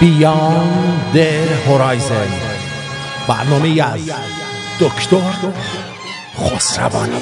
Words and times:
بیان 0.00 1.00
در 1.14 1.52
هورایزن. 1.66 2.28
برنامه 3.28 3.82
از 3.82 4.00
دکتر 4.80 5.52
خسروانی 6.38 7.12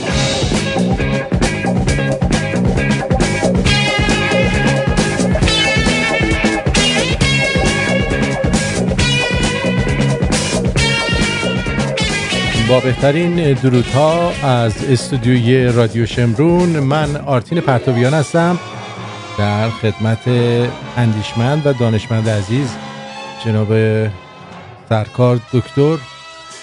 با 12.68 12.80
بهترین 12.80 13.52
درودها 13.52 14.32
از 14.42 14.84
استودیوی 14.84 15.64
رادیو 15.64 16.06
شمرون 16.06 16.68
من 16.68 17.16
آرتین 17.16 17.60
پرتویان 17.60 18.14
هستم. 18.14 18.58
در 19.38 19.70
خدمت 19.70 20.28
اندیشمند 20.96 21.66
و 21.66 21.72
دانشمند 21.72 22.28
عزیز 22.28 22.76
جناب 23.44 23.68
سرکار 24.88 25.40
دکتر 25.52 25.96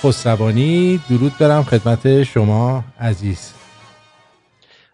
خسروانی 0.04 1.02
درود 1.10 1.38
دارم 1.38 1.64
خدمت 1.64 2.24
شما 2.24 2.84
عزیز. 3.00 3.54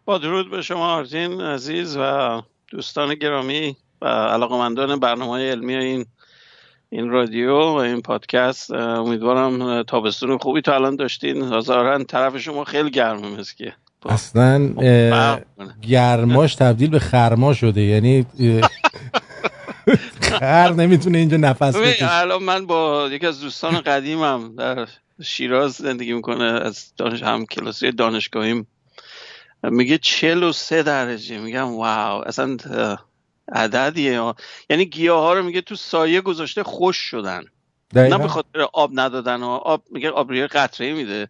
با 0.05 0.17
درود 0.17 0.51
به 0.51 0.61
شما 0.61 0.95
آرتین 0.95 1.41
عزیز 1.41 1.97
و 1.99 2.41
دوستان 2.67 3.15
گرامی 3.15 3.77
و 4.01 4.07
علاقمندان 4.07 4.99
برنامه 4.99 5.51
علمی 5.51 5.75
این 5.75 6.05
این 6.89 7.09
رادیو 7.09 7.61
و 7.61 7.73
این 7.73 8.01
پادکست. 8.01 8.71
امیدوارم 8.71 9.83
تابستون 9.83 10.37
خوبی 10.37 10.61
تا 10.61 10.75
الان 10.75 10.95
داشتین. 10.95 11.59
ظاهرا 11.61 12.03
طرف 12.03 12.37
شما 12.37 12.63
خیلی 12.63 12.91
گرمه 12.91 13.43
که. 13.57 13.73
اصلا 14.05 14.69
گرماش 15.81 16.55
تبدیل 16.55 16.89
به 16.89 16.99
خرما 16.99 17.53
شده 17.53 17.81
یعنی 17.81 18.25
خر 20.21 20.73
نمی‌تونه 20.73 21.17
اینجا 21.17 21.37
نفس 21.37 21.75
بکشه. 21.75 22.13
الان 22.13 22.43
من 22.43 22.65
با 22.65 23.09
یکی 23.11 23.27
از 23.27 23.41
دوستان 23.41 23.81
قدیمم 23.81 24.55
در 24.55 24.87
شیراز 25.23 25.71
زندگی 25.71 26.13
می‌کنه 26.13 26.43
از 26.43 26.93
دانش 26.97 27.23
هم 27.23 27.45
کلاسی 27.45 27.91
دانشگاهیم. 27.91 28.67
میگه 29.63 29.97
43 29.97 30.83
درجه. 30.83 31.37
میگم 31.37 31.75
واو 31.75 32.27
اصلا 32.27 32.57
عددیه. 33.51 34.33
یعنی 34.69 34.85
گیاه 34.85 35.21
ها 35.21 35.33
رو 35.33 35.43
میگه 35.43 35.61
تو 35.61 35.75
سایه 35.75 36.21
گذاشته 36.21 36.63
خوش 36.63 36.97
شدن. 36.97 37.43
نه 37.93 38.17
به 38.17 38.27
خاطر 38.27 38.67
آب 38.73 38.91
ندادن 38.93 39.43
و 39.43 39.47
آب 39.47 39.83
میگه 39.91 40.09
آب 40.09 40.29
روی 40.29 40.47
قطره 40.47 40.93
میده. 40.93 41.27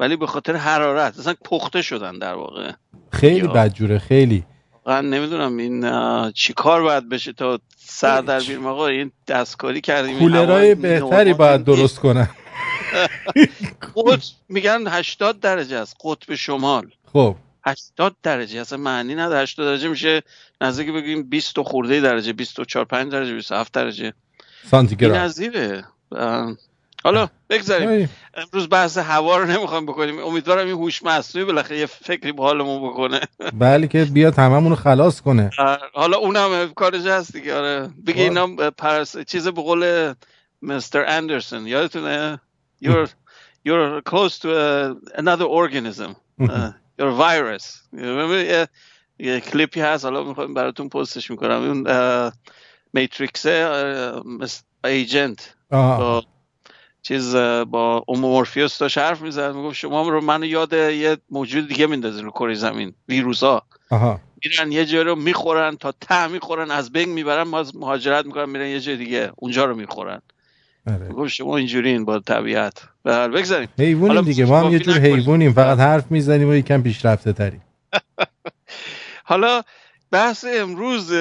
ولی 0.00 0.16
به 0.16 0.26
خاطر 0.26 0.56
حرارت. 0.56 1.18
اصلا 1.18 1.34
پخته 1.44 1.82
شدن 1.82 2.18
در 2.18 2.34
واقع. 2.34 2.72
خیلی 3.12 3.48
بدجوره 3.48 3.98
خیلی. 3.98 4.44
واقعا 4.86 5.00
نمی‌دونم 5.00 5.56
این 5.56 6.30
چی 6.30 6.52
کار 6.52 6.82
باید 6.82 7.08
بشه 7.08 7.32
تا 7.32 7.60
سر 7.76 8.20
در 8.20 8.40
بیرم 8.40 8.66
آقا 8.66 8.86
این 8.86 9.12
دستکاری 9.28 9.80
کردیم 9.80 10.18
کولرهای 10.18 10.74
بهتری 10.74 11.34
باید 11.34 11.64
درست 11.64 11.98
کنن. 11.98 12.28
قطب 13.96 14.20
میگن 14.48 14.88
80 14.88 15.40
درجه 15.40 15.76
است 15.76 15.96
قطب 16.04 16.34
شمال. 16.34 16.90
خب. 17.12 17.36
80 17.66 18.16
درجه 18.22 18.60
اصلا 18.60 18.78
معنی 18.78 19.14
نداره. 19.14 19.42
80 19.42 19.66
درجه 19.66 19.88
میشه 19.88 20.22
نزدیک 20.60 20.92
بگیم 20.92 21.22
20 21.22 21.60
خورده 21.60 22.00
درجه 22.00 22.32
24 22.32 22.84
5 22.84 23.12
درجه 23.12 23.34
27 23.34 23.72
درجه. 23.72 24.12
سانتیگراد. 24.70 25.12
این 25.14 25.22
نظیره. 25.22 25.84
حالا 27.08 27.28
بگذاریم. 27.50 28.10
امروز 28.34 28.68
بحث 28.68 28.98
هوا 28.98 29.36
رو 29.36 29.46
نمی‌خوام 29.46 29.86
بکنیم. 29.86 30.18
امیدوارم 30.18 30.66
این 30.66 30.76
هوش 30.76 31.02
مصنوعی 31.02 31.46
بالاخره 31.46 31.78
یه 31.78 31.86
فکری 31.86 32.32
به 32.32 32.42
حالمون 32.42 32.90
بکنه. 32.90 33.20
بله 33.52 33.86
که 33.86 34.04
بیاد 34.04 34.34
هممون 34.34 34.70
رو 34.70 34.76
خلاص 34.76 35.20
کنه. 35.20 35.50
حالا 35.94 36.16
اونم 36.16 36.72
کارش 36.76 37.06
هست 37.06 37.32
دیگه. 37.32 37.54
آره. 37.54 37.90
بگی 38.06 38.22
اینا 38.22 38.46
پرس 38.70 39.18
چیز 39.18 39.48
به 39.48 39.62
قول 39.62 40.14
مستر 40.62 41.04
اندرسون 41.08 41.66
یادتونه؟ 41.66 42.40
You're 42.84 43.08
you're 43.68 44.02
close 44.10 44.38
to 44.38 44.48
a, 44.48 44.94
another 45.18 45.48
organism. 45.62 46.10
uh, 46.40 46.72
you're 46.98 47.12
a 47.12 47.18
virus. 47.18 47.64
یه, 47.92 48.68
یه 49.18 49.40
کلیپی 49.40 49.80
هست. 49.80 50.04
حالا 50.04 50.24
می‌خوام 50.24 50.54
براتون 50.54 50.88
پستش 50.88 51.30
می‌کنم. 51.30 51.62
اون 51.62 52.32
میتریکس 52.92 53.46
ایجنت 54.84 55.54
چیز 57.08 57.36
با 57.70 58.04
اومورفیوس 58.06 58.78
داشت 58.78 58.98
حرف 58.98 59.20
می‌زد 59.20 59.54
می‌گفت 59.54 59.76
شما 59.76 60.08
رو 60.08 60.20
منو 60.20 60.46
یاد 60.46 60.72
یه 60.72 61.16
موجود 61.30 61.68
دیگه 61.68 61.86
میندازین 61.86 62.24
رو 62.24 62.30
کره 62.30 62.54
زمین 62.54 62.94
ویروس 63.08 63.42
ها 63.42 63.62
میرن 64.44 64.72
یه 64.72 64.84
جای 64.84 65.04
رو 65.04 65.16
می‌خورن 65.16 65.76
تا 65.76 65.92
ته 66.00 66.26
می‌خورن 66.26 66.70
از 66.70 66.92
بین 66.92 67.08
می‌برن 67.08 67.46
مهاجرت 67.74 68.26
می‌کنن 68.26 68.50
میرن 68.50 68.66
یه 68.66 68.80
جای 68.80 68.96
دیگه 68.96 69.30
اونجا 69.36 69.64
رو 69.64 69.76
می‌خورن. 69.76 70.22
گفت 71.14 71.32
شما 71.32 71.56
اینجورین 71.56 72.04
با 72.04 72.18
طبیعت. 72.18 72.82
بگذاریم. 73.04 73.68
حیوانیم 73.78 74.22
دیگه 74.22 74.44
ما 74.44 74.60
هم 74.60 74.72
یه 74.72 74.78
جور 74.78 74.98
حیوانیم 74.98 75.52
فقط 75.52 75.78
حرف 75.78 76.10
می‌زنیم 76.10 76.48
و 76.48 76.54
یکم 76.54 76.82
پیشرفته 76.82 77.32
تریم 77.32 77.62
حالا 79.24 79.62
بحث 80.10 80.44
امروز 80.48 81.12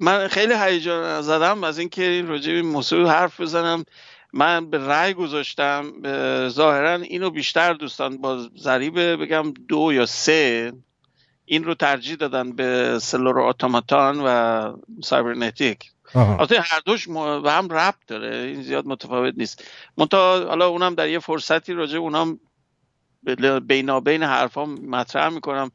من 0.00 0.28
خیلی 0.28 0.54
هیجان 0.54 1.22
زدم 1.22 1.64
از 1.64 1.78
اینکه 1.78 2.02
این 2.02 2.26
راجع 2.26 2.52
به 2.52 2.62
موضوع 2.62 3.08
حرف 3.08 3.40
بزنم. 3.40 3.84
من 4.32 4.70
به 4.70 4.78
رأی 4.78 5.14
گذاشتم 5.14 5.92
ظاهرا 6.48 6.94
اینو 6.94 7.30
بیشتر 7.30 7.72
دوستان 7.72 8.16
با 8.16 8.48
ضریب 8.58 8.98
بگم 8.98 9.52
دو 9.68 9.92
یا 9.92 10.06
سه 10.06 10.72
این 11.44 11.64
رو 11.64 11.74
ترجیح 11.74 12.16
دادن 12.16 12.52
به 12.52 12.98
سلور 13.02 13.40
اتوماتان 13.40 14.20
و 14.24 14.76
سایبرنتیک. 15.02 15.78
البته 16.14 16.60
هر 16.60 16.80
دوش 16.84 17.08
به 17.42 17.52
هم 17.52 17.68
ربط 17.68 18.06
داره 18.06 18.36
این 18.36 18.62
زیاد 18.62 18.86
متفاوت 18.86 19.34
نیست. 19.36 19.64
منتها 19.96 20.46
حالا 20.48 20.68
اونم 20.68 20.94
در 20.94 21.08
یه 21.08 21.18
فرصتی 21.18 21.72
راجع 21.72 21.98
اونم 21.98 22.40
بینابین 23.66 24.22
حرفام 24.22 24.74
مطرح 24.74 25.28
می‌کنم. 25.28 25.70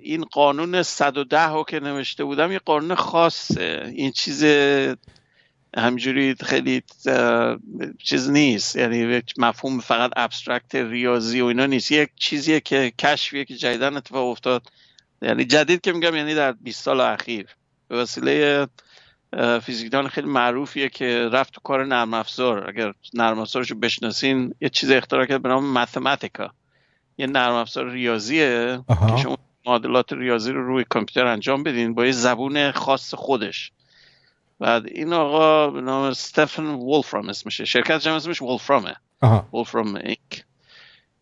این 0.00 0.24
قانون 0.24 0.82
110 0.82 1.48
رو 1.48 1.64
که 1.64 1.80
نوشته 1.80 2.24
بودم 2.24 2.52
یه 2.52 2.58
قانون 2.58 2.94
خاصه. 2.94 3.92
این 3.94 4.10
چیز 4.10 4.44
همجوری 5.76 6.34
خیلی 6.34 6.82
چیز 7.98 8.30
نیست. 8.30 8.76
یعنی 8.76 9.22
مفهوم 9.38 9.80
فقط 9.80 10.10
ابسترکت 10.16 10.74
ریاضی 10.74 11.40
و 11.40 11.44
اینا 11.44 11.66
نیست. 11.66 11.92
یک 11.92 12.10
چیزیه 12.16 12.60
که 12.60 12.92
کشفیه 12.98 13.44
که 13.44 13.54
جدیدن 13.54 13.96
اتفاق 13.96 14.28
افتاد. 14.28 14.62
یعنی 15.22 15.44
جدید 15.44 15.80
که 15.80 15.92
میگم 15.92 16.16
یعنی 16.16 16.34
در 16.34 16.52
20 16.52 16.82
سال 16.84 17.00
اخیر. 17.00 17.46
به 17.88 17.96
وسیله 17.96 18.66
فیزیکدان 19.62 20.08
خیلی 20.08 20.26
معروفیه 20.26 20.88
که 20.88 21.28
رفت 21.32 21.52
تو 21.52 21.60
کار 21.60 21.84
نرم 21.84 22.14
افزار. 22.14 22.68
اگر 22.68 22.92
نرم 23.14 23.38
افزارشو 23.38 23.74
بشناسین 23.74 24.54
یه 24.60 24.68
چیز 24.68 24.90
اختراع 24.90 25.26
کرد 25.26 25.42
به 25.42 25.48
نام 25.48 25.64
ماتماتیکا. 25.64 26.50
یه 27.18 27.26
نرم 27.26 27.54
افزار 27.54 27.90
ریاضیه 27.90 28.80
که 28.88 29.16
شما 29.16 29.38
معادلات 29.66 30.12
ریاضی 30.12 30.52
رو 30.52 30.66
روی 30.66 30.84
کامپیوتر 30.88 31.26
انجام 31.26 31.62
بدین 31.62 31.94
با 31.94 32.06
یه 32.06 32.12
زبون 32.12 32.70
خاص 32.70 33.14
خودش. 33.14 33.72
بعد 34.60 34.86
این 34.86 35.12
آقا 35.12 35.70
به 35.70 35.80
نام 35.80 36.02
استفن 36.02 36.66
وولفرام 36.66 37.28
اسمشه. 37.28 37.64
شرکت 37.64 38.00
جمع 38.00 38.14
اسمش 38.14 38.42
وولفرامه. 38.42 38.96
وولفرام 39.52 39.94
اینک. 39.94 40.44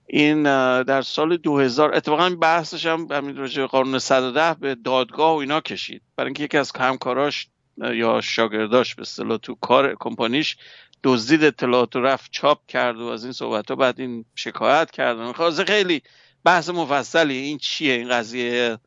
این 0.06 0.42
در 0.82 1.02
سال 1.02 1.36
2000 1.36 1.96
اتفاقا 1.96 2.30
بحثش 2.30 2.86
هم 2.86 3.06
همین 3.10 3.36
راجع 3.36 3.66
قانون 3.66 3.98
110 3.98 4.54
به 4.54 4.74
دادگاه 4.74 5.34
و 5.34 5.36
اینا 5.36 5.60
کشید. 5.60 6.02
برای 6.16 6.28
اینکه 6.28 6.42
یکی 6.42 6.58
از 6.58 6.72
همکاراش 6.76 7.48
یا 7.78 8.20
شاگرداش 8.20 8.94
به 8.94 9.02
اصطلاح 9.02 9.38
تو 9.38 9.54
کار 9.54 9.96
کمپانیش 10.00 10.56
دزدید 11.04 11.44
اطلاعات 11.44 11.96
رو 11.96 12.06
رفت 12.06 12.30
چاپ 12.30 12.66
کرد 12.68 13.00
و 13.00 13.06
از 13.06 13.24
این 13.24 13.32
صحبت 13.32 13.70
ها 13.70 13.76
بعد 13.76 14.00
این 14.00 14.24
شکایت 14.34 14.90
کردن 14.90 15.32
خلاصه 15.32 15.64
خیلی 15.64 16.02
بحث 16.44 16.68
مفصلی 16.68 17.36
این 17.36 17.58
چیه 17.58 17.94
این 17.94 18.08
قضیه؟ 18.08 18.78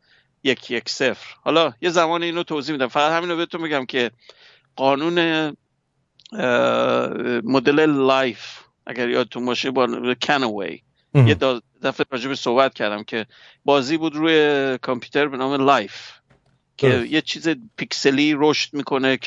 یک 0.43 0.71
یک 0.71 0.89
صفر. 0.89 1.35
حالا 1.41 1.73
یه 1.81 1.89
زمان 1.89 2.23
اینو 2.23 2.43
توضیح 2.43 2.73
میدم. 2.73 2.87
فقط 2.87 3.11
همین 3.11 3.29
رو 3.29 3.37
بهتون 3.37 3.61
میگم 3.61 3.85
که 3.85 4.11
قانون 4.75 5.47
مدل 7.43 7.85
life 7.85 8.59
اگر 8.85 9.09
یادتون 9.09 9.45
باشه 9.45 9.71
با 9.71 10.15
کنوی. 10.21 10.81
یه 11.13 11.35
دفعه 11.83 12.05
راجب 12.11 12.33
صحبت 12.33 12.73
کردم 12.73 13.03
که 13.03 13.25
بازی 13.65 13.97
بود 13.97 14.15
روی 14.15 14.77
کامپیوتر 14.81 15.27
به 15.27 15.37
نام 15.37 15.65
life 15.65 16.11
که 16.77 17.07
یه 17.09 17.21
چیز 17.21 17.49
پیکسلی 17.77 18.35
رشد 18.37 18.73
می‌کنه 18.73 19.17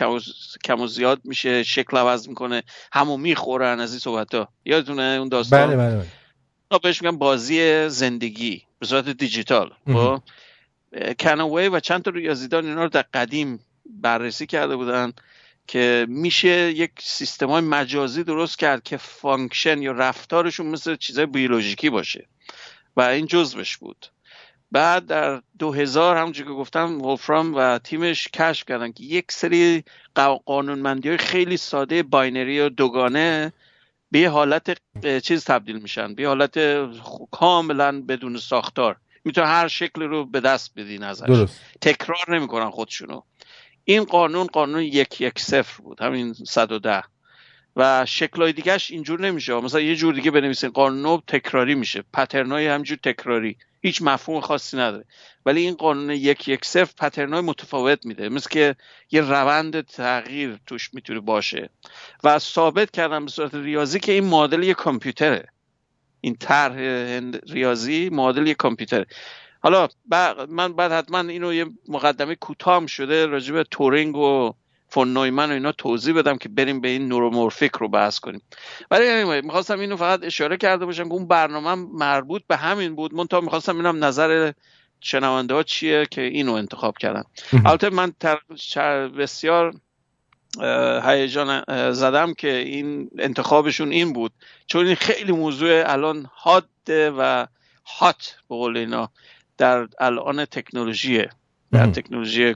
کم 0.65 0.81
و 0.81 0.87
زیاد 0.87 1.21
میشه 1.25 1.62
شکل 1.62 1.97
عوض 1.97 2.29
می‌کنه 2.29 2.62
همو 2.93 3.17
می‌خورن 3.17 3.81
از 3.81 3.91
این 3.91 3.99
صحبت 3.99 4.35
ها 4.35 4.49
یادتونه 4.65 5.03
اون 5.03 5.29
داستان؟ 5.29 5.67
بله 5.67 5.77
بله 5.77 5.97
بله. 6.71 6.79
بهش 6.83 7.03
میگم 7.03 7.19
بازی 7.19 7.89
زندگی 7.89 8.62
به 8.79 8.87
صورت 8.87 9.09
دیجیتال. 9.09 9.73
کنوی 11.19 11.69
و 11.69 11.81
چند 11.81 12.02
تا 12.02 12.10
ریاضیدان 12.10 12.66
اینا 12.66 12.82
رو 12.82 12.88
در 12.88 13.04
قدیم 13.14 13.60
بررسی 13.87 14.46
کرده 14.46 14.76
بودن 14.76 15.12
که 15.66 16.06
میشه 16.08 16.72
یک 16.72 16.90
سیستم 16.98 17.48
های 17.48 17.60
مجازی 17.60 18.25
درست 18.25 18.58
کرد 18.58 18.82
که 18.82 18.96
function 18.97 19.82
یا 19.82 19.92
رفتارشون 19.92 20.66
مثل 20.66 20.96
چیزای 20.96 21.26
بیولوژیکی 21.26 21.90
باشه. 21.90 22.26
و 22.96 23.00
این 23.00 23.26
جزوش 23.26 23.76
بود. 23.76 24.06
بعد 24.72 25.06
در 25.06 25.42
2000 25.58 26.16
همونجور 26.16 26.46
که 26.46 26.52
گفتم 26.52 27.02
ولفرام 27.02 27.54
و 27.54 27.78
تیمش 27.78 28.28
کشف 28.28 28.66
کردن 28.66 28.92
که 28.92 29.04
یک 29.04 29.32
سری 29.32 29.84
قانونمندی 30.46 31.08
های 31.08 31.19
خیلی 31.19 31.56
ساده 31.56 32.02
binary 32.02 32.61
و 32.60 32.69
دوگانه 32.69 33.52
به 34.10 34.28
حالت 34.28 34.76
چیز 35.22 35.44
تبدیل 35.44 35.78
میشن. 35.78 36.14
به 36.14 36.26
حالت 36.26 36.58
کاملا 37.31 38.02
بدون 38.02 38.37
ساختار. 38.37 38.96
می‌تونه 39.25 39.46
هر 39.46 39.69
شکل 39.69 40.02
رو 40.02 40.26
به 40.26 40.40
دست 40.40 40.72
بدین 40.76 41.02
ازش 41.02 41.26
درست. 41.26 41.61
تکرار 41.81 42.25
نمی‌کنن 42.28 42.70
خودشونو. 42.70 43.22
این 43.84 44.05
قانون 44.05 44.46
قانون 44.46 44.82
یک 44.82 45.20
یک 45.20 45.38
صفر 45.38 45.82
بود 45.82 46.00
همین 46.00 46.32
110 46.32 47.02
و 47.76 48.06
شکلهای 48.06 48.52
دیگهش 48.52 48.90
اینجور 48.90 49.20
نمیشه. 49.20 49.55
مثلا 49.55 49.81
یه 49.81 49.96
جور 49.96 50.14
دیگه 50.14 50.31
بنویسین 50.31 50.70
قانون 50.70 51.22
تکراری 51.26 51.75
میشه. 51.75 52.05
pattern 52.12 52.55
های 52.55 52.67
همجور 52.67 52.99
تکراری. 53.02 53.56
هیچ 53.82 54.02
مفهوم 54.02 54.40
خاصی 54.40 54.76
نداره. 54.76 55.05
ولی 55.46 55.61
این 55.61 55.75
قانون 55.75 56.11
یک 56.11 56.49
یک 56.49 56.64
صفر 56.64 56.93
پترنای 56.99 57.40
متفاوت 57.40 58.06
میده. 58.06 58.28
مثل 58.28 58.49
که 58.50 58.76
یه 59.11 59.20
روند 59.20 59.81
تغییر 59.81 60.58
توش 60.66 60.94
می‌تونه 60.94 61.20
باشه. 61.20 61.70
و 62.25 62.38
ثابت 62.38 62.90
کردم 62.90 63.25
به 63.25 63.31
صورت 63.31 63.55
ریاضی 63.55 64.00
که 64.00 64.12
این 64.12 64.25
مدل 64.25 64.62
یه 64.62 64.75
کامپیوتره. 64.75 65.49
این 66.20 66.34
طرح 66.34 66.76
ریاضی 67.49 68.11
مدل 68.12 68.46
یه 68.46 68.55
کامپیوتره. 68.55 69.06
حالا 69.62 69.88
من 70.49 70.72
بعد 70.72 70.93
حتما 70.93 71.19
اینو 71.19 71.55
یه 71.55 71.67
مقدمه 71.88 72.34
کوتاه 72.34 72.87
شده 72.87 73.26
راجع 73.26 73.62
تورینگ 73.62 74.17
و 74.17 74.52
فون 74.88 75.12
نویمن 75.12 75.50
و 75.50 75.52
اینا 75.52 75.72
توضیح 75.72 76.14
بدم 76.14 76.37
که 76.37 76.49
بریم 76.49 76.81
به 76.81 76.88
این 76.88 77.08
نورومورفیک 77.08 77.72
رو 77.72 77.88
بحث 77.88 78.19
کنیم. 78.19 78.43
ولی 78.90 79.40
می‌خواستم 79.40 79.81
اینو 79.81 79.96
فقط 79.96 80.25
اشاره 80.25 80.56
کرده 80.56 80.87
باشم 80.87 81.08
که 81.08 81.12
اون 81.12 81.28
برنامه 81.28 81.75
مربوط 81.75 82.43
به 82.49 82.56
همین 82.56 82.94
بود. 82.94 83.14
من 83.14 83.26
تا 83.26 83.40
می‌خواستم 83.40 83.76
اینم 83.76 84.05
نظر 84.05 84.52
شنونده 85.00 85.55
ها 85.55 85.62
چیه 85.62 86.06
که 86.11 86.20
اینو 86.23 86.52
انتخاب 86.52 86.99
کردن. 86.99 87.23
البته 87.64 87.90
من 87.90 88.12
بسیار 89.19 89.75
هیجان 91.05 91.64
زدم 91.93 92.35
که 92.35 92.56
این 92.56 93.11
انتخابشون 93.19 93.91
این 93.91 94.12
بود. 94.12 94.32
چون 94.67 94.87
این 94.87 94.94
خیلی 94.94 95.32
موضوع 95.32 95.82
الان 95.87 96.31
حاده 96.35 97.11
و 97.11 97.47
هات 97.87 98.37
به 98.49 98.56
قول 98.56 98.76
اینا 98.76 99.11
در 99.58 99.88
الان 99.99 100.44
تکنولوژیه 100.44 101.31
در 101.73 101.87
تکنولوژی 101.87 102.55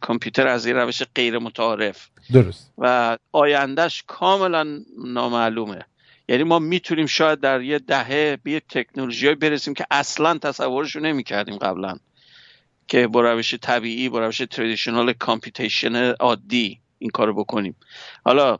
کامپیوتر 0.00 0.46
از 0.46 0.66
این 0.66 0.76
روش 0.76 1.02
غیر 1.14 1.38
متعارف 1.38 2.08
درست. 2.32 2.72
و 2.78 3.18
آیندهش 3.32 4.04
کاملا 4.06 4.80
نامعلومه. 5.04 5.84
یعنی 6.28 6.42
ما 6.42 6.58
می‌تونیم 6.58 7.06
شاید 7.06 7.40
در 7.40 7.62
یه 7.62 7.78
دهه 7.78 8.38
به 8.42 8.50
یه 8.50 8.60
تکنولوژی 8.60 9.34
برسیم 9.34 9.74
که 9.74 9.86
اصلا 9.90 10.38
تصورش 10.38 10.96
رو 10.96 11.02
نمی‌کردیم 11.02 11.56
قبلا. 11.56 11.96
که 12.88 13.06
با 13.06 13.20
روش 13.20 13.54
طبیعی 13.54 14.08
با 14.08 14.20
روش 14.20 14.38
تردیشنال 14.38 15.12
کامپیوتیشن 15.12 15.96
عادی. 16.12 16.80
این 17.00 17.10
کارو 17.10 17.34
بکنیم. 17.34 17.76
حالا 18.24 18.58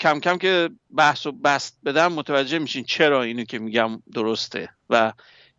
کم 0.00 0.20
کم 0.20 0.38
که 0.38 0.70
بحث 0.96 1.26
و 1.26 1.32
بست 1.32 1.78
بدم 1.84 2.12
متوجه 2.12 2.58
میشین 2.58 2.84
چرا 2.84 3.22
اینو 3.22 3.44
که 3.44 3.58
میگم 3.58 4.02
درسته 4.14 4.68
و 4.90 5.12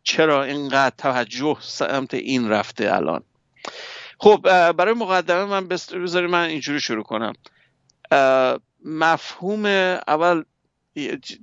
چرا 0.04 0.44
اینقدر 0.44 0.96
توجه 0.98 1.58
سمت 1.60 2.14
این 2.14 2.50
رفته 2.50 2.96
الان. 2.96 3.24
خب 4.20 4.42
برای 4.72 4.94
مقدمه 4.94 5.46
من 5.46 5.68
بذاری 5.68 6.28
من 6.28 6.46
اینجوری 6.46 6.80
شروع 6.80 7.04
کنم. 7.04 7.34
مفهوم 8.86 9.66
اول 10.08 10.44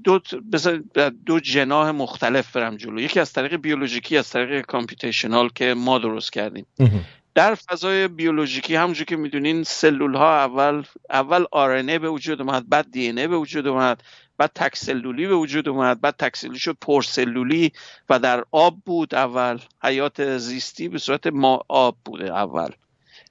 دو 0.05 0.20
دو 1.26 1.41
جناح 1.41 1.91
مختلف 1.91 2.56
برم 2.56 2.76
جلو. 2.76 3.00
یکی 3.00 3.20
از 3.20 3.32
طریق 3.32 3.56
بیولوژیکی 3.56 4.19
از 4.19 4.31
طریق 4.31 4.67
کامپیوتیشنال 4.67 5.49
که 5.49 5.75
ما 5.75 5.99
درست 5.99 6.32
کردیم. 6.32 6.67
در 7.34 7.54
فضای 7.54 8.08
بیولوژیکی 8.08 8.75
همونجور 8.75 9.06
که 9.06 9.16
می‌دونین 9.16 9.64
سلول 9.64 10.14
ها 10.14 10.36
اول 10.36 10.84
اول 11.10 11.44
آر 11.50 11.82
به 11.82 12.08
وجود 12.08 12.40
اومد 12.40 12.69
بعد 12.69 12.90
دی 12.90 13.12
به 13.12 13.36
وجود 13.36 13.66
اومد 13.66 14.02
بعد 14.38 14.50
تکسلولی 14.54 15.26
به 15.26 15.34
وجود 15.34 15.69
اومد 15.69 16.00
بعد 16.00 16.16
تکسلولی 16.16 16.58
شد 16.58 16.76
پرسلولی 16.81 17.72
و 18.08 18.19
در 18.19 18.44
آب 18.50 18.76
بود 18.86 19.14
اول. 19.14 19.58
حیات 19.82 20.38
زیستی 20.38 20.88
به 20.88 20.98
صورت 20.98 21.26
ما 21.26 21.60
آب 21.69 21.96
بوده 22.04 22.34
اول. 22.34 22.70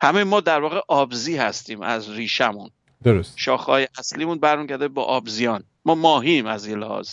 همه 0.01 0.23
ما 0.23 0.39
در 0.39 0.59
واقع 0.59 0.81
آبزی 0.88 1.38
هستیم 1.38 1.81
از 1.81 2.09
ریشمون 2.09 2.69
درست. 3.03 3.33
شاخهای 3.38 3.88
اصلیمون 3.97 4.39
برمیگرده 4.39 4.88
با 4.88 5.03
آبزیان. 5.03 5.63
ما 5.85 5.95
ماهیم 5.95 6.45
از 6.45 6.67
یه 6.67 6.75
لحاظ. 6.75 7.09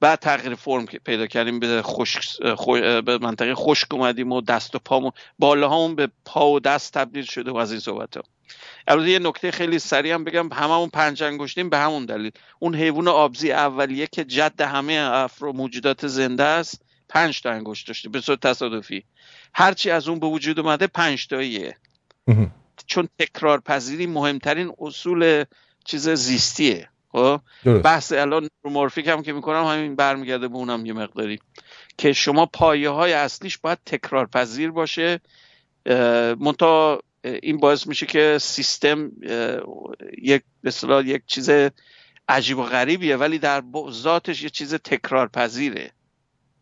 بعد 0.00 0.18
تغییر 0.18 0.54
فرم 0.54 0.86
پیدا 0.86 1.26
کردیم 1.26 1.60
به 1.60 1.82
خشک 1.82 2.42
به 3.04 3.18
منطقه 3.18 3.54
خشک 3.54 3.94
اومدیم 3.94 4.32
و 4.32 4.40
دست 4.40 4.74
و 4.74 4.78
پامون 4.78 5.12
بالاهامون 5.38 5.94
به 5.94 6.08
پا 6.24 6.50
و 6.50 6.60
دست 6.60 6.94
تبدیل 6.94 7.24
شده 7.24 7.50
و 7.50 7.56
از 7.56 7.70
این 7.70 7.80
صحبت 7.80 8.16
ها 8.16 8.22
البته 8.88 9.10
یه 9.10 9.18
نکته 9.18 9.50
خیلی 9.50 9.78
سریع 9.78 10.14
هم 10.14 10.24
بگم 10.24 10.52
هممون 10.52 10.88
پنج 10.88 11.22
انگشتیم 11.22 11.70
به 11.70 11.78
همون 11.78 12.04
دلیل. 12.04 12.30
اون 12.58 12.74
حیوان 12.74 13.08
آبزی 13.08 13.52
اولیه 13.52 14.06
که 14.06 14.24
جد 14.24 14.60
همه 14.60 15.10
افرو 15.12 15.52
موجودات 15.52 16.06
زنده 16.06 16.44
است 16.44 16.82
پنج 17.08 17.40
تا 17.40 17.50
انگشت 17.50 17.88
داشته 17.88 18.08
به 18.08 18.20
صورت 18.20 18.40
تصادفی. 18.40 19.04
هرچی 19.54 19.90
از 19.90 20.08
اون 20.08 20.20
به 20.20 20.26
وجود 20.26 20.60
اومده 20.60 20.86
پنج 20.86 21.26
تاییه. 21.26 21.76
چون 22.86 23.08
تکرار 23.18 23.60
پذیری 23.60 24.06
مهمترین 24.06 24.72
اصول 24.78 25.44
چیز 25.84 26.08
زیستیه. 26.08 26.88
خب؟ 27.16 27.40
بحث 27.82 28.12
الان 28.12 28.48
رومورفیک 28.62 29.06
هم 29.06 29.22
که 29.22 29.32
می‌کنم 29.32 29.64
همین 29.64 29.96
برمیگرده 29.96 30.48
به 30.48 30.54
اونم 30.54 30.86
یه 30.86 30.92
مقداری. 30.92 31.38
که 31.98 32.12
شما 32.12 32.46
پایه 32.46 32.90
های 32.90 33.12
اصلیش 33.12 33.58
باید 33.58 33.78
تکرار 33.86 34.26
پذیر 34.26 34.70
باشه 34.70 35.20
منتها 36.40 37.02
این 37.24 37.56
باعث 37.56 37.86
میشه 37.86 38.06
که 38.06 38.38
سیستم 38.40 39.10
یک 40.22 40.42
به 40.62 40.72
یک 41.04 41.22
چیز 41.26 41.50
عجیب 42.28 42.58
و 42.58 42.62
غریبیه 42.62 43.16
ولی 43.16 43.38
در 43.38 43.62
ذاتش 43.90 44.42
یه 44.42 44.48
چیز 44.48 44.74
تکرار 44.74 45.28
پذیره 45.28 45.90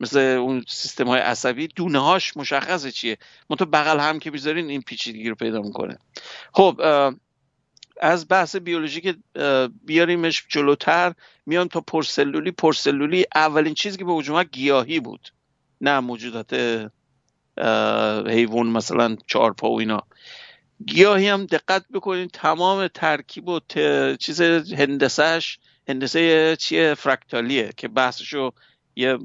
مثل 0.00 0.18
اون 0.18 0.64
سیستم 0.68 1.08
های 1.08 1.20
عصبی 1.20 1.68
دونه 1.68 1.98
هاش 1.98 2.36
مشخصه 2.36 2.90
چیه. 2.90 3.18
منتها 3.50 3.68
بغل 3.72 4.00
هم 4.00 4.18
که 4.18 4.30
می‌ذارین 4.30 4.68
این 4.68 4.82
پیچیدگی 4.82 5.28
رو 5.28 5.34
پیدا 5.34 5.60
می‌کنه. 5.60 5.98
خب 6.52 6.80
از 8.00 8.28
بحث 8.28 8.56
بیولوژی 8.56 9.00
که 9.00 9.16
بیاریمش 9.84 10.44
جلوتر 10.48 11.14
میان 11.46 11.68
تا 11.68 11.80
پرسلولی. 11.80 12.50
پرسلولی 12.50 13.26
اولین 13.34 13.74
چیزی 13.74 13.98
که 13.98 14.04
به 14.04 14.12
وجود 14.12 14.50
گیاهی 14.50 15.00
بود. 15.00 15.32
نه 15.80 16.00
موجودات 16.00 16.54
حیوان 18.28 18.66
مثلا 18.66 19.16
چهار 19.26 19.52
پا 19.52 19.70
و 19.70 19.80
اینا. 19.80 20.02
گیاهی 20.86 21.28
هم 21.28 21.46
دقت 21.46 21.84
بکنید 21.92 22.30
تمام 22.30 22.88
ترکیب 22.88 23.48
و 23.48 23.60
چیز 24.20 24.40
هندسهش 24.40 25.58
هندسه 25.88 26.56
چیه؟ 26.56 26.94
فرکتالیه 26.94 27.72
که 27.76 27.88
بحثشو 27.88 28.52
یه 28.96 29.18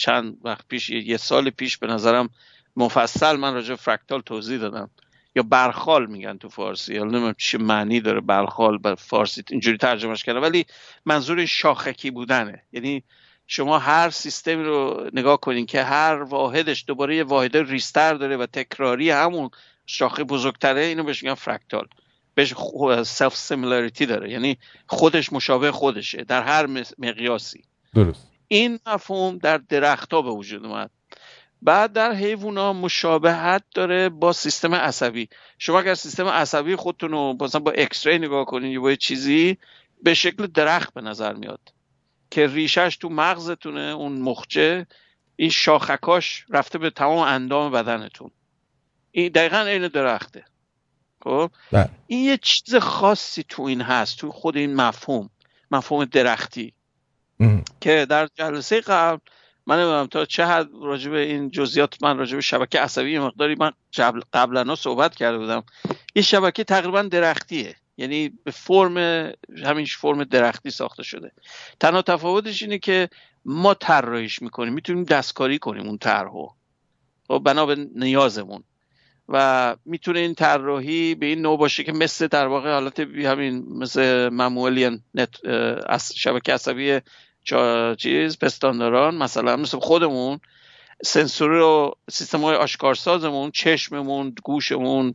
چند 0.00 0.36
وقت 0.44 0.68
پیش 0.68 0.90
یه 0.90 1.16
سال 1.16 1.50
پیش 1.50 1.78
به 1.78 1.86
نظرم 1.86 2.30
مفصل 2.76 3.36
من 3.36 3.54
راجع 3.54 3.74
فرکتال 3.74 4.20
توضیح 4.20 4.58
دادم. 4.58 4.90
یا 5.36 5.42
برخال 5.42 6.06
میگن 6.06 6.36
تو 6.36 6.48
فارسی. 6.48 6.94
یا 6.94 7.02
نمی‌دونم 7.02 7.34
چه 7.38 7.58
معنی 7.58 8.00
داره 8.00 8.20
برخال 8.20 8.78
به 8.78 8.94
فارسی. 8.94 9.42
اینجوری 9.50 9.76
ترجمهش 9.76 10.24
کردم. 10.24 10.42
ولی 10.42 10.66
منظور 11.04 11.46
شاخکی 11.46 12.10
بودنه. 12.10 12.62
یعنی 12.72 13.02
شما 13.46 13.78
هر 13.78 14.10
سیستمی 14.10 14.64
رو 14.64 15.10
نگاه 15.12 15.40
کنین 15.40 15.66
که 15.66 15.82
هر 15.82 16.22
واحدش 16.22 16.84
دوباره 16.86 17.16
یه 17.16 17.24
واحد 17.24 17.56
ریستر 17.56 18.14
داره 18.14 18.36
و 18.36 18.46
تکراری 18.46 19.10
همون 19.10 19.50
شاخه 19.86 20.24
بزرگتره 20.24 20.80
اینو 20.80 21.04
بهش 21.04 21.22
میگن 21.22 21.34
فرکتال 21.34 21.88
بهش 22.34 22.54
self 23.02 23.36
similarity 23.36 24.06
داره. 24.06 24.30
یعنی 24.30 24.58
خودش 24.86 25.32
مشابه 25.32 25.72
خودشه. 25.72 26.24
در 26.24 26.42
هر 26.42 26.84
مقیاسی. 26.98 27.64
درست. 27.94 28.30
این 28.48 28.78
مفهوم 28.86 29.38
در 29.38 29.58
درخت 29.58 30.12
ها 30.12 30.22
به 30.22 30.30
وجود 30.30 30.64
اومد. 30.64 30.90
بعد 31.62 31.92
در 31.92 32.12
حیوونا 32.12 32.72
مشابهت 32.72 33.62
داره 33.74 34.08
با 34.08 34.32
سیستم 34.32 34.74
عصبی. 34.74 35.28
شما 35.58 35.80
اگر 35.80 35.94
سیستم 35.94 36.26
عصبی 36.26 36.76
خودتون 36.76 37.10
رو 37.10 37.36
مثلا 37.40 37.60
با 37.60 37.70
x 37.70 38.06
نگاه 38.06 38.44
کنین 38.44 38.72
یا 38.72 38.80
با 38.80 38.94
چیزی 38.94 39.58
به 40.02 40.14
شکل 40.14 40.46
درخت 40.46 40.94
به 40.94 41.00
نظر 41.00 41.32
میاد 41.32 41.60
که 42.30 42.46
ریشش 42.46 42.96
تو 43.00 43.08
مغزتونه 43.08 43.80
اون 43.80 44.12
مخچه. 44.12 44.86
این 45.36 45.50
شاخکاش 45.50 46.44
رفته 46.48 46.78
به 46.78 46.90
تمام 46.90 47.18
اندام 47.18 47.72
بدنتون. 47.72 48.30
این 49.10 49.32
دقیقا 49.32 49.58
این 49.58 49.88
درخته. 49.88 50.44
خب؟ 51.22 51.50
بله. 51.72 51.90
این 52.06 52.24
یه 52.24 52.38
چیز 52.42 52.74
خاصی 52.74 53.44
تو 53.48 53.62
این 53.62 53.80
هست 53.80 54.18
تو 54.18 54.32
خود 54.32 54.56
این 54.56 54.74
مفهوم 54.74 55.30
مفهوم 55.70 56.04
درختی. 56.04 56.72
که 57.80 58.06
در 58.10 58.28
جلسه 58.34 58.80
قبل 58.80 59.20
من 59.66 59.76
نمی‌دونم 59.76 60.06
تا 60.06 60.24
چه 60.24 60.46
حد 60.46 60.68
راجب 60.82 61.12
این 61.12 61.50
جزئیات 61.50 62.02
من 62.02 62.18
راجب 62.18 62.40
شبکه 62.40 62.80
عصبی 62.80 63.18
مقداری 63.18 63.54
من 63.54 63.72
قبلا 64.32 64.74
صحبت 64.74 65.14
کرده 65.14 65.38
بودم. 65.38 65.64
یه 66.14 66.22
شبکه 66.22 66.64
تقریبا 66.64 67.02
درختیه. 67.02 67.76
یعنی 67.96 68.32
به 68.44 68.50
فرم 68.50 68.96
همین 69.64 69.86
فرم 69.86 70.24
درختی 70.24 70.70
ساخته 70.70 71.02
شده. 71.02 71.32
تنها 71.80 72.02
تفاوتش 72.02 72.62
اینه 72.62 72.78
که 72.78 73.08
ما 73.44 73.74
طراحیش 73.74 74.42
می‌کنیم. 74.42 74.72
می‌تونیم 74.72 75.04
دستکاری 75.04 75.58
کنیم 75.58 75.86
اون 75.86 75.98
طرحو. 75.98 76.48
خب 77.28 77.38
بنا 77.38 77.66
به 77.66 77.86
نیازمون. 77.94 78.64
و 79.28 79.76
می‌تونه 79.84 80.20
این 80.20 80.34
طراحی 80.34 81.14
به 81.14 81.26
این 81.26 81.42
نوع 81.42 81.58
باشه 81.58 81.84
که 81.84 81.92
مثل 81.92 82.26
در 82.26 82.46
واقع 82.46 82.72
حالت 82.72 83.00
همین 83.00 83.66
مثل 83.68 84.28
ممولی 84.28 85.00
نت 85.14 85.36
شبکه 86.14 86.54
عصبی 86.54 87.00
چیز 87.98 88.38
پستانداران 88.38 89.14
مثلا 89.14 89.56
مثل 89.56 89.78
خودمون 89.78 90.40
سنسور 91.04 91.50
و 91.50 91.94
سیستم 92.10 92.40
های 92.40 92.56
آشکارسازمون 92.56 93.50
چشممون 93.50 94.34
گوشمون 94.44 95.14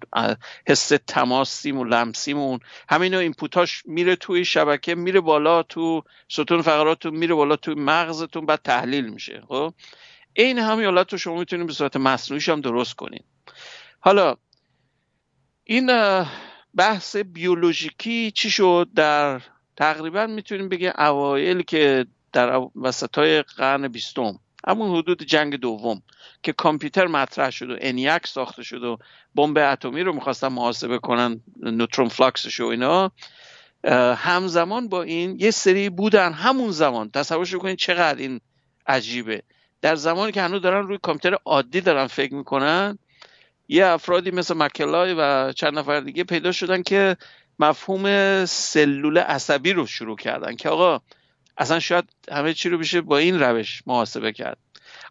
حس 0.68 0.92
تماسیمون 1.08 1.94
لمسیمون 1.94 2.60
همین 2.90 3.14
اینپوتاش 3.16 3.84
میره 3.86 4.16
توی 4.16 4.46
شبکه 4.46 4.96
میره 4.96 5.20
بالا 5.20 5.64
تو 5.64 6.04
ستون 6.30 6.62
فقراتتون 6.62 7.16
میره 7.16 7.36
بالا 7.36 7.56
تو 7.56 7.76
مغزتون 7.78 8.46
بعد 8.46 8.62
تحلیل 8.64 9.10
میشه 9.10 9.44
خب؟ 9.48 9.74
این 10.34 10.60
همین 10.60 10.86
حالت 10.86 11.12
رو 11.12 11.18
شما 11.18 11.40
می‌تونید 11.40 11.68
به 11.68 11.74
صورت 11.74 11.98
مصنوعیش 11.98 12.50
هم 12.50 12.62
درست 12.62 12.96
کنید. 12.96 13.26
حالا 14.00 14.36
این 15.64 15.90
بحث 16.76 17.16
بیولوژیکی 17.16 18.32
چی 18.32 18.52
شد؟ 18.52 18.88
در 18.96 19.42
تقریبا 19.76 20.28
می‌تونیم 20.28 20.70
بگیم 20.70 20.92
اوایل 20.98 21.62
که 21.62 22.06
در 22.34 22.62
وسط 22.76 23.18
های 23.18 23.42
قرن 23.42 23.88
بیستم. 23.88 24.40
همون 24.68 24.98
حدود 24.98 25.24
جنگ 25.24 25.56
دوم 25.56 26.02
که 26.44 26.54
کامپیوتر 26.54 27.08
مطرح 27.08 27.50
شد 27.50 27.70
و 27.70 27.76
انیاک 27.82 28.28
ساخته 28.28 28.64
شد 28.64 28.84
و 28.84 28.98
بمب 29.36 29.58
اتمی 29.58 30.04
رو 30.04 30.14
می‌خواستن 30.14 30.48
محاسبه 30.48 31.00
کنن 31.00 31.42
نوترون 31.60 32.08
فلاکسش 32.08 32.60
و 32.60 32.66
اینا. 32.66 33.12
همزمان 34.16 34.90
با 34.90 35.04
این 35.04 35.38
یه 35.40 35.52
سری 35.52 35.90
بودن 35.90 36.34
همون 36.34 36.72
زمان. 36.72 37.12
تصورش 37.12 37.56
کنید 37.56 37.78
چقدر 37.78 38.20
این 38.20 38.42
عجیبه. 38.88 39.44
در 39.82 39.96
زمانی 39.96 40.32
که 40.32 40.42
هنوز 40.42 40.62
دارن 40.62 40.88
روی 40.88 40.98
کامپیوتر 41.02 41.38
عادی 41.46 41.82
دارن 41.82 42.08
فکر 42.08 42.34
می‌کنن 42.34 42.98
یه 43.68 43.86
افرادی 43.86 44.32
مثل 44.32 44.54
مکلای 44.58 45.16
و 45.18 45.52
چند 45.52 45.80
نفر 45.80 46.00
دیگه 46.00 46.24
پیدا 46.24 46.52
شدن 46.52 46.84
که 46.84 47.18
مفهوم 47.60 48.46
سلول 48.46 49.18
عصبی 49.18 49.74
رو 49.74 49.88
شروع 49.88 50.18
کردن 50.18 50.56
که 50.56 50.70
آقا 50.70 51.02
اصلا 51.58 51.80
شاید 51.80 52.10
همه 52.32 52.54
چی 52.54 52.70
رو 52.70 52.78
بشه 52.78 53.02
با 53.02 53.18
این 53.18 53.40
روش 53.40 53.84
محاسبه 53.86 54.34
کرد. 54.34 54.58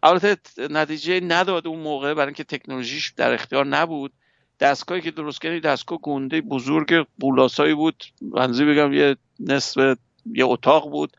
البته 0.03 0.37
نتیجه 0.69 1.19
نداد 1.19 1.67
اون 1.67 1.79
موقع 1.79 2.13
برای 2.13 2.27
اینکه 2.27 2.43
تکنولوژیش 2.43 3.13
در 3.17 3.33
اختیار 3.33 3.65
نبود. 3.65 4.11
دستگاهی 4.59 5.01
که 5.01 5.11
درست 5.11 5.41
کردی 5.41 5.59
دستگاه 5.59 5.99
گنده 6.01 6.41
بزرگ 6.41 7.07
بولاسایی 7.19 7.73
بود. 7.73 8.03
منظور 8.21 8.73
بگم 8.73 8.93
یه 8.93 9.15
نصف 9.39 9.97
یه 10.33 10.45
اتاق 10.45 10.89
بود. 10.89 11.17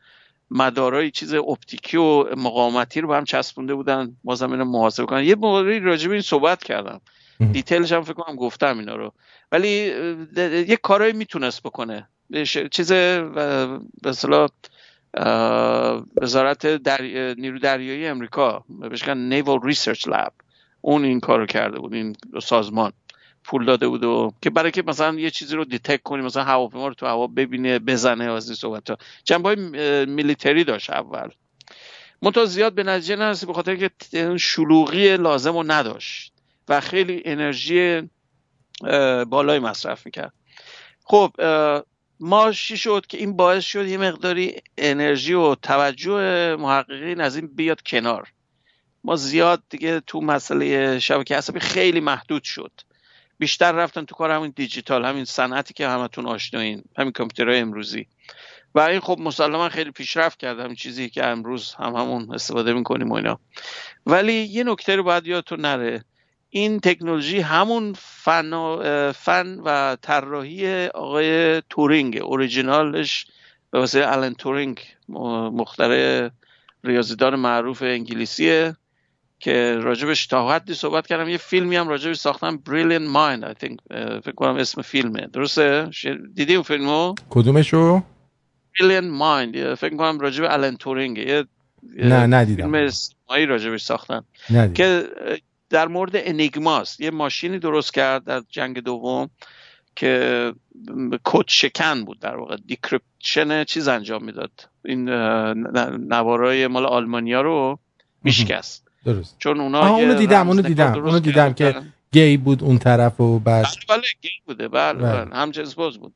مدارای 0.51 1.11
چیز 1.11 1.33
اپتیکی 1.33 1.97
و 1.97 2.35
مقاومتی 2.35 3.01
رو 3.01 3.07
به 3.07 3.15
هم 3.15 3.23
چسبونده 3.23 3.75
بودن. 3.75 4.17
بازم 4.23 4.51
اینو 4.51 4.65
محاسبه 4.65 5.05
کنن. 5.05 5.23
یه 5.23 5.35
موقعی 5.35 5.79
راجع 5.79 6.07
به 6.07 6.13
این 6.13 6.21
صحبت 6.21 6.63
کردم. 6.63 7.01
دیتیلش 7.51 7.91
هم 7.91 8.03
فکر 8.03 8.13
کنم 8.13 8.35
گفتم 8.35 8.79
اینا 8.79 8.95
رو. 8.95 9.13
ولی 9.51 9.69
یه 10.67 10.77
کارایی 10.83 11.13
می‌تونست 11.13 11.63
بکنه. 11.63 12.07
چیز 12.71 12.91
به 12.91 14.13
وزارت 16.21 16.67
در... 16.67 17.01
نیرو 17.37 17.59
دریایی 17.59 18.07
امریکا 18.07 18.65
بهش 18.69 19.07
Naval 19.07 19.59
Research 19.63 20.07
Lab 20.07 20.33
اون 20.81 21.05
این 21.05 21.19
کارو 21.19 21.45
کرده 21.45 21.79
بود 21.79 21.93
این 21.93 22.15
سازمان. 22.43 22.93
پول 23.45 23.65
داده 23.65 23.87
بود 23.87 24.03
و 24.03 24.33
که 24.41 24.49
برای 24.49 24.71
که 24.71 24.83
مثلا 24.87 25.19
یه 25.19 25.29
چیزی 25.29 25.55
رو 25.55 25.65
detect 25.65 26.03
کنیم 26.03 26.25
مثلا 26.25 26.43
هواپیما 26.43 26.87
رو 26.87 26.93
تو 26.93 27.05
هوا 27.05 27.27
ببینه 27.27 27.79
بزنه 27.79 28.31
از 28.31 28.49
این 28.49 28.55
صحبت 28.55 28.89
ها. 28.89 28.97
جنبه 29.23 29.49
های 29.49 30.05
military 30.05 30.63
داشت 30.63 30.89
اول. 30.89 31.29
منتها 32.21 32.45
زیاد 32.45 32.73
به 32.73 32.83
نتیجه 32.83 33.15
نرسید 33.15 33.47
به 33.47 33.53
خاطر 33.53 33.75
که 33.75 33.89
شلوغی 34.37 35.17
لازم 35.17 35.57
رو 35.57 35.63
نداشت 35.67 36.33
و 36.69 36.81
خیلی 36.81 37.21
انرژی 37.25 38.09
بالای 39.27 39.59
مصرف 39.59 40.05
می‌کرد. 40.05 40.33
خب 41.03 41.31
ما 42.25 42.51
چی 42.51 42.77
شد 42.77 43.05
که 43.07 43.17
این 43.17 43.35
باعث 43.35 43.63
شد 43.63 43.87
یه 43.87 43.97
مقداری 43.97 44.61
انرژی 44.77 45.33
و 45.33 45.55
توجه 45.55 46.55
محققین 46.55 47.21
از 47.21 47.35
این 47.35 47.47
بیاد 47.47 47.81
کنار. 47.81 48.33
ما 49.03 49.15
زیاد 49.15 49.63
دیگه 49.69 49.99
تو 49.99 50.21
مسئله 50.21 50.99
شبکه 50.99 51.35
عصبی 51.35 51.59
خیلی 51.59 51.99
محدود 51.99 52.43
شد. 52.43 52.71
بیشتر 53.37 53.71
رفتن 53.71 54.05
تو 54.05 54.15
کار 54.15 54.31
همین 54.31 54.53
دیجیتال 54.55 55.05
همین 55.05 55.25
صنعتی 55.25 55.73
که 55.73 55.87
همتون 55.87 56.25
آشنایین 56.25 56.83
همین 56.97 57.11
کامپیوترهای 57.11 57.59
امروزی. 57.59 58.07
و 58.75 58.79
این 58.79 58.99
خب 58.99 59.17
مسلما 59.19 59.69
خیلی 59.69 59.91
پیشرفت 59.91 60.39
کرد 60.39 60.59
همین 60.59 60.75
چیزی 60.75 61.09
که 61.09 61.25
امروز 61.25 61.73
هم 61.73 61.95
همون 61.95 62.33
استفاده 62.33 62.73
می‌کنیم 62.73 63.09
و 63.09 63.13
اینا. 63.13 63.39
ولی 64.05 64.33
یه 64.33 64.63
نکته 64.63 64.95
رو 64.95 65.03
باید 65.03 65.27
یادتون 65.27 65.61
نره. 65.61 66.05
این 66.55 66.79
تکنولوژی 66.79 67.39
همون 67.39 67.93
فن, 67.97 68.51
فن 69.11 69.59
و 69.65 69.95
طراحی 70.01 70.87
آقای 70.87 71.61
تورینگ 71.69 72.17
اوریجینالش 72.17 73.25
به 73.71 73.79
واسه 73.79 74.05
آلن 74.05 74.33
تورینگ 74.33 74.79
مختره 75.53 76.31
ریاضیدان 76.83 77.35
معروف 77.35 77.81
انگلیسیه 77.81 78.75
که 79.39 79.79
راجبش 79.81 80.27
تا 80.27 80.53
حدی 80.55 80.73
صحبت 80.73 81.07
کردم. 81.07 81.29
یه 81.29 81.37
فیلمی 81.37 81.75
هم 81.75 81.87
راجبش 81.87 82.15
ساختن 82.15 82.63
Brilliant 82.69 83.15
Mind 83.15 83.51
I 83.51 83.65
think 83.65 83.75
فکر 84.19 84.35
کنم 84.35 84.55
اسم 84.55 84.81
فیلمه. 84.81 85.27
درسته؟ 85.33 85.89
دیدی 86.33 86.55
اون 86.55 86.63
فیلمو؟ 86.63 87.15
کدومشو؟ 87.29 88.03
Brilliant 88.77 89.21
Mind. 89.21 89.75
فکر 89.75 89.97
کنم 89.97 90.19
راجب 90.19 90.43
آلن 90.43 90.75
تورینگ. 90.75 91.17
یه 91.17 91.45
نه 91.97 92.27
ندیدم. 92.27 92.71
فیلم 92.71 92.89
سینمایی 92.89 93.45
راجبش 93.45 93.83
ساختن. 93.83 94.23
که 94.73 95.03
در 95.73 95.87
مورد 95.87 96.11
انیگماست. 96.15 97.01
یه 97.01 97.11
ماشینی 97.11 97.59
درست 97.59 97.93
کرد 97.93 98.23
در 98.23 98.41
جنگ 98.49 98.79
دوم 98.79 99.29
که 99.95 100.53
کد 101.23 101.45
شکن 101.47 102.05
بود 102.05 102.19
در 102.19 102.35
واقع. 102.35 102.57
decryption 102.65 103.63
چیز 103.63 103.87
انجام 103.87 104.23
می‌داد. 104.23 104.51
این 104.85 105.09
نوارای 106.13 106.67
مال 106.67 106.85
آلمانیا 106.85 107.41
رو 107.41 107.79
میشکست. 108.23 108.87
درست. 109.05 109.35
چون 109.39 109.59
اونا 109.59 109.95
اونو 109.95 110.13
دیدم 110.13 110.47
اونو 110.47 110.61
دیدم 110.61 110.93
اونو 110.93 111.19
دیدم 111.19 111.53
که 111.53 111.81
گی 112.11 112.37
بود 112.37 112.63
اون 112.63 112.77
طرف 112.77 113.19
و 113.21 113.39
بعد 113.39 113.65
بله, 113.65 113.97
بله 113.97 114.07
گی 114.21 114.29
بوده. 114.45 114.67
بله, 114.67 114.99
بله. 114.99 115.25
بله. 115.25 115.35
هم 115.35 115.51
جنس 115.51 115.73
باز 115.73 115.97
بود. 115.97 116.13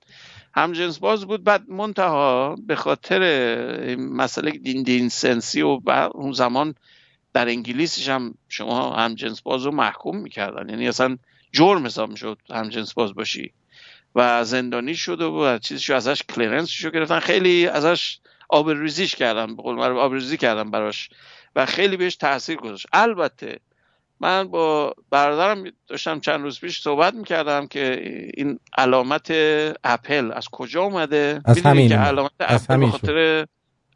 هم 0.53 0.73
جنس 0.73 0.99
باز 0.99 1.25
بود. 1.25 1.43
بعد 1.43 1.69
منتها 1.69 2.55
به 2.67 2.75
خاطر 2.75 3.95
مسئله 3.95 4.51
دین 4.51 4.83
دین 4.83 5.09
سنسی 5.09 5.61
و 5.61 5.79
اون 6.13 6.31
زمان 6.31 6.75
در 7.33 7.47
انگلیسش 7.47 8.09
هم 8.09 8.33
شما 8.49 8.95
هم 8.95 9.15
جنس 9.15 9.41
باز 9.41 9.63
رو 9.63 9.71
محکوم 9.71 10.17
می‌کردن. 10.17 10.69
یعنی 10.69 10.87
اصلا 10.87 11.17
جرم 11.51 11.85
حساب 11.85 12.09
می‌شد 12.09 12.37
هم 12.49 12.69
جنس 12.69 12.93
باز 12.93 13.13
باشی. 13.13 13.53
و 14.15 14.43
زندانی 14.43 14.95
شد 14.95 15.21
و 15.21 15.57
چیزشو 15.57 15.95
ازش 15.95 16.21
کلرنس 16.23 16.69
شو 16.69 16.89
گرفتن. 16.89 17.19
خیلی 17.19 17.67
ازش 17.67 18.19
آبروریزیش 18.49 19.15
کردن. 19.15 19.55
به 19.55 19.63
قول 19.63 19.79
آبروریزی 19.79 20.37
کردن 20.37 20.71
براش. 20.71 21.09
و 21.55 21.65
خیلی 21.65 21.97
بهش 21.97 22.15
تاثیر 22.15 22.55
گذاشت. 22.55 22.87
البته 22.93 23.59
من 24.19 24.47
با 24.47 24.93
برادرم 25.09 25.63
داشتم 25.87 26.19
چند 26.19 26.41
روز 26.41 26.59
پیش 26.59 26.81
صحبت 26.81 27.13
می‌کردم 27.13 27.67
که 27.67 28.01
این 28.33 28.59
علامت 28.77 29.31
اپل 29.83 30.31
از 30.31 30.49
کجا 30.49 30.83
اومده؟ 30.83 31.41
از 31.45 31.61
همین 31.61 31.89
که 31.89 31.95
علامت 31.95 32.31
اپل 32.39 32.77
به 32.77 32.87
خاطر 32.87 33.45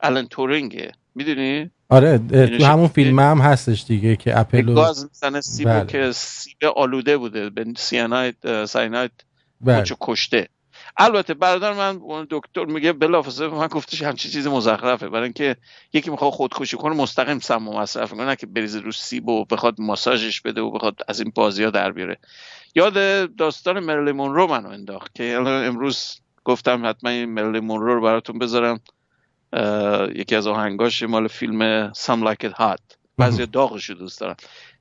الان 0.02 0.28
تورینگه. 0.28 0.92
می‌دونی؟ 1.16 1.72
آره 1.90 2.18
تو 2.58 2.66
همون 2.66 2.88
فیلم 2.88 3.20
هم 3.20 3.38
هستش 3.38 3.84
دیگه 3.84 4.16
که 4.16 4.40
اپل 4.40 4.74
گاز 4.74 5.04
می‌زنه 5.04 5.42
سیبو 5.42 5.70
بله. 5.70 5.86
که 5.86 6.12
سیب 6.12 6.58
آلوده 6.76 7.18
بوده 7.18 7.50
به 7.50 7.66
سیانایت 7.78 8.66
ساینایت 8.66 9.12
بله. 9.62 9.84
کشته. 10.02 10.48
البته 10.98 11.34
برادر 11.34 11.74
من 11.74 12.02
دکتر 12.30 12.66
میگه 12.66 12.94
بلافاصله 12.94 13.48
من 13.48 13.68
گفتش 13.68 14.02
همچی 14.02 14.30
چیز 14.30 14.48
مزخرفه. 14.48 15.10
برای 15.10 15.24
اینکه 15.24 15.56
یکی 15.94 16.10
می‌خواد 16.10 16.32
خودکشی 16.32 16.78
کنه 16.78 16.96
مستقیم 16.96 17.40
سم 17.40 17.64
مصرف 17.64 18.12
کنه 18.12 18.36
که 18.36 18.48
بریزه 18.48 18.80
رو 18.80 18.92
سیب 18.92 19.28
و 19.28 19.46
بخواد 19.46 19.76
ماساژش 19.80 20.42
بده 20.42 20.62
و 20.62 20.72
بخواد 20.72 20.96
از 21.08 21.20
این 21.20 21.32
بازی 21.36 21.64
ها 21.64 21.70
در 21.70 21.92
بیاره. 21.92 22.18
یاد 22.76 22.96
داستان 23.36 23.80
مرلی 23.80 24.12
مونرو 24.12 24.48
منو 24.48 24.70
انداخت 24.70 25.16
که 25.16 25.34
امروز 25.34 26.20
گفتم 26.44 26.86
حتما 26.86 27.10
این 27.10 27.26
مرلی 27.26 27.60
مونرو 27.60 27.96
رو 27.96 28.02
براتون 28.02 28.40
بذارم. 28.40 28.80
یکی 30.16 30.36
از 30.36 30.48
آهنگاش 30.48 31.04
مال 31.04 31.28
فیلم 31.28 31.92
Some 31.94 32.24
Like 32.24 32.50
It 32.50 32.54
Hot. 32.54 32.96
بعضی 33.18 33.46
داغش 33.46 33.90
رو 33.90 33.96
دوست 33.96 34.20
دارن. 34.20 34.36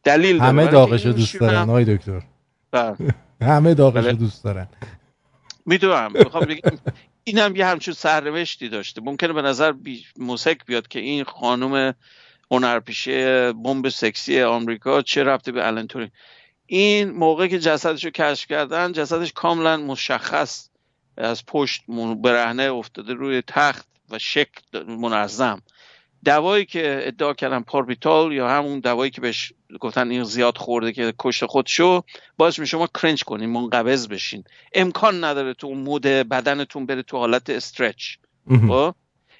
دلیل 0.05 0.41
همه 0.41 0.67
داغش 0.67 1.07
رو 1.07 1.12
دوست 1.12 1.41
دارن 1.41 1.62
آقای 1.62 1.97
دکتر. 1.97 2.23
بله. 2.71 2.97
همه 3.43 3.75
داغش 3.75 4.05
رو 4.05 4.12
دوست 4.12 4.45
دارن. 4.45 4.69
می‌دونم. 5.67 6.12
می‌خوام 6.12 6.45
بگم 6.45 6.79
این 7.25 7.39
هم 7.39 7.57
یه 7.57 7.67
همچون 7.67 7.95
سرنوشتی 7.95 8.69
داشته. 8.69 9.00
ممکنه 9.00 9.33
به 9.33 9.43
نظر 9.43 9.73
بی... 9.73 10.05
موسک 10.17 10.67
بیاد 10.67 10.89
که 10.89 11.00
این 11.00 11.25
خانم 11.25 11.95
هنرپیشه 12.50 13.53
بمب 13.53 13.89
سکسی 13.89 14.43
آمریکا 14.43 15.03
چه 15.03 15.25
رفته 15.25 15.53
به 15.53 15.67
الان 15.67 15.89
این 16.67 17.11
موقع 17.11 17.47
که 17.47 17.59
جسدش 17.59 18.05
رو 18.05 18.11
کشف 18.11 18.49
کردن 18.49 18.93
جسدش 18.93 19.33
کاملا 19.33 19.77
مشخص 19.77 20.69
از 21.17 21.47
پشت 21.47 21.85
برهنه 22.23 22.62
افتاده 22.62 23.15
روی 23.15 23.43
تخت. 23.47 23.87
و 24.11 24.19
شکل 24.19 24.83
منظم. 24.88 25.62
دوایی 26.25 26.64
که 26.64 27.00
ادعا 27.02 27.35
کردن 27.35 27.61
پاربیتال 27.61 28.33
یا 28.33 28.49
همون 28.49 28.81
دوایی 28.81 29.11
که 29.11 29.21
بهش 29.21 29.52
گفتن 29.81 30.11
این 30.11 30.25
زیاد 30.25 30.59
خورده 30.59 30.93
که 30.93 31.14
کشت 31.19 31.47
خودشو 31.47 32.02
باعث 32.38 32.59
می 32.59 32.67
شما 32.67 32.88
کرنج 33.02 33.25
کنین 33.25 33.50
منقبض 33.50 34.09
بشین. 34.09 34.45
امکان 34.75 35.25
نداره 35.25 35.55
تو 35.55 35.67
اون 35.67 35.79
مود 35.79 36.02
بدنتون 36.02 36.87
بره 36.87 37.02
تو 37.02 37.17
حالت 37.17 37.50
استرچ 37.50 38.17
خب؟ 38.69 38.95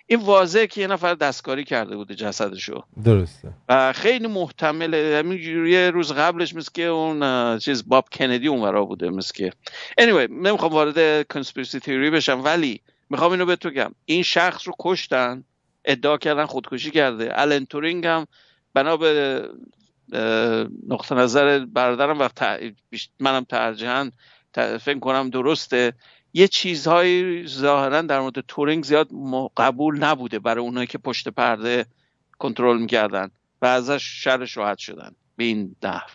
این 0.07 0.21
واضحه 0.21 0.67
که 0.67 0.81
یه 0.81 0.87
نفر 0.87 1.15
دستکاری 1.15 1.65
کرده 1.65 1.97
بوده 1.97 2.15
جسدشو. 2.15 2.85
درسته. 3.05 3.49
و 3.69 3.93
خیلی 3.93 4.27
محتمله 4.27 5.17
همین 5.19 5.67
یه 5.67 5.91
روز 5.91 6.13
قبلش 6.13 6.55
مثل 6.55 6.71
که 6.75 6.83
اون 6.83 7.59
چیز 7.59 7.89
باب 7.89 8.09
کندی 8.13 8.49
اونورا 8.49 8.85
بوده 8.85 9.11
مثل 9.11 9.35
که. 9.35 9.53
Anyway 10.01 10.31
نمی‌خوام 10.31 10.73
وارد 10.73 11.29
کنسپیرسی 11.29 11.81
تیوری 11.81 12.11
بشم 12.11 12.45
ولی 12.45 12.81
می‌خوام 13.11 13.33
اینو 13.33 13.47
بگم. 13.47 13.95
این 14.05 14.23
شخص 14.23 14.69
رو 14.69 14.75
کشتن 14.81 15.45
ادعا 15.85 16.19
کردن 16.19 16.47
خودکشی 16.47 16.91
کرده. 16.91 17.41
الن 17.41 17.67
تورینگ 17.67 18.07
هم 18.07 18.27
بنا 18.75 18.97
به 18.97 19.49
نقطه 20.89 21.15
نظر 21.15 21.59
برادرم 21.59 22.21
و 22.21 22.29
منم 23.21 23.45
ترجیحاً 23.45 24.11
فکر 24.55 24.99
کنم 24.99 25.31
درسته. 25.31 25.93
یه 26.35 26.49
چیزهایی 26.49 27.47
ظاهرا 27.47 28.03
در 28.03 28.21
مورد 28.21 28.41
تورینگ 28.41 28.85
زیاد 28.85 29.09
قبول 29.57 29.99
نبوده 29.99 30.39
برای 30.39 30.65
اونایی 30.65 30.87
که 30.87 30.99
پشت 30.99 31.29
پرده 31.29 31.87
کنترل 32.39 32.79
می‌کردن 32.79 33.31
و 33.63 33.67
ازش 33.67 34.03
شر 34.03 34.45
شاهد 34.45 34.79
شدن 34.79 35.15
به 35.37 35.45
این 35.45 35.77
نحو 35.83 36.09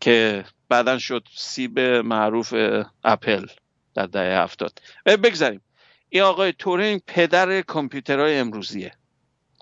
که 0.00 0.44
بعدا 0.68 0.98
شد 0.98 1.28
سیب 1.34 1.80
معروف 1.80 2.54
اپل 3.04 3.46
در 3.94 4.06
دهه 4.06 4.42
هفتاد. 4.42 4.80
بگذاریم. 5.06 5.60
این 6.16 6.24
آقای 6.24 6.52
تورینگ 6.52 7.00
پدر 7.06 7.60
کامپیوترهای 7.60 8.38
امروزیه. 8.38 8.92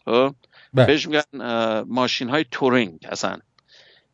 خب؟ 0.05 0.35
بله. 0.75 0.87
بهش 0.87 1.07
میگن 1.07 1.23
ماشین 1.89 2.29
های 2.29 2.45
تورینگ 2.51 2.99
اصلا. 3.09 3.39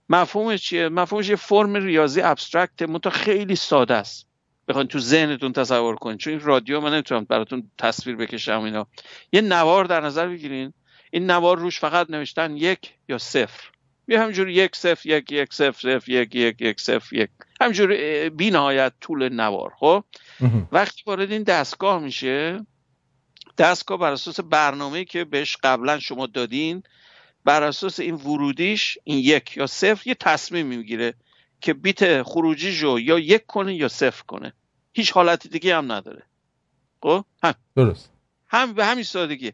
مفهومش 0.08 0.62
چیه؟ 0.62 0.88
مفهومش 0.88 1.28
یه 1.28 1.36
فرم 1.36 1.74
ریاضی 1.74 2.20
abstract 2.20 2.82
متا 2.82 3.10
خیلی 3.10 3.56
ساده 3.56 3.94
است. 3.94 4.26
بخواین 4.68 4.88
تو 4.88 4.98
ذهنتون 4.98 5.52
تصور 5.52 5.96
کنید 5.96 6.18
چون 6.18 6.32
این 6.32 6.42
رادیو 6.42 6.80
من 6.80 6.92
نمی‌تونم 6.92 7.24
براتون 7.24 7.70
تصویر 7.78 8.16
بکشم 8.16 8.60
اینا. 8.60 8.86
یه 9.32 9.40
نوار 9.40 9.84
در 9.84 10.00
نظر 10.00 10.28
بگیرین. 10.28 10.72
این 11.10 11.30
نوار 11.30 11.58
روش 11.58 11.80
فقط 11.80 12.10
نوشتن 12.10 12.56
یک 12.56 12.94
یا 13.08 13.18
صفر. 13.18 13.70
یه 14.10 14.20
همینجور 14.20 14.48
یک 14.48 14.76
صفر 14.76 15.08
یک 15.08 15.32
یک 15.32 15.54
صفر 15.54 15.72
صفر 15.72 16.10
یک 16.10 16.34
یک 16.34 16.60
یک 16.60 16.80
صفر 16.80 17.16
یک. 17.16 17.30
همینجور 17.60 17.96
بی 18.28 18.50
نهایت 18.50 18.92
طول 19.00 19.28
نوار 19.28 19.72
خب؟ 19.78 20.04
وقتی 20.72 21.02
وارد 21.06 21.32
این 21.32 21.42
دستگاه 21.42 21.98
میشه 21.98 22.66
دستگاه 23.58 23.98
بر 23.98 24.12
اساس 24.12 24.40
برنامه 24.40 25.04
که 25.04 25.24
بهش 25.24 25.56
قبلا 25.62 25.98
شما 25.98 26.26
دادین 26.26 26.82
بر 27.44 27.62
اساس 27.62 28.00
این 28.00 28.14
ورودیش 28.14 28.98
این 29.04 29.18
یک 29.18 29.56
یا 29.56 29.66
صفر 29.66 30.08
یه 30.08 30.14
تصمیم 30.14 30.66
می‌گیره 30.66 31.14
که 31.60 31.74
بیت 31.74 32.22
خروجیشو 32.22 32.98
یا 33.00 33.18
یک 33.18 33.46
کنه 33.46 33.74
یا 33.74 33.88
صفر 33.88 34.22
کنه. 34.22 34.52
هیچ 34.92 35.12
حالت 35.12 35.46
دیگه 35.46 35.76
هم 35.76 35.92
نداره. 35.92 36.22
خب؟ 37.02 37.24
هم 37.42 37.54
درست. 37.76 38.10
هم 38.48 38.72
به 38.72 38.86
همین 38.86 39.04
سادگی. 39.04 39.52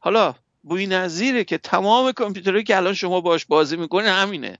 حالا 0.00 0.34
بوی 0.68 0.86
نظیره 0.86 1.44
که 1.44 1.58
تمام 1.58 2.12
کامپیوترهایی 2.12 2.64
که 2.64 2.76
الان 2.76 2.94
شما 2.94 3.20
باش 3.20 3.44
بازی 3.44 3.76
می‌کنه 3.76 4.10
همینه. 4.10 4.58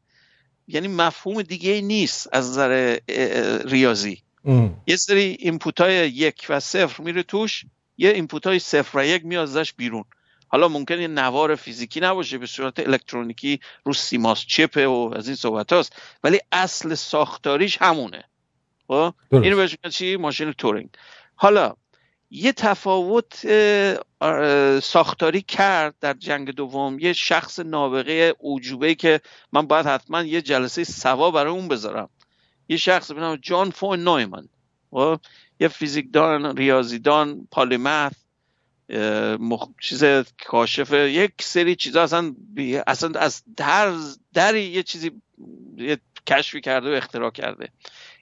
یعنی 0.69 0.89
مفهوم 0.89 1.43
دیگه 1.43 1.81
نیست 1.81 2.29
از 2.33 2.51
نظر 2.51 2.99
ریاضی. 3.65 4.23
یه 4.87 4.97
سری 4.97 5.37
اینپوت 5.41 5.81
های 5.81 6.11
یک 6.11 6.47
و 6.49 6.61
صفر 6.61 7.03
میره 7.03 7.23
توش 7.23 7.65
یه 7.99 8.11
اینپوت 8.11 8.47
های 8.47 8.59
صفر 8.59 8.99
و 8.99 9.05
یک 9.05 9.25
میاد 9.25 9.43
ازش 9.43 9.73
بیرون. 9.73 10.05
حالا 10.49 10.69
ممکن 10.69 11.01
یه 11.01 11.09
نوار 11.09 11.55
فیزیکی 11.55 12.01
نباشه 12.01 12.39
به 12.39 12.47
صورت 12.47 12.79
الکترونیکی 12.79 13.61
رو 13.85 13.93
سیماس 13.93 14.45
چپه 14.47 14.87
و 14.87 15.13
از 15.17 15.27
این 15.27 15.37
صحبت 15.37 15.73
هاست 15.73 15.93
ولی 16.25 16.41
اصل 16.53 16.95
ساختاریش 16.95 17.79
همونه. 17.81 18.25
خب؟ 18.89 19.15
اینو 19.33 19.57
بهش 19.57 19.77
چی؟ 19.91 20.17
ماشین 20.17 20.53
تورینگ. 20.53 20.89
حالا 21.35 21.75
یه 22.31 22.53
تفاوت 22.53 23.47
ساختاری 24.81 25.43
کرد 25.43 25.95
در 26.01 26.13
جنگ 26.13 26.51
دوم. 26.51 26.99
یه 26.99 27.13
شخص 27.13 27.59
نابغه 27.59 28.35
اوجوبه 28.39 28.95
که 28.95 29.21
من 29.53 29.67
باید 29.67 29.87
حتما 29.87 30.23
یه 30.23 30.43
جلسه 30.43 30.85
سوا 30.85 31.31
برای 31.31 31.53
اون 31.53 31.69
بذارم. 31.69 32.09
یه 32.69 32.77
شخص 32.77 33.13
به 33.13 33.21
نام 33.21 33.37
جان 33.43 33.71
فون 33.71 34.05
نویمن 34.05 34.49
خب؟ 34.91 35.21
یه 35.61 35.69
فیزیکدان 35.69 36.57
ریاضیدان 36.57 37.49
پالیمت 37.51 38.13
مخ... 39.41 39.69
چیز 39.81 40.05
کاشف 40.47 40.93
یک 40.93 41.33
سری 41.41 41.77
چیزا 41.77 42.03
اصلا 42.03 42.35
اصلا 42.87 43.21
از 43.21 43.43
هر 43.61 43.93
دری 44.35 44.63
یه 44.63 44.83
چیزی 44.83 45.11
یه 45.77 45.99
کشفی 46.27 46.61
کرده 46.61 46.91
و 46.91 46.95
اختراع 46.95 47.31
کرده. 47.31 47.69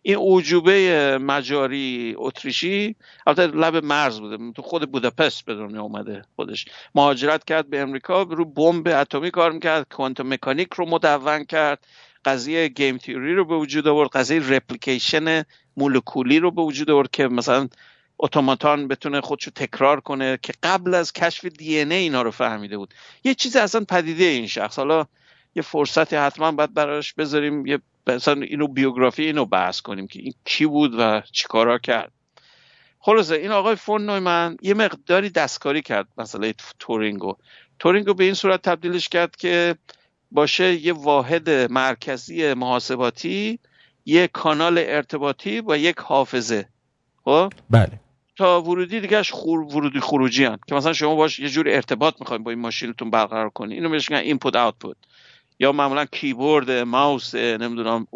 این 0.06 0.16
اوجوبه 0.16 1.18
مجاری 1.20 2.14
اتریشی 2.18 2.96
البته 3.26 3.46
لب 3.46 3.84
مرز 3.84 4.20
بوده 4.20 4.52
تو 4.52 4.62
خود 4.62 4.90
بوداپست 4.92 5.44
به 5.44 5.54
دنیا 5.54 5.82
اومده 5.82 6.22
خودش. 6.36 6.64
مهاجرت 6.94 7.44
کرد 7.44 7.70
به 7.70 7.80
امریکا 7.80 8.22
رو 8.22 8.44
بمب 8.44 8.88
اتمی 8.88 9.30
کار 9.30 9.52
می‌کرد 9.52 9.86
کوانتوم 9.90 10.32
مکانیک 10.32 10.68
رو 10.74 10.88
مدون 10.88 11.44
کرد 11.44 11.86
قضیه 12.24 12.68
گیم 12.68 12.98
تیوری 12.98 13.34
رو 13.34 13.44
به 13.44 13.56
وجود 13.56 13.88
آورد 13.88 14.10
قضیه 14.10 14.50
رپلیکیشن 14.50 15.42
مولکولی 15.76 16.38
رو 16.38 16.50
به 16.50 16.62
وجود 16.62 16.90
آورد 16.90 17.10
که 17.10 17.28
مثلا 17.28 17.68
اتوماتان 18.18 18.88
بتونه 18.88 19.20
خودشو 19.20 19.50
تکرار 19.50 20.00
کنه 20.00 20.38
که 20.42 20.52
قبل 20.62 20.94
از 20.94 21.12
کشف 21.12 21.44
دی 21.44 21.78
ای 21.78 21.92
اینا 21.92 22.22
رو 22.22 22.30
فهمیده 22.30 22.76
بود. 22.78 22.94
یه 23.24 23.34
چیز 23.34 23.56
اصلا 23.56 23.84
پدیده 23.88 24.24
این 24.24 24.46
شخص. 24.46 24.78
حالا 24.78 25.06
یه 25.54 25.62
فرصتی 25.62 26.16
حتما 26.16 26.52
باید 26.52 26.74
براش 26.74 27.14
بذاریم 27.14 27.66
یه 27.66 27.78
مثلا 28.06 28.42
اینو 28.42 28.68
بیوگرافی 28.68 29.24
اینو 29.24 29.44
بحث 29.44 29.80
کنیم 29.80 30.06
که 30.06 30.20
این 30.22 30.34
کی 30.44 30.66
بود 30.66 30.94
و 30.98 31.22
چیکارا 31.32 31.78
کرد. 31.78 32.12
خلاصه 32.98 33.34
این 33.34 33.50
آقای 33.50 33.76
فون 33.76 34.10
نویمن 34.10 34.56
یه 34.62 34.74
مقداری 34.74 35.30
دستکاری 35.30 35.82
کرد 35.82 36.08
مثلا 36.18 36.52
تورینگو. 36.78 37.36
تورینگو 37.78 38.14
به 38.14 38.24
این 38.24 38.34
صورت 38.34 38.62
تبدیلش 38.62 39.08
کرد 39.08 39.36
که 39.36 39.76
باشه 40.30 40.74
یه 40.74 40.92
واحد 40.92 41.50
مرکزی 41.50 42.54
محاسباتی 42.54 43.58
یه 44.04 44.28
کانال 44.28 44.78
ارتباطی 44.78 45.62
و 45.66 45.78
یک 45.78 45.96
حافظه. 45.98 46.68
خب؟ 47.24 47.52
بله. 47.70 48.00
تا 48.36 48.62
ورودی 48.62 49.00
دیگهش 49.00 49.30
خور 49.30 49.60
ورودی 49.60 50.00
خروجی 50.00 50.44
هن. 50.44 50.58
که 50.66 50.74
مثلا 50.74 50.92
شما 50.92 51.14
باش 51.14 51.38
یه 51.38 51.48
جور 51.48 51.68
ارتباط 51.68 52.14
می‌خوایم 52.20 52.42
با 52.42 52.50
این 52.50 52.60
ماشینتون 52.60 53.10
برقرار 53.10 53.50
کنی. 53.50 53.74
اینو 53.74 53.88
بهش 53.88 54.10
میگن 54.10 54.22
input 54.22 54.56
output 54.56 54.96
یا 55.58 55.72
معمولا 55.72 56.04
کیبورد 56.04 56.70
ماوس 56.70 57.34
نمی‌دونم 57.34 58.06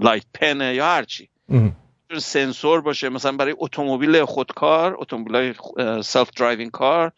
light 0.00 0.24
pen 0.34 0.74
یا 0.74 0.86
هرچی 0.86 1.28
سنسور 2.18 2.80
باشه 2.80 3.08
مثلا 3.08 3.32
برای 3.32 3.54
اتومبیل 3.58 4.24
خودکار 4.24 4.96
اتومبیل 4.98 5.54
self 6.02 6.30
driving 6.30 6.70
car 6.70 7.12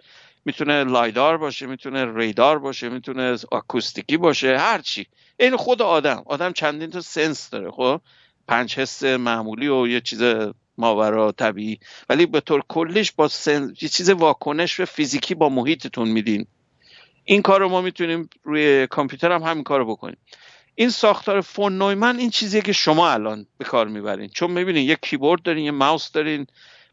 می‌تونه 0.45 0.85
lidar 0.85 1.39
باشه 1.39 1.67
می‌تونه 1.67 2.19
radar 2.19 2.59
باشه 2.59 2.89
می‌تونه 2.89 3.37
آکوستیکی 3.51 4.17
باشه 4.17 4.59
هرچی 4.59 5.07
این 5.41 5.57
خود 5.57 5.83
آدم. 5.83 6.23
آدم 6.27 6.53
چندین 6.53 6.91
تا 6.91 7.01
sense 7.01 7.51
داره 7.51 7.71
خب؟ 7.71 8.01
پنج 8.49 8.79
حس 8.79 9.05
معمولی 9.05 9.69
و 9.69 9.87
یه 9.87 10.01
چیز 10.01 10.23
ماورا 10.79 11.33
طبیعی. 11.33 11.79
ولی 12.09 12.27
به 12.27 12.41
طور 12.41 12.63
کلیش 12.69 13.13
با 13.13 13.29
سن... 13.29 13.75
یه 13.83 13.89
چیز 13.89 14.11
واکنش 14.11 14.81
و 14.81 14.85
فیزیکی 14.85 15.35
با 15.35 15.49
محیطتون 15.49 16.09
میدین. 16.09 16.47
این 17.31 17.43
کار 17.43 17.61
رو 17.61 17.69
ما 17.69 17.81
می‌تونیم 17.81 18.31
روی 18.43 18.87
کامپیوتر 18.87 19.33
هم 19.33 19.43
همین 19.43 19.65
کار 19.65 19.85
بکنیم. 19.85 20.17
این 20.75 20.91
ساختار 20.91 21.41
فون 21.41 21.79
نویمن 21.79 22.19
این 22.19 22.31
چیزیه 22.31 22.61
که 22.61 22.73
شما 22.73 23.11
الان 23.11 23.47
به 23.59 23.65
کار 23.65 23.89
می‌برین. 23.89 24.29
چون 24.29 24.51
می‌بینین 24.51 24.89
یه 24.89 24.97
کیبورد 25.03 25.43
دارین 25.43 25.65
یه 25.65 25.71
ماوس 25.71 26.13
دارین 26.13 26.47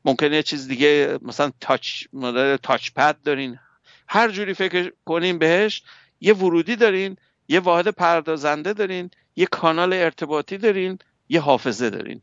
ممکنه 0.05 0.35
یه 0.35 0.43
چیز 0.43 0.67
دیگه 0.67 1.19
مثلا 1.21 1.51
تاچ 1.61 2.03
مدل 2.13 2.57
تاچ 2.57 2.89
پد 2.95 3.17
دارین. 3.23 3.59
هر 4.07 4.31
جوری 4.31 4.53
فکر 4.53 4.91
کنین 5.05 5.37
بهش 5.37 5.83
یه 6.21 6.33
ورودی 6.33 6.75
دارین 6.75 7.17
یه 7.47 7.59
واحد 7.59 7.87
پردازنده 7.87 8.73
دارین 8.73 9.11
یه 9.35 9.45
کانال 9.45 9.93
ارتباطی 9.93 10.57
دارین 10.57 10.99
یه 11.29 11.39
حافظه 11.39 11.89
دارین. 11.89 12.21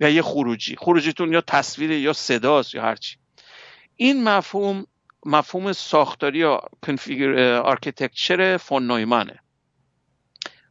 یا 0.00 0.08
یه 0.08 0.22
خروجی. 0.22 0.76
خروجیتون 0.76 1.32
یا 1.32 1.40
تصویر 1.40 1.90
یا 1.90 2.12
صداست 2.12 2.74
یا 2.74 2.82
هرچی 2.82 3.16
این 3.96 4.24
مفهوم 4.24 4.86
مفهوم 5.26 5.72
ساختاری 5.72 6.38
یا 6.38 6.62
architecture 7.64 8.56
فون 8.56 8.86
نویمانه 8.86 9.38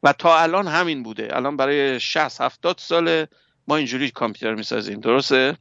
و 0.03 0.13
تا 0.13 0.39
الان 0.39 0.67
همین 0.67 1.03
بوده. 1.03 1.29
الان 1.31 1.57
برای 1.57 1.99
60 1.99 2.41
70 2.41 2.77
ساله 2.79 3.27
ما 3.67 3.75
اینجوری 3.75 4.11
کامپیوتر 4.11 4.55
می‌سازیم. 4.55 4.99
درسته؟ 4.99 5.57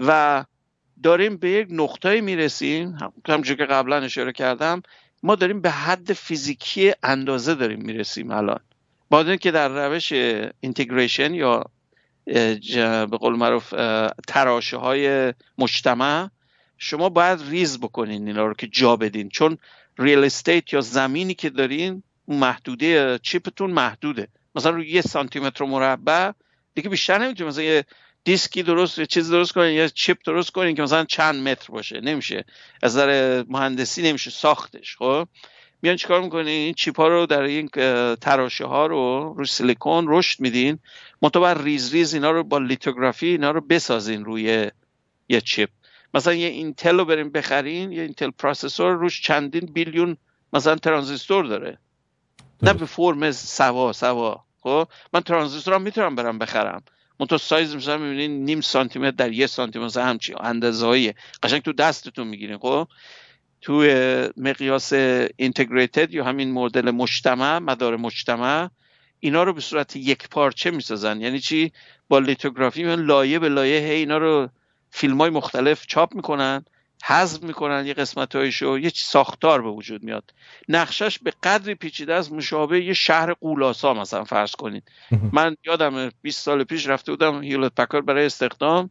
و 0.00 0.44
داریم 1.02 1.36
به 1.36 1.50
یک 1.50 1.68
نقطه 1.70 2.20
می‌رسیم. 2.20 2.98
همونجور 3.28 3.56
که 3.56 3.64
قبلا 3.64 3.96
اشاره 3.96 4.32
کردم 4.32 4.82
ما 5.22 5.34
داریم 5.34 5.60
به 5.60 5.70
حد 5.70 6.12
فیزیکی 6.12 6.92
اندازه 7.02 7.54
داریم 7.54 7.82
می‌رسیم 7.82 8.30
الان. 8.30 8.60
با 9.10 9.36
که 9.36 9.50
در 9.50 9.88
روش 9.88 10.12
integration 10.60 11.34
یا 11.34 11.64
به 12.26 13.16
قول 13.20 13.36
معروف 13.36 13.74
تراشه 14.28 14.76
های 14.76 15.34
مجتمع 15.58 16.28
شما 16.84 17.08
باید 17.08 17.42
ریز 17.50 17.80
بکنین 17.80 18.26
اینا 18.28 18.46
رو 18.46 18.54
که 18.54 18.66
جا 18.66 18.96
بدین. 18.96 19.28
چون 19.28 19.58
real 19.98 20.24
estate 20.24 20.72
یا 20.72 20.80
زمینی 20.80 21.34
که 21.34 21.50
دارین 21.50 22.02
محدوده 22.28 23.18
chip 23.22 23.49
تون 23.49 23.70
محدوده. 23.70 24.28
مثلا 24.54 24.72
روی 24.72 24.90
یه 24.90 25.00
سانتی 25.00 25.40
متر 25.40 25.64
مربع 25.64 26.30
دیگه 26.74 26.88
بیشتر 26.88 27.18
نمی‌تونید 27.18 27.52
مثلا 27.52 27.64
یه 27.64 27.84
دیسکی 28.24 28.62
درست 28.62 28.98
یه 28.98 29.06
چیز 29.06 29.30
درست 29.30 29.52
کنین 29.52 29.72
یا 29.72 29.88
chip 29.88 30.18
درست 30.26 30.50
کنین 30.50 30.76
که 30.76 30.82
مثلا 30.82 31.04
چند 31.04 31.48
متر 31.48 31.72
باشه. 31.72 32.00
نمیشه. 32.00 32.44
از 32.82 32.96
نظر 32.96 33.44
مهندسی 33.48 34.02
نمیشه. 34.02 34.30
ساختش 34.30 34.96
خب؟ 34.96 35.28
میان 35.82 35.96
چیکار 35.96 36.20
می‌کنین؟ 36.20 36.48
این 36.48 36.74
chip 36.74 36.96
ها 36.96 37.08
رو 37.08 37.26
در 37.26 37.42
این 37.42 37.68
تراشه 38.20 38.66
ها 38.66 38.86
رو 38.86 39.34
روی 39.36 39.46
سیلیکون 39.46 40.04
رشد 40.08 40.40
میدین. 40.40 40.78
منتها 41.22 41.52
ریز 41.52 41.92
ریز 41.92 42.14
اینا 42.14 42.30
رو 42.30 42.44
با 42.44 42.58
لیتوگرافی 42.58 43.26
اینا 43.26 43.50
رو 43.50 43.60
بسازین 43.60 44.24
روی 44.24 44.70
یه 45.28 45.40
chip. 45.40 45.70
مثلا 46.14 46.34
یه 46.34 46.48
اینتل 46.48 46.98
رو 46.98 47.04
بریم 47.04 47.30
بخرین 47.30 47.92
یه 47.92 48.02
اینتل 48.02 48.30
processor 48.30 48.92
روش 48.92 49.20
چندین 49.20 49.66
بیلیون 49.72 50.16
مثلا 50.52 50.74
ترانزیستور 50.74 51.44
داره. 51.44 51.78
نه 52.62 52.72
به 52.72 52.86
فرم 52.86 53.32
سوا 53.32 53.92
سوا. 53.92 54.44
خب؟ 54.60 54.88
من 55.12 55.20
ترانزیستور 55.20 55.74
هم 55.74 55.82
می‌تونم 55.82 56.14
برم 56.14 56.38
بخرم. 56.38 56.82
منتها 57.20 57.38
سایز 57.38 57.76
مثلا 57.76 57.98
می‌بینین 57.98 58.44
نیم 58.44 58.60
سانتی 58.60 58.98
متر 58.98 59.10
در 59.10 59.32
یه 59.32 59.46
سانتی 59.46 59.78
متر 59.78 59.86
مثلا 59.86 60.04
همچی 60.04 60.34
اندازه‌ای 60.40 61.14
قشنگ 61.42 61.62
تو 61.62 61.72
دستتون 61.72 62.26
می‌گیرین 62.26 62.58
خب؟ 62.58 62.88
تو 63.60 63.72
مقیاس 64.36 64.92
اینتگریتد 65.36 66.14
یا 66.14 66.24
همین 66.24 66.52
مدل 66.52 66.90
مجتمع 66.90 67.58
مدار 67.58 67.96
مجتمع 67.96 68.68
اینا 69.20 69.42
رو 69.42 69.52
به 69.52 69.60
صورت 69.60 69.96
یک 69.96 70.28
پارچه 70.28 70.70
می‌سازن. 70.70 71.20
یعنی 71.20 71.40
چی؟ 71.40 71.72
با 72.08 72.18
لیتوگرافی 72.18 72.84
من 72.84 73.02
لایه 73.02 73.38
به 73.38 73.48
لایه 73.48 73.80
هی 73.80 73.94
اینا 73.94 74.18
رو 74.18 74.48
فیلم 74.96 75.20
های 75.20 75.30
مختلف 75.30 75.86
چاپ 75.86 76.14
می‌کنن 76.14 76.64
حذف 77.04 77.42
می‌کنن 77.42 77.86
یه 77.86 77.94
قسمت 77.94 78.36
هایشو 78.36 78.78
یه 78.78 78.92
ساختار 78.94 79.62
به 79.62 79.70
وجود 79.70 80.02
میاد. 80.02 80.34
نقشش 80.68 81.18
به 81.18 81.32
قدری 81.42 81.74
پیچیده 81.74 82.14
است 82.14 82.32
مشابه 82.32 82.84
یه 82.84 82.92
شهر 82.92 83.32
قولاسا 83.32 83.94
مثلا 83.94 84.24
فرض 84.24 84.52
کنید. 84.52 84.82
من 85.32 85.56
یادم 85.64 86.10
20 86.22 86.44
سال 86.44 86.64
پیش 86.64 86.86
رفته 86.86 87.12
بودم 87.12 87.42
هیولت 87.42 87.74
پکار 87.74 88.00
برای 88.00 88.26
استخدام. 88.26 88.90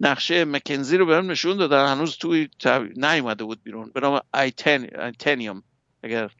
نقشه 0.00 0.44
مکنزی 0.44 0.96
رو 0.96 1.06
بهم 1.06 1.30
نشون 1.30 1.56
دادن. 1.56 1.86
هنوز 1.86 2.16
توی 2.16 2.48
نیومده 2.96 3.44
بود 3.44 3.62
بیرون. 3.62 3.90
به 3.94 4.00
نام 4.00 4.20
Itanium 4.34 5.62
اگر 6.02 6.30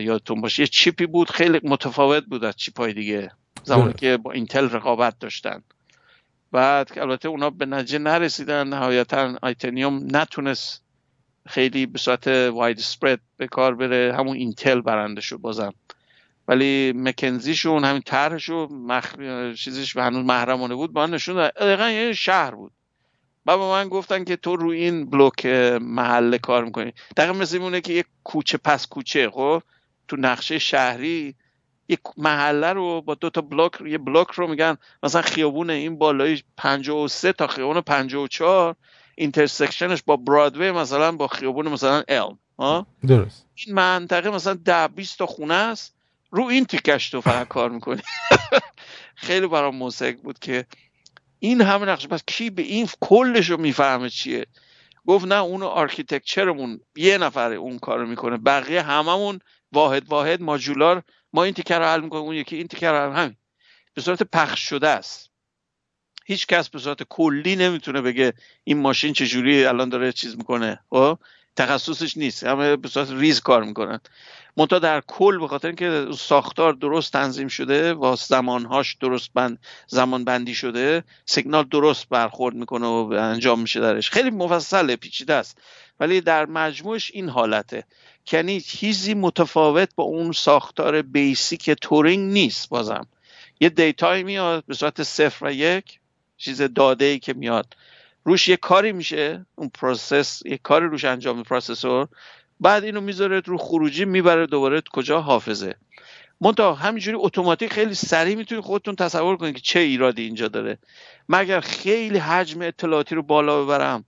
یادتون 0.00 0.40
باشه. 0.40 0.62
یه 0.62 0.66
chip 0.66 0.98
ی 0.98 1.06
بود 1.06 1.30
خیلی 1.30 1.60
متفاوت 1.62 2.24
بود 2.24 2.44
از 2.44 2.56
chip 2.56 2.78
های 2.78 2.92
دیگه. 2.92 3.30
زمانی 3.64 3.92
که 3.92 4.16
با 4.16 4.32
اینتل 4.32 4.70
رقابت 4.70 5.18
داشتن. 5.18 5.62
بعد 6.52 6.98
البته 6.98 7.28
اونا 7.28 7.50
به 7.50 7.66
نتیجه 7.66 7.98
نرسیدن 7.98 8.68
نهایتا 8.68 9.38
Itanium 9.42 10.16
نتونست 10.16 10.82
خیلی 11.46 11.86
به 11.86 11.98
صورت 11.98 12.28
widespread 12.28 13.20
به 13.36 13.46
کار 13.46 13.74
بره. 13.74 14.14
همون 14.16 14.36
اینتل 14.36 14.80
برنده 14.80 15.20
شد 15.20 15.36
بازم 15.36 15.72
ولی 16.48 16.92
مکنزیشون 16.96 17.84
همین 17.84 18.02
طرحشو 18.02 18.68
مخ... 18.70 19.14
چیزش 19.56 19.94
به 19.94 20.02
هنوز 20.02 20.24
محرمانه 20.24 20.74
بود 20.74 20.92
بم 20.92 21.06
نشون 21.06 21.48
دقیقا 21.48 21.88
یه 21.88 22.12
شهر 22.12 22.50
بود. 22.50 22.72
و 23.46 23.58
به 23.58 23.70
من 23.70 23.88
گفتن 23.88 24.24
که 24.24 24.36
تو 24.36 24.56
روی 24.56 24.78
این 24.78 25.10
block 25.10 25.46
محله 25.80 26.38
کار 26.38 26.64
می‌کنی. 26.64 26.92
دقیقا 27.16 27.32
مثل 27.32 27.58
مونه 27.58 27.80
که 27.80 27.92
یه 27.92 28.04
کوچه 28.24 28.58
پس 28.58 28.86
کوچه 28.86 29.30
خب؟ 29.30 29.62
تو 30.08 30.16
نقشه 30.16 30.58
شهری 30.58 31.34
یک 31.88 32.00
محله 32.16 32.72
رو 32.72 33.02
با 33.02 33.14
دو 33.14 33.30
تا 33.30 33.40
block 33.40 33.80
یه 33.80 33.98
block 33.98 34.30
رو 34.30 34.46
میگن 34.46 34.76
مثلا 35.02 35.22
خیابون 35.22 35.70
این 35.70 35.98
بالایی 35.98 36.42
53 36.56 37.32
تا 37.32 37.46
خیابون 37.46 37.80
54 37.80 38.76
intersection 39.14 39.89
ش 39.89 40.02
با 40.02 40.16
برادوی 40.16 40.70
مثلا 40.70 41.12
با 41.12 41.28
خیابون 41.28 41.68
مثلا 41.68 42.02
الم 42.08 42.38
ها؟ 42.58 42.86
درست. 43.06 43.46
این 43.54 43.74
منطقه 43.74 44.30
مثلا 44.30 44.54
ده 44.54 44.88
20 44.88 45.18
تا 45.18 45.26
خونه 45.26 45.54
است. 45.54 45.96
رو 46.30 46.44
این 46.44 46.64
تیکش 46.64 47.10
تو 47.10 47.20
فقط 47.20 47.48
کار 47.48 47.70
می‌کنی. 47.70 48.02
خیلی 49.14 49.46
برام 49.46 49.76
موسیق 49.76 50.20
بود 50.20 50.38
که 50.38 50.66
این 51.38 51.60
همه 51.60 51.86
نقشه 51.86 52.06
پس 52.06 52.22
کی 52.26 52.50
به 52.50 52.62
این 52.62 52.88
کلش 53.00 53.50
رو 53.50 53.56
می‌فهمه 53.60 54.10
چیه؟ 54.10 54.46
گفت 55.06 55.26
نه 55.26 55.34
اون 55.34 55.62
architecture 55.62 56.56
مون 56.56 56.80
یه 56.96 57.18
نفر 57.18 57.52
اون 57.52 57.78
کارو 57.78 58.06
می‌کنه. 58.06 58.36
بقیه 58.36 58.82
هممون 58.82 59.38
واحد 59.72 60.08
واحد 60.08 60.42
ماجولار 60.42 61.02
ما 61.36 61.44
این 61.44 61.54
تیکه 61.54 61.78
رو 61.78 61.84
حل 61.84 62.00
می‌کنیم 62.00 62.22
اون 62.22 62.34
یکی 62.34 62.56
این 62.56 62.68
تیکه 62.68 62.92
رو 62.92 63.12
همین. 63.12 63.36
به 63.94 64.02
صورت 64.02 64.22
پخش 64.22 64.60
شده 64.60 64.88
است. 64.88 65.30
هیچ 66.26 66.46
کس 66.46 66.68
به 66.68 66.78
صورت 66.78 67.02
کلی 67.02 67.56
نمی‌تونه 67.56 68.00
بگه 68.00 68.32
این 68.64 68.78
ماشین 68.78 69.12
چجوری 69.12 69.64
الان 69.64 69.88
داره 69.88 70.12
چیز 70.12 70.36
می‌کنه. 70.36 70.80
خب؟ 70.90 71.18
تخصصش 71.56 72.16
نیست. 72.16 72.44
همه 72.44 72.76
به 72.76 72.88
صورت 72.88 73.10
ریز 73.10 73.40
کار 73.40 73.64
می‌کنن. 73.64 74.00
منتها 74.56 74.78
در 74.78 75.00
کل 75.00 75.38
به 75.38 75.48
خاطر 75.48 75.68
اینکه 75.68 76.06
ساختار 76.18 76.72
درست 76.72 77.12
تنظیم 77.12 77.48
شده 77.48 77.94
و 77.94 78.16
زمانهاش 78.16 78.94
درست 78.94 79.30
بند 79.34 79.58
زمان 79.86 80.24
بندی 80.24 80.54
شده 80.54 81.04
سیگنال 81.26 81.64
درست 81.64 82.08
برخورد 82.08 82.54
می‌کنه 82.54 82.86
و 82.86 83.12
انجام 83.18 83.60
میشه 83.60 83.80
درش. 83.80 84.10
خیلی 84.10 84.30
مفصله 84.30 84.96
پیچیده 84.96 85.34
است. 85.34 85.58
ولی 86.00 86.20
در 86.20 86.46
مجموعش 86.46 87.10
این 87.14 87.28
حالته. 87.28 87.84
یعنی 88.32 88.60
چیزی 88.60 89.14
متفاوت 89.14 89.88
با 89.96 90.04
اون 90.04 90.32
ساختار 90.32 91.02
basic 91.02 91.70
تورینگ 91.70 92.32
نیست 92.32 92.68
بازم. 92.68 93.06
یه 93.60 93.68
data 93.68 94.11
ی 94.11 94.22
میاد 94.22 94.64
به 94.66 94.74
صورت 94.74 95.02
صفر 95.02 95.46
و 95.46 95.52
یک 95.52 96.00
چیز 96.36 96.62
داده 96.62 97.04
ای 97.04 97.18
که 97.18 97.34
میاد. 97.34 97.76
روش 98.24 98.48
یه 98.48 98.56
کاری 98.56 98.92
میشه 98.92 99.46
اون 99.54 99.68
process 99.68 100.42
یه 100.46 100.58
کاری 100.58 100.86
روش 100.86 101.04
انجام 101.04 101.42
processor. 101.42 102.08
بعد 102.60 102.84
اینو 102.84 103.00
می‌ذاره 103.00 103.40
رو 103.40 103.58
خروجی 103.58 104.04
می‌بره 104.04 104.46
دوباره 104.46 104.82
کجا؟ 104.92 105.20
حافظه. 105.20 105.74
منتها 106.40 106.74
همینجوری 106.74 107.16
اتوماتیک 107.20 107.72
خیلی 107.72 107.94
سریع 107.94 108.36
می‌تونید 108.36 108.64
خودتون 108.64 108.96
تصور 108.96 109.36
کنید 109.36 109.54
که 109.54 109.60
چه 109.60 109.80
ایرادی 109.80 110.22
اینجا 110.22 110.48
داره. 110.48 110.78
اگر 111.28 111.60
خیلی 111.60 112.18
حجم 112.18 112.62
اطلاعاتی 112.62 113.14
رو 113.14 113.22
بالا 113.22 113.64
ببرم؟ 113.64 114.04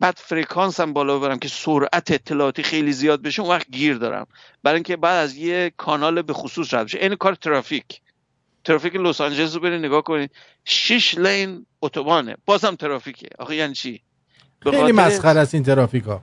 بعد 0.00 0.16
فرکانس 0.16 0.80
هم 0.80 0.92
بالا 0.92 1.18
ببرم 1.18 1.38
که 1.38 1.48
سرعت 1.48 2.10
اطلاعاتی 2.10 2.62
خیلی 2.62 2.92
زیاد 2.92 3.22
بشه 3.22 3.42
اون 3.42 3.50
وقت 3.50 3.70
گیر 3.70 3.94
دارم. 3.94 4.26
برای 4.62 4.74
اینکه 4.74 4.96
باید 4.96 5.24
از 5.24 5.36
یه 5.36 5.72
کانال 5.76 6.22
به 6.22 6.32
خصوص 6.32 6.74
رد 6.74 6.86
بشه. 6.86 6.98
این 6.98 7.14
کار 7.14 7.34
ترافیک. 7.34 8.00
ترافیک 8.64 8.96
لس 8.96 9.20
آنجلس 9.20 9.54
رو 9.54 9.60
برید 9.60 9.84
نگاه 9.84 10.02
کنید. 10.02 10.30
6 10.64 11.18
لین 11.18 11.66
اتوبانه. 11.82 12.36
بازم 12.44 12.74
ترافیکه. 12.74 13.28
آخه 13.38 13.54
یعنی 13.54 13.74
چی؟ 13.74 14.02
خیلی 14.62 14.92
مسخره 14.92 15.40
است 15.40 15.54
این 15.54 15.62
ترافیکا 15.62 16.22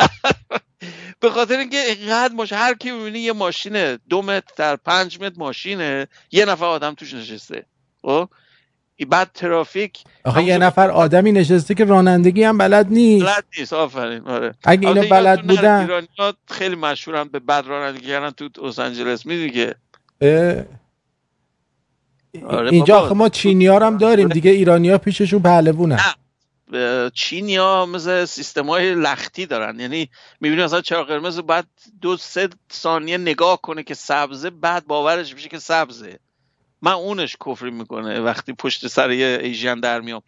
به 1.20 1.30
خاطر 1.30 1.58
اینکه 1.58 1.78
اینقدر 1.78 2.34
ماش 2.34 2.52
هر 2.52 2.74
کی 2.74 2.92
ببینی 2.92 3.18
یه 3.18 3.32
ماشینه 3.32 3.98
دو 4.08 4.22
متر 4.22 4.52
در 4.56 4.76
پنج 4.76 5.20
متر 5.20 5.34
ماشینه. 5.38 6.08
یه 6.32 6.44
نفر 6.44 6.64
آدم 6.64 6.94
توش 6.94 7.14
نشسته. 7.14 7.66
خب؟ 8.02 8.28
بعد 9.04 9.30
ترافیک 9.34 9.98
آخه 10.24 10.42
یه 10.42 10.58
نفر 10.58 10.90
آدمی 10.90 11.32
نشسته 11.32 11.74
که 11.74 11.84
رانندگی 11.84 12.42
هم 12.42 12.58
بلد 12.58 12.86
نیست. 12.90 13.26
بلد 13.26 13.44
نیست 13.58 13.72
آفرین 13.72 14.22
آره. 14.22 14.54
اگه 14.64 14.88
اینو 14.88 15.08
بلد 15.08 15.46
بودن. 15.46 15.80
ایرانی‌ها 15.80 16.34
خیلی 16.50 16.76
مشهورن 16.76 17.24
به 17.24 17.38
بد 17.38 17.64
رانندگی 17.66 18.06
کردن 18.06 18.30
تو 18.30 18.68
لس 18.68 18.78
آنجلس 18.78 19.26
می‌دونی 19.26 19.72
آره 22.46 22.70
اینجا 22.70 23.14
ما 23.14 23.28
چینی 23.28 23.66
ها 23.66 23.86
هم 23.86 23.96
داریم 23.96 24.28
دیگه 24.28 24.50
ایرانی 24.50 24.90
ها 24.90 24.98
پیششون 24.98 25.42
پهلوونن 25.42 26.00
چینی 27.14 27.56
ها 27.56 27.86
مثل 27.86 28.24
سیستم 28.24 28.66
های 28.66 28.94
لختی 28.94 29.46
دارن. 29.46 29.80
یعنی 29.80 30.08
می‌بینی 30.40 30.62
مثلا 30.62 30.80
چرا 30.80 31.04
قرمز 31.04 31.38
بعد 31.38 31.66
دو 32.00 32.16
سه 32.16 32.48
ثانیه 32.72 33.18
نگاه 33.18 33.60
کنه 33.60 33.82
که 33.82 33.94
سبزه 33.94 34.50
بعد 34.50 34.86
باورش 34.86 35.34
میشه 35.34 35.48
که 35.48 35.58
سبزه. 35.58 36.18
من 36.82 36.92
اونش 36.92 37.36
کفری 37.46 37.70
می‌کنه 37.70 38.20
وقتی 38.20 38.52
پشت 38.52 38.86
سر 38.86 39.10
یه 39.10 39.38
ایژین 39.42 39.80
در 39.80 40.00
میام 40.00 40.22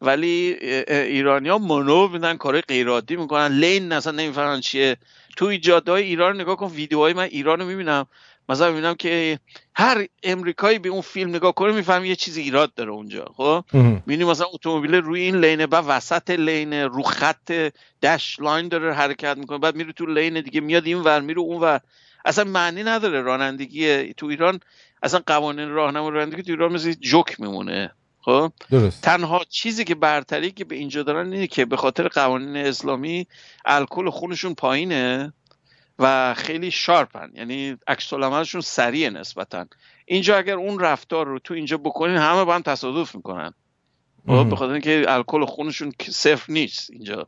ولی 0.00 0.56
ایرانیا 0.88 1.58
منو 1.58 2.08
میدن 2.08 2.36
کار 2.36 2.60
غیرعادی 2.60 3.16
می‌کنن. 3.16 3.46
لین 3.48 3.92
اصلا 3.92 4.12
نمی‌فهمن 4.12 4.60
چیه. 4.60 4.96
توی 5.36 5.58
جاده 5.58 5.92
های 5.92 6.02
ایران 6.02 6.40
نگاه 6.40 6.56
کن 6.56 6.66
ویدیوهای 6.66 7.12
من 7.12 7.24
ایران 7.24 7.60
رو 7.60 7.66
می‌بینم. 7.66 8.06
مثلا 8.48 8.68
می‌بینم 8.68 8.94
که 8.94 9.38
هر 9.74 10.06
امریکایی 10.22 10.78
به 10.78 10.88
اون 10.88 11.00
فیلم 11.00 11.30
نگاه 11.30 11.54
کنه 11.54 11.72
میفهم 11.72 12.04
یه 12.04 12.16
چیزی 12.16 12.40
ایراد 12.40 12.74
داره 12.74 12.90
اونجا 12.90 13.24
خب؟ 13.36 13.64
می‌بینی 13.72 14.24
مثلا 14.24 14.46
اتومبیل 14.52 14.94
روی 14.94 15.20
این 15.20 15.40
lane 15.40 15.61
ه 15.61 15.66
بعد 15.66 15.84
وسط 15.88 16.30
lane 16.30 16.72
رو 16.72 17.02
خط 17.02 17.52
dash 18.02 18.40
line 18.40 18.68
داره 18.68 18.94
حرکت 18.94 19.36
می‌کنه. 19.38 19.58
بعد 19.58 19.76
میره 19.76 19.92
تو 19.92 20.06
lane 20.06 20.40
دیگه 20.40 20.60
میاد 20.60 20.86
این 20.86 20.98
ور 20.98 21.20
میره 21.20 21.40
اون 21.40 21.60
ور 21.60 21.80
اصلا 22.24 22.44
معنی 22.44 22.82
نداره 22.82 23.20
رانندگی 23.20 24.14
تو 24.14 24.26
ایران. 24.26 24.60
اصلا 25.02 25.20
قوانین 25.26 25.68
راهنما 25.68 26.08
رانندگی 26.08 26.42
تو 26.42 26.52
ایران 26.52 26.72
مثل 26.72 26.92
جوک 26.92 27.40
میمونه. 27.40 27.90
خب؟ 28.20 28.52
درست. 28.70 29.02
تنها 29.02 29.44
چیزی 29.48 29.84
که 29.84 29.94
برتری 29.94 30.50
که 30.50 30.64
به 30.64 30.76
اینجا 30.76 31.02
دارن 31.02 31.32
اینه 31.32 31.46
که 31.46 31.64
به 31.64 31.76
خاطر 31.76 32.08
قوانین 32.08 32.56
اسلامی 32.56 33.26
الکل 33.64 34.10
خونشون 34.10 34.54
پایینه 34.54 35.32
و 35.98 36.34
خیلی 36.34 36.70
شارپن. 36.70 37.30
یعنی 37.34 37.76
عکس 37.86 38.12
العملشون 38.12 38.60
سریع 38.60 39.08
نسبتا. 39.08 39.66
اینجا 40.06 40.36
اگر 40.36 40.54
اون 40.54 40.78
رفتار 40.78 41.26
رو 41.26 41.38
تو 41.38 41.54
اینجا 41.54 41.76
بکنین 41.76 42.16
همه 42.16 42.44
با 42.44 42.54
هم 42.54 42.62
تصادف 42.62 43.14
می‌کنن. 43.14 43.54
خب، 44.26 44.48
به 44.50 44.56
خاطر 44.56 44.72
اینکه 44.72 45.04
الکل 45.08 45.44
خونشون 45.44 45.92
صفر 46.08 46.52
نیست 46.52 46.90
اینجا. 46.90 47.26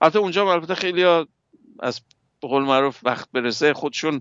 البته 0.00 0.18
اونجا 0.18 0.52
البته 0.52 0.74
خیلی 0.74 1.02
ها 1.02 1.26
از 1.80 2.00
قول 2.40 2.62
معروف 2.62 3.00
وقت 3.02 3.28
برسه 3.32 3.74
خودشون 3.74 4.20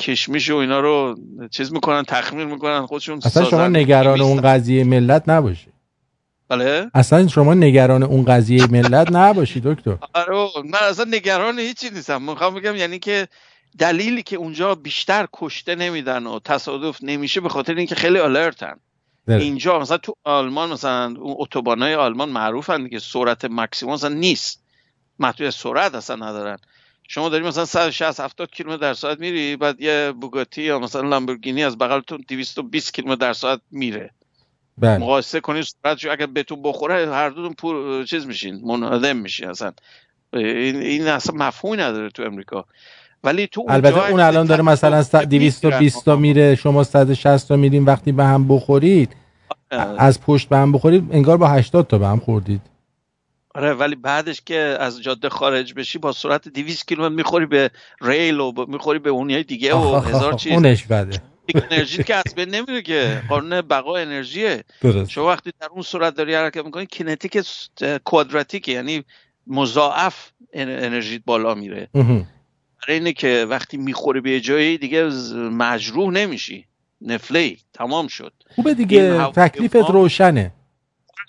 کشمیش 0.00 0.50
و 0.50 0.56
اینا 0.56 0.80
رو 0.80 1.18
چیز 1.50 1.72
می‌کنن 1.72 2.02
تخمیر 2.02 2.44
می‌کنن 2.44 2.86
خودشون 2.86 3.20
اصلا 3.24 3.44
شما 3.44 3.68
نگران 3.68 4.20
اون 4.20 4.40
قضیه 4.40 4.84
ملت 4.84 5.28
نباشی 5.28 5.66
بله؟ 6.48 6.90
اصلا 6.94 7.28
شما 7.28 7.54
نگران 7.54 8.02
اون 8.02 8.24
قضیه 8.24 8.66
ملت 8.66 9.12
نباشی 9.12 9.60
دکتر. 9.64 9.96
آره 10.14 10.48
من 10.64 10.78
اصلا 10.90 11.04
نگران 11.04 11.58
هیچی 11.58 11.90
نیستم. 11.90 12.22
می‌خوام 12.22 12.54
بگم 12.54 12.76
یعنی 12.76 12.98
که 12.98 13.28
دلیلی 13.78 14.22
که 14.22 14.36
اونجا 14.36 14.74
بیشتر 14.74 15.26
کشته 15.32 15.74
نمیدن 15.74 16.26
و 16.26 16.38
تصادف 16.44 16.98
نمیشه 17.02 17.40
به 17.40 17.48
خاطر 17.48 17.74
اینکه 17.74 17.94
خیلی 17.94 18.18
آلرتن 18.18 18.74
اینجا 19.28 19.78
مثلا 19.78 19.96
تو 19.96 20.14
آلمان 20.24 20.72
مثلا 20.72 21.14
اون 21.18 21.34
اتوبانای 21.38 21.94
آلمان 21.94 22.28
معروفن 22.28 22.88
که 22.88 22.98
سرعت 22.98 23.44
مکسیموم 23.44 23.94
مثلا 23.94 24.14
نیست. 24.14 24.62
محدود 25.18 25.50
سرعت 25.50 25.94
اصلا 25.94 26.16
ندارن. 26.16 26.58
شما 27.12 27.28
داری 27.28 27.44
مثلا 27.44 27.64
160 27.64 28.20
70 28.20 28.50
کیلومتر 28.50 28.80
در 28.80 28.94
ساعت 28.94 29.20
میری 29.20 29.56
بعد 29.56 29.80
یه 29.80 30.12
بوگاتی 30.20 30.62
یا 30.62 30.78
مثلا 30.78 31.08
لامبورگینی 31.08 31.64
از 31.64 31.78
بغلتون 31.78 32.24
220 32.28 32.94
کیلومتر 32.94 33.26
در 33.26 33.32
ساعت 33.32 33.60
میره. 33.70 34.10
بله. 34.78 34.98
مقایسه 34.98 35.40
کنید 35.40 35.64
سرعتش 35.82 36.06
اگر 36.06 36.26
بهتون 36.26 36.62
بخوره 36.62 37.14
هر 37.14 37.28
دوتون 37.30 37.54
پور 37.54 38.04
چیز 38.04 38.26
میشین 38.26 38.60
منادم 38.64 39.16
میشین 39.16 39.48
اصلا. 39.48 39.72
این, 40.32 40.76
این 40.76 41.08
اصلا 41.08 41.36
مفهومی 41.36 41.76
نداره 41.76 42.10
تو 42.10 42.22
امریکا. 42.22 42.64
ولی 43.24 43.46
تو 43.46 43.64
البته 43.68 44.10
اون 44.10 44.20
الان 44.20 44.46
داره 44.46 44.62
مثلا 44.62 45.02
220 45.02 46.04
تا 46.04 46.16
میره 46.16 46.54
شما 46.54 46.84
160 46.84 47.48
تا 47.48 47.56
میرین 47.56 47.84
وقتی 47.84 48.12
به 48.12 48.24
هم 48.24 48.48
بخورید 48.48 49.16
از 49.98 50.20
پشت 50.20 50.48
به 50.48 50.56
هم 50.56 50.72
بخورید 50.72 51.08
انگار 51.12 51.36
با 51.36 51.48
80 51.48 51.86
تا 51.86 51.98
به 51.98 52.06
هم 52.06 52.18
خوردید. 52.18 52.69
آره 53.54 53.72
ولی 53.72 53.94
بعدش 53.94 54.40
که 54.46 54.76
از 54.80 55.02
جاده 55.02 55.28
خارج 55.28 55.74
بشی 55.74 55.98
با 55.98 56.12
سرعت 56.12 56.48
200 56.48 56.88
کیلومتر 56.88 57.14
می‌خوری 57.14 57.46
به 57.46 57.70
ریل 58.00 58.40
و 58.40 58.66
می‌خوری 58.68 58.98
به 58.98 59.10
اونیای 59.10 59.42
دیگه 59.42 59.74
و 59.74 59.94
هزار 59.94 60.32
چیز. 60.32 60.52
اونش 60.52 60.84
بده. 60.84 61.18
انرژی 61.54 62.02
که 62.02 62.14
از 62.14 62.34
بین 62.34 62.48
نمیره 62.48 62.82
که. 62.82 63.22
قانون 63.28 63.60
بقا 63.60 63.96
انرژیه. 63.96 64.64
درست. 64.80 65.10
شما 65.10 65.26
وقتی 65.26 65.52
در 65.60 65.68
اون 65.70 65.82
سرعت 65.82 66.14
داری 66.14 66.34
حرکت 66.34 66.64
می‌کنی 66.64 66.86
کینتیک 66.86 67.38
کوادراتیک 68.04 68.68
یعنی 68.68 69.04
مضاعف 69.46 70.30
انرژی 70.52 71.18
بالا 71.18 71.54
میره. 71.54 71.88
برای 71.94 72.98
اینه 72.98 73.12
که 73.12 73.46
وقتی 73.48 73.76
می‌خوری 73.76 74.20
به 74.20 74.40
جایی 74.40 74.78
دیگه 74.78 75.04
مجروح 75.34 76.10
نمیشی. 76.12 76.66
نفلی 77.00 77.58
تمام 77.74 78.08
شد. 78.08 78.32
خوبه 78.54 78.74
دیگه. 78.74 79.26
تکلیفت 79.26 79.76
روشنه. 79.76 80.52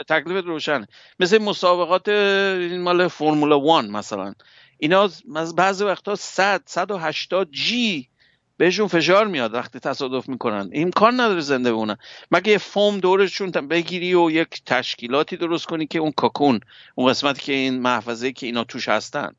تکلیفت 0.03 0.47
روشنه. 0.47 0.87
مثل 1.19 1.37
مسابقات 1.37 2.09
این 2.09 2.81
مال 2.81 3.07
فرمولا 3.07 3.59
وان 3.59 3.89
مثلا. 3.89 4.33
اینا 4.77 5.09
بعضی 5.55 5.83
وقتا 5.83 6.15
100 6.15 6.61
180 6.65 7.51
جی 7.51 8.07
بهشون 8.57 8.87
فشار 8.87 9.27
میاد 9.27 9.53
وقتی 9.53 9.79
تصادف 9.79 10.29
می‌کنن. 10.29 10.69
امکان 10.73 11.19
نداره 11.19 11.39
زنده 11.39 11.71
بمونن. 11.71 11.97
مگه 12.31 12.51
یه 12.51 12.57
فوم 12.57 12.99
دورشون 12.99 13.51
بگیری 13.51 14.13
و 14.13 14.31
یک 14.31 14.61
تشکیلاتی 14.65 15.37
درست 15.37 15.65
کنی 15.65 15.87
که 15.87 15.99
اون 15.99 16.11
کاکون 16.11 16.59
اون 16.95 17.09
قسمتی 17.09 17.41
که 17.41 17.53
این 17.53 17.79
محفظه 17.79 18.31
که 18.31 18.45
اینا 18.45 18.63
توش 18.63 18.89
هستن. 18.89 19.35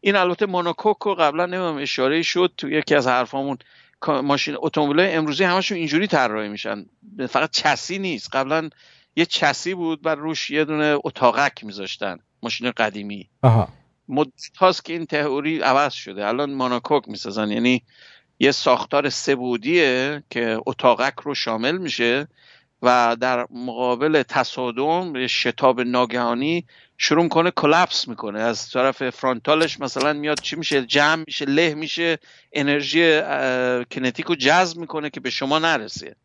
این 0.00 0.16
البته 0.16 0.46
مونوکوکو 0.46 1.14
قبلا 1.14 1.46
نمیم 1.46 1.82
اشاره 1.82 2.22
شد 2.22 2.52
تو 2.56 2.70
یکی 2.70 2.94
از 2.94 3.06
حرفامون. 3.06 3.58
ماشین 4.06 4.56
اتومبیل 4.58 5.06
امروزی 5.10 5.44
همشون 5.44 5.78
اینجوری 5.78 6.06
طراحی 6.06 6.48
میشن. 6.48 6.86
فقط 7.28 7.50
چسی 7.50 7.98
نیست. 7.98 8.36
قبلا 8.36 8.70
یه 9.16 9.26
چسی 9.26 9.74
بود 9.74 10.02
بر 10.02 10.14
روش 10.14 10.50
یه 10.50 10.64
دونه 10.64 10.98
اتاقک 11.04 11.64
میذاشتن 11.64 12.18
ماشین 12.42 12.70
قدیمی. 12.70 13.28
مدت 14.08 14.56
هاست 14.58 14.84
که 14.84 14.92
این 14.92 15.06
تئوری 15.06 15.60
عوض 15.60 15.92
شده. 15.92 16.26
الان 16.26 16.54
مونوکوک 16.54 17.08
می‌سازن 17.08 17.50
یعنی 17.50 17.82
یه 18.38 18.50
ساختار 18.50 19.08
سبودیه 19.08 20.22
که 20.30 20.58
اتاقک 20.66 21.14
رو 21.22 21.34
شامل 21.34 21.78
میشه 21.78 22.28
و 22.82 23.16
در 23.20 23.46
مقابل 23.50 24.22
تصادم 24.22 25.26
شتاب 25.26 25.80
ناگهانی 25.80 26.66
شروع 27.00 27.28
کنه 27.28 27.50
کلپس 27.50 28.08
می‌کنه. 28.08 28.40
از 28.40 28.70
طرف 28.70 29.10
فرانتالش 29.10 29.80
مثلا 29.80 30.12
میاد 30.12 30.40
چی 30.40 30.56
میشه؟ 30.56 30.82
جمع 30.82 31.24
میشه 31.26 31.44
له 31.44 31.74
میشه. 31.74 32.18
انرژی 32.52 33.20
کنتیک 33.90 34.26
رو 34.26 34.34
جذب 34.34 34.78
می‌کنه 34.78 35.10
که 35.10 35.20
به 35.20 35.30
شما 35.30 35.58
نرسه. 35.58 36.16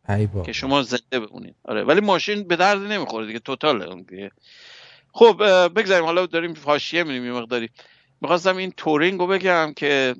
که 0.42 0.52
شما 0.52 0.82
زنده 0.82 1.20
بمونید. 1.20 1.54
آره 1.64 1.84
ولی 1.84 2.00
ماشین 2.00 2.48
به 2.48 2.56
درد 2.56 2.78
نمی‌خوره 2.78 3.26
دیگه 3.26 3.38
توتاله 3.38 4.04
خب 5.12 5.42
بگذاریم. 5.68 6.04
حالا 6.04 6.26
داریم 6.26 6.54
حاشیه 6.64 7.04
میریم 7.04 7.24
یه 7.24 7.32
مقداری. 7.32 7.70
می‌خواستم 8.20 8.56
این 8.56 8.72
تورینگ 8.76 9.20
رو 9.20 9.26
بگم 9.26 9.72
که 9.76 10.14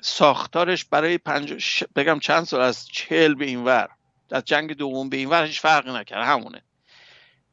ساختارش 0.00 0.84
برای 0.84 1.18
پنج 1.18 1.84
بگم 1.96 2.18
چند 2.18 2.44
سال 2.44 2.60
از 2.60 2.86
چهل 2.86 3.34
به 3.34 3.44
این 3.44 3.64
ور 3.64 3.88
از 4.30 4.44
جنگ 4.44 4.72
دوم 4.72 5.08
به 5.08 5.16
این 5.16 5.28
ور 5.28 5.44
هیچ 5.44 5.60
فرقی 5.60 5.92
نکرد. 5.92 6.26
همونه. 6.26 6.62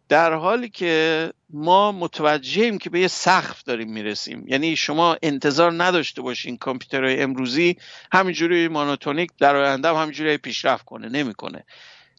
در 0.10 0.34
حالی 0.34 0.70
که 0.70 1.34
ما 1.50 1.92
متوجهیم 1.92 2.78
که 2.78 2.89
به 2.89 3.00
یه 3.00 3.08
سقف 3.08 3.63
داریم 3.63 3.94
می‌رسیم. 3.94 4.46
یعنی 4.48 4.76
شما 4.76 5.18
انتظار 5.24 5.84
نداشته 5.84 6.22
باشین 6.22 6.58
کامپیوترهای 6.58 7.22
امروزی 7.22 7.78
همینجوری 8.12 8.68
مانوتونیک 8.68 9.32
در 9.39 9.56
آینده 9.56 9.88
هم 9.88 9.96
همینجوری 9.96 10.38
پیشرفت 10.38 10.86
کنه 10.86 11.10
نمی‌کنه. 11.10 11.63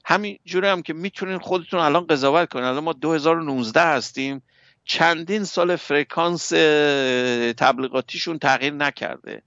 همینجوری 0.05 0.67
هم 0.67 0.83
که 0.83 0.93
می‌تونین 0.93 1.39
خودتون 1.39 1.81
الان 1.81 2.07
قضاوت 2.07 2.49
کنین. 2.53 2.65
الان 2.65 2.85
ما 2.85 2.93
2019 2.93 3.81
هستیم. 3.81 4.43
چندین 4.85 5.45
سال 5.45 5.77
فرکانس 5.77 6.49
تبلیغاتیشون 7.57 8.39
تغییر 8.39 8.73
نکرده. 8.73 9.43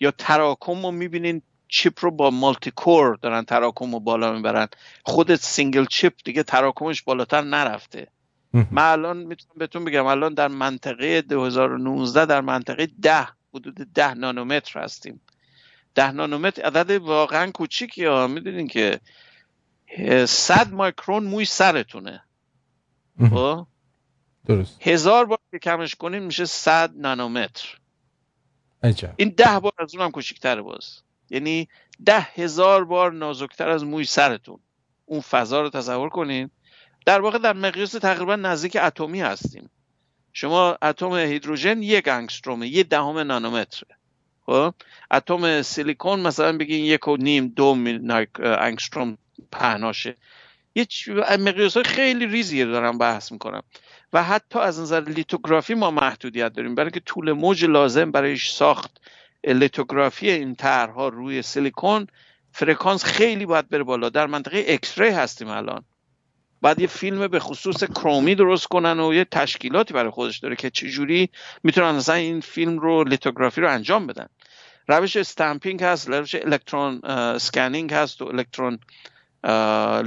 یا 0.00 0.10
تراکم 0.10 0.82
رو 0.82 0.90
می‌بینین 0.90 1.42
chip 1.72 2.04
رو 2.04 2.10
با 2.10 2.30
multi-core 2.30 3.16
دارن 3.16 3.44
تراکم 3.44 3.92
رو 3.92 4.00
بالا 4.00 4.32
می‌برن. 4.32 4.68
خودت 5.04 5.40
single 5.40 5.84
chip 5.84 6.12
دیگه 6.24 6.42
تراکمش 6.42 7.02
بالاتر 7.02 7.40
نرفته. 7.40 8.08
من 8.52 8.92
الان 8.92 9.16
می‌تونم 9.16 9.54
بهتون 9.58 9.84
بگم 9.84 10.06
الان 10.06 10.34
در 10.34 10.48
منطقه 10.48 11.22
2019 11.22 12.26
در 12.26 12.40
منطقه 12.40 12.88
10 13.02 13.28
حدود 13.54 13.74
10 13.74 14.14
نانومتر 14.14 14.80
هستیم. 14.80 15.20
10 15.94 16.10
نانومتر 16.10 16.62
عدد 16.62 16.90
واقعا 16.90 17.50
کوچیکی 17.50 18.04
ها. 18.04 18.26
می‌دونین 18.26 18.68
که 18.68 19.00
100 20.26 20.72
مایکرون 20.72 21.24
موی 21.24 21.44
سرتونه. 21.44 22.24
خب؟ 23.30 23.66
درست. 24.46 24.78
هزار 24.86 25.24
بار 25.24 25.38
که 25.50 25.58
کمش 25.58 25.94
کنیم 25.94 26.22
میشه 26.22 26.44
100 26.44 26.96
نانومتر. 26.96 27.78
عجب. 28.82 29.14
این 29.16 29.28
ده 29.28 29.58
بار 29.60 29.72
از 29.78 29.94
اونم 29.94 30.10
کوچیکتره 30.10 30.62
باز. 30.62 31.02
یعنی 31.32 31.68
ده 32.06 32.20
هزار 32.20 32.84
بار 32.84 33.12
نازکتر 33.12 33.68
از 33.68 33.84
موی 33.84 34.04
سرتون. 34.04 34.58
اون 35.06 35.20
فضا 35.20 35.60
رو 35.60 35.70
تصور 35.70 36.08
کنین. 36.08 36.50
در 37.06 37.20
واقع 37.20 37.38
در 37.38 37.52
مقیاس 37.52 37.92
تقریبا 37.92 38.36
نزدیک 38.36 38.76
اتمی 38.82 39.20
هستیم. 39.20 39.70
شما 40.32 40.78
اتم 40.82 41.14
هیدروژن 41.14 41.82
یک 41.82 42.08
انگسترومه 42.08 42.68
یه 42.68 42.82
دهم 42.82 43.18
نانومتره. 43.18 43.96
خب؟ 44.46 44.74
اتم 45.10 45.62
سیلیکون 45.62 46.20
مثلا 46.20 46.58
بگین 46.58 46.84
یک 46.84 47.08
و 47.08 47.16
نیم 47.16 47.48
دو 47.48 47.76
انگستروم 48.42 49.18
پهناشه. 49.52 50.16
یه 50.74 50.86
مقیاس 51.38 51.74
های 51.74 51.84
خیلی 51.84 52.26
ریزی 52.26 52.64
دارم 52.64 52.98
بحث 52.98 53.32
می‌کنم. 53.32 53.62
و 54.12 54.22
حتی 54.22 54.58
از 54.58 54.80
نظر 54.80 55.00
لیتوگرافی 55.00 55.74
ما 55.74 55.90
محدودیت 55.90 56.52
داریم. 56.52 56.74
برای 56.74 56.90
که 56.90 57.00
طول 57.00 57.32
موج 57.32 57.64
لازم 57.64 58.10
برای 58.10 58.36
ساخت. 58.36 59.00
لیتوگرافی 59.44 60.30
این 60.30 60.54
طرحها 60.54 61.08
روی 61.08 61.42
سیلیکون 61.42 62.06
فرکانس 62.52 63.04
خیلی 63.04 63.46
باید 63.46 63.68
بره 63.68 63.82
بالا. 63.82 64.08
در 64.08 64.26
منطقه 64.26 64.64
X-ray 64.68 65.08
هستیم 65.08 65.48
الان. 65.48 65.84
بعد 66.62 66.80
یه 66.80 66.86
فیلم 66.86 67.26
به 67.28 67.40
خصوص 67.40 67.84
کرومی 67.84 68.34
درست 68.34 68.66
کنن 68.66 69.00
و 69.00 69.14
یه 69.14 69.24
تشکیلاتی 69.24 69.94
برای 69.94 70.10
خودش 70.10 70.38
داره 70.38 70.56
که 70.56 70.70
چجوری 70.70 71.30
می‌تونن 71.62 71.90
مثلا 71.90 72.14
این 72.14 72.40
فیلم 72.40 72.78
رو 72.78 73.04
لیتوگرافی 73.04 73.60
رو 73.60 73.70
انجام 73.70 74.06
بدن. 74.06 74.26
روش 74.88 75.16
stamping 75.16 75.82
هست 75.82 76.08
روش 76.08 76.34
electron 76.34 77.00
scanning 77.38 77.94
هست 77.94 78.22
و 78.22 78.24
electron 78.24 78.78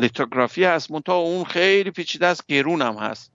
lithography 0.02 0.64
هست. 0.64 0.92
منتها 0.92 1.16
اون 1.16 1.44
خیلی 1.44 1.92
پیچیده 1.92 2.28
است 2.28 2.48
گرون 2.48 2.82
هم 2.82 2.96
هست. 2.96 3.32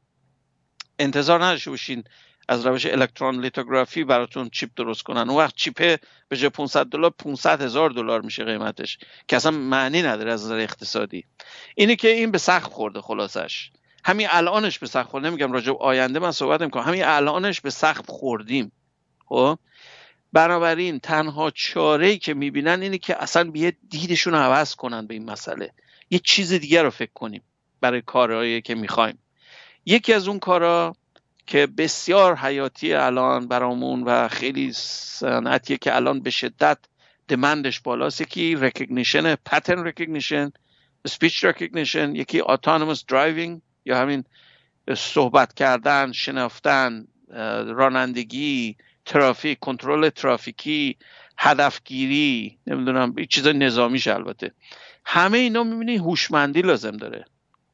انتظار 0.98 1.44
نداشته 1.44 1.70
باشین 1.70 2.04
از 2.50 2.66
روش 2.66 2.86
electron 2.86 3.40
lithography 3.40 4.04
براتون 4.04 4.48
chip 4.48 4.70
درست 4.76 5.02
کنن. 5.02 5.30
اون 5.30 5.38
وقت 5.38 5.54
chip 5.56 6.00
به 6.28 6.36
جای 6.36 6.50
500 6.50 6.86
دلار 6.86 7.10
500 7.10 7.62
هزار 7.62 7.90
دلار 7.90 8.20
میشه 8.20 8.44
قیمتش 8.44 8.98
که 9.28 9.36
اصلا 9.36 9.50
معنی 9.50 10.02
نداره 10.02 10.32
از 10.32 10.44
نظر 10.44 10.58
اقتصادی. 10.58 11.24
اینه 11.74 11.96
که 11.96 12.08
این 12.08 12.30
به 12.30 12.38
سخت 12.38 12.72
خورده 12.72 13.00
خلاصش. 13.00 13.70
همین 14.04 14.26
الانش 14.30 14.78
به 14.78 14.86
سقف 14.86 15.08
خورده. 15.08 15.28
نمیگم 15.28 15.52
راجع 15.52 15.72
آینده 15.80 16.18
من 16.18 16.32
صحبت 16.32 16.62
می‌کنم 16.62 16.82
همین 16.82 17.04
الانش 17.04 17.60
به 17.60 17.70
سقف 17.70 18.10
خوردیم. 18.10 18.72
خب؟ 19.26 19.58
بنابراین 20.32 21.00
تنها 21.00 21.50
چاره 21.50 22.06
ای 22.06 22.18
که 22.18 22.34
می‌بینن 22.34 22.82
اینه 22.82 22.98
که 22.98 23.22
اصلا 23.22 23.50
بیان 23.50 23.76
دیدشون 23.90 24.34
عوض 24.34 24.74
کنن 24.74 25.06
به 25.06 25.14
این 25.14 25.30
مسئله. 25.30 25.72
یه 26.10 26.18
چیز 26.18 26.52
دیگر 26.52 26.82
رو 26.82 26.90
فکر 26.90 27.12
کنیم 27.14 27.42
برای 27.80 28.02
کارهایی 28.02 28.62
که 28.62 28.74
می‌خوایم. 28.74 29.18
یکی 29.86 30.12
از 30.12 30.28
اون 30.28 30.38
کارا 30.38 30.96
که 31.50 31.66
بسیار 31.66 32.36
حیاتی 32.36 32.92
الان 32.94 33.48
برامون 33.48 34.02
و 34.02 34.28
خیلی 34.28 34.72
صنعتیه 34.72 35.76
که 35.76 35.96
الان 35.96 36.20
به 36.20 36.30
شدت 36.30 36.78
demand 37.28 37.67
ش 37.67 37.80
بالاست. 37.80 38.20
یکی 38.20 38.56
recognition 38.56 39.34
pattern 39.34 39.84
recognition 39.84 40.52
speech 41.06 41.44
recognition 41.44 42.14
یکی 42.14 42.40
autonomous 42.40 43.04
driving 43.04 43.60
یا 43.84 43.98
همین 43.98 44.24
صحبت 44.96 45.54
کردن 45.54 46.12
شناختن 46.12 47.06
رانندگی 47.66 48.76
ترافیک 49.04 49.58
کنترل 49.58 50.08
ترافیکی 50.08 50.96
هدفگیری 51.38 52.58
نمی‌دونم 52.66 53.14
چیز 53.30 53.46
نظامیش 53.46 54.08
البته. 54.08 54.52
همه 55.04 55.38
اینا 55.38 55.64
می‌بینی 55.64 55.96
هوشمندی 55.96 56.62
لازم 56.62 56.96
داره. 56.96 57.24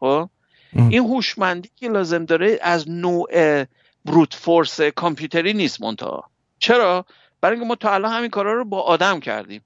خب؟ 0.01 0.31
این 0.73 1.05
هوشمندی 1.05 1.71
که 1.77 1.89
لازم 1.89 2.25
داره 2.25 2.59
از 2.63 2.91
نوع 2.91 3.65
brute 4.05 4.35
force 4.35 4.81
کامپیوتری 4.81 5.53
نیست 5.53 5.83
منتها. 5.83 6.31
چرا؟ 6.59 7.07
برای 7.41 7.55
اینکه 7.55 7.69
ما 7.69 7.75
تا 7.75 7.95
الان 7.95 8.13
همین 8.13 8.31
کارا 8.31 8.53
رو 8.53 8.65
با 8.65 8.81
آدم 8.81 9.21
کردیم. 9.21 9.63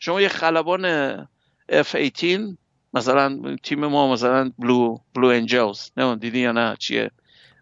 شما 0.00 0.20
یه 0.20 0.28
خلبان 0.28 1.16
F-18 1.72 2.24
مثلا 2.94 3.56
تیم 3.62 3.86
ما 3.86 4.12
مثلا 4.12 4.52
Blue 4.58 4.98
Blue 5.14 5.26
Angels 5.26 5.90
نه 5.96 6.16
دیدی 6.16 6.38
یا 6.38 6.52
نه؟ 6.52 6.76
چیه؟ 6.78 7.10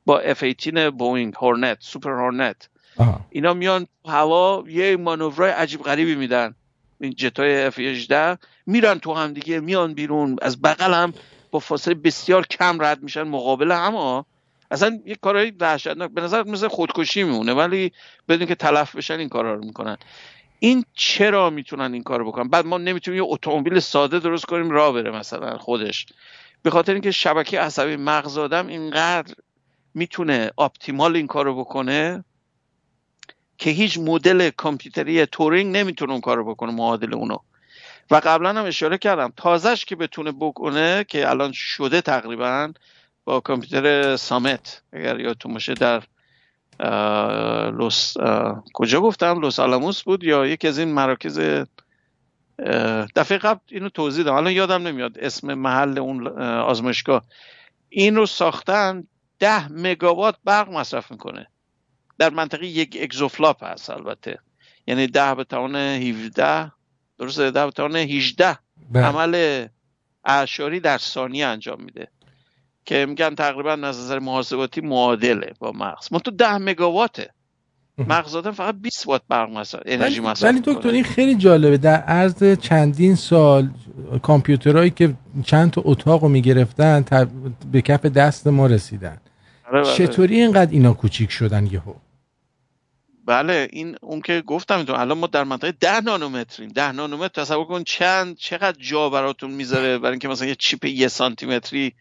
با 0.06 0.22
F-18 0.22 0.78
Boeing 0.78 1.34
Hornet 1.34 1.78
Super 1.80 2.10
Hornet 2.10 2.68
اینا 3.30 3.54
میان 3.54 3.86
هوا 4.06 4.64
یه 4.68 4.96
مانورای 4.96 5.50
عجیب 5.50 5.82
غریبی 5.82 6.14
میدن. 6.14 6.54
این 7.00 7.14
جتای 7.14 7.70
F-18 7.70 8.12
میرن 8.66 8.98
تو 8.98 9.14
هم 9.14 9.32
دیگه 9.32 9.60
میان 9.60 9.94
بیرون. 9.94 10.36
از 10.42 10.62
بغل 10.62 10.94
هم 10.94 11.14
با 11.50 11.58
فاصله 11.58 11.94
بسیار 11.94 12.46
کم 12.46 12.82
رد 12.82 13.02
میشن 13.02 13.22
مقابل 13.22 13.72
هم 13.72 14.24
اصلا 14.70 15.00
یه 15.06 15.14
کارهای 15.14 15.52
وحشتناک 15.60 16.10
به 16.10 16.20
نظر 16.20 16.42
مثل 16.42 16.68
خودکشی 16.68 17.22
میمونه 17.22 17.52
ولی 17.52 17.92
بدون 18.28 18.46
که 18.46 18.54
تلف 18.54 18.96
بشن 18.96 19.18
این 19.18 19.28
کارا 19.28 19.54
رو 19.54 19.64
می‌کنن. 19.64 19.96
این 20.58 20.84
چرا 20.94 21.50
می‌تونن 21.50 21.92
این 21.92 22.02
کارو 22.02 22.28
بکنن؟ 22.28 22.48
بعد 22.48 22.66
ما 22.66 22.78
نمی‌تونیم 22.78 23.22
یه 23.22 23.28
اتومبیل 23.30 23.80
ساده 23.80 24.18
درست 24.18 24.44
کنیم 24.44 24.70
راه 24.70 24.92
بره 24.92 25.10
مثلا 25.10 25.58
خودش. 25.58 26.06
به 26.62 26.70
خاطر 26.70 26.92
اینکه 26.92 27.10
شبکه 27.10 27.60
عصبی 27.60 27.96
مغز 27.96 28.38
آدم 28.38 28.66
اینقدر 28.66 29.34
می‌تونه 29.94 30.50
آپتیمال 30.56 31.16
این 31.16 31.26
کارو 31.26 31.60
بکنه 31.60 32.24
که 33.58 33.70
هیچ 33.70 33.98
مدل 33.98 34.50
کامپیوتری 34.50 35.26
تورینگ 35.26 35.76
نمی‌تونه 35.76 36.12
اون 36.12 36.20
کارو 36.20 36.44
بکنه 36.44 36.72
معادل 36.72 37.14
اونو. 37.14 37.38
و 38.10 38.20
قبلا 38.24 38.48
هم 38.48 38.64
اشاره 38.64 38.98
کردم. 38.98 39.32
تازهش 39.36 39.84
که 39.84 39.96
بتونه 39.96 40.32
بکنه 40.32 41.04
که 41.08 41.30
الان 41.30 41.52
شده 41.52 42.00
تقریبا 42.00 42.72
با 43.24 43.40
کامپیوتر 43.40 44.16
سامت. 44.16 44.82
اگر 44.92 45.20
یادتون 45.20 45.52
باشه 45.52 45.74
در 45.74 46.02
لوس 47.70 48.14
کجا 48.74 49.00
گفتم؟ 49.00 49.40
لوس 49.40 49.60
آلاموس 49.60 50.02
بود 50.02 50.24
یا 50.24 50.46
یکی 50.46 50.68
از 50.68 50.78
این 50.78 50.92
مراکز 50.92 51.40
دفعه 53.16 53.38
قبل 53.38 53.60
اینو 53.68 53.88
توضیح 53.88 54.24
دادم. 54.24 54.36
الان 54.36 54.52
یادم 54.52 54.86
نمیاد 54.86 55.18
اسم 55.18 55.54
محل 55.54 55.98
اون 55.98 56.26
آزمایشگاه. 56.42 57.24
این 57.88 58.16
رو 58.16 58.26
ساختن 58.26 59.04
ده 59.38 59.72
مگاوات 59.72 60.36
برق 60.44 60.68
مصرف 60.68 61.10
می‌کنه. 61.10 61.46
در 62.18 62.30
منطقه 62.30 62.66
یک 62.66 62.98
exaflop 63.02 63.64
هست 63.64 63.90
البته. 63.90 64.38
یعنی 64.86 65.06
ده 65.06 65.34
به 65.34 65.44
توان 65.44 65.76
17 65.76 66.72
درسته؟ 67.18 67.50
به 67.50 67.70
توان 67.70 67.96
18 67.96 68.58
بله. 68.92 69.04
عمل 69.06 69.66
اعشاری 70.24 70.80
در 70.80 70.98
ثانیه 70.98 71.46
انجام 71.46 71.82
میده 71.82 72.08
که 72.84 73.06
میگن 73.06 73.34
تقریبا 73.34 73.72
از 73.72 73.82
نظر 73.82 74.18
محاسباتی 74.18 74.80
معادله 74.80 75.52
با 75.58 75.72
مغز. 75.72 76.08
ما 76.12 76.18
تو 76.18 76.30
ده 76.30 76.58
مگاواته. 76.58 77.30
مغز 78.08 78.36
آدم 78.36 78.50
فقط 78.50 78.74
20 78.74 79.06
وات 79.06 79.22
برق 79.28 79.50
مصرف 79.50 79.82
انرژی 79.86 80.20
مصرف 80.20 80.50
ولی 80.50 80.60
دکتر 80.64 80.88
این 80.88 81.04
خیلی 81.04 81.34
جالبه. 81.34 81.76
در 81.78 81.96
عرض 81.96 82.58
چندین 82.60 83.14
سال 83.14 83.70
کامپیوترهایی 84.22 84.90
که 84.90 85.14
چند 85.44 85.70
تا 85.70 85.82
اتاق 85.84 86.22
رو 86.22 86.28
می‌گرفتن 86.28 87.04
به 87.72 87.82
کف 87.82 88.06
دست 88.06 88.46
ما 88.46 88.66
رسیدن. 88.66 89.18
بله، 89.72 89.82
بله. 89.82 89.94
چطوری 89.94 90.40
اینقدر 90.40 90.70
اینا 90.70 90.92
کوچیک 90.92 91.30
شدن 91.30 91.66
یهو؟ 91.66 91.94
بله 93.28 93.68
این 93.72 93.96
اون 94.02 94.20
که 94.20 94.40
گفتم 94.40 94.84
تو 94.84 94.94
الان 94.94 95.18
ما 95.18 95.26
در 95.26 95.44
منطقه 95.44 95.72
ده 95.72 96.00
نانومتریم. 96.00 96.68
ده 96.68 96.92
نانومتر 96.92 97.42
تصور 97.42 97.64
کن 97.64 97.84
چند 97.84 98.36
چقدر 98.36 98.76
جا 98.80 99.10
براتون 99.10 99.50
می‌ذاره 99.50 99.98
برای 99.98 100.12
اینکه 100.12 100.28
مثلا 100.28 100.48
یه 100.48 100.54
چیپ 100.54 100.84
یه 100.84 101.08
سانتی 101.08 101.92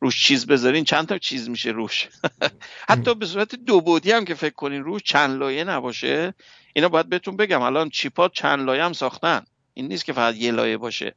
روش 0.00 0.24
چیز 0.24 0.46
بذارین 0.46 0.84
چند 0.84 1.06
تا 1.06 1.18
چیز 1.18 1.48
میشه 1.48 1.70
روش؟ 1.70 2.08
حتی 2.90 3.14
به 3.14 3.26
صورت 3.26 3.54
دو 3.54 3.80
بودی 3.80 4.12
هم 4.12 4.24
که 4.24 4.34
فکر 4.34 4.54
کنین 4.54 4.84
روش 4.84 5.02
چند 5.02 5.38
لایه 5.38 5.64
نباشه 5.64 6.34
اینا 6.72 6.88
باید 6.88 7.08
بهتون 7.08 7.36
بگم 7.36 7.62
الان 7.62 7.90
چیپات 7.90 8.32
چند 8.32 8.60
لایه 8.60 8.84
هم 8.84 8.92
ساختن. 8.92 9.44
این 9.74 9.88
نیست 9.88 10.04
که 10.04 10.12
فقط 10.12 10.34
یه 10.34 10.52
لایه 10.52 10.76
باشه. 10.76 11.14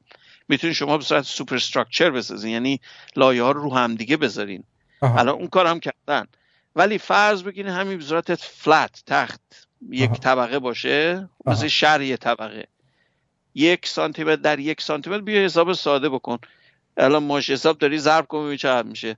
می‌تونین 0.48 0.74
شما 0.74 0.98
به 0.98 1.04
صورت 1.04 1.24
سوپر 1.24 1.56
استراکچر 1.56 2.10
بسازین 2.10 2.52
یعنی 2.52 2.82
لایه 3.16 3.44
ها 3.44 3.52
رو 3.52 3.62
رو 3.62 3.76
هم 3.76 3.96
دیگه 3.96 4.18
بذارین 4.18 4.64
الان 5.02 5.36
اون 5.36 5.48
کار 5.48 5.66
هم 5.66 5.80
کردن. 5.80 6.28
ولی 6.76 6.98
فرض 6.98 7.44
بگین 7.44 7.68
همین 7.68 7.98
به 7.98 8.04
صورت 8.04 8.36
فلت 8.36 9.04
تخت 9.06 9.42
یک 9.90 10.12
طبقه 10.12 10.60
باشه. 10.60 11.30
مثل 11.46 11.68
شهر 11.68 12.02
یه 12.02 12.18
طبقه. 12.18 12.68
یک 13.56 13.88
سانتی 13.88 14.24
در 14.24 14.60
یک 14.60 14.82
سانتی 14.82 15.10
متر 15.10 15.22
بیا 15.22 15.42
حساب 15.42 15.74
ساده 15.74 16.10
بکن. 16.10 16.38
الان 16.98 17.24
ماش 17.24 17.50
حساب 17.50 17.78
داری 17.78 18.00
ضرب 18.00 18.28
کن 18.28 18.56
چقدر 18.56 18.88
میشه. 18.88 19.18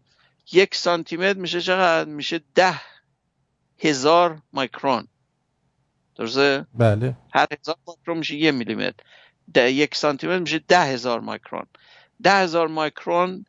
یک 0.51 0.75
سانتی 0.75 1.17
متر 1.17 1.39
میشه 1.39 1.61
چقدر؟ 1.61 2.09
میشه 2.09 2.41
ده 2.55 2.81
هزار 3.79 4.41
مایکرون. 4.53 5.07
درسته؟ 6.15 6.65
بله. 6.73 7.17
هر 7.33 7.47
هزار 7.59 7.75
مایکرون 7.87 8.17
میشه 8.17 8.35
یه 8.35 8.51
میلیمتر. 8.51 9.03
یک 9.55 9.95
سانتی 9.95 10.27
متر 10.27 10.39
میشه 10.39 10.59
ده 10.59 10.83
هزار 10.83 11.19
مایکرون. 11.19 11.65
ده 12.23 12.33
هزار 12.33 12.67
مایکرون 12.67 13.45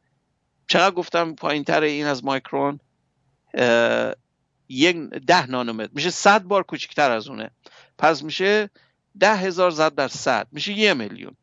چقدر 0.68 0.94
گفتم 0.94 1.34
پایین 1.34 1.64
تر 1.64 1.82
این 1.82 2.06
از 2.06 2.24
مایکرون؟ 2.24 2.80
یک 4.68 4.96
ده 5.10 5.46
نانومتر. 5.46 5.90
میشه 5.94 6.10
صد 6.10 6.42
بار 6.42 6.62
کوچکتر 6.62 7.10
از 7.10 7.28
اونه. 7.28 7.50
پس 7.98 8.22
میشه 8.22 8.70
ده 9.20 9.36
هزار 9.36 9.70
زد 9.70 9.94
در 9.94 10.08
صد. 10.08 10.48
میشه 10.52 10.72
یه 10.72 10.94
میلیون. 10.94 11.36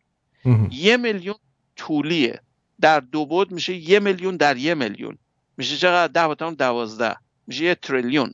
یه 0.72 0.98
میلیون 0.98 1.36
طولیه. 1.76 2.42
در 2.82 3.00
دو 3.00 3.26
بود 3.26 3.52
میشه 3.52 3.76
یه 3.76 4.00
میلیون 4.00 4.38
در 4.38 4.58
یه 4.58 4.74
میلیون. 4.74 5.18
میشه 5.58 5.78
چقدر؟ 5.78 6.12
ده 6.12 6.28
باتم 6.28 6.54
دوازده. 6.54 7.16
میشه 7.48 7.64
یه 7.64 7.76
تریلیون. 7.76 8.34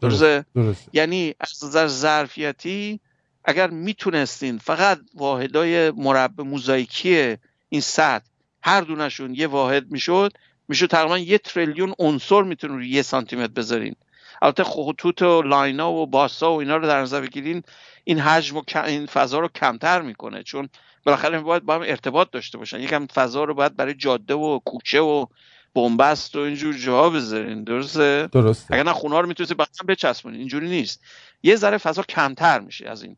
درسته؟ 0.00 0.44
یعنی 0.92 1.34
از 1.40 1.64
نظر 1.64 1.86
ظرفیتی 1.86 3.00
اگر 3.44 3.70
می‌تونستین 3.70 4.58
فقط 4.58 5.00
واحدای 5.14 5.90
مربع 5.90 6.44
موزاییکی 6.44 7.36
این 7.68 7.80
سطح 7.80 8.26
هر 8.62 8.80
دونشون 8.80 9.34
یه 9.34 9.46
واحد 9.46 9.90
می‌شد 9.90 10.32
میشه 10.68 10.86
تقریبا 10.86 11.18
یه 11.18 11.38
تریلیون 11.38 11.94
عنصر 11.98 12.42
می‌تونین 12.42 12.76
روی 12.76 12.88
یه 12.88 13.02
سانتی 13.02 13.36
متر 13.36 13.52
بذارین. 13.52 13.94
البته 14.42 14.64
خطوط 14.64 15.22
و 15.22 15.42
لاینا 15.42 15.92
و 15.92 16.06
باسا 16.06 16.52
و 16.52 16.60
اینا 16.60 16.76
رو 16.76 16.86
در 16.86 17.00
نظر 17.00 17.20
بگیرین 17.20 17.62
این 18.04 18.18
حجم 18.18 18.56
و 18.56 18.62
این 18.86 19.06
فضا 19.06 19.38
رو 19.38 19.48
کمتر 19.48 20.00
می‌کنه. 20.02 20.42
چون 20.42 20.68
بالاخره 21.04 21.40
باید 21.40 21.62
با 21.62 21.74
هم 21.74 21.80
ارتباط 21.80 22.30
داشته 22.30 22.58
باشن. 22.58 22.80
یکم 22.80 23.06
فضا 23.06 23.44
رو 23.44 23.54
باید 23.54 23.76
برای 23.76 23.94
جاده 23.94 24.34
و 24.34 24.58
کوچه 24.64 25.00
و 25.00 25.26
بنبست 25.74 26.36
و 26.36 26.38
اینجور 26.38 26.74
جاها 26.74 27.10
بذارین. 27.10 27.64
درسته؟ 27.64 28.28
درسته. 28.32 28.74
اگر 28.74 28.82
نه 28.82 28.92
خونه 28.92 29.20
رو 29.20 29.26
می‌تونید 29.26 29.56
بعدا 29.56 29.70
بچسبونید 29.88 30.38
اینجوری 30.38 30.68
نیست. 30.68 31.00
یه 31.42 31.56
ذره 31.56 31.78
فضا 31.78 32.02
کمتر 32.02 32.60
میشه 32.60 32.88
از 32.88 33.02
این. 33.02 33.16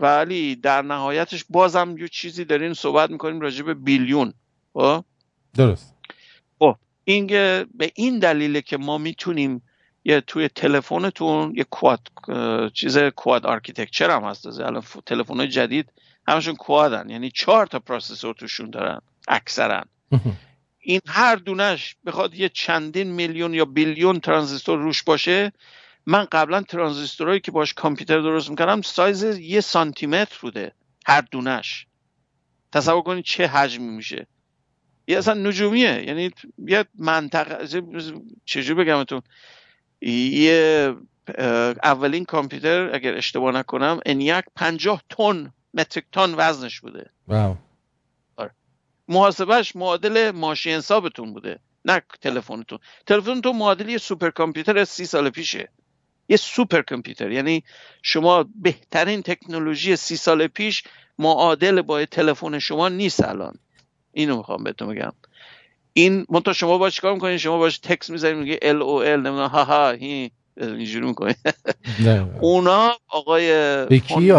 ولی 0.00 0.56
در 0.56 0.82
نهایتش 0.82 1.44
بازم 1.50 1.96
یه 1.98 2.08
چیزی 2.08 2.44
دارین 2.44 2.74
صحبت 2.74 3.10
می‌کنیم 3.10 3.40
راجع 3.40 3.62
به 3.62 3.74
بیلیون. 3.74 4.34
خب؟ 4.72 5.04
درست. 5.54 5.97
این 7.08 7.26
به 7.74 7.92
این 7.94 8.18
دلیله 8.18 8.62
که 8.62 8.76
ما 8.76 8.98
می‌تونیم 8.98 9.62
یه 10.04 10.20
توی 10.20 10.48
تلفنتون 10.48 11.54
یه 11.56 11.64
quad 11.64 12.00
چیز 12.74 12.98
quad 12.98 13.46
architecture 13.46 14.10
هم 14.10 14.24
هست. 14.24 14.46
الان 14.46 14.82
تلفن 15.06 15.48
جدید 15.48 15.92
همشون 16.28 16.56
quad 16.56 16.99
ن 16.99 17.10
یعنی 17.10 17.30
چهار 17.30 17.66
تا 17.66 17.78
processor 17.78 18.34
توشون 18.34 18.70
دارن 18.70 19.00
اکثرا. 19.28 19.84
این 20.78 21.00
هر 21.06 21.36
دونش 21.36 21.96
بخواد 22.06 22.34
یه 22.34 22.48
چندین 22.48 23.10
میلیون 23.12 23.54
یا 23.54 23.64
بیلیون 23.64 24.20
ترانزیستور 24.20 24.78
روش 24.78 25.02
باشه 25.02 25.52
من 26.06 26.24
قبلا 26.32 26.62
ترانزیستورهایی 26.62 27.40
که 27.40 27.50
باش 27.50 27.74
کامپیوتر 27.74 28.20
درست 28.20 28.50
می‌کردم 28.50 28.82
سایز 28.82 29.22
یه 29.38 29.60
سانتی 29.60 30.06
متر 30.06 30.38
بوده 30.40 30.72
هر 31.06 31.20
دونش. 31.20 31.86
تصور 32.72 33.02
کنید 33.02 33.24
چه 33.24 33.46
حجمی 33.46 33.88
میشه. 33.88 34.26
یه 35.08 35.18
اصلا 35.18 35.34
نجومیه. 35.34 36.04
یعنی 36.06 36.30
یه 36.66 36.84
منطقه 36.98 37.82
چجور 38.44 38.76
بگمتون 38.76 39.22
یه 40.00 40.94
اولین 41.82 42.24
کامپیوتر 42.24 42.94
اگر 42.94 43.14
اشتباه 43.14 43.54
نکنم 43.54 44.00
ENIAC 44.06 44.44
پنجاه 44.56 45.02
تن 45.10 45.52
metric 45.74 46.04
ton 46.12 46.34
وزنش 46.36 46.80
بوده. 46.80 47.10
wow. 47.28 47.56
آره. 48.36 48.50
محاسبهش 49.08 49.76
معادل 49.76 50.30
ماشین 50.30 50.76
حسابتون 50.76 51.32
بوده 51.32 51.58
نه 51.84 52.02
تلفنتون. 52.20 52.78
تلفنتون 53.06 53.56
معادل 53.56 53.88
یه 53.88 53.98
سوپر 53.98 54.30
کامپیوتر 54.30 54.84
سی 54.84 55.04
سال 55.06 55.30
پیشه. 55.30 55.68
یه 56.28 56.36
سوپر 56.36 56.82
کامپیوتر 56.82 57.30
یعنی 57.30 57.64
شما 58.02 58.44
بهترین 58.54 59.22
تکنولوژی 59.22 59.96
سی 59.96 60.16
سال 60.16 60.46
پیش 60.46 60.84
معادل 61.18 61.82
با 61.82 62.04
تلفن 62.04 62.58
شما 62.58 62.88
نیست 62.88 63.24
الان. 63.24 63.58
اینو 64.12 64.36
می‌خوام 64.36 64.64
بهتون 64.64 64.88
بگم. 64.88 65.12
این 65.92 66.26
منتها 66.30 66.52
شما 66.52 66.78
باش 66.78 66.94
چیکار 66.94 67.14
می‌کنید 67.14 67.36
شما 67.36 67.58
باش 67.58 67.78
تکس 67.78 68.10
می‌زنید 68.10 68.36
میگه 68.36 68.58
LOL 68.62 69.16
نمی‌دونم 69.16 69.48
ها 69.48 69.64
ها 69.64 69.90
هی 69.90 70.30
اینجوری 70.56 71.06
می‌کنید 71.06 71.36
اونا 72.40 72.92
آقای 73.08 74.00
کی 74.00 74.32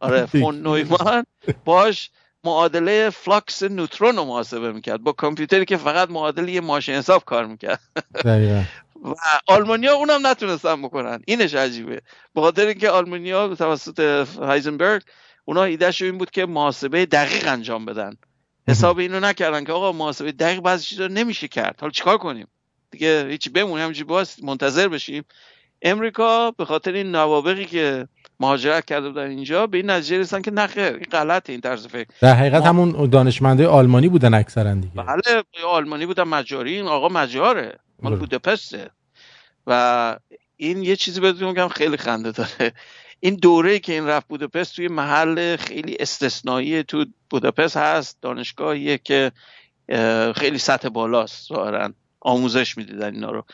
آره 0.00 0.26
فون 0.26 0.62
نویمان 0.62 1.24
باش 1.64 2.10
معادله 2.44 3.10
flux 3.10 3.62
نوترون 3.62 4.16
رو 4.16 4.24
محاسبه 4.24 4.72
می‌کرد. 4.72 5.02
با 5.02 5.12
کامپیوتری 5.12 5.64
که 5.64 5.76
فقط 5.76 6.10
معادله 6.10 6.52
یه 6.52 6.60
ماشین 6.60 6.94
حساب 6.94 7.24
کار 7.24 7.46
می‌کرد. 7.46 7.80
و 9.04 9.14
آلمانیا 9.46 9.94
اونم 9.94 10.26
نتونستن 10.26 10.82
بکنن. 10.82 11.22
اینش 11.26 11.54
عجیبه. 11.54 12.02
به 12.34 12.40
خاطر 12.40 12.66
اینکه 12.66 12.90
آلمانیا 12.90 13.54
توسط 13.54 14.00
هایزنبرگ 14.38 15.02
اونا 15.44 15.64
ایدهش 15.64 16.02
این 16.02 16.18
بود 16.18 16.30
که 16.30 16.46
محاسبه 16.46 17.06
دقیق 17.06 17.48
انجام 17.48 17.84
بدن. 17.84 18.16
حساب 18.68 18.98
اینو 18.98 19.20
نکردن 19.20 19.64
که 19.64 19.72
آقا 19.72 19.92
محاسبه 19.92 20.32
دقیق 20.32 20.60
بعضی 20.60 20.84
چیزا 20.84 21.06
نمیشه 21.06 21.48
کرد. 21.48 21.76
حالا 21.80 21.90
چیکار 21.90 22.18
کنیم؟ 22.18 22.46
دیگه 22.90 23.26
هیچی 23.28 23.50
بمونیم 23.50 23.78
همینجوری 23.78 24.04
باز 24.04 24.44
منتظر 24.44 24.88
بشیم. 24.88 25.24
امریکا 25.82 26.50
به 26.50 26.64
خاطر 26.64 26.92
این 26.92 27.10
نوابقی 27.10 27.64
که 27.64 28.08
مهاجرت 28.40 28.84
کرده 28.84 29.08
بودن 29.08 29.30
اینجا 29.30 29.66
به 29.66 29.76
این 29.76 29.90
نتیجه 29.90 30.18
رسیدن 30.18 30.42
که 30.42 30.50
نخیر 30.50 30.82
این 30.84 31.06
غلطه 31.12 31.52
این 31.52 31.60
طرز 31.60 31.86
فکر. 31.86 32.08
در 32.20 32.34
حقیقت 32.34 32.66
همون 32.66 33.10
دانشمنده 33.10 33.66
آلمانی 33.66 34.08
بودن 34.08 34.34
اکثرا 34.34 34.74
دیگه. 34.74 34.92
بله 34.94 35.42
آلمانی 35.66 36.06
بودن 36.06 36.22
مجاری 36.22 36.74
این 36.74 36.86
آقا 36.86 37.08
مجاره 37.08 37.78
مال 38.02 38.12
بله. 38.12 38.20
بوداپسته 38.20 38.90
و 39.66 40.16
این 40.56 40.82
یه 40.82 40.96
چیزی 40.96 41.20
بهتون 41.20 41.48
میگم 41.48 41.68
خیلی 41.68 41.96
خنده 41.96 42.30
داره. 42.30 42.72
این 43.20 43.34
دوره 43.34 43.78
که 43.78 43.92
این 43.92 44.06
رفت 44.06 44.28
بوداپست 44.28 44.76
توی 44.76 44.88
محل 44.88 45.56
خیلی 45.56 45.96
استثنایی 46.00 46.82
تو 46.82 47.04
بوداپست 47.30 47.76
هست. 47.76 48.18
دانشگاهیه 48.22 48.98
که 48.98 49.32
خیلی 50.36 50.58
سطح 50.58 50.88
بالاست. 50.88 51.48
ظاهرا 51.48 51.92
آموزش 52.20 52.76
می‌دیدن 52.76 53.14
اینا 53.14 53.30
رو. 53.30 53.44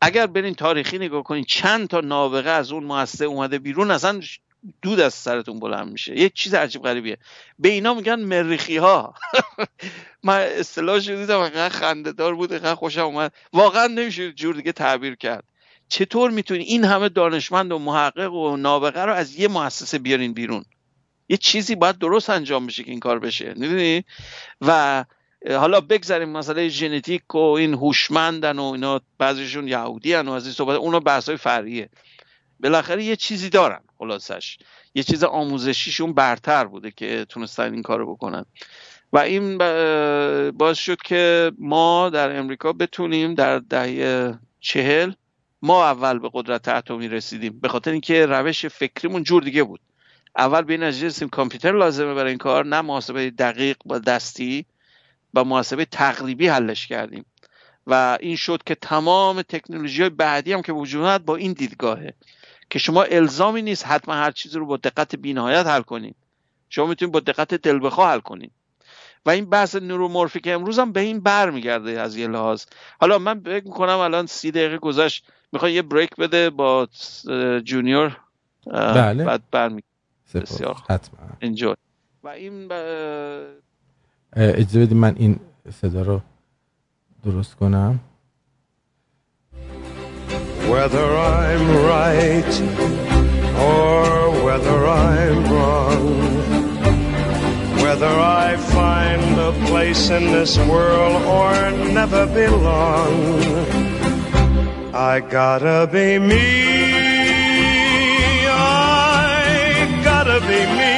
اگر 0.00 0.26
برین 0.26 0.54
تاریخی 0.54 0.98
نگاه 0.98 1.22
کنین 1.22 1.44
چند 1.44 1.88
تا 1.88 2.00
نابغه 2.00 2.50
از 2.50 2.72
اون 2.72 2.84
مؤسسه 2.84 3.24
اومده 3.24 3.58
بیرون 3.58 3.90
اصلا 3.90 4.20
دود 4.82 5.00
از 5.00 5.14
سرتون 5.14 5.60
بلند 5.60 5.92
میشه. 5.92 6.18
یه 6.18 6.28
چیز 6.28 6.54
عجیب 6.54 6.82
غریبیه. 6.82 7.18
به 7.58 7.68
اینا 7.68 7.94
میگن 7.94 8.20
مریخی 8.20 8.76
ها 8.76 9.14
من 10.22 10.40
اصطلاحش 10.40 11.08
دیدم 11.08 11.38
انقدر 11.38 11.68
خنده 11.68 12.12
دار 12.12 12.34
بود 12.34 12.52
انقدر 12.52 12.74
خوشم 12.74 13.00
اومد. 13.00 13.32
واقعا 13.52 13.86
نمیشه 13.86 14.32
جور 14.32 14.54
دیگه 14.54 14.72
تعبیر 14.72 15.14
کرد. 15.14 15.44
چطور 15.88 16.30
می‌تونی 16.30 16.64
این 16.64 16.84
همه 16.84 17.08
دانشمند 17.08 17.72
و 17.72 17.78
محقق 17.78 18.32
و 18.32 18.56
نابغه 18.56 19.04
رو 19.04 19.12
از 19.12 19.36
یه 19.36 19.48
مؤسسه 19.48 19.98
بیارین 19.98 20.32
بیرون؟ 20.32 20.64
یه 21.28 21.36
چیزی 21.36 21.74
باید 21.74 21.98
درست 21.98 22.30
انجام 22.30 22.66
بشه 22.66 22.84
که 22.84 22.90
این 22.90 23.00
کار 23.00 23.18
بشه 23.18 23.54
می‌دونی؟ 23.56 24.04
و 24.60 25.04
حالا 25.50 25.80
بگذاریم 25.80 26.28
مسئله 26.28 26.68
ژنتیک 26.68 27.34
و 27.34 27.38
این 27.38 27.74
هوشمندن 27.74 28.58
و 28.58 28.62
اینا 28.62 29.00
بعضیشون 29.18 29.68
یهودی 29.68 30.14
و 30.14 30.30
از 30.30 30.44
این 30.44 30.54
صحبت 30.54 30.76
اونا 30.76 31.00
بحث 31.00 31.28
های 31.28 31.38
فرعیه. 31.38 31.88
بالاخره 32.60 33.04
یه 33.04 33.16
چیزی 33.16 33.48
دارن 33.48 33.80
خلاصش. 33.98 34.58
یه 34.94 35.02
چیز 35.02 35.24
آموزشیشون 35.24 36.12
برتر 36.12 36.64
بوده 36.64 36.90
که 36.90 37.26
تونستن 37.28 37.72
این 37.72 37.82
کارو 37.82 38.14
بکنن. 38.14 38.44
و 39.12 39.18
این 39.18 39.58
باعث 40.50 40.78
شد 40.78 41.02
که 41.02 41.52
ما 41.58 42.10
در 42.10 42.36
امریکا 42.36 42.72
بتونیم 42.72 43.34
در 43.34 43.58
دهه 43.58 44.38
چهل 44.60 45.12
ما 45.66 45.84
اول 45.84 46.18
به 46.18 46.30
قدرت 46.32 46.68
اتمی 46.68 47.08
رسیدیم. 47.08 47.60
به 47.60 47.68
خاطر 47.68 47.90
اینکه 47.90 48.26
روش 48.26 48.66
فکریمون 48.66 49.22
جور 49.22 49.42
دیگه 49.42 49.62
بود. 49.62 49.80
اول 50.36 50.62
به 50.62 50.72
این 50.72 51.28
کامپیوتر 51.28 51.72
لازمه 51.72 52.14
برای 52.14 52.28
این 52.28 52.38
کار 52.38 52.66
نه 52.66 52.80
محاسبه 52.80 53.30
دقیق 53.30 53.76
با 53.84 53.98
دستی 53.98 54.66
با 55.32 55.44
محاسبه 55.44 55.84
تقریبی 55.84 56.48
حلش 56.48 56.86
کردیم. 56.86 57.24
و 57.86 58.18
این 58.20 58.36
شد 58.36 58.62
که 58.66 58.74
تمام 58.74 59.42
تکنولوژی 59.42 60.00
های 60.02 60.10
بعدی 60.10 60.52
هم 60.52 60.62
که 60.62 60.72
وجود 60.72 61.24
با 61.24 61.36
این 61.36 61.52
دیدگاهه 61.52 62.14
که 62.70 62.78
شما 62.78 63.02
الزامی 63.02 63.62
نیست 63.62 63.86
حتما 63.86 64.14
هر 64.14 64.30
چیزی 64.30 64.58
رو 64.58 64.66
با 64.66 64.76
دقت 64.76 65.16
بینهایت 65.16 65.66
حل 65.66 65.82
کنید 65.82 66.16
شما 66.68 66.86
می‌تونید 66.86 67.12
با 67.12 67.20
دقت 67.20 67.54
دل 67.54 67.86
بخواه 67.86 68.10
حل 68.10 68.20
کنید 68.20 68.52
و 69.26 69.30
این 69.30 69.50
بحث 69.50 69.74
نورومورفیک 69.74 70.46
امروز 70.46 70.78
هم 70.78 70.92
به 70.92 71.00
این 71.00 71.20
بر 71.20 71.50
میگرده 71.50 72.00
از 72.00 72.16
یه 72.16 72.26
لحاظ. 72.26 72.64
حالا 73.00 73.18
من 73.18 73.40
فکر 73.40 73.64
می‌کنم 73.64 73.98
الان 73.98 74.26
سی 74.26 74.50
دقیقه 74.50 74.78
گذشت. 74.78 75.26
می‌خوای 75.52 75.72
یه 75.72 75.82
بریک 75.82 76.16
بده 76.16 76.50
با 76.50 76.88
جونیور 77.64 78.16
بله. 78.66 79.24
بعد 79.24 79.42
برمی 79.50 79.82
بسیار 80.34 80.76
حتما. 80.88 81.18
انجوی 81.40 81.74
و 82.22 82.28
این 82.28 82.68
ب... 82.68 82.72
اجازه 84.36 84.80
بدیم 84.80 84.98
من 84.98 85.14
این 85.16 85.40
صدا 85.72 86.02
رو 86.02 86.20
درست 87.24 87.54
کنم. 87.54 88.00
Whether 90.70 91.08
I'm 91.34 91.66
right 91.94 92.54
or 93.70 94.04
whether 94.46 94.78
I'm 94.86 95.40
wrong 95.54 96.04
Whether 97.84 98.14
I 98.46 98.56
find 98.76 99.38
a 99.50 99.52
place 99.68 100.04
in 100.10 100.24
this 100.36 100.58
world 100.58 101.16
or 101.38 101.52
never 101.98 102.26
belong 102.26 103.95
I 104.98 105.20
gotta 105.20 105.86
be 105.92 106.18
me. 106.18 106.46
I 108.48 110.00
gotta 110.02 110.40
be 110.40 110.64
me. 110.80 110.96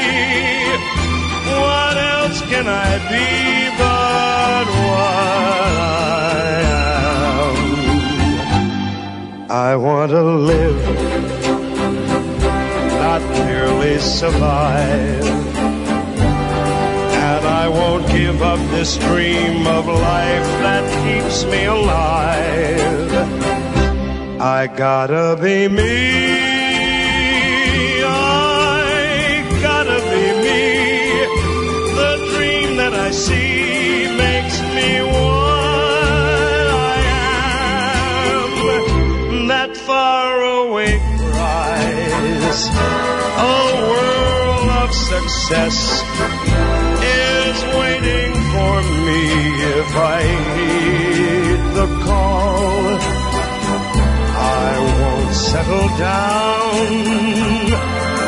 What 1.60 1.96
else 1.96 2.40
can 2.42 2.68
I 2.68 2.98
be 3.10 3.68
but 3.76 4.66
what 4.86 5.74
I 5.82 6.62
am? 8.60 9.50
I 9.50 9.74
want 9.74 10.12
to 10.12 10.22
live, 10.22 10.80
not 13.02 13.20
merely 13.20 13.98
survive. 13.98 15.26
And 17.26 17.44
I 17.44 17.68
won't 17.68 18.06
give 18.06 18.42
up 18.42 18.60
this 18.70 18.96
dream 18.96 19.66
of 19.66 19.86
life 19.86 20.48
that 20.62 20.84
keeps 21.02 21.44
me 21.46 21.64
alive. 21.64 23.47
I 24.40 24.68
gotta 24.68 25.36
be 25.42 25.66
me. 25.66 25.82
I 28.04 29.42
gotta 29.60 29.98
be 30.10 30.32
me. 30.46 30.62
The 31.98 32.12
dream 32.36 32.76
that 32.76 32.94
I 32.94 33.10
see 33.10 34.06
makes 34.16 34.60
me 34.76 35.02
what 35.02 36.66
I 36.70 37.02
am. 38.30 39.48
That 39.48 39.76
faraway 39.76 41.00
prize, 41.18 42.68
a 43.38 43.58
world 43.90 44.70
of 44.84 44.94
success, 44.94 45.76
is 47.02 47.56
waiting 47.74 48.34
for 48.54 48.82
me 49.02 49.20
if 49.80 49.90
I 49.96 50.22
heed 50.54 51.60
the 51.74 51.88
call. 52.04 53.27
I 54.58 54.74
won't 55.00 55.34
settle 55.34 55.88
down, 56.10 56.88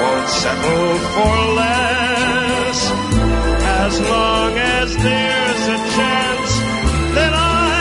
won't 0.01 0.28
settle 0.43 0.93
for 1.14 1.35
less, 1.61 2.81
as 3.83 3.95
long 4.01 4.53
as 4.57 4.89
there's 5.07 5.64
a 5.76 5.78
chance 5.97 6.51
that 7.16 7.33
I 7.35 7.81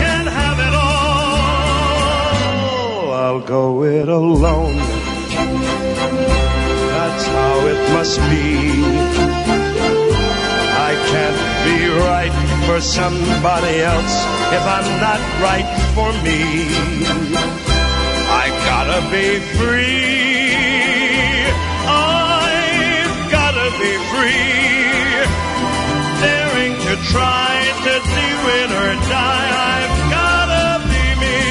can 0.00 0.24
have 0.40 0.58
it 0.68 0.74
all. 0.74 1.92
I'll 3.24 3.44
go 3.56 3.84
it 3.84 4.08
alone. 4.08 4.78
That's 6.96 7.24
how 7.36 7.54
it 7.72 7.80
must 7.94 8.18
be. 8.32 8.48
I 10.90 10.92
can't 11.12 11.40
be 11.66 11.78
right 12.10 12.34
for 12.66 12.78
somebody 12.80 13.74
else 13.82 14.14
if 14.58 14.64
I'm 14.76 14.88
not 15.06 15.20
right 15.46 15.68
for 15.94 16.10
me. 16.26 17.73
Gotta 18.94 19.10
be 19.10 19.40
free. 19.58 20.54
I've 21.90 23.28
gotta 23.28 23.68
be 23.82 23.92
free. 24.14 25.10
Daring 26.22 26.74
to 26.78 26.94
try 27.10 27.54
to 27.86 27.94
do 28.18 28.28
it 28.60 28.70
or 28.70 28.94
die. 29.10 29.50
I've 29.74 29.98
gotta 30.14 30.66
be 30.86 31.04
me. 31.22 31.42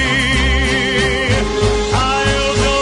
I'll 1.91 2.55
go 2.63 2.79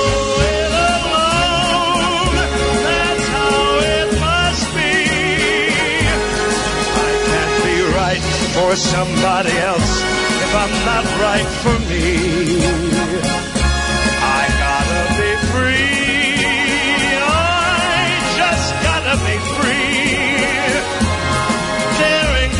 it 0.53 0.74
alone. 0.93 2.36
That's 2.86 3.26
how 3.34 3.66
it 3.97 4.09
must 4.20 4.66
be. 4.78 4.93
I 7.01 7.09
can't 7.26 7.55
be 7.66 7.78
right 7.97 8.26
for 8.53 8.72
somebody 8.76 9.57
else 9.57 9.91
if 10.45 10.53
I'm 10.53 10.74
not 10.86 11.05
right 11.20 11.49
for 11.64 11.78
me. 11.89 13.00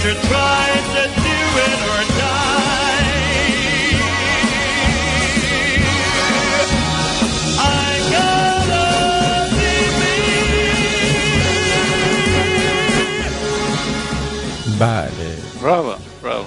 To 0.02 0.14
try 0.30 0.68
to 0.96 1.04
do 1.28 1.40
it 1.68 1.80
or 1.94 2.04
die. 2.18 3.10
I 7.60 7.92
gotta 8.16 8.88
be 9.58 9.76
me. 10.00 10.18
بله. 14.80 15.32
براو 15.62 15.96
براو 16.24 16.46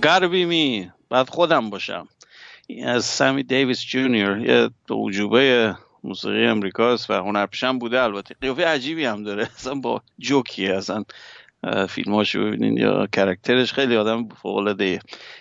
gotta 0.00 0.28
be 0.28 0.44
me. 0.46 0.90
بعد 1.10 1.28
خودم 1.28 1.70
باشم. 1.70 2.08
این 2.66 2.86
از 2.86 3.04
سمی 3.04 3.42
دیویس 3.42 3.84
جونیور 3.84 4.38
یه 4.38 4.70
عجوبه 4.90 5.74
موسیقی 6.04 6.46
امریکاست 6.46 7.10
و 7.10 7.14
هنرپیشم 7.14 7.78
بوده 7.78 8.02
البته 8.02 8.34
قیافه 8.40 8.66
عجیبی 8.66 9.04
هم 9.04 9.22
داره. 9.22 9.42
اصلا 9.58 9.74
با 9.74 10.02
جوکیه 10.18 10.74
اصلا 10.74 11.04
فیلماشو 11.88 12.44
ببینین 12.44 12.76
یا 12.78 13.06
کرکترش 13.06 13.72
خیلی 13.72 13.96
آدم 13.96 14.28
فوق 14.28 14.76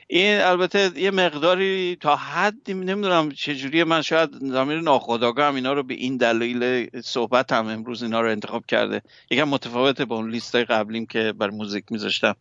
این 0.07 0.41
البته 0.41 0.91
یه 0.95 1.11
مقداری 1.11 1.97
تا 2.01 2.15
حدی 2.15 2.73
نمی‌دونم 2.73 3.31
چجوری 3.31 3.83
من 3.83 4.01
شاید 4.01 4.29
زمین 4.31 4.79
ناخودآگاه 4.79 5.47
هم 5.47 5.55
اینا 5.55 5.73
رو 5.73 5.83
به 5.83 5.93
این 5.93 6.17
دلیل 6.17 6.89
صحبت 7.01 7.53
هم 7.53 7.67
امروز 7.67 8.03
اینا 8.03 8.21
رو 8.21 8.29
انتخاب 8.29 8.65
کرده. 8.65 9.01
یکم 9.31 9.43
متفاوته 9.43 10.05
با 10.05 10.15
اون 10.15 10.31
لیست 10.31 10.55
قبلیم 10.55 11.05
که 11.05 11.33
بر 11.37 11.49
موزیک 11.49 11.85
میذاشتم. 11.89 12.35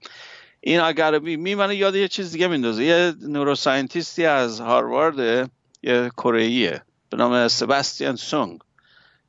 این 0.61 0.81
اگربی 0.81 1.37
می 1.37 1.55
منو 1.55 1.73
یاد 1.73 1.95
یه 1.95 2.09
چیز 2.09 2.33
دیگه 2.33 2.49
میندازه. 2.49 2.85
یه 2.85 3.13
نوروساینتیستی 3.29 4.27
از 4.27 4.61
هاروارد 4.61 5.51
یه 5.83 6.11
کره 6.17 6.83
به 7.11 7.17
نام 7.17 7.49
سباستیان 7.49 8.17
سونگ. 8.17 8.61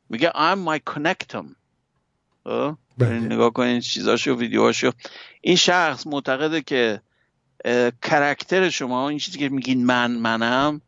میگه 0.10 0.30
I'm 0.30 0.58
my 0.68 0.94
connectum. 0.94 1.46
بله. 2.46 2.76
نگاه 3.02 3.54
کنین 3.54 3.80
چیزاشو 3.80 4.36
ویدیوهاشو. 4.36 4.92
این 5.42 5.56
شخص 5.56 6.08
معتقده 6.08 6.62
که 6.62 7.02
کرکتر 8.02 8.70
شما 8.70 9.10
این 9.10 9.20
چیزی 9.20 9.40
که 9.40 9.50
میگین 9.50 9.86
من 9.86 10.12
منم 10.12 10.82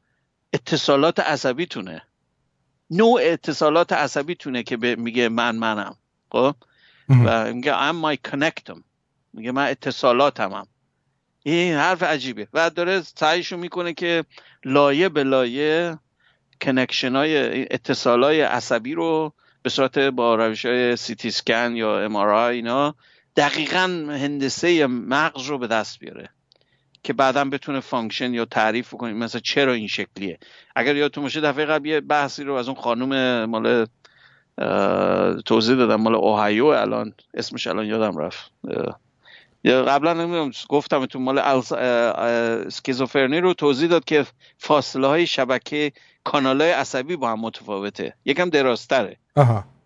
اتصالات 0.53 1.20
عصبیتونه. 1.20 2.01
نوع 2.89 3.20
اتصالات 3.24 3.93
عصبیتونه 3.93 4.64
که 4.64 4.78
میگه 4.78 5.30
من 5.30 5.55
منم. 5.55 5.95
خب؟ 6.32 6.55
و 7.10 7.53
میگه 7.53 7.74
I'm 7.74 7.95
my 8.03 8.30
connectum. 8.30 8.82
میگه 9.34 9.51
من 9.51 9.68
اتصالاتمم. 9.68 10.68
این 11.43 11.74
حرف 11.74 12.03
عجیبه. 12.03 12.47
و 12.53 12.70
داره 12.70 13.01
سعیشو 13.01 13.58
می‌کنه 13.58 13.93
که 13.93 14.26
لایه 14.66 15.10
به 15.10 15.24
لایه 15.24 15.99
connection 16.61 17.15
های 17.16 17.64
اتصال 17.74 18.24
های 18.24 18.41
عصبی 18.41 18.93
رو 18.93 19.34
به 19.64 19.70
صورت 19.70 19.99
با 19.99 20.36
روش 20.36 20.66
های 20.66 20.95
سیتی 20.95 21.32
سکن 21.32 21.76
یا 21.76 21.99
ام 21.99 22.16
اینا 22.16 22.95
دقیقا 23.36 24.08
هندسه 24.10 24.88
مغز 24.88 25.45
رو 25.45 25.58
به 25.58 25.68
دست 25.68 25.99
بیاره 25.99 26.30
که 27.03 27.14
بعدا 27.14 27.45
بتونه 27.45 27.80
function 27.80 28.34
یا 28.34 28.45
تعریف 28.45 28.93
کنیم 28.93 29.18
مثلا 29.18 29.41
چرا 29.41 29.74
این 29.74 29.88
شکلیه. 29.88 30.39
اگر 30.76 30.95
یادتون 30.95 31.24
باشه 31.24 31.41
دفعه 31.41 31.66
قبل 31.66 31.88
یه 31.88 32.01
بحثی 32.01 32.43
رو 32.43 32.53
از 32.53 32.68
اون 32.68 32.78
خانم 32.78 33.45
مال 33.45 33.86
توضیح 35.45 35.76
دادم 35.76 35.95
مال 35.95 36.16
اوهایو 36.16 36.66
الان 36.66 37.14
اسمش 37.34 37.68
الان 37.68 37.86
یادم 37.86 38.18
رفت. 38.18 38.51
یا 39.64 39.84
قبلا 39.84 40.14
نمی‌دونم 40.14 40.51
گفتم 40.70 41.05
تو 41.05 41.20
مال 41.20 41.38
اسکیزوفرنی 41.38 43.39
رو 43.39 43.53
توضیح 43.53 43.89
داد 43.89 44.05
که 44.05 44.26
فاصله 44.58 45.08
های 45.08 45.28
شبکه 45.28 45.91
کانال 46.28 46.61
های 46.61 46.71
عصبی 46.71 47.15
با 47.15 47.30
هم 47.32 47.39
متفاوته. 47.39 48.13
یکم 48.25 48.49
درازتره. 48.49 49.17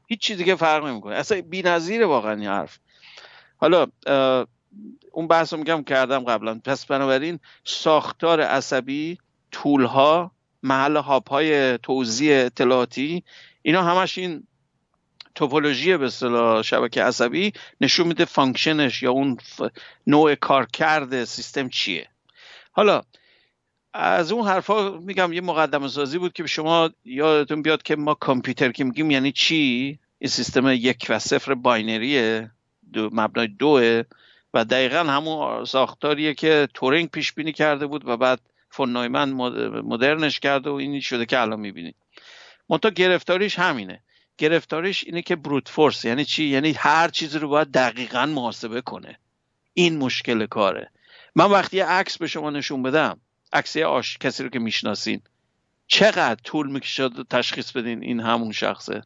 هیچ 0.08 0.20
چیزی 0.20 0.44
که 0.44 0.56
فرق 0.56 0.86
نمی‌کنه. 0.86 1.16
اصلا 1.16 1.42
نظیره 1.64 2.06
واقعا 2.06 2.32
این 2.32 2.50
حرف. 2.50 2.80
حالا 3.58 3.88
اون 5.12 5.28
بحث 5.28 5.54
رو 5.54 5.60
میگم 5.60 5.84
کردم 5.84 6.24
قبلا. 6.24 6.60
پس 6.66 6.86
بنابراین 6.86 7.40
ساختار 7.64 8.42
عصبی 8.42 9.18
طولها 9.52 10.32
محل 10.64 10.98
hub 10.98 11.30
های 11.30 11.78
توزیع 11.78 12.46
اطلاعاتی 12.46 13.24
اینا 13.62 13.84
همش 13.84 14.18
این 14.18 14.48
توپولوژی 15.36 15.98
به 15.98 16.06
اصطلاح 16.06 16.62
شبکه 16.62 17.04
عصبی 17.04 17.54
نشون 17.82 18.08
میده 18.08 18.26
function 18.26 18.88
ش 18.88 19.04
یا 19.04 19.12
اون 19.12 19.38
نوع 20.08 20.36
کارکرد 20.36 21.24
سیستم 21.24 21.70
چیه. 21.70 22.08
حالا 22.72 23.02
از 23.94 24.32
اون 24.32 24.48
حرفا 24.48 24.90
میگم 24.90 25.34
یه 25.34 25.42
مقدمه 25.42 25.88
سازی 25.88 26.18
بود 26.18 26.34
که 26.34 26.48
شما 26.48 26.90
یادتون 27.06 27.62
بیاد 27.62 27.84
که 27.84 27.96
ما 27.96 28.14
کامپیوتر 28.14 28.72
که 28.72 28.84
میگیم 28.84 29.12
یعنی 29.12 29.32
چی؟ 29.32 30.00
این 30.20 30.30
سیستم 30.30 30.68
یک 30.68 31.06
و 31.10 31.20
صفر 31.20 31.54
binary 31.54 32.38
ه 32.38 32.52
دو 32.94 33.10
مبنای 33.12 33.48
دوه 33.48 34.04
و 34.54 34.66
دقیقا 34.66 35.04
همون 35.04 35.66
ساختاریه 35.66 36.34
که 36.34 36.68
تورینگ 36.74 37.10
پیش 37.10 37.34
بینی 37.34 37.52
کرده 37.52 37.88
بود 37.88 38.08
و 38.08 38.18
بعد 38.18 38.40
فون 38.70 38.94
نویمن 38.94 39.32
مدرنش 39.84 40.40
کرده 40.40 40.70
و 40.70 40.74
اینی 40.74 41.02
شده 41.02 41.26
که 41.26 41.40
الان 41.40 41.60
می‌بینید. 41.60 41.96
منتها 42.70 42.92
گرفتاریش 42.92 43.60
همینه. 43.60 44.04
گرفتارش 44.38 45.04
اینه 45.04 45.22
که 45.22 45.36
brute 45.36 45.70
force 45.70 46.06
یعنی 46.06 46.26
چی؟ 46.26 46.44
یعنی 46.44 46.72
هر 46.72 47.08
چیزی 47.08 47.40
رو 47.40 47.48
باید 47.48 47.72
دقیقا 47.72 48.26
محاسبه 48.26 48.82
کنه. 48.82 49.20
این 49.74 49.98
مشکل 49.98 50.46
کاره. 50.46 50.92
من 51.36 51.46
وقتی 51.46 51.80
عکس 51.80 52.18
به 52.18 52.28
شما 52.28 52.50
نشون 52.50 52.84
بدم 52.84 53.20
عکس 53.54 53.78
آش 53.78 54.18
کسی 54.18 54.44
رو 54.44 54.50
که 54.50 54.60
می‌شناسین. 54.60 55.22
چقدر 55.88 56.42
طول 56.44 56.72
می‌کشه 56.72 57.10
تشخیص 57.30 57.72
بدین 57.72 58.04
این 58.04 58.20
همون 58.20 58.52
شخصه؟ 58.52 59.04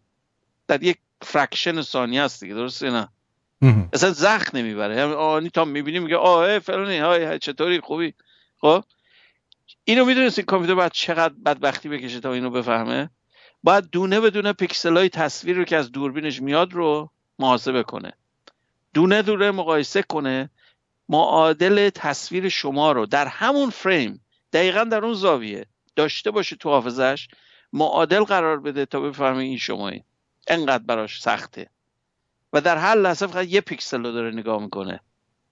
در 0.68 0.84
یک 0.84 0.98
fraction 1.22 1.82
ثانیه 1.82 2.22
است 2.22 2.44
دیگه 2.44 2.54
درسته 2.54 2.90
نه؟ 2.92 3.10
اصلا 3.94 4.12
زمان 4.12 4.58
نمی‌بره. 4.58 4.96
یعنی 4.96 5.14
آنی 5.14 5.50
تا 5.50 5.66
می‌بینی 5.66 6.00
میگه 6.00 6.18
آه 6.18 6.60
فلانی 6.60 6.98
های 6.98 7.40
چطوری؟ 7.40 7.80
خوبی؟ 7.80 8.14
خب؟ 8.58 8.84
اینو 9.84 10.06
می‌دونید 10.06 10.40
کامپیوتر 10.40 10.76
باید 10.76 10.92
چقدر 10.92 11.34
بدبختی 11.46 11.90
بکشه 11.90 12.20
تا 12.20 12.34
اینو 12.34 12.50
بفهمه؟ 12.50 13.10
باید 13.64 13.90
دونه 13.90 14.20
به 14.20 14.30
دونه 14.30 14.54
پیکسل 14.54 14.98
های 14.98 15.10
تصویر 15.10 15.56
رو 15.58 15.64
که 15.64 15.78
از 15.78 15.92
دوربینش 15.92 16.42
میاد 16.42 16.74
رو 16.74 17.10
محاسبه 17.40 17.84
کنه. 17.84 18.14
دونه 18.94 19.22
دونه 19.22 19.52
مقایسه 19.52 20.02
کنه. 20.02 20.50
معادل 21.10 21.90
تصویر 21.90 22.50
شما 22.50 22.92
رو 22.92 23.06
در 23.06 23.28
همون 23.28 23.70
فریم 23.70 24.25
دقیقا 24.56 24.84
در 24.84 25.06
اون 25.06 25.14
زاویه. 25.14 25.66
داشته 25.96 26.32
باشه 26.32 26.56
تو 26.56 26.70
حافظش 26.70 27.28
معادل 27.74 28.24
قرار 28.24 28.60
بده 28.60 28.86
تا 28.86 29.00
بفهمه 29.00 29.44
این 29.44 29.58
شمایی 29.58 30.04
انقدر 30.48 30.84
براش 30.84 31.22
سخته. 31.22 31.70
و 32.54 32.62
در 32.62 32.78
هر 32.78 32.96
لحظه 32.96 33.28
فقط 33.28 33.48
یه 33.48 33.62
پیکسل 33.62 34.06
رو 34.06 34.12
داره 34.12 34.32
نگاه 34.32 34.62
می‌کنه. 34.64 35.00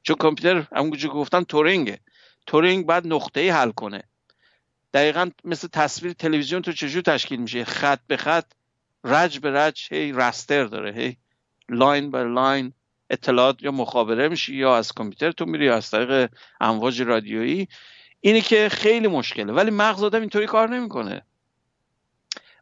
چون 0.04 0.16
کامپیوتر 0.16 0.68
همونجور 0.76 1.12
که 1.12 1.18
گفتم 1.18 1.44
تورینگه. 1.44 2.00
تورینگ 2.48 2.86
بعد 2.86 3.08
نقطه 3.08 3.54
حل 3.54 3.72
کنه. 3.72 4.04
دقیقا 4.94 5.30
مثل 5.44 5.68
تصویر 5.68 6.14
تلویزیون 6.14 6.62
تو 6.62 6.72
چجور 6.72 7.02
تشکیل 7.02 7.40
میشه؟ 7.40 7.66
خط 7.66 8.00
به 8.08 8.18
خط 8.18 8.46
رج 9.04 9.40
به 9.40 9.52
رج 9.52 9.88
هی 9.92 10.12
raster 10.12 10.64
داره. 10.64 10.92
هی 10.92 11.18
line 11.70 12.12
by 12.12 12.28
line 12.28 12.74
اطلاعات 13.10 13.64
یا 13.64 13.72
مخابره 13.72 14.28
میشه 14.30 14.54
یا 14.54 14.78
از 14.78 14.92
کامپیوتر 14.92 15.32
تو 15.32 15.46
میری 15.46 15.66
یا 15.66 15.76
از 15.76 15.92
طریق 15.92 16.30
امواج 16.62 17.02
رادیویی. 17.02 17.68
اینی 18.26 18.42
که 18.42 18.70
خیلی 18.70 19.08
مشکله. 19.08 19.54
ولی 19.54 19.72
مغز 19.72 20.04
آدم 20.04 20.20
اینطوری 20.20 20.46
کار 20.46 20.70
نمی‌کنه. 20.70 21.22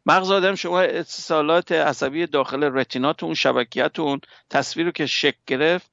مغز 0.06 0.30
آدم 0.30 0.54
شما 0.54 0.80
اتصالات 0.80 1.72
عصبی 1.72 2.26
داخل 2.26 2.64
retina 2.64 3.11
تون 3.11 3.34
شبکیتون 3.34 4.20
تصویر 4.50 4.86
رو 4.86 4.92
که 4.92 5.06
شک 5.06 5.34
گرفت 5.46 5.90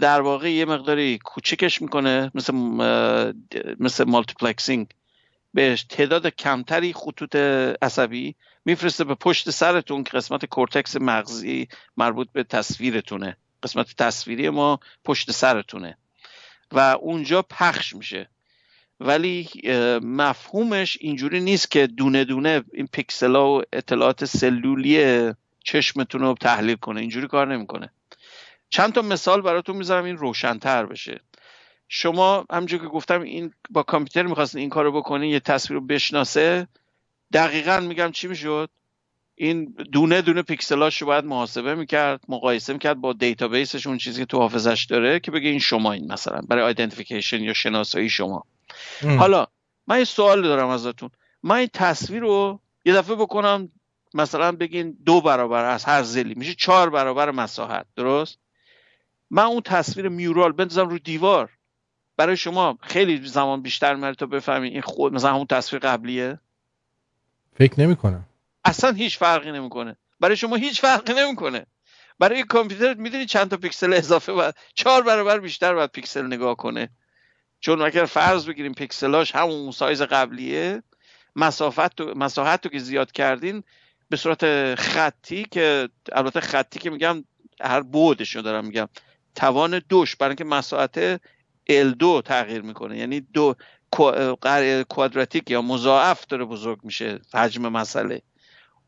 در 0.00 0.20
واقع 0.20 0.52
یه 0.52 0.64
مقداری 0.64 1.18
کوچکش 1.18 1.82
می‌کنه 1.82 2.30
مثل 2.34 2.54
مثل 3.80 4.04
multiplexing 4.04 4.86
به 5.54 5.76
تعداد 5.88 6.26
کمتری 6.26 6.92
خطوط 6.92 7.36
عصبی 7.82 8.34
میفرسته 8.64 9.04
به 9.04 9.14
پشت 9.14 9.50
سرتون 9.50 10.04
که 10.04 10.10
قسمت 10.10 10.44
کورتکس 10.44 10.96
مغزی 10.96 11.68
مربوط 11.96 12.28
به 12.32 12.44
تصویرتونه. 12.44 13.36
قسمت 13.62 13.96
تصویری 13.96 14.50
ما 14.50 14.80
پشت 15.04 15.30
سرتونه. 15.30 15.98
و 16.72 16.96
اونجا 17.00 17.42
پخش 17.42 17.94
میشه. 17.94 18.28
ولی 19.00 19.48
مفهومش 20.02 20.98
اینجوری 21.00 21.40
نیست 21.40 21.70
که 21.70 21.86
دونه 21.86 22.24
دونه 22.24 22.62
این 22.72 22.88
پیکسل 22.92 23.36
و 23.36 23.62
اطلاعات 23.72 24.24
سلولی 24.24 25.32
چشمتون 25.64 26.20
رو 26.20 26.34
تحلیل 26.40 26.76
کنه. 26.76 27.00
اینجوری 27.00 27.26
کار 27.26 27.54
نمی‌کنه. 27.54 27.90
چند 28.68 28.92
تا 28.92 29.02
مثال 29.02 29.40
براتون 29.40 29.76
می‌ذارم 29.76 30.04
این 30.04 30.16
روشنتر 30.16 30.86
بشه. 30.86 31.20
شما 31.88 32.46
همونجور 32.50 32.80
که 32.80 32.86
گفتم 32.86 33.20
این 33.20 33.52
با 33.70 33.82
کامپیوتر 33.82 34.22
می‌خواستین 34.22 34.60
این 34.60 34.70
کارو 34.70 34.92
بکنین 34.92 35.30
یه 35.30 35.40
تصویر 35.40 35.80
رو 35.80 35.86
بشناسه. 35.86 36.68
دقیقا 37.32 37.80
میگم 37.80 38.10
چی 38.10 38.28
می‌شد؟ 38.28 38.70
این 39.34 39.74
دونه 39.92 40.22
دونه 40.22 40.42
پیکسلاش 40.42 41.02
رو 41.02 41.06
باید 41.06 41.24
محاسبه 41.24 41.74
می‌کرد 41.74 42.20
مقایسه 42.28 42.72
می‌کرد 42.72 42.96
با 43.00 43.12
database 43.12 43.71
ش 43.71 43.86
اون 43.86 43.98
چیزی 43.98 44.20
که 44.20 44.26
تو 44.26 44.38
حافظش 44.38 44.86
داره 44.90 45.20
که 45.20 45.30
بگه 45.30 45.48
این 45.48 45.58
شما 45.58 45.92
این 45.92 46.12
مثلا 46.12 46.40
برای 46.48 46.64
identification 46.64 47.42
یا 47.42 47.52
شناسایی 47.52 48.10
شما. 48.10 48.44
حالا 49.18 49.46
من 49.86 49.98
یه 49.98 50.04
سوال 50.04 50.42
دارم 50.42 50.68
ازتون. 50.68 51.10
من 51.42 51.56
این 51.56 51.68
تصویر 51.72 52.20
رو 52.20 52.60
یه 52.84 52.94
دفعه 52.94 53.16
بکنم 53.16 53.68
مثلا 54.14 54.52
بگین 54.52 54.96
دو 55.06 55.20
برابر 55.20 55.64
از 55.64 55.84
هر 55.84 56.02
ضلعی 56.02 56.34
میشه 56.34 56.54
چهار 56.54 56.90
برابر 56.90 57.30
مساحت 57.30 57.86
درست؟ 57.96 58.38
من 59.30 59.42
اون 59.42 59.60
تصویر 59.60 60.08
mural 60.08 60.52
بندازم 60.52 60.88
رو 60.88 60.98
دیوار. 60.98 61.50
برای 62.16 62.36
شما 62.36 62.78
خیلی 62.82 63.28
زمان 63.28 63.62
بیشتر 63.62 63.94
میره 63.94 64.14
تا 64.14 64.26
بفهمید 64.26 64.72
این 64.72 64.82
خود 64.82 65.12
مثلا 65.12 65.34
همون 65.34 65.46
تصویر 65.46 65.82
قبلیه؟ 65.82 66.38
فکر 67.56 67.80
نمی 67.80 67.96
کنم 67.96 68.24
اصلا 68.64 68.92
هیچ 68.92 69.18
فرقی 69.18 69.52
نمی‌کنه. 69.52 69.96
برای 70.20 70.36
شما 70.36 70.56
هیچ 70.56 70.80
فرقی 70.80 71.14
نمی‌کنه. 71.14 71.66
برای 72.18 72.42
کامپیوتر 72.42 72.94
می‌دونی 72.94 73.26
چند 73.26 73.50
تا 73.50 73.56
پیکسل 73.56 73.92
اضافه 73.92 74.32
باید 74.32 74.54
چهار 74.74 75.02
برابر 75.02 75.38
بیشتر 75.38 75.74
باید 75.74 75.90
پیکسل 75.90 76.26
نگاه 76.26 76.56
کنه. 76.56 76.90
چون 77.64 77.82
اگر 77.82 78.04
فرض 78.04 78.46
بگیریم 78.46 78.72
پیکسلاش 78.72 79.34
همون 79.34 79.70
سایز 79.70 80.02
قبلیه 80.02 80.82
مسافت 81.36 81.96
تو 81.96 82.12
مساحت 82.16 82.64
رو 82.66 82.72
که 82.72 82.78
زیاد 82.78 83.12
کردین 83.12 83.62
به 84.08 84.16
صورت 84.16 84.74
خطی 84.74 85.46
که 85.50 85.88
البته 86.12 86.40
خطی 86.40 86.78
که 86.78 86.90
میگم 86.90 87.24
هر 87.60 87.80
بودش 87.80 88.36
رو 88.36 88.42
دارم 88.42 88.64
میگم 88.64 88.88
توان 89.34 89.82
دوش 89.88 90.16
برای 90.16 90.30
اینکه 90.30 90.44
مساحت 90.44 91.20
L2 91.70 92.22
تغییر 92.24 92.62
می‌کنه. 92.62 92.98
یعنی 92.98 93.20
دو 93.20 93.54
کوادراتیک 94.88 95.50
یا 95.50 95.62
مضاعف 95.62 96.26
داره 96.26 96.44
بزرگ 96.44 96.78
میشه 96.82 97.20
حجم 97.34 97.68
مسئله. 97.68 98.22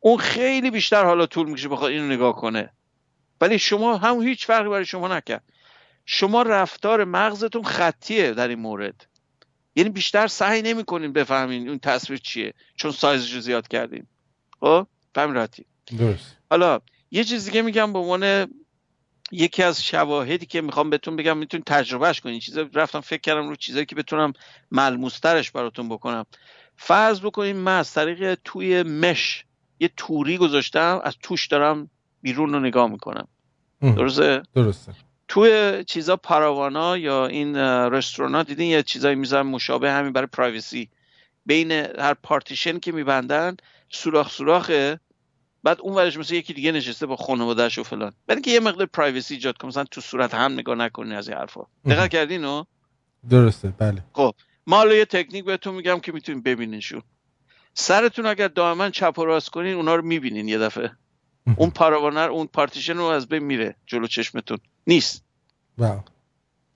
اون 0.00 0.18
خیلی 0.18 0.70
بیشتر 0.70 1.04
حالا 1.04 1.26
طول 1.26 1.48
می‌کشه 1.48 1.68
بخواد 1.68 1.90
اینو 1.90 2.12
نگاه 2.12 2.36
کنه. 2.36 2.70
ولی 3.40 3.58
شما 3.58 3.96
هم 3.96 4.22
هیچ 4.22 4.46
فرقی 4.46 4.68
برای 4.68 4.84
شما 4.84 5.08
نکرد. 5.08 5.42
شما 6.06 6.42
رفتار 6.42 7.04
مغزتون 7.04 7.62
خطیه 7.64 8.32
در 8.32 8.48
این 8.48 8.58
مورد. 8.58 9.06
یعنی 9.76 9.90
بیشتر 9.90 10.26
سعی 10.26 10.62
نمی‌کنین 10.62 11.12
بفهمین 11.12 11.68
اون 11.68 11.78
تصویر 11.78 12.18
چیه 12.18 12.54
چون 12.76 12.90
سایزش 12.90 13.34
رو 13.34 13.40
زیاد 13.40 13.68
کردین. 13.68 14.06
خب؟ 14.60 14.86
فهم 15.14 15.46
درست. 15.98 16.36
حالا 16.50 16.80
یه 17.10 17.24
چیز 17.24 17.44
دیگه 17.44 17.62
میگم 17.62 17.92
به 17.92 17.98
عنوان 17.98 18.52
یکی 19.32 19.62
از 19.62 19.84
شواهدی 19.84 20.46
که 20.46 20.60
می‌خوام 20.60 20.90
بهتون 20.90 21.16
بگم 21.16 21.38
می‌تونین 21.38 21.64
تجربهش 21.66 22.20
کنین. 22.20 22.40
چیزا 22.40 22.68
رفتم 22.74 23.00
فکر 23.00 23.20
کردم 23.20 23.48
رو 23.48 23.56
چیزایی 23.56 23.86
که 23.86 23.94
بتونم 23.94 24.32
ملموسترش 24.70 25.50
براتون 25.50 25.88
بکنم. 25.88 26.26
فرض 26.76 27.20
بکنین 27.20 27.56
من 27.56 27.78
از 27.78 27.94
طریق 27.94 28.34
توی 28.44 28.82
مش 28.82 29.44
یه 29.80 29.90
توری 29.96 30.38
گذاشتم 30.38 31.00
از 31.04 31.16
توش 31.22 31.46
دارم 31.46 31.90
بیرون 32.22 32.52
رو 32.52 32.60
نگاه 32.60 32.90
می‌کنم. 32.90 33.28
درسته؟ 33.80 34.42
درسته. 34.54 34.92
توی 35.28 35.84
چیزا 35.86 36.16
پاراوانا 36.16 36.96
یا 36.96 37.26
این 37.26 37.56
رستورانا 37.56 38.42
دیدین 38.42 38.70
یه 38.70 38.82
چیزایی 38.82 39.14
میزن 39.14 39.42
مشابه 39.42 39.90
همین 39.90 40.12
برای 40.12 40.26
پرایوسی. 40.26 40.88
بین 41.46 41.72
هر 41.72 42.14
پارتیشن 42.14 42.78
که 42.78 42.92
میبندن 42.92 43.56
سوراخ 43.90 44.30
سوراخه. 44.30 45.00
بعد 45.62 45.80
اون 45.80 45.94
ورش 45.94 46.16
مثل 46.16 46.34
یکی 46.34 46.54
دیگه 46.54 46.72
نشسته 46.72 47.06
با 47.06 47.16
خانواده‌اش 47.16 47.78
و 47.78 47.82
فلان. 47.82 48.12
بعد 48.26 48.40
که 48.40 48.50
یه 48.50 48.60
مقدار 48.60 48.86
privacy 48.86 49.34
ایجاد 49.34 49.56
کنه 49.56 49.68
مثلا 49.68 49.84
تو 49.84 50.00
صورت 50.00 50.34
هم 50.34 50.52
نگاه 50.52 50.74
نکنین 50.74 51.12
از 51.12 51.28
این 51.28 51.38
حرفا. 51.38 51.66
دقت 51.86 52.10
کردین 52.10 52.44
و 52.44 52.64
درسته 53.30 53.68
بله. 53.68 54.04
خب 54.12 54.34
ما 54.66 54.76
حالا 54.76 54.94
یه 54.94 55.04
تکنیک 55.04 55.44
بهتون 55.44 55.74
میگم 55.74 56.00
که 56.00 56.12
می‌تونین 56.12 56.42
ببینینشون. 56.42 57.02
سرتون 57.74 58.26
اگر 58.26 58.48
دائما 58.48 58.90
چپ 58.90 59.18
و 59.18 59.24
راست 59.24 59.50
کنین 59.50 59.74
اونا 59.74 59.94
رو 59.94 60.02
می‌بینین 60.02 60.48
یه 60.48 60.58
دفعه. 60.58 60.90
اون 61.56 61.70
پاراوان 61.70 62.28
اون 62.28 62.46
پارتیشن 62.46 62.96
رو 62.96 63.04
از 63.04 63.28
بین 63.28 63.42
میره 63.42 63.76
جلو 63.86 64.06
چشمتون. 64.06 64.58
نیست. 64.86 65.24
wow. 65.78 66.00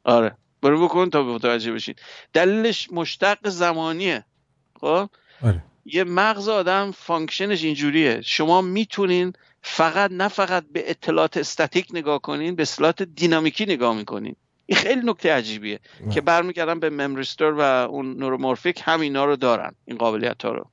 آره. 0.05 0.37
برو 0.63 0.85
بکن 0.85 1.11
تا 1.11 1.23
متوجه 1.23 1.73
بشین. 1.73 1.95
دلیلش 2.33 2.93
مشتق 2.93 3.49
زمانیه. 3.49 4.25
خب؟ 4.81 5.09
آره. 5.43 5.65
یه 5.85 6.05
مغز 6.05 6.49
آدم 6.49 6.91
function 6.91 7.50
ش 7.50 7.65
اینجوریه. 7.65 8.21
شما 8.21 8.61
می‌تونین 8.61 9.33
فقط 9.63 10.11
نه 10.13 10.29
فقط 10.29 10.65
به 10.73 10.91
اطلاعات 10.91 11.37
استاتیک 11.37 11.87
نگاه 11.93 12.21
کنین 12.21 12.55
به 12.55 12.63
اطلاعات 12.63 13.03
دینامیکی 13.03 13.65
نگاه 13.67 13.97
می‌کنین. 13.97 14.37
این 14.67 14.79
خیلی 14.79 15.01
نکته 15.05 15.33
عجیبیه 15.33 15.81
که 16.13 16.21
برمیگردن 16.21 16.81
به 16.81 16.91
memristor 16.91 17.53
و 17.53 17.61
اون 17.61 18.17
neuromorphic 18.17 18.83
همینا 18.85 19.25
رو 19.25 19.37
دارن 19.37 19.75
این 19.85 19.99
قابلیت 19.99 20.45
ها 20.45 20.53
رو. 20.53 20.71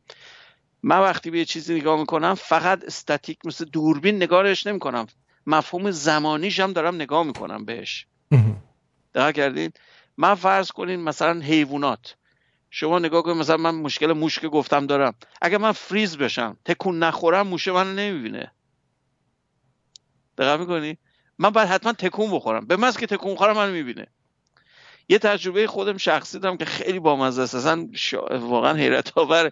من 0.84 1.00
وقتی 1.00 1.32
به 1.32 1.38
یه 1.38 1.46
چیزی 1.46 1.76
نگاه 1.76 2.00
می‌کنم 2.00 2.34
فقط 2.36 2.84
استاتیک 2.84 3.38
مثل 3.46 3.66
دوربین 3.66 4.16
نگاش 4.16 4.68
نمی‌کنم. 4.68 5.08
مفهوم 5.48 5.91
زمانیش 5.91 6.60
هم 6.60 6.74
دارم 6.74 6.95
نگاه 6.95 7.24
می‌کنم 7.24 7.66
بهش. 7.66 8.08
دقیق 9.16 9.36
کردین؟ 9.36 9.72
من 10.18 10.36
فرض 10.36 10.72
کنین 10.72 11.00
مثلا 11.00 11.39
حیوانات. 11.39 12.16
شما 12.70 13.00
نگاه 13.00 13.24
کنید 13.24 13.38
مثلا 13.38 13.58
من 13.58 13.76
مشکل 13.76 14.14
موش 14.14 14.39
که 14.39 14.48
گفتم 14.48 14.88
دارم. 14.88 15.14
اگر 15.41 15.58
من 15.58 15.72
فریز 15.72 16.18
بشم 16.18 16.58
تکون 16.66 17.00
نخورم 17.00 17.48
موشه 17.48 17.72
منو 17.72 17.93
نمی‌بینه. 17.93 18.52
دقیق 20.38 20.60
می‌کنی؟ 20.60 20.98
من 21.39 21.50
باید 21.50 21.68
حتما 21.68 21.93
تکون 21.93 22.32
بخورم. 22.32 22.66
به 22.66 22.76
من 22.76 22.91
که 22.91 23.08
تکون 23.08 23.36
خورم 23.36 23.56
منو 23.56 23.72
می‌بینه. 23.72 24.08
یه 25.10 25.20
تجربه 25.20 25.68
خودم 25.68 25.98
شخصی 25.98 26.39
دارم 26.39 26.58
که 26.58 26.66
خیلی 26.66 27.00
بامزه 27.00 27.41
است. 27.41 27.56
اصلا 27.56 27.89
واقعا 28.32 28.74
حیرت 28.74 29.18
آور 29.18 29.52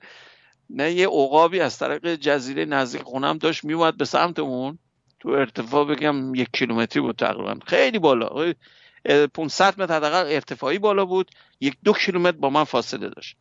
نه 0.69 0.91
یه 0.91 1.07
عقابی 1.07 1.59
از 1.59 1.79
طریق 1.79 2.15
جزیره 2.15 2.65
نزدیک 2.65 3.01
خونم 3.01 3.37
داشت 3.37 3.63
میومد 3.63 3.97
به 3.97 4.05
سمتمون. 4.05 4.79
تو 5.19 5.29
ارتفاع 5.29 5.85
بگم 5.85 6.35
یک 6.35 6.47
کیلومتری 6.53 7.01
بود 7.01 7.15
تقریبا. 7.15 7.55
خیلی 7.67 7.99
بالا. 7.99 8.53
500 9.33 9.81
متر 9.81 9.95
حداقل 9.95 10.25
ارتفاعی 10.27 10.79
بالا 10.79 11.05
بود. 11.05 11.31
یک 11.59 11.77
دو 11.83 11.93
کیلومتر 11.93 12.37
با 12.37 12.49
من 12.49 12.63
فاصله 12.63 13.09
داشت. 13.09 13.37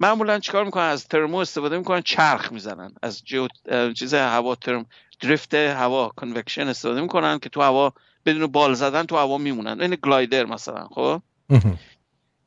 معمولا 0.00 0.38
چیکار 0.38 0.64
می‌کنن؟ 0.64 0.82
از 0.82 1.08
ترمو 1.08 1.36
استفاده 1.36 1.78
می‌کنن 1.78 2.02
چرخ 2.02 2.52
می‌زنن. 2.52 2.94
از 3.02 3.22
جو... 3.24 3.48
چیز 3.96 4.14
هوا 4.14 4.54
ترم 4.54 4.86
درفت 5.20 5.54
هوا 5.54 6.08
کنوکشن 6.08 6.68
استفاده 6.68 7.00
می‌کنن 7.00 7.38
که 7.38 7.48
تو 7.48 7.62
هوا 7.62 7.92
بدون 8.26 8.46
بال 8.46 8.74
زدن 8.74 9.02
تو 9.02 9.16
هوا 9.16 9.38
میمونن. 9.38 9.80
این 9.80 9.96
گلایدر 10.02 10.44
مثلا 10.44 10.86
خب؟ 10.86 11.22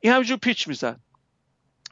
این 0.00 0.12
همینجور 0.12 0.36
پیچ 0.36 0.68
می‌زد. 0.68 1.00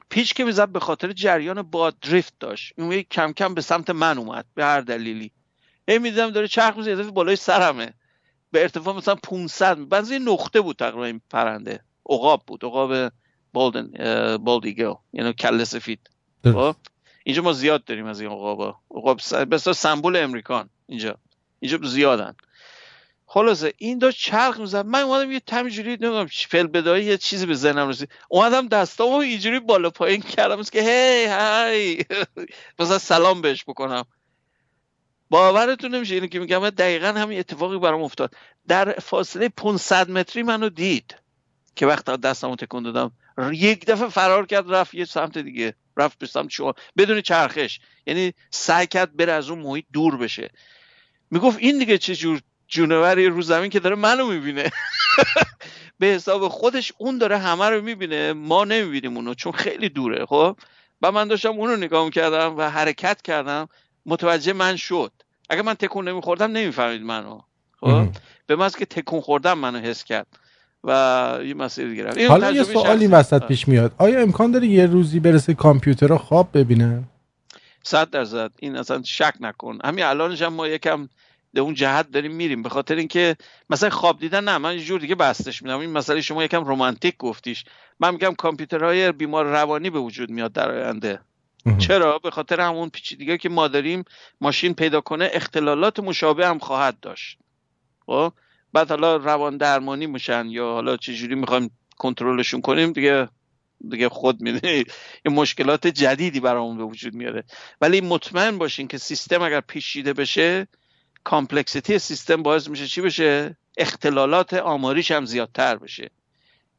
پیچ 0.08 0.34
که 0.34 0.44
می‌زد 0.44 0.68
به 0.68 0.80
خاطر 0.80 1.12
جریان 1.12 1.62
باد 1.62 1.98
درفت 1.98 2.34
داشت. 2.40 2.72
این 2.76 3.02
کم 3.02 3.32
کم 3.32 3.54
به 3.54 3.60
سمت 3.60 3.90
من 3.90 4.18
اومد 4.18 4.46
به 4.54 4.64
هر 4.64 4.80
دلیلی. 4.80 5.32
این 5.88 5.98
می‌دیدم 5.98 6.30
داره 6.30 6.48
چرخ 6.48 6.76
می‌زنه 6.76 7.02
بالای 7.02 7.36
سرمه. 7.36 7.94
به 8.50 8.62
ارتفاع 8.62 8.96
مثلا 8.96 9.14
500 9.14 9.88
بعضی 9.88 10.14
یه 10.14 10.18
نقطه 10.18 10.60
بود 10.60 10.76
تقریبا 10.76 11.04
این 11.04 11.20
پرنده. 11.30 11.80
عقاب 12.08 12.42
بود 12.46 12.64
عقاب 12.64 13.12
بالدن 13.52 14.36
بالدیگل 14.36 14.94
یعنی 15.12 15.32
کله 15.32 15.64
سفید. 15.64 16.10
خب؟ 16.44 16.76
اینجا 17.24 17.42
ما 17.42 17.52
زیاد 17.52 17.84
داریم 17.84 18.06
از 18.06 18.20
این 18.20 18.30
عقابا. 18.30 18.76
عقاب 18.90 19.16
بسیار 19.50 19.74
سمبل 19.74 20.16
امریکان 20.16 20.70
اینجا. 20.86 21.16
اینجا 21.60 21.78
زیادن. 21.82 22.34
خلاصه 23.26 23.72
این 23.78 23.98
داشت 23.98 24.18
چرخ 24.18 24.60
می‌زد. 24.60 24.86
من 24.86 25.00
اومدم 25.00 25.32
یه 25.32 25.40
تمیجوری 25.40 25.88
نمی‌دونم 25.88 26.26
فل 26.26 26.66
بدایی 26.66 27.04
یه 27.04 27.16
چیزی 27.16 27.46
به 27.46 27.54
ذهنم 27.54 27.88
رسید. 27.88 28.08
اومدم 28.28 28.68
دستامو 28.68 29.16
اینجوری 29.16 29.60
بالا 29.60 29.90
پایین 29.90 30.20
کردم 30.20 30.62
که 30.62 30.82
هی 30.82 31.26
هی 31.30 32.04
مثلا 32.78 32.98
سلام 32.98 33.42
بهش 33.42 33.64
بکنم. 33.64 34.04
باورتون 35.30 35.94
نمیشه 35.94 36.14
اینو 36.14 36.26
که 36.26 36.38
میگم 36.38 36.70
دقیقا 36.70 37.06
همین 37.06 37.38
اتفاقی 37.38 37.78
برام 37.78 38.02
افتاد. 38.02 38.34
در 38.68 38.92
فاصله 38.92 39.48
500 39.48 40.10
متری 40.10 40.42
منو 40.42 40.68
دید 40.68 41.16
که 41.76 41.86
وقتی 41.86 42.16
دستمو 42.16 42.56
تکون 42.56 42.82
دادم. 42.82 43.12
یک 43.52 43.86
دفعه 43.86 44.08
فرار 44.08 44.46
کرد 44.46 44.74
رفت 44.74 44.94
یه 44.94 45.04
سمت 45.04 45.38
دیگه 45.38 45.74
رفت 45.96 46.18
به 46.18 46.26
سمت 46.26 46.50
شما. 46.50 46.74
بدون 46.96 47.20
چرخش. 47.20 47.78
یعنی 48.06 48.32
سعی 48.50 48.86
کرد 48.86 49.16
بره 49.16 49.32
از 49.32 49.50
اون 49.50 49.58
محیط 49.58 49.84
دور 49.92 50.16
بشه. 50.16 50.50
می‌گفت 51.30 51.58
این 51.60 51.78
دیگه 51.78 51.98
چه 51.98 52.14
جور 52.14 52.40
جونوری 52.68 53.26
رو 53.26 53.42
زمین 53.42 53.70
که 53.70 53.80
داره 53.80 53.96
منو 53.96 54.26
می‌بینه. 54.26 54.70
به 55.98 56.06
حساب 56.06 56.48
خودش 56.48 56.92
اون 56.98 57.18
داره 57.18 57.38
همه 57.38 57.68
رو 57.68 57.82
می‌بینه. 57.82 58.32
ما 58.32 58.64
نمی‌بینیم 58.64 59.16
اونو 59.16 59.34
چون 59.34 59.52
خیلی 59.52 59.88
دوره 59.88 60.26
خب؟ 60.26 60.56
و 61.02 61.12
من 61.12 61.28
داشتم 61.28 61.48
اونو 61.50 61.76
نگاه 61.76 62.04
می‌کردم 62.04 62.56
و 62.56 62.70
حرکت 62.70 63.22
کردم. 63.22 63.68
متوجه 64.06 64.52
من 64.52 64.76
شد. 64.76 65.12
اگر 65.50 65.62
من 65.62 65.74
تکون 65.74 66.08
نمیخوردم 66.08 66.52
نمی‌فهمید 66.52 67.02
منو. 67.02 67.40
خب؟ 67.80 68.08
به 68.46 68.56
من 68.56 68.70
که 68.70 68.84
تکون 68.84 69.20
خوردم 69.20 69.58
منو 69.58 69.78
حس 69.78 70.04
کرد. 70.04 70.26
و 70.84 71.38
یه 71.44 71.54
مسئله 71.54 71.88
دیگه 71.88 72.28
حالا 72.28 72.50
یه 72.50 72.62
سوالی 72.62 73.06
وسط 73.06 73.46
پیش 73.46 73.68
میاد. 73.68 73.92
آیا 73.98 74.20
امکان 74.20 74.50
داره 74.50 74.66
یه 74.66 74.86
روزی 74.86 75.20
برسه 75.20 75.54
کامپیوتر 75.54 76.06
رو 76.06 76.18
خواب 76.18 76.48
ببینن 76.54 77.04
صد 77.82 78.10
درصد. 78.10 78.50
این 78.58 78.76
اصلا 78.76 79.02
شک 79.02 79.34
نکن. 79.40 79.78
همین 79.84 80.04
الانش 80.04 80.42
هم 80.42 80.52
ما 80.52 80.68
یکم 80.68 81.08
به 81.52 81.60
اون 81.60 81.74
جهت 81.74 82.10
داریم 82.10 82.32
میریم. 82.32 82.62
به 82.62 82.68
خاطر 82.68 82.94
اینکه 82.94 83.36
مثلا 83.70 83.90
خواب 83.90 84.18
دیدن 84.18 84.44
نه 84.44 84.58
من 84.58 84.74
یه 84.74 84.84
جور 84.84 85.00
دیگه 85.00 85.14
بستش 85.14 85.62
میدم. 85.62 85.78
این 85.78 85.90
مسئله 85.90 86.20
شما 86.20 86.44
یکم 86.44 86.68
رمانتیک 86.68 87.16
گفتیش. 87.16 87.64
من 88.00 88.10
میگم 88.10 88.34
کامپیوترهای 88.34 89.12
بیمار 89.12 89.44
روانی 89.44 89.90
به 89.90 89.98
وجود 89.98 90.30
میاد 90.30 90.52
در 90.52 90.70
آینده. 90.70 91.20
چرا؟ 91.78 92.18
به 92.18 92.30
خاطر 92.30 92.60
همون 92.60 92.88
پیچیدگی 92.88 93.38
که 93.38 93.48
ما 93.48 93.68
داریم 93.68 94.04
ماشین 94.40 94.74
پیدا 94.74 95.00
کنه 95.00 95.30
اختلالات 95.32 96.00
مشابه 96.00 96.46
هم 96.46 96.58
خواهد 96.58 97.00
داشت. 97.00 97.38
خب؟ 98.06 98.32
بعد 98.72 98.88
حالا 98.88 99.16
روان 99.16 99.56
درمانی 99.56 100.06
میشن 100.06 100.46
یا 100.46 100.64
حالا 100.64 100.96
چجوری 100.96 101.34
می‌خوایم 101.34 101.70
کنترلشون 101.98 102.60
کنیم 102.60 102.92
دیگه 102.92 103.28
دیگه 103.90 104.08
خود 104.08 104.40
میده 104.40 104.84
این 105.24 105.34
مشکلات 105.34 105.86
جدیدی 105.86 106.40
برامون 106.40 106.76
به 106.76 106.84
وجود 106.84 107.14
میاره. 107.14 107.44
ولی 107.80 108.00
مطمئن 108.00 108.58
باشین 108.58 108.88
که 108.88 108.98
سیستم 108.98 109.42
اگر 109.42 109.60
پیچیده 109.60 110.12
بشه 110.12 110.68
complexity 111.24 111.98
سیستم 111.98 112.42
باعث 112.42 112.68
میشه 112.68 112.86
چی 112.86 113.00
بشه؟ 113.00 113.56
اختلالات 113.76 114.54
آماریش 114.54 115.10
هم 115.10 115.24
زیادتر 115.24 115.76
بشه. 115.76 116.10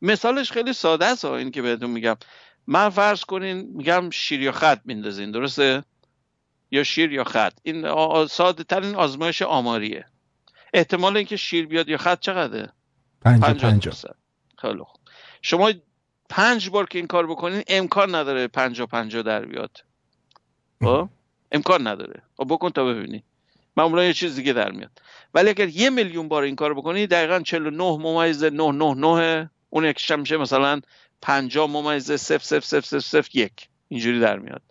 مثالش 0.02 0.52
خیلی 0.52 0.74
ساده 0.74 1.06
است 1.06 1.26
این 1.26 1.52
که 1.52 1.62
بهتون 1.62 1.90
میگم. 1.90 2.18
من 2.68 2.90
فرض 2.90 3.22
کنین 3.22 3.72
میگم 3.74 4.10
شیر 4.10 4.42
یا 4.42 4.52
خط 4.52 4.82
میندازین 4.86 5.32
درسته؟ 5.32 5.84
یا 6.72 6.84
شیر 6.84 7.12
یا 7.12 7.24
خط. 7.24 7.54
این 7.64 7.86
ساده 8.28 8.64
ترین 8.64 8.96
آزمایش 8.96 9.42
آماریه. 9.42 10.06
احتمال 10.74 11.18
اینکه 11.18 11.38
شیر 11.38 11.66
بیاد 11.66 11.90
یا 11.90 11.98
خط 11.98 12.20
چقدره؟ 12.20 12.72
پنجا 13.22 13.54
پنجا 13.54 13.92
خیلی 14.58 14.80
خوب. 14.80 15.02
شما 15.42 15.72
پنج 16.30 16.70
بار 16.70 16.86
که 16.86 16.98
این 16.98 17.08
کار 17.08 17.28
بکنین 17.28 17.64
امکان 17.68 18.16
نداره 18.16 18.48
پنجا 18.48 18.86
پنجا 18.86 19.22
در 19.22 19.46
بیاد. 19.46 19.78
خب؟ 20.84 21.10
امکان 21.52 21.88
نداره. 21.88 22.22
خب 22.38 22.46
بکن 22.50 22.70
تا 22.70 22.86
ببینی. 22.86 23.24
معمولا 23.78 24.04
یه 24.04 24.14
چیز 24.14 24.36
دیگه 24.36 24.54
در 24.54 24.72
میاد. 24.72 25.02
ولی 25.34 25.50
اگر 25.50 25.68
یه 25.68 25.90
میلیون 25.90 26.28
بار 26.28 26.44
این 26.44 26.56
کار 26.56 26.74
بکنی 26.74 27.08
دقیقا 27.08 27.40
49 27.40 27.84
ممیز 27.84 28.44
999 28.44 29.50
اون 29.70 29.86
یکیش 29.86 30.12
میشه 30.12 30.38
مثلا 30.38 30.82
50 31.22 31.70
ممیز 31.70 32.12
0 32.12 32.38
0 32.44 32.60
0 32.60 32.82
0 32.82 33.00
0 33.00 33.28
1 33.34 33.52
اینجوری 33.88 34.20
در 34.20 34.40
میاد. 34.40 34.62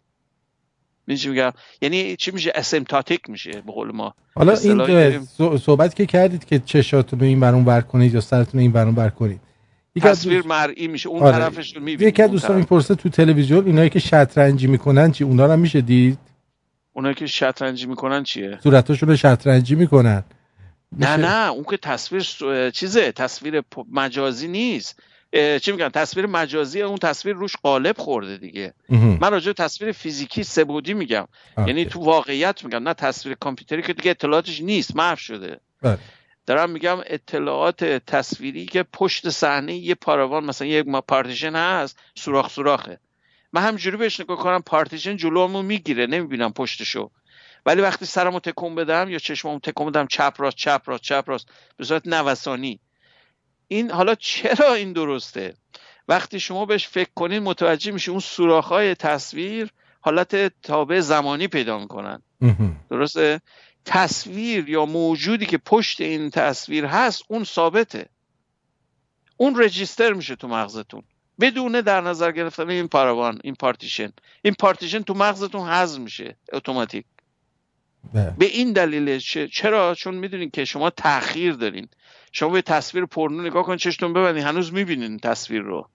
چی 1.19 1.29
میگم؟ 1.29 1.53
یعنی 1.83 2.17
چی 2.17 2.31
میشه؟ 2.31 2.53
اسمتاتیک 2.55 3.31
میشه 3.31 3.61
به 3.67 3.73
قول 3.73 3.93
ما. 3.93 4.15
حالا 4.35 4.53
این 4.53 5.27
صحبت 5.59 5.95
که 5.95 6.07
کردید 6.07 6.45
که 6.45 6.59
چشاتون 6.59 7.21
رو 7.21 7.27
این 7.27 7.41
برون 7.41 7.65
بر 7.65 7.81
کنید 7.81 8.15
یا 8.15 8.21
سرتون 8.21 8.61
این 8.61 8.73
برون 8.73 8.95
بر 8.95 9.09
کنید. 9.11 9.41
تصویر 10.01 10.37
دوست... 10.37 10.49
مرئی 10.49 10.89
میشه. 10.89 11.09
اون 11.09 11.23
آره. 11.23 11.39
طرفش 11.39 11.77
رو 11.77 11.83
می‌بینید 11.83 12.15
یکی 12.15 12.23
از 12.23 12.31
دوستان 12.31 12.57
می‌پرسه 12.57 12.95
تو 12.95 13.09
تلویزیون 13.09 13.67
اینایی 13.67 13.91
که 13.91 13.99
شطرنجی 13.99 14.67
می‌کنن 14.67 15.13
چی؟ 15.13 15.25
اونا 15.25 15.47
رو 15.47 15.57
میشه 15.57 15.81
دید؟ 15.81 16.19
اونایی 16.93 17.15
که 17.15 17.27
شطرنجی 17.27 17.87
می‌کنن 17.87 18.23
چیه؟ 18.23 18.59
صورتاشون 18.63 19.09
رو 19.09 19.17
شطرنجی 19.17 19.75
می‌کنن. 19.75 20.25
نه 20.99 21.17
نه. 21.17 21.51
اون 21.51 21.65
که 21.71 21.77
تصویر 21.77 22.23
چیزه. 22.71 23.13
تصویر 23.13 23.63
مجازی 23.93 24.49
نیست. 24.49 25.03
چی 25.35 25.73
میگن؟ 25.73 25.89
تصویر 25.89 26.27
مجازی 26.27 26.83
اون 26.83 26.99
تصویر 26.99 27.35
روش 27.35 27.57
قالب 27.63 27.99
خورده 27.99 28.37
دیگه. 28.37 28.75
من 29.21 29.31
راجع 29.31 29.53
تصویر 29.53 29.93
فیزیکی 29.93 30.45
سبودی 30.45 30.95
میگم. 30.95 31.29
یعنی 31.59 31.85
تو 31.85 32.01
واقعیت 32.01 32.65
میگم 32.65 32.89
نه 32.89 32.95
تصویر 32.95 33.37
کامپیوتری 33.41 33.83
که 33.83 33.93
دیگه 33.93 34.11
اطلاعاتش 34.11 34.61
نیست 34.61 34.97
محو 34.97 35.17
شده. 35.17 35.61
بله. 35.83 35.99
دارم 36.47 36.71
میگم 36.71 36.99
اطلاعات 37.07 37.85
تصویری 37.85 38.67
که 38.67 38.83
پشت 38.83 39.29
صحنه 39.29 39.75
یه 39.75 39.95
پاراوان 39.95 40.45
مثلا 40.45 40.69
یک 40.69 40.87
پارتیشن 41.09 41.57
هست 41.57 41.99
سوراخ 42.15 42.51
سوراخه. 42.51 42.99
من 43.53 43.63
همجوری 43.63 43.97
بهش 43.97 44.21
نگاه 44.21 44.39
کنم 44.39 44.63
پارتیشن 44.63 45.17
جلومو 45.17 45.63
می‌گیره 45.63 46.07
نمی‌بینم 46.07 46.53
پشتشو. 46.53 47.11
ولی 47.67 47.83
وقتی 47.83 48.05
سرمو 48.05 48.41
تکون 48.41 48.75
بدم 48.75 49.11
یا 49.11 49.19
چشممو 49.19 49.59
تکون 49.59 49.91
بدم 49.91 50.07
چپ 50.07 50.35
راست 50.39 50.57
چپ 50.57 50.83
راست 50.87 51.03
چپ 51.03 51.25
راست 51.27 51.49
به 51.77 51.85
صورت 51.85 52.07
نوسانی. 52.07 52.81
این 53.69 53.91
حالا 53.91 54.15
چرا 54.15 54.75
این 54.75 54.93
درسته؟ 54.93 55.55
وقتی 56.09 56.41
شما 56.41 56.65
بهش 56.67 56.89
فکر 56.89 57.11
کنید 57.15 57.43
متوجه 57.43 57.93
میشه 57.93 58.11
اون 58.11 58.21
سوراخ‌های 58.21 58.95
تصویر 58.95 59.71
حالت 60.01 60.63
تابع 60.63 61.01
زمانی 61.01 61.49
پیدا 61.49 61.79
می‌کنن. 61.79 62.23
درسته؟ 62.91 63.41
تصویر 63.85 64.69
یا 64.69 64.87
موجودی 64.87 65.47
که 65.47 65.59
پشت 65.59 66.01
این 66.01 66.31
تصویر 66.31 66.85
هست 66.87 67.23
اون 67.29 67.45
ثابته. 67.45 68.07
اون 69.37 69.63
register 69.63 70.13
میشه 70.13 70.37
تو 70.37 70.49
مغزتون. 70.49 71.03
بدون 71.41 71.81
در 71.81 72.01
نظر 72.01 72.33
گرفتن 72.33 72.71
این 72.71 72.89
پاراوان 72.89 73.41
این 73.45 73.55
پارتیشن. 73.55 74.13
این 74.43 74.55
پارتیشن 74.55 75.03
تو 75.03 75.15
مغزتون 75.15 75.69
حذف 75.69 75.99
میشه 75.99 76.37
اتوماتیک. 76.53 77.05
بله. 78.15 78.35
به 78.39 78.47
این 78.47 78.73
دلیل 78.73 79.19
چرا؟ 79.53 79.95
چون 79.95 80.15
می‌دونین 80.15 80.51
که 80.51 80.65
شما 80.65 80.91
تاخیر 80.91 81.53
دارین. 81.53 81.89
شما 82.37 82.49
به 82.49 82.63
تصویر 82.63 83.07
پرنور 83.07 83.43
نگاه 83.43 83.65
کنید 83.65 83.79
چشتون 83.79 84.13
ببندین 84.13 84.43
هنوز 84.43 84.73
می‌بینین 84.73 85.19
تصویر 85.19 85.63
رو. 85.63 85.89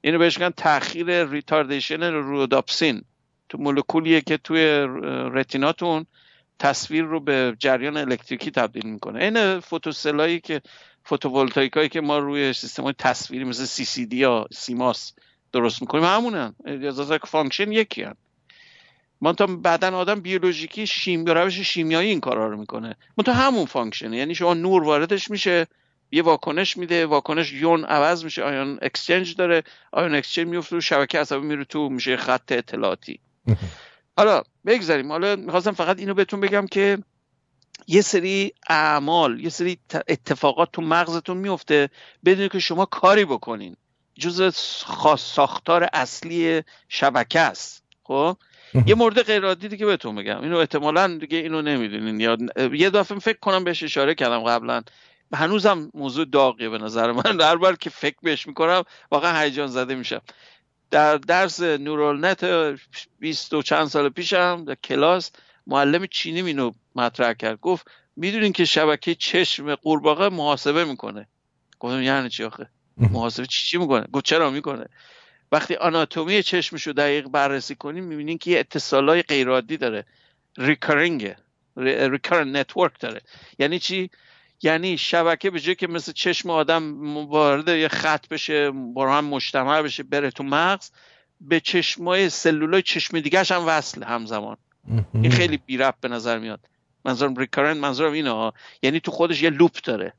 اینو 0.00 0.18
بهش 0.18 0.38
میگن 0.38 0.50
تاخیر 0.50 1.24
retardation 1.24 2.02
rhodopsin 2.02 3.02
تو 3.48 3.58
مولکولیه 3.58 4.20
که 4.20 4.36
توی 4.36 4.86
retina 5.32 5.81
تون 5.81 6.06
تصویر 6.58 7.04
رو 7.04 7.20
به 7.20 7.56
جریان 7.58 7.96
الکتریکی 7.96 8.50
تبدیل 8.50 8.86
می‌کنه. 8.86 9.24
این 9.24 9.60
photocell 9.60 10.26
ایی 10.26 10.40
که 10.40 10.60
فوتوولتایکایی 11.04 11.88
که 11.88 12.00
ما 12.00 12.18
روی 12.18 12.52
سیستم 12.52 12.92
تصویری 12.92 13.44
مثل 13.44 13.64
سی 13.64 13.84
سی 13.84 14.06
دی 14.06 14.16
یا 14.16 14.46
سیماس 14.52 15.12
درست 15.52 15.82
می‌کنیم 15.82 16.04
همونن. 16.04 16.54
اجازه 16.64 17.18
فانکشن 17.18 17.72
یکی 17.72 18.02
هن. 18.02 18.14
ما 19.20 19.32
تا 19.32 19.46
بعدا 19.46 19.96
آدم 19.96 20.20
بیولوژیکی 20.20 20.86
شیم 20.86 21.24
روش 21.26 21.60
شیمیایی 21.60 22.08
این 22.08 22.20
کارا 22.20 22.48
رو 22.48 22.56
می‌کنه. 22.56 22.96
ما 23.18 23.24
تا 23.24 23.32
همون 23.32 23.64
فانکشنه. 23.64 24.16
یعنی 24.16 24.34
شما 24.34 24.54
نور 24.54 24.84
واردش 24.84 25.30
میشه 25.30 25.66
یه 26.12 26.22
واکنش 26.22 26.76
میده 26.76 27.06
واکنش 27.06 27.52
یون 27.52 27.84
عوض 27.84 28.24
میشه 28.24 28.42
آیون 28.42 28.78
اکسچنج 28.82 29.36
داره 29.36 29.62
آیون 29.92 30.14
اکسچنج 30.14 30.46
میفته 30.46 30.76
رو 30.76 30.80
شبکه 30.80 31.20
عصبی 31.20 31.40
میره 31.40 31.64
تو 31.64 31.88
میشه 31.88 32.16
خط 32.16 32.52
اطلاعاتی. 32.52 33.20
حالا 34.18 34.42
بگذاریم. 34.66 35.12
حالا 35.12 35.36
می‌خواستم 35.36 35.72
فقط 35.72 35.98
اینو 35.98 36.14
بهتون 36.14 36.40
بگم 36.40 36.66
که 36.66 36.98
یه 37.86 38.00
سری 38.00 38.52
اعمال 38.68 39.40
یه 39.40 39.48
سری 39.48 39.78
اتفاقات 40.08 40.72
تو 40.72 40.82
مغزتون 40.82 41.36
میفته 41.36 41.90
بدون 42.24 42.48
که 42.48 42.58
شما 42.58 42.84
کاری 42.84 43.24
بکنین. 43.24 43.76
جز 44.14 44.56
خاص 44.84 45.20
ساختار 45.20 45.88
اصلی 45.92 46.62
شبکه 46.88 47.40
است. 47.40 47.84
خب؟ 48.02 48.36
یه 48.86 48.94
مورد 48.94 49.22
غیر 49.22 49.44
عادی 49.44 49.76
که 49.76 49.86
بهتون 49.86 50.14
بگم 50.14 50.42
اینو 50.42 50.56
احتمالا 50.56 51.18
دیگه 51.20 51.38
اینو 51.38 51.62
نمی‌دونین. 51.62 52.20
یا 52.20 52.38
یه 52.72 52.90
دفعه 52.90 53.18
فکر 53.18 53.38
کنم 53.38 53.64
بهش 53.64 53.82
اشاره 53.82 54.14
کردم 54.14 54.42
قبلا. 54.44 54.82
هنوزم 55.34 55.90
موضوع 55.94 56.24
داغیه 56.24 56.68
به 56.68 56.78
نظر 56.78 57.12
من. 57.12 57.40
هر 57.40 57.56
بار 57.56 57.76
که 57.76 57.90
فکر 57.90 58.16
بهش 58.22 58.46
می‌کنم 58.46 58.82
واقعا 59.10 59.40
هیجان 59.40 59.66
زده 59.66 59.94
میشم. 59.94 60.20
در 60.90 61.16
درس 61.16 61.60
نورال 61.60 62.24
نت 62.24 62.44
20 63.18 63.54
و 63.54 63.62
چند 63.62 63.86
سال 63.86 64.08
پیشم 64.08 64.64
در 64.66 64.74
کلاس 64.74 65.30
معلم 65.66 66.06
چینی 66.06 66.42
اینو 66.42 66.72
مطرح 66.94 67.32
کرد. 67.32 67.60
گفت 67.60 67.90
می‌دونین 68.16 68.52
که 68.52 68.64
شبکه 68.64 69.14
چشم 69.14 69.74
قورباغه 69.74 70.28
محاسبه 70.28 70.84
می‌کنه. 70.84 71.28
گفتم 71.78 72.02
یعنی 72.02 72.28
چی 72.28 72.44
آخه؟ 72.44 72.68
محاسبه 72.96 73.46
چی 73.46 73.66
چی 73.66 73.78
می‌کنه؟ 73.78 74.06
گفت 74.12 74.24
چرا 74.24 74.50
می‌کنه؟ 74.50 74.86
وقتی 75.52 75.74
آناتومی 75.74 76.42
چشمش 76.42 76.86
رو 76.86 76.92
دقیق 76.92 77.28
بررسی 77.28 77.74
کنیم 77.74 78.04
می‌بینین 78.04 78.38
که 78.38 78.50
یه 78.50 78.58
اتصالای 78.58 79.22
غیرعادی 79.22 79.76
داره. 79.76 80.04
recurring 80.58 81.34
recurrent 81.76 82.56
network 82.56 83.00
داره. 83.00 83.20
یعنی 83.58 83.78
چی؟ 83.78 84.10
یعنی 84.62 84.98
شبکه 84.98 85.50
به 85.50 85.60
جای 85.60 85.74
که 85.74 85.86
مثل 85.86 86.12
چشم 86.12 86.50
آدم 86.50 87.16
وارد 87.16 87.68
یه 87.68 87.88
خط 87.88 88.28
بشه 88.28 88.70
با 88.70 89.16
هم 89.16 89.24
مجتمع 89.24 89.82
بشه 89.82 90.02
بره 90.02 90.30
تو 90.30 90.42
مغز 90.44 90.90
به 91.40 91.60
چشمای 91.60 92.30
سلولای 92.30 92.82
چشم 92.82 93.20
دیگه 93.20 93.42
هم 93.42 93.66
وصل 93.66 94.02
همزمان. 94.02 94.56
این 95.14 95.30
خیلی 95.30 95.56
بی 95.56 95.76
به 95.76 96.08
نظر 96.08 96.38
میاد. 96.38 96.60
منظورم 97.04 97.36
ریکارنت 97.36 97.76
منظورم 97.76 98.12
اینه 98.12 98.52
یعنی 98.82 99.00
تو 99.00 99.10
خودش 99.10 99.42
یه 99.42 99.50
لوپ 99.50 99.72
داره. 99.84 100.12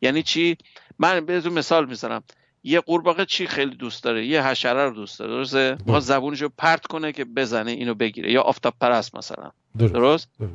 یعنی 0.00 0.22
چی؟ 0.22 0.56
من 0.98 1.26
بهتون 1.26 1.52
مثال 1.52 1.86
می‌زنم. 1.86 2.22
یه 2.62 2.80
قورباغه 2.80 3.24
چی 3.24 3.46
خیلی 3.46 3.76
دوست 3.76 4.04
داره؟ 4.04 4.26
یه 4.26 4.46
حشره 4.46 4.84
رو 4.84 4.90
دوست 4.90 5.18
داره 5.18 5.32
درسته؟ 5.32 5.78
ما 5.86 6.00
زبونشو 6.00 6.48
پرت 6.58 6.86
کنه 6.86 7.12
که 7.12 7.24
بزنه 7.24 7.70
اینو 7.70 7.94
بگیره 7.94 8.32
یا 8.32 8.42
آفتاب 8.42 8.74
پرست 8.80 9.16
مثلا. 9.16 9.50
درست, 9.78 9.92
درست؟ 9.92 10.28
درست. 10.40 10.52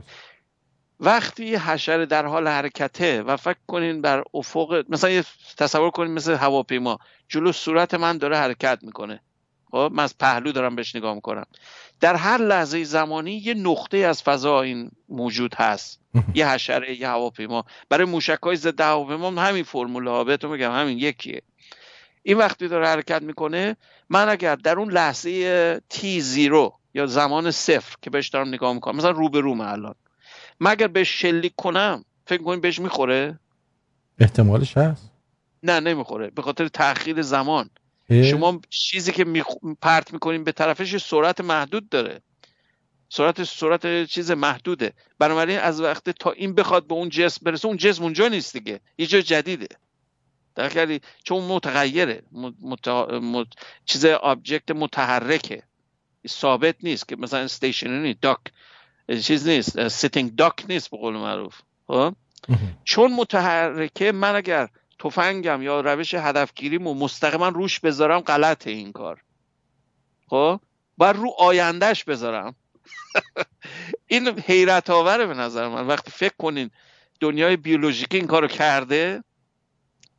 وقتی 0.99 1.56
حشره 1.56 2.06
در 2.06 2.26
حال 2.26 2.47
حرکته 2.47 3.22
و 3.22 3.38
فکر 3.38 3.58
کنین 3.68 4.01
بر 4.01 4.24
افق 4.34 4.86
مثلا 4.89 5.10
یه 5.10 5.24
تصور 5.58 5.91
کنین 5.91 6.14
مثل 6.14 6.34
هواپیما 6.34 6.99
جلو 7.30 7.51
صورت 7.51 7.93
من 7.93 8.18
داره 8.18 8.38
حرکت 8.38 8.80
می‌کنه. 8.82 9.20
خب 9.72 9.91
من 9.93 10.03
از 10.03 10.18
پهلو 10.18 10.51
دارم 10.51 10.76
بهش 10.76 10.95
نگاه 10.95 11.16
می‌کنم. 11.16 11.45
در 11.99 12.16
هر 12.16 12.38
لحظه 12.38 12.84
زمانی 12.84 13.32
یه 13.32 13.53
نقطه 13.53 13.97
از 13.97 14.24
فضا 14.24 14.62
این 14.62 14.91
موجود 15.10 15.56
هست. 15.56 16.01
یه 16.34 16.49
حشره 16.49 16.99
یه 16.99 17.08
هواپیما. 17.08 17.66
برای 17.89 18.06
موشک 18.06 18.39
های 18.43 18.56
ضد 18.56 18.82
هواپیما 18.82 19.41
همین 19.41 19.64
فرموله 19.64 20.12
ها. 20.12 20.24
بهتون 20.24 20.51
میگم 20.51 20.72
همین 20.72 20.97
یکیه. 20.97 21.41
این 22.28 22.38
وقتی 22.38 22.67
داره 22.67 22.88
حرکت 22.88 23.21
می‌کنه 23.21 23.76
من 24.09 24.30
اگر 24.30 24.55
در 24.55 24.80
اون 24.80 24.91
لحظه 24.91 25.82
تی 25.89 26.21
زیرو 26.21 26.80
یا 26.93 27.05
زمان 27.05 27.51
صفر 27.51 27.95
که 28.01 28.09
بهش 28.09 28.30
دارم 28.30 28.47
نگاه 28.47 28.73
می‌کنم 28.73 28.95
مثلا 28.95 29.11
رو 29.11 29.30
به 29.30 29.39
رو 29.39 29.61
الان 29.61 29.95
مگر 30.59 30.88
بهش 30.88 31.21
شلیک 31.21 31.53
کنم 31.57 32.05
فکر 32.28 32.43
کنید 32.43 32.61
بهش 32.61 32.80
می‌خوره؟ 32.80 33.39
احتمالش 34.19 34.78
هست. 34.78 35.11
نه 35.63 35.80
نمی‌خوره. 35.80 36.30
به 36.30 36.41
خاطر 36.41 36.67
تاخیر 36.67 37.21
زمان. 37.21 37.69
شما 38.09 38.61
چیزی 38.69 39.11
که 39.11 39.23
می 39.23 39.43
پرت 39.82 40.13
می‌کنین 40.13 40.43
به 40.43 40.51
طرفش 40.51 40.97
سرعت 40.97 41.41
محدود 41.41 41.89
داره. 41.89 42.21
سرعت 43.09 43.43
سرعت 43.43 44.05
چیز 44.05 44.32
محدوده. 44.32 44.93
بنابراین 45.19 45.59
از 45.59 45.82
وقت 45.82 46.09
تا 46.09 46.32
این 46.32 46.55
بخواد 46.55 46.88
به 46.88 46.93
اون 46.93 47.09
جسم 47.09 47.39
برسه 47.43 47.67
اون 47.67 47.78
جسم 47.78 48.03
اونجا 48.03 48.28
نیست 48.28 48.53
دیگه. 48.53 48.80
یه 48.97 49.05
جای 49.05 49.23
جدیده. 49.23 49.67
در 50.56 50.99
چون 51.24 51.43
متغیره. 51.43 52.24
مت... 52.62 53.47
چیز 53.86 54.06
آبجکت 54.06 54.72
متحرکه. 54.72 55.64
ثابت 56.28 56.76
نیست 56.84 57.08
که 57.08 57.16
مثلا 57.16 57.39
stationary 57.39 58.13
duck 58.13 58.39
چیز 59.22 59.47
نیست. 59.47 59.88
sitting 59.88 60.36
duck 60.36 60.66
نیست 60.70 60.91
به 60.91 60.97
قول 60.97 61.14
معروف. 61.14 61.62
خب؟ 61.88 62.16
چون 62.84 63.14
متحرکه 63.14 64.12
من 64.12 64.36
اگر 64.36 64.70
تفنگم 64.99 65.62
یا 65.62 65.82
روش 65.82 66.14
هدفگیریمو 66.14 66.93
مستقیما 66.93 67.47
روش 67.47 67.80
بذارم 67.80 68.20
غلطه 68.20 68.70
این 68.70 68.91
کار. 68.91 69.22
خب؟ 70.30 70.60
باید 70.97 71.16
رو 71.16 71.34
آیندهش 71.38 72.03
بذارم. 72.03 72.56
این 74.08 74.39
حیرت 74.39 74.89
آوره 74.89 75.26
به 75.26 75.34
نظر 75.34 75.68
من. 75.68 75.88
وقتی 75.88 76.12
فکر 76.12 76.34
کنین 76.38 76.72
دنیای 77.20 77.58
بیولوژیکی 77.58 78.18
این 78.18 78.28
کارو 78.28 78.47
کرده 78.47 79.24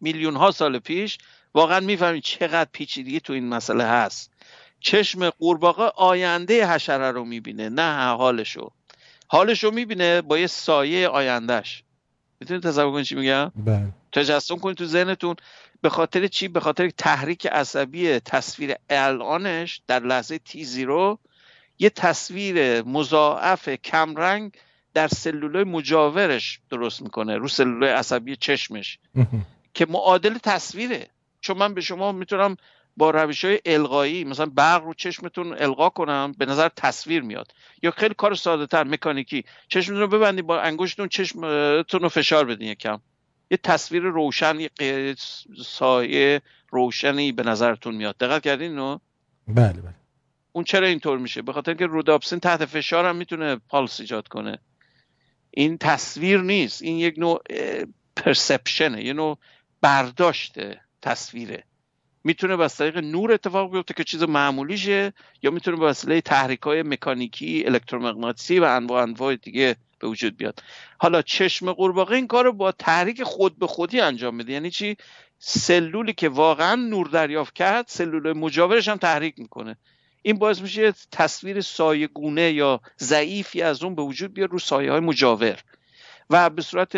میلیون 0.01 0.37
ها 0.37 0.51
سال 0.51 0.79
پیش 0.79 1.19
واقعا 1.55 1.81
می‌فهمید 1.81 2.23
چقدر 2.23 2.69
پیچیدگی 2.73 3.21
تو 3.21 3.33
این 3.33 3.49
مسئله 3.49 3.85
هست. 3.85 4.33
چشم 4.81 5.31
قورباغه 5.31 5.85
آینده 5.97 6.67
حشره 6.67 7.11
رو 7.11 7.25
می‌بینه 7.25 7.69
نه 7.69 8.15
حالشو. 8.15 8.71
حالشو 9.29 9.71
می‌بینه 9.71 10.23
با 10.23 10.39
یه 10.39 10.47
سایه 10.47 11.09
آیندهش 11.09 11.83
می‌تونید 12.41 12.63
تصور 12.63 12.93
کنید 12.93 13.05
چی 13.05 13.15
میگم؟ 13.15 13.53
بله. 13.57 13.89
تجسم 14.13 14.57
کنید 14.57 14.77
تو 14.77 14.85
ذهنتون. 14.85 15.37
به 15.81 15.89
خاطر 15.89 16.27
چی؟ 16.27 16.49
به 16.49 16.61
خاطر 16.61 16.91
تحریک 16.91 17.47
عصبی 17.47 18.19
تصویر 18.19 18.75
الانش 18.91 19.81
در 19.87 20.01
لحظه 20.01 20.39
تی 20.39 20.65
زیرو 20.65 21.19
یه 21.79 21.91
تصویر 21.91 22.83
مضاعف 22.83 23.69
کمرنگ 23.69 24.53
در 24.95 25.09
سلولای 25.09 25.65
مجاورش 25.65 26.61
درست 26.71 27.03
می‌کنه 27.03 27.37
رو 27.37 27.49
سلولای 27.49 27.91
عصبی 27.91 28.37
چشمش. 28.37 28.99
که 29.77 29.87
معادل 29.89 30.39
تصویره. 30.39 31.09
چون 31.41 31.59
من 31.59 31.75
به 31.75 31.81
شما 31.81 32.13
می‌تونم 32.13 32.57
با 32.97 33.11
روش 33.11 33.45
های 33.45 33.61
القایی 33.67 34.25
مثلا 34.25 34.47
برق 34.47 34.85
رو 34.85 34.95
چشمتون 34.95 35.53
القا 35.53 35.89
کنم 35.89 36.35
به 36.39 36.47
نظر 36.47 36.69
تصویر 36.69 37.23
میاد. 37.23 37.53
یا 37.83 37.91
خیلی 37.91 38.15
کار 38.15 38.35
ساده 38.35 38.67
تر 38.67 38.85
مکانیکی. 38.85 39.45
چشمتون 39.69 40.01
رو 40.01 40.09
ببندید 40.09 40.47
با 40.47 40.61
انگشتون 40.61 41.09
چشمتون 41.09 42.01
رو 42.01 42.09
فشار 42.09 42.45
بدین 42.45 42.69
یکم. 42.69 43.01
یه 43.51 43.57
تصویر 43.57 44.03
روشن 44.03 44.61
یه 44.61 45.15
سایه 45.65 46.43
روشنی 46.71 47.33
به 47.33 47.43
نظرتون 47.43 47.95
میاد. 47.95 48.17
دقت 48.17 48.43
کردین 48.43 48.75
نو 48.75 48.99
بله 49.49 49.73
بله. 49.73 49.95
اون 50.53 50.65
چرا 50.65 50.87
اینطور 50.87 51.19
میشه؟ 51.19 51.43
به 51.43 51.53
خاطر 51.53 51.75
که 51.75 51.87
روداپسین 51.87 52.41
تحت 52.41 52.65
فشار 52.65 53.07
هم 53.07 53.17
می‌تونه 53.17 53.57
پالس 53.57 54.01
ایجاد 54.01 54.29
کنه. 54.29 54.59
این 55.51 55.79
تصویر 55.79 56.41
نیست. 56.41 56.83
این 56.83 56.97
یک 56.97 57.19
نوع 57.19 57.43
پرسپشنه 58.17 59.05
یه 59.05 59.13
نوع 59.13 59.39
برداشت 59.81 60.55
تصویره. 61.03 61.65
می‌تونه 62.25 62.57
به 62.57 62.69
طریق 62.69 62.99
نور 62.99 63.33
اتفاق 63.33 63.73
بیفته 63.73 63.95
که 63.95 64.05
چیز 64.05 64.23
معمولیشه 64.23 65.13
یا 65.43 65.51
می‌تونه 65.51 65.77
به 65.77 65.87
وسیله 65.87 66.21
تحریک 66.21 66.61
های 66.61 66.83
مکانیکی 66.83 67.65
الکترومغناطیسی 67.67 68.59
و 68.59 68.65
انواع 68.65 69.03
انواع 69.03 69.37
دیگه 69.37 69.77
به 69.99 70.09
وجود 70.09 70.37
بیاد. 70.37 70.63
حالا 70.99 71.23
چشم 71.23 71.73
قورباغه 71.73 72.17
این 72.17 72.27
کار 72.27 72.45
رو 72.45 72.53
با 72.53 72.73
تحریک 72.73 73.23
خود 73.23 73.59
به 73.59 73.67
خودی 73.67 74.01
انجام 74.01 74.35
میده. 74.35 74.53
یعنی 74.53 74.71
چی؟ 74.71 74.97
سلولی 75.39 76.13
که 76.13 76.29
واقعا 76.29 76.75
نور 76.75 77.09
دریافت 77.09 77.55
کرد 77.55 77.85
سلول 77.89 78.33
مجاورش 78.33 78.89
هم 78.89 78.97
تحریک 78.97 79.39
می‌کنه. 79.39 79.77
این 80.23 80.39
باعث 80.39 80.61
میشه 80.61 80.95
تصویر 81.13 81.61
سایه 81.61 82.07
گونه 82.07 82.53
یا 82.53 82.81
ضعیفی 83.01 83.63
از 83.63 83.83
اون 83.83 83.95
به 83.95 84.03
وجود 84.03 84.35
بیاد 84.35 84.51
رو 84.51 84.59
سایه 84.59 84.91
های 84.91 85.01
مجاور. 85.01 85.61
و 86.31 86.51
به 86.51 86.63
صورت 86.63 86.97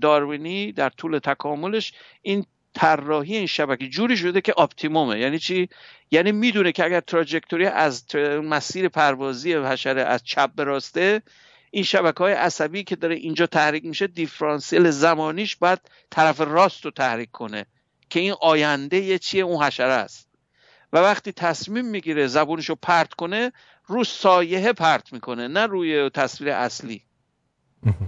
داروینی 0.00 0.72
در 0.72 0.88
طول 0.88 1.18
تکاملش 1.18 1.92
این 2.22 2.46
طراحی 2.74 3.36
این 3.36 3.46
شبکه 3.46 3.88
جوری 3.88 4.16
شده 4.16 4.40
که 4.40 4.54
اپتیمومه. 4.60 5.18
یعنی 5.18 5.38
چی؟ 5.38 5.68
یعنی 6.10 6.32
می‌دونه 6.32 6.72
که 6.72 6.84
اگر 6.84 7.00
تراجکتوری 7.00 7.66
از 7.66 8.16
مسیر 8.16 8.88
پروازی 8.88 9.54
حشره 9.54 10.02
از 10.02 10.24
چپ 10.24 10.50
به 10.54 10.64
راسته 10.64 11.22
این 11.70 11.84
شبکه 11.84 12.18
های 12.18 12.32
عصبی 12.32 12.84
که 12.84 12.96
داره 12.96 13.14
اینجا 13.14 13.46
تحریک 13.46 13.84
میشه 13.84 14.06
دیفرانسیل 14.06 14.90
زمانیش 14.90 15.56
باید 15.56 15.78
طرف 16.10 16.40
راست 16.40 16.84
رو 16.84 16.90
تحریک 16.90 17.30
کنه 17.30 17.66
که 18.10 18.20
این 18.20 18.34
آینده 18.40 18.96
یه 18.96 19.18
چیه؟ 19.18 19.42
اون 19.42 19.64
حشره 19.64 19.92
است. 19.92 20.28
و 20.92 20.98
وقتی 20.98 21.32
تصمیم 21.32 21.84
می‌گیره 21.84 22.26
زبونش 22.26 22.68
رو 22.68 22.74
پرت 22.82 23.14
کنه 23.14 23.52
رو 23.86 24.04
سایه 24.04 24.72
پرت 24.72 25.12
می‌کنه 25.12 25.48
نه 25.48 25.66
روی 25.66 26.10
تصویر 26.10 26.50
اصلی. 26.50 27.02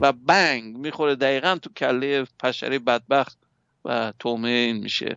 و 0.01 0.13
بنگ 0.13 0.77
می‌خوره 0.77 1.15
دقیقا 1.15 1.59
تو 1.63 1.71
کله 1.77 2.27
پشره 2.41 2.79
بدبخت 2.79 3.39
و 3.85 4.13
تومه 4.19 4.49
این 4.49 4.77
میشه. 4.77 5.17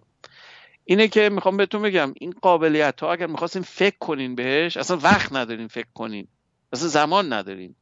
اینه 0.85 1.07
که 1.07 1.29
می‌خوام 1.29 1.57
بهتون 1.57 1.81
بگم 1.81 2.13
این 2.15 2.33
قابلیت 2.41 3.01
ها 3.01 3.11
اگر 3.11 3.27
می‌خواستین 3.27 3.61
فکر 3.61 3.97
کنین 3.99 4.35
بهش 4.35 4.77
اصلا 4.77 4.97
وقت 4.97 5.33
ندارین 5.33 5.67
فکر 5.67 5.87
کنین. 5.93 6.27
اصلا 6.73 6.87
زمان 6.87 7.33
ندارین. 7.33 7.75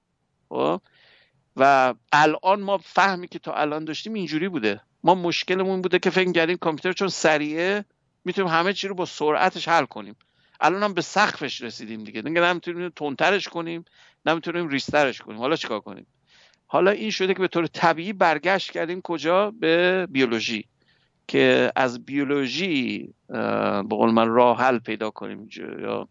خب؟ 0.50 0.82
و 1.56 1.94
الان 2.12 2.62
ما 2.62 2.78
فهمی 2.78 3.28
که 3.28 3.40
تا 3.40 3.54
الان 3.54 3.86
داشتیم 3.86 4.14
اینجوری 4.14 4.50
بوده. 4.50 4.82
ما 5.04 5.16
مشکلمون 5.16 5.82
بوده 5.82 6.00
که 6.00 6.10
فکر 6.10 6.32
کردیم 6.32 6.58
کامپیوتر 6.58 6.94
چون 6.94 7.08
سریعه 7.08 7.86
می‌تونیم 8.26 8.52
همه 8.52 8.74
چی 8.74 8.88
رو 8.88 8.96
با 8.96 9.06
سرعتش 9.06 9.68
حل 9.68 9.86
کنیم. 9.86 10.16
الان 10.62 10.84
هم 10.84 10.94
به 10.94 11.02
سقفش 11.02 11.62
رسیدیم 11.62 12.04
دیگه. 12.04 12.22
دیگه 12.22 12.42
نمی‌تونیم 12.42 12.90
تندترش 12.90 13.48
کنیم 13.48 13.86
نمی‌تونیم 14.26 14.68
ریسترش 14.68 15.22
کنیم. 15.22 15.40
حالا 15.40 15.56
چیکار 15.56 15.80
کنیم؟ 15.80 16.08
حالا 16.68 16.92
این 16.92 17.10
شده 17.10 17.34
که 17.34 17.40
به 17.40 17.48
طور 17.48 17.68
طبیعی 17.68 18.14
برگشت 18.14 18.72
کردیم 18.72 19.02
کجا؟ 19.02 19.52
به 19.52 20.08
بیولوژی. 20.12 20.66
که 21.28 21.72
از 21.76 22.06
بیولوژی 22.06 23.14
به 23.28 23.84
قول 23.90 24.12
من 24.12 24.28
راه 24.28 24.60
حل 24.62 24.80
پیدا 24.80 25.10
کنیم 25.10 25.50
یا 25.82 26.08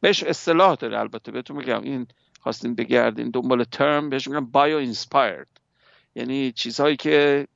بهش 0.00 0.22
اصطلاح 0.22 0.74
داره 0.74 0.98
البته. 0.98 1.32
بهتون 1.32 1.56
میگم 1.56 1.82
این 1.82 2.06
خواستیم 2.40 2.74
بگردیم 2.74 3.30
دنبال 3.30 3.64
ترم 3.64 4.10
بهش 4.10 4.28
میگن 4.28 4.44
بایو 4.44 4.76
اینسپایرد 4.76 5.48
یعنی 6.14 6.52
چیزهایی 6.52 6.96
که 6.96 7.48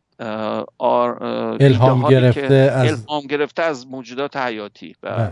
الهام 0.81 2.09
گرفته 2.09 2.55
از 2.55 3.05
الهام 3.05 3.27
گرفته 3.27 3.63
از 3.63 3.87
موجودات 3.87 4.37
حیاتی. 4.37 4.97
و 5.03 5.31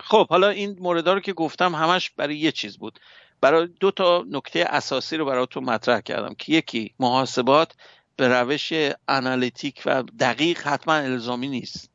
خب 0.00 0.28
حالا 0.28 0.48
این 0.48 0.76
مورد 0.80 1.08
رو 1.08 1.20
که 1.20 1.32
گفتم 1.32 1.74
همش 1.74 2.10
برای 2.10 2.38
یه 2.38 2.52
چیز 2.52 2.78
بود. 2.78 3.00
برای 3.40 3.68
دو 3.80 3.90
تا 3.90 4.24
نکته 4.30 4.64
اساسی 4.68 5.16
رو 5.16 5.24
براتون 5.24 5.64
مطرح 5.64 6.00
کردم 6.00 6.34
که 6.34 6.52
یکی 6.52 6.94
محاسبات 6.98 7.72
به 8.16 8.28
روش 8.28 8.72
انالیتیک 9.08 9.82
و 9.86 10.02
دقیق 10.02 10.60
حتما 10.62 10.94
الزامی 10.94 11.48
نیست. 11.48 11.90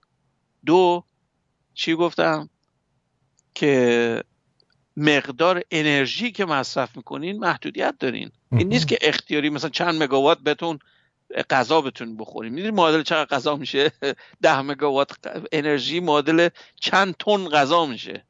دو 0.66 1.04
چی 1.74 1.96
گفتم؟ 1.96 2.50
که 3.54 4.24
مقدار 4.98 5.62
انرژی 5.72 6.32
که 6.32 6.46
مصرف 6.46 6.98
می‌کنین 6.98 7.40
محدودیت 7.40 7.96
دارین. 8.00 8.32
این 8.52 8.68
نیست 8.68 8.88
که 8.88 8.98
اختیاری 9.02 9.50
مثلا 9.50 9.70
چند 9.70 10.04
مگاوات 10.04 10.40
بتون 10.40 10.80
غذا 11.50 11.82
بتونین 11.82 12.18
بخورین. 12.18 12.54
می‌دونی 12.54 12.72
معادل 12.72 13.04
چقدر 13.04 13.36
غذا 13.38 13.56
میشه؟ 13.56 13.92
ده 14.42 14.62
مگاوات 14.62 15.12
انرژی 15.52 16.00
معادل 16.00 16.50
چند 16.80 17.16
تن 17.20 17.50
غذا 17.50 17.86
میشه. 17.86 18.26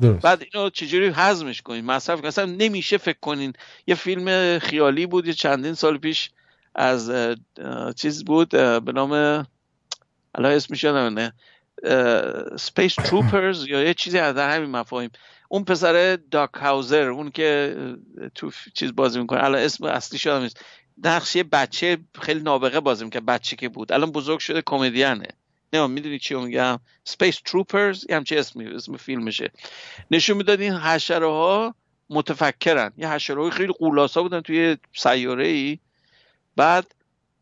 درست. 0.00 0.22
بعد 0.22 0.44
اینو 0.52 0.70
چجوری 0.70 1.06
هضمش 1.08 1.62
کنین 1.62 1.84
مصرف 1.84 2.18
کنین 2.18 2.28
اصلا 2.28 2.44
نمیشه 2.44 2.98
فکر 2.98 3.18
کنین. 3.20 3.52
یه 3.86 3.94
فیلم 3.94 4.58
خیالی 4.58 5.06
بود 5.06 5.26
یه 5.26 5.32
چندین 5.32 5.74
سال 5.74 5.98
پیش 5.98 6.30
از 6.74 7.12
چیز 7.96 8.24
بود 8.24 8.48
به 8.48 8.92
نام 8.94 9.12
الان 10.34 10.52
اسمش 10.52 10.84
یادم 10.84 11.32
Space 12.56 12.94
Troopers 12.94 13.66
یا 13.66 13.82
یه 13.82 13.94
چیزی 13.94 14.18
از 14.18 14.36
همین 14.36 14.70
مفاهیم. 14.70 15.10
اون 15.48 15.64
پسر 15.64 16.18
Doc 16.30 16.50
Howser 16.54 17.08
اون 17.08 17.30
که 17.30 17.76
تو 18.34 18.50
چیز 18.74 18.94
بازی 18.96 19.20
می‌کنه. 19.20 19.44
الان 19.44 19.60
اسم 19.60 19.84
اصلی 19.84 20.18
شده 20.18 20.38
نیست. 20.38 20.64
نقش 21.04 21.36
یه 21.36 21.42
بچه 21.42 21.98
خیلی 22.20 22.40
نابغه 22.40 22.80
بازی 22.80 23.04
می‌کنه 23.04 23.20
بچه 23.20 23.56
که 23.56 23.68
بود. 23.68 23.92
الان 23.92 24.12
بزرگ 24.12 24.38
شده 24.38 24.62
comedian 24.66 25.21
ه 25.21 25.28
نه 25.72 25.86
می‌دونی 25.86 26.18
چی 26.18 26.34
میگم؟ 26.34 26.78
Space 27.04 27.40
Troopers 27.44 28.06
یه 28.08 28.16
همچه 28.16 28.38
اسمی 28.38 28.66
اسم 28.66 28.96
فیلمشه. 28.96 29.50
نشون 30.10 30.36
می‌داد 30.36 30.60
این 30.60 30.72
حشره 30.72 31.26
ها 31.26 31.74
متفکرن. 32.10 32.92
یه 32.96 33.12
حشره 33.12 33.42
های 33.42 33.50
خیلی 33.50 33.72
غول‌آسا 33.72 34.22
بودن 34.22 34.40
توی 34.40 34.76
سیاره 34.92 35.46
ای 35.46 35.78
بعد 36.56 36.94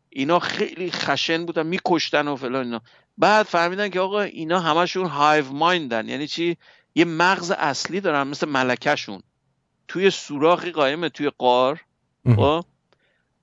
اینا 0.09 0.39
خیلی 0.39 0.91
خشن 0.91 1.45
بودن 1.45 1.67
میکشتن 1.67 2.27
و 2.27 2.35
فلان 2.35 2.65
اینا. 2.65 2.81
بعد 3.17 3.45
فهمیدن 3.45 3.89
که 3.89 3.99
آقا 3.99 4.21
اینا 4.21 4.59
همشون 4.59 5.05
هایو 5.05 5.51
مایندن 5.51 6.09
یعنی 6.09 6.27
چی؟ 6.27 6.57
یه 6.95 7.05
مغز 7.05 7.51
اصلی 7.51 8.01
دارن 8.01 8.27
مثل 8.27 8.49
ملکهشون. 8.49 9.21
توی 9.87 10.09
سوراخی 10.09 10.71
قایمه 10.71 11.09
توی 11.09 11.31
قار. 11.37 11.81
خب؟ 12.35 12.65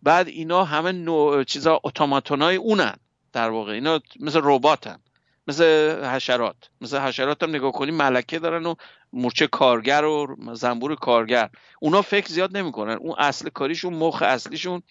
بعد 0.03 0.29
اینا 0.29 0.65
همه 0.65 0.93
نوع 0.93 1.45
چیزا 1.45 1.81
اتوماتونای 1.85 2.57
اونن. 2.57 2.97
در 3.33 3.51
واقع 3.51 3.73
اینا 3.73 4.01
مثل 4.21 4.41
رباتن. 4.43 4.99
مثل 5.47 5.65
حشرات. 6.05 6.57
مثل 6.81 6.99
حشرات 6.99 7.43
هم 7.43 7.51
نگاه 7.51 7.73
کنی 7.73 7.91
ملکه 7.91 8.39
دارن 8.39 8.67
و 8.67 8.75
مورچه 9.13 9.47
کارگر 9.47 10.05
و 10.05 10.37
زنبور 10.55 10.95
کارگر. 10.95 11.51
اونا 11.81 12.03
فکر 12.03 12.29
زیاد 12.29 12.57
نمی‌کنن. 12.57 12.95
اون 12.95 13.15
اصل 13.19 13.49
کاریشون 13.49 13.95
مخ 13.95 14.23
اصلیشون 14.23 14.83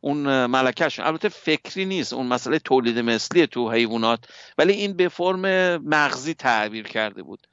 اون 0.00 0.46
ملکهشون. 0.46 1.06
البته 1.06 1.28
فکری 1.28 1.84
نیست. 1.84 2.12
اون 2.12 2.26
مسئله 2.26 2.58
تولید 2.58 2.98
مثلی 2.98 3.46
تو 3.46 3.70
حیوانات. 3.70 4.24
ولی 4.58 4.72
این 4.72 4.92
به 4.92 5.08
فرم 5.08 5.76
مغزی 5.76 6.34
تعبیر 6.34 6.86
کرده 6.86 7.22
بود. 7.22 7.46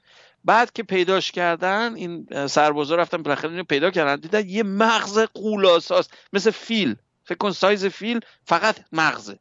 بعد 0.44 0.72
که 0.72 0.82
پیداش 0.82 1.32
کردن 1.32 1.94
این 1.94 2.26
سربازا 2.46 2.96
رفتن 2.96 3.22
بالاخره 3.22 3.50
اینو 3.50 3.64
پیدا 3.64 3.90
کردن. 3.90 4.16
دیدن 4.16 4.48
یه 4.48 4.62
مغز 4.62 5.18
قولاساست. 5.18 6.14
مثل 6.32 6.50
فیل. 6.50 6.96
فکر 7.24 7.38
کن 7.38 7.50
سایز 7.50 7.86
فیل 7.86 8.20
فقط 8.44 8.76
مغزه. 8.92 9.38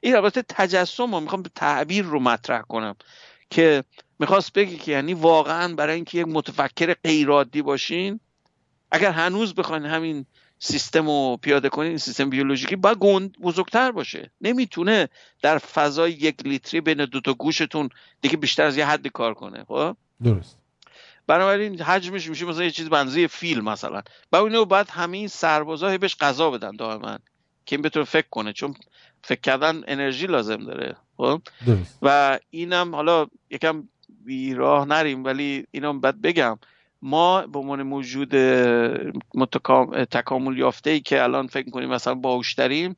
این 0.00 0.16
البته 0.16 0.42
تجسم 0.42 1.14
رو 1.14 1.20
می‌خوام 1.20 1.42
تعبیر 1.54 2.04
رو 2.04 2.20
مطرح 2.20 2.62
کنم 2.62 2.96
که 3.50 3.84
می‌خواست 4.18 4.52
بگی 4.52 4.76
که 4.76 4.92
یعنی 4.92 5.14
واقعا 5.14 5.74
برای 5.74 5.94
اینکه 5.94 6.18
یک 6.18 6.26
متفکر 6.28 6.94
غیرعادی 7.04 7.62
باشین 7.62 8.20
اگر 8.90 9.10
هنوز 9.10 9.54
بخواین 9.54 9.84
همین 9.84 10.26
سیستم 10.58 11.06
رو 11.06 11.38
پیاده 11.42 11.68
کنین 11.68 11.98
سیستم 11.98 12.30
بیولوژیکی 12.30 12.76
باید 12.76 12.98
گند 12.98 13.40
بزرگتر 13.40 13.92
باشه. 13.92 14.30
نمی‌تونه 14.40 15.08
در 15.42 15.58
فضای 15.58 16.12
یک 16.12 16.36
لیتری 16.44 16.80
بین 16.80 17.04
دوتا 17.04 17.34
گوشتون 17.34 17.88
دیگه 18.20 18.36
بیشتر 18.36 18.64
از 18.64 18.76
یه 18.76 18.86
حدی 18.86 19.10
کار 19.10 19.34
کنه 19.34 19.64
خب؟ 19.64 19.96
درست. 20.22 20.58
بنابراین 21.26 21.80
حجمش 21.80 22.28
میشه 22.28 22.44
مثلا 22.44 22.64
یه 22.64 22.70
چیز 22.70 22.88
بنزی 22.88 23.28
فیل 23.28 23.60
مثلا. 23.60 24.02
با 24.30 24.38
اینو 24.38 24.64
بعد 24.64 24.90
همین 24.90 25.28
سربازا 25.28 25.98
بهش 25.98 26.16
غذا 26.16 26.50
بدن 26.50 26.76
دائما. 26.76 27.18
که 27.66 27.76
این 27.76 27.82
بتونه 27.82 28.04
فکر 28.04 28.28
کنه 28.30 28.52
چون 28.52 28.74
فکر 29.24 29.40
کردن 29.40 29.82
انرژی 29.86 30.26
لازم 30.26 30.64
داره 30.64 30.96
خب؟ 31.16 31.42
و 32.02 32.38
اینم 32.50 32.94
حالا 32.94 33.26
یکم 33.50 33.88
بیراه 34.24 34.84
نریم 34.84 35.24
ولی 35.24 35.66
اینم 35.70 36.00
بعد 36.00 36.22
بگم. 36.22 36.58
ما 37.02 37.46
به 37.46 37.58
عنوان 37.58 37.82
موجود 37.82 38.34
تکامل 40.04 40.58
یافته 40.58 40.90
ای 40.90 41.00
که 41.00 41.22
الان 41.22 41.46
فکر 41.46 41.70
کنیم 41.70 41.88
مثلا 41.88 42.14
باوشتریم 42.14 42.96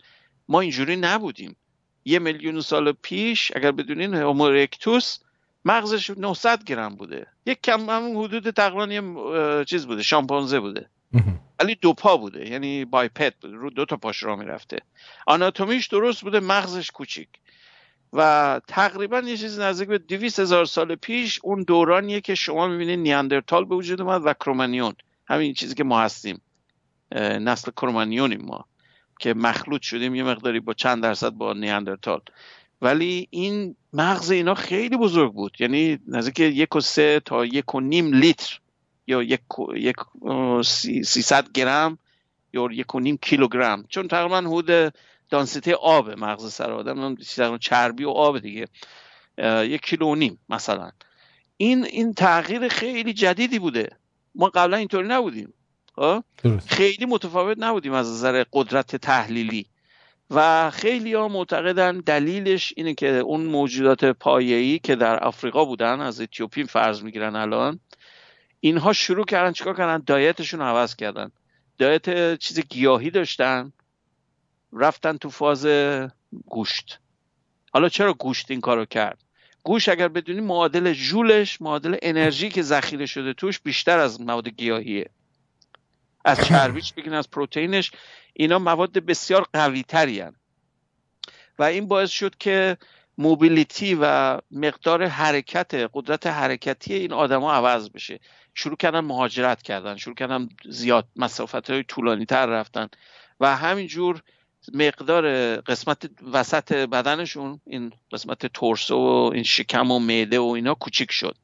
ما 0.48 0.60
اینجوری 0.60 0.96
نبودیم. 0.96 1.56
یه 2.04 2.18
میلیون 2.18 2.60
سال 2.60 2.92
پیش 2.92 3.52
اگر 3.56 3.72
بدونین 3.72 4.14
هومورکتوس 4.14 5.18
مغزش 5.64 6.10
900 6.10 6.64
گرم 6.64 6.94
بوده. 6.94 7.26
یک 7.46 7.62
کم 7.62 7.90
همون 7.90 8.24
حدود 8.24 8.50
تقریبا 8.50 8.86
یه 8.92 9.64
چیز 9.64 9.86
بوده 9.86 10.02
شامپانزه 10.02 10.60
بوده. 10.60 10.90
ولی 11.60 11.74
دو 11.74 11.92
پا 11.92 12.16
بوده 12.16 12.50
یعنی 12.50 12.84
بایپت 12.84 13.34
بوده 13.40 13.54
رو 13.54 13.70
دو 13.70 13.84
تا 13.84 13.96
پاش 13.96 14.22
را 14.22 14.36
می‌رفته. 14.36 14.78
آناتومیش 15.26 15.86
درست 15.86 16.22
بوده 16.22 16.40
مغزش 16.40 16.90
کوچیک. 16.90 17.28
و 18.12 18.60
تقریبا 18.68 19.18
یه 19.18 19.36
چیزی 19.36 19.60
نزدیک 19.60 19.88
به 19.88 19.98
200 19.98 20.40
هزار 20.40 20.64
سال 20.64 20.94
پیش 20.94 21.40
اون 21.42 21.62
دورانیه 21.62 22.20
که 22.20 22.34
شما 22.34 22.68
می‌بینید 22.68 22.98
نیاندرتال 22.98 23.64
به 23.64 23.74
وجود 23.74 24.00
اومد 24.00 24.22
و 24.24 24.32
کرومانیون 24.32 24.94
همین 25.26 25.54
چیزی 25.54 25.74
که 25.74 25.84
ما 25.84 26.00
هستیم 26.00 26.40
نسل 27.16 27.70
کرومانیونیم 27.70 28.42
ما 28.42 28.64
که 29.20 29.34
مخلوط 29.34 29.82
شدیم 29.82 30.14
یه 30.14 30.22
مقداری 30.22 30.60
با 30.60 30.74
چند 30.74 31.02
درصد 31.02 31.30
با 31.30 31.52
نیاندرتال. 31.52 32.20
ولی 32.82 33.28
این 33.30 33.76
مغز 33.92 34.30
اینا 34.30 34.54
خیلی 34.54 34.96
بزرگ 34.96 35.32
بود. 35.32 35.56
یعنی 35.58 35.98
نزدیک 36.08 36.38
یک 36.40 36.76
و 36.76 36.80
سه 36.80 37.20
تا 37.24 37.44
یک 37.44 37.74
و 37.74 37.80
نیم 37.80 38.14
لیتر 38.14 38.60
یا 39.06 39.22
یک, 39.22 39.40
یک 39.76 39.96
سیصد 41.04 41.52
گرم 41.52 41.98
یا 42.52 42.68
یک 42.72 42.94
و 42.94 43.00
نیم 43.00 43.16
کیلوگرم. 43.16 43.84
چون 43.88 44.08
تقریبا 44.08 44.38
حدود 44.38 44.94
دانسیته 45.30 45.74
آب 45.74 46.10
مغز 46.10 46.52
سر 46.52 46.72
آدم 46.72 47.16
چربی 47.60 48.04
و 48.04 48.10
آب 48.10 48.38
دیگه. 48.38 48.66
یک 49.62 49.80
کیلو 49.80 50.06
و 50.06 50.14
نیم 50.14 50.38
مثلا. 50.48 50.90
این 51.56 51.84
این 51.84 52.14
تغییر 52.14 52.68
خیلی 52.68 53.12
جدیدی 53.12 53.58
بوده. 53.58 53.88
ما 54.34 54.48
قبلا 54.48 54.76
اینطوری 54.76 55.08
نبودیم. 55.08 55.52
خب؟ 55.96 56.24
خیلی 56.66 57.06
متفاوت 57.06 57.56
نبودیم 57.60 57.92
از 57.92 58.10
نظر 58.10 58.44
قدرت 58.52 58.96
تحلیلی. 58.96 59.66
و 60.30 60.70
خیلی 60.70 61.14
ها 61.14 61.28
معتقدن 61.28 62.00
دلیلش 62.00 62.74
اینه 62.76 62.94
که 62.94 63.08
اون 63.08 63.44
موجودات 63.44 64.04
پایه‌ای 64.04 64.78
که 64.78 64.96
در 64.96 65.18
آفریقا 65.18 65.64
بودن 65.64 66.00
از 66.00 66.20
اتیوپی 66.20 66.64
فرض 66.64 67.02
می‌گیرن 67.02 67.36
الان 67.36 67.80
اینها 68.64 68.92
شروع 68.92 69.24
کردن 69.24 69.52
چیکار 69.52 69.76
کردن؟ 69.76 70.04
دایتشون 70.06 70.60
رو 70.60 70.66
عوض 70.66 70.96
کردن. 70.96 71.30
دایت 71.78 72.38
چیز 72.38 72.60
گیاهی 72.60 73.10
داشتن. 73.10 73.72
رفتن 74.72 75.16
تو 75.16 75.30
فاز 75.30 75.66
گوشت. 76.46 77.00
حالا 77.72 77.88
چرا 77.88 78.12
گوشت 78.12 78.50
این 78.50 78.60
کارو 78.60 78.84
کرد؟ 78.84 79.18
گوشت 79.62 79.88
اگر 79.88 80.08
بدونی 80.08 80.40
معادل 80.40 80.92
جولش 80.92 81.60
معادل 81.60 81.96
انرژی 82.02 82.48
که 82.48 82.62
ذخیره 82.62 83.06
شده 83.06 83.32
توش 83.32 83.60
بیشتر 83.60 83.98
از 83.98 84.20
مواد 84.20 84.48
گیاهیه. 84.48 85.10
از 86.24 86.46
چربیش 86.46 86.92
بگین 86.92 87.12
از 87.12 87.30
پروتئینش 87.30 87.90
اینا 88.32 88.58
مواد 88.58 88.92
بسیار 88.92 89.46
قوی 89.52 89.82
تری 89.82 90.24
و 91.58 91.62
این 91.62 91.88
باعث 91.88 92.10
شد 92.10 92.36
که 92.38 92.76
موبیلیتی 93.18 93.98
و 94.00 94.38
مقدار 94.50 95.06
حرکت 95.06 95.90
قدرت 95.94 96.26
حرکتی 96.26 96.94
این 96.94 97.12
آدما 97.12 97.52
عوض 97.52 97.90
بشه. 97.90 98.20
شروع 98.54 98.76
کردن 98.76 99.00
مهاجرت 99.00 99.62
کردن 99.62 99.96
شروع 99.96 100.14
کردن 100.14 100.48
زیاد 100.64 101.08
مسافت 101.16 101.70
های 101.70 101.82
طولانی 101.82 102.26
تر 102.26 102.46
رفتن 102.46 102.88
و 103.40 103.56
همینجور 103.56 104.22
مقدار 104.74 105.56
قسمت 105.56 106.10
وسط 106.32 106.72
بدنشون 106.72 107.60
این 107.66 107.92
قسمت 108.12 108.46
تورسو 108.46 108.96
و 108.96 109.30
این 109.34 109.42
شکم 109.42 109.90
و 109.90 109.98
معده 109.98 110.38
و 110.38 110.44
اینا 110.44 110.74
کوچیک 110.74 111.12
شد. 111.12 111.36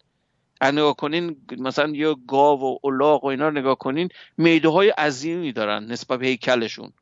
نگاه 0.62 0.96
کنین 0.96 1.36
مثلا 1.58 1.88
یه 1.88 2.14
گاو 2.28 2.60
و 2.60 2.78
الاغ 2.84 3.24
و 3.24 3.26
اینا 3.26 3.48
رو 3.48 3.58
نگاه 3.58 3.78
کنین 3.78 4.08
میده 4.36 4.68
های 4.68 4.88
عظیمی 4.88 5.52
دارن 5.52 5.84
نسبت 5.84 6.18
به 6.18 6.26
هیکلشون. 6.26 6.92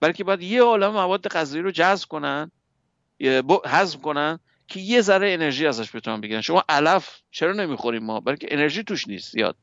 بلکه 0.00 0.24
باید 0.24 0.42
یه 0.42 0.62
عالم 0.62 0.92
مواد 0.92 1.28
غذایی 1.28 1.62
رو 1.62 1.70
جذب 1.70 2.08
کنن 2.08 2.50
حذف 3.66 4.00
کنن 4.00 4.38
که 4.68 4.80
یه 4.80 5.00
ذره 5.00 5.32
انرژی 5.32 5.66
ازش 5.66 5.96
بتونن 5.96 6.20
بگیرن. 6.20 6.40
شما 6.40 6.64
علف 6.68 7.20
چرا 7.30 7.52
نمی‌خوریم 7.52 8.04
ما؟ 8.04 8.20
بلکه 8.20 8.46
انرژی 8.50 8.84
توش 8.84 9.08
نیست 9.08 9.32
زیاد. 9.32 9.56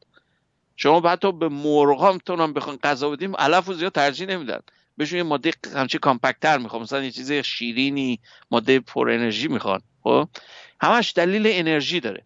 شما 0.76 1.10
حتی 1.10 1.32
به 1.32 1.50
مرغام 1.50 2.20
هم 2.28 2.54
بخوان 2.54 2.78
غذا 2.84 3.10
بدیم 3.10 3.36
علف 3.36 3.66
رو 3.66 3.74
زیاد 3.74 3.92
ترجیح 3.92 4.28
نمیدن. 4.28 4.60
بهشون 4.98 5.18
یه 5.18 5.24
ماده 5.24 5.52
همچی 5.76 5.98
کامپکتر 5.98 6.58
می‌خوام 6.58 6.82
مثلا 6.82 7.04
یه 7.04 7.12
چیز 7.12 7.32
شیرینی 7.32 8.20
ماده 8.52 8.80
پر 8.80 9.10
انرژی 9.10 9.48
می‌خوان. 9.48 9.82
خب؟ 10.04 10.30
همش 10.82 11.14
دلیل 11.16 11.44
انرژی 11.48 12.00
داره. 12.00 12.26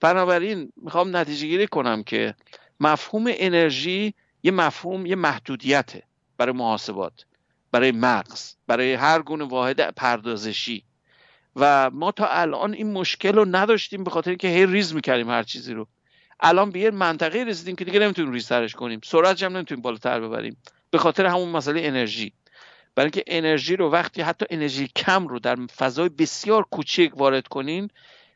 بنابراین 0.00 0.72
می‌خوام 0.76 1.16
نتیجه 1.16 1.46
گیری 1.46 1.66
کنم 1.66 2.02
که 2.02 2.34
مفهوم 2.80 3.24
انرژی 3.28 4.14
یه 4.42 4.50
مفهوم 4.50 5.06
یه 5.06 5.16
محدودیته 5.16 6.02
برای 6.36 6.52
محاسبات. 6.52 7.24
برای 7.72 7.92
مغز 7.92 8.54
برای 8.66 8.94
هر 8.94 9.22
گونه 9.22 9.44
واحد 9.44 9.94
پردازشی. 9.94 10.84
و 11.56 11.90
ما 11.90 12.12
تا 12.12 12.26
الان 12.26 12.74
این 12.74 12.92
مشکل 12.92 13.32
رو 13.32 13.44
نداشتیم 13.44 14.04
به 14.04 14.10
خاطر 14.10 14.30
اینکه 14.30 14.48
هی 14.48 14.66
ریز 14.66 14.94
می‌کردیم 14.94 15.30
هر 15.30 15.42
چیزی 15.42 15.74
رو. 15.74 15.88
الان 16.40 16.70
به 16.70 16.78
یه 16.78 16.90
منطقه 16.90 17.44
رسیدیم 17.44 17.76
که 17.76 17.84
دیگه 17.84 17.98
نمی‌تونیم 17.98 18.32
ریز 18.32 18.48
ترش 18.48 18.74
کنیم. 18.74 19.00
سرعت 19.04 19.42
هم 19.42 19.56
نمی‌تونیم 19.56 19.82
بالاتر 19.82 20.20
ببریم. 20.20 20.56
به 20.90 20.98
خاطر 20.98 21.26
همون 21.26 21.48
مسئله 21.48 21.80
انرژی. 21.84 22.32
برای 22.94 23.04
اینکه 23.06 23.24
انرژی 23.26 23.76
رو 23.76 23.90
وقتی 23.90 24.22
حتی 24.22 24.46
انرژی 24.50 24.88
کم 24.96 25.28
رو 25.28 25.38
در 25.38 25.56
فضای 25.66 26.08
بسیار 26.08 26.62
کوچک 26.62 27.10
وارد 27.16 27.48
کنین 27.48 27.90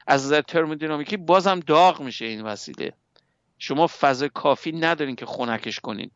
از 0.07 0.25
نظر 0.25 0.41
ترمودینامیکی 0.41 1.17
بازم 1.17 1.61
داغ 1.61 2.01
میشه 2.01 2.25
این 2.25 2.43
وسیله. 2.43 2.93
شما 3.59 3.87
فضای 3.87 4.31
کافی 4.35 4.73
ندارین 4.73 5.17
که 5.17 5.27
خنکش 5.27 5.81
کنین. 5.81 6.11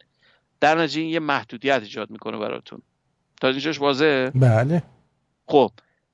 در 0.60 0.78
نتیجه 0.78 1.02
یه 1.02 1.20
محدودیت 1.20 1.82
ایجاد 1.82 2.10
می‌کنه 2.10 2.38
براتون. 2.38 2.82
تا 3.40 3.48
اینجاش 3.48 3.80
واضحه؟ 3.80 4.30
بله. 4.34 4.82
خب 5.46 5.70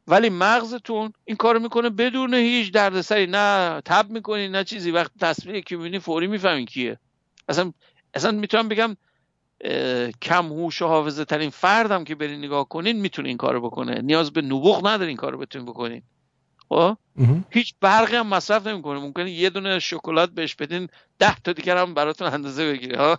ولی 0.06 0.30
مغزتون 0.30 1.12
این 1.24 1.36
کارو 1.36 1.60
می‌کنه 1.60 1.90
بدون 1.90 2.34
هیچ 2.34 2.72
دردسری 2.72 3.26
نه 3.26 3.80
تب 3.84 4.10
می‌کنین 4.10 4.50
نه 4.50 4.64
چیزی. 4.64 4.90
وقت 4.90 5.10
تصویر 5.20 5.60
که 5.60 5.76
می‌بینی 5.76 5.98
فوری 5.98 6.26
می‌فهمین 6.26 6.66
کیه. 6.66 6.98
اصلا 7.48 7.72
اصلا 8.14 8.30
می‌تونم 8.30 8.68
بگم 8.68 8.96
کم 10.22 10.46
هوش 10.46 10.82
و 10.82 10.86
حافظه 10.86 11.24
ترین 11.24 11.50
فردم 11.50 12.04
که 12.04 12.14
برین 12.14 12.38
نگاه 12.38 12.68
کنین 12.68 13.00
می‌تونه 13.00 13.28
این 13.28 13.36
کارو 13.36 13.60
بکنه. 13.60 14.00
نیاز 14.02 14.32
به 14.32 14.42
نبوغ 14.42 14.86
نداره 14.86 15.08
این 15.08 15.16
کارو 15.16 15.38
بتونین 15.38 15.66
بکنین. 15.66 16.02
خب؟ 16.68 16.96
هیچ 17.50 17.74
برقی 17.80 18.16
هم 18.16 18.26
مصرف 18.26 18.66
نمی‌کنه. 18.66 19.00
ممکنه 19.00 19.30
یه 19.30 19.50
دونه 19.50 19.78
شکلات 19.78 20.30
بهش 20.30 20.54
بدین 20.54 20.88
ده 21.18 21.34
تا 21.34 21.52
دیگر 21.52 21.76
هم 21.76 21.94
براتون 21.94 22.28
اندازه 22.28 22.72
بگیره 22.72 22.98
ها؟ 22.98 23.18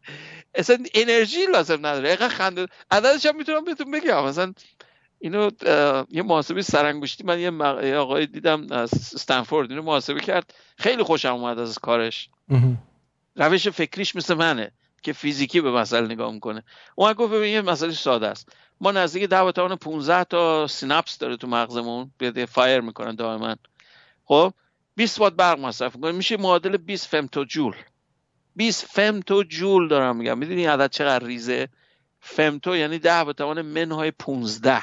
اصلا 0.54 0.78
انرژی 0.94 1.46
لازم 1.46 1.86
نداره. 1.86 2.08
اینقدر 2.08 2.28
خنده. 2.28 2.66
عددش 2.90 3.26
هم 3.26 3.36
می‌تونم 3.36 3.64
بهتون 3.64 3.90
بگم. 3.90 4.24
مثلا 4.24 4.52
اینو 5.18 5.50
یه 6.10 6.22
محاسبه 6.22 6.62
سرانگشتی 6.62 7.24
من 7.24 7.40
یه 7.40 7.96
آقای 7.96 8.26
دیدم 8.26 8.72
از 8.72 8.94
استنفورد 8.94 9.70
اینو 9.70 9.82
محاسبه 9.82 10.20
کرد. 10.20 10.54
خیلی 10.78 11.02
خوشم 11.02 11.34
اومد 11.34 11.58
از 11.58 11.78
کارش. 11.78 12.28
روش 13.36 13.68
فکریش 13.68 14.16
مثل 14.16 14.34
منه 14.34 14.72
که 15.02 15.12
فیزیکی 15.12 15.60
به 15.60 15.70
مسئله 15.70 16.06
نگاه 16.06 16.32
می‌کنه. 16.32 16.64
اون 16.94 17.12
گفت 17.12 17.32
ببین 17.32 17.52
یه 17.52 17.62
مسئله 17.62 17.92
ساده 17.92 18.26
است. 18.26 18.48
ما 18.80 18.92
نزدیک 18.92 19.24
10 19.24 19.52
تا 19.52 19.76
15 19.76 20.24
تا 20.24 20.66
سیناپس 20.66 21.18
داره 21.18 21.36
تو 21.36 21.46
مغزمون. 21.46 22.10
بیاد 22.18 22.44
fire 22.44 22.80
می‌کنن 22.80 23.14
دائما. 23.14 23.56
خب 24.24 24.52
20 24.96 25.18
وات 25.18 25.32
برق 25.32 25.58
مصرف 25.58 25.96
می‌کنه. 25.96 26.12
میشه 26.12 26.36
معادل 26.36 26.76
20 26.76 27.16
femto 27.16 27.44
joule 27.48 27.76
20 28.56 28.86
femto 28.86 29.44
joule 29.48 29.88
دارم 29.88 30.16
میگم. 30.16 30.38
می‌دونی 30.38 30.64
عدد 30.66 30.90
چقدر 30.90 31.26
ریزه؟ 31.26 31.68
femto 32.36 32.66
یعنی 32.66 32.98
10 32.98 33.24
به 33.24 33.32
توان 33.32 33.62
منهای 33.62 34.10
15 34.10 34.82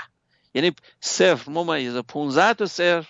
یعنی 0.53 0.71
صفر. 1.01 1.51
ممیزه 1.51 2.01
15 2.01 2.53
تا 2.53 2.65
صفر. 2.65 3.07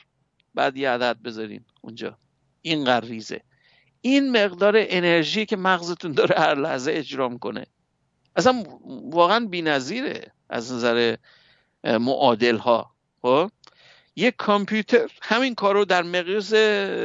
بعد 0.55 0.77
یه 0.77 0.89
عدد 0.89 1.17
بذارین 1.23 1.65
اونجا. 1.81 2.17
اینقدر 2.61 3.07
ریزه. 3.07 3.41
این 4.01 4.31
مقدار 4.31 4.73
انرژی 4.77 5.45
که 5.45 5.57
مغزتون 5.57 6.11
داره 6.11 6.36
هر 6.39 6.55
لحظه 6.55 6.91
اجرا 6.91 7.29
می‌کنه. 7.29 7.65
اصلا 8.36 8.63
واقعا 9.11 9.45
بی‌نظیره. 9.45 10.31
از 10.54 10.74
نظر 10.74 11.16
معادل 11.84 12.58
ها 12.58 12.91
خب؟ 13.22 13.51
یک 14.16 14.36
کامپیوتر 14.38 15.12
همین 15.22 15.56
کار 15.56 15.74
رو 15.74 15.86
در 15.86 16.04
مقیاس 16.04 16.54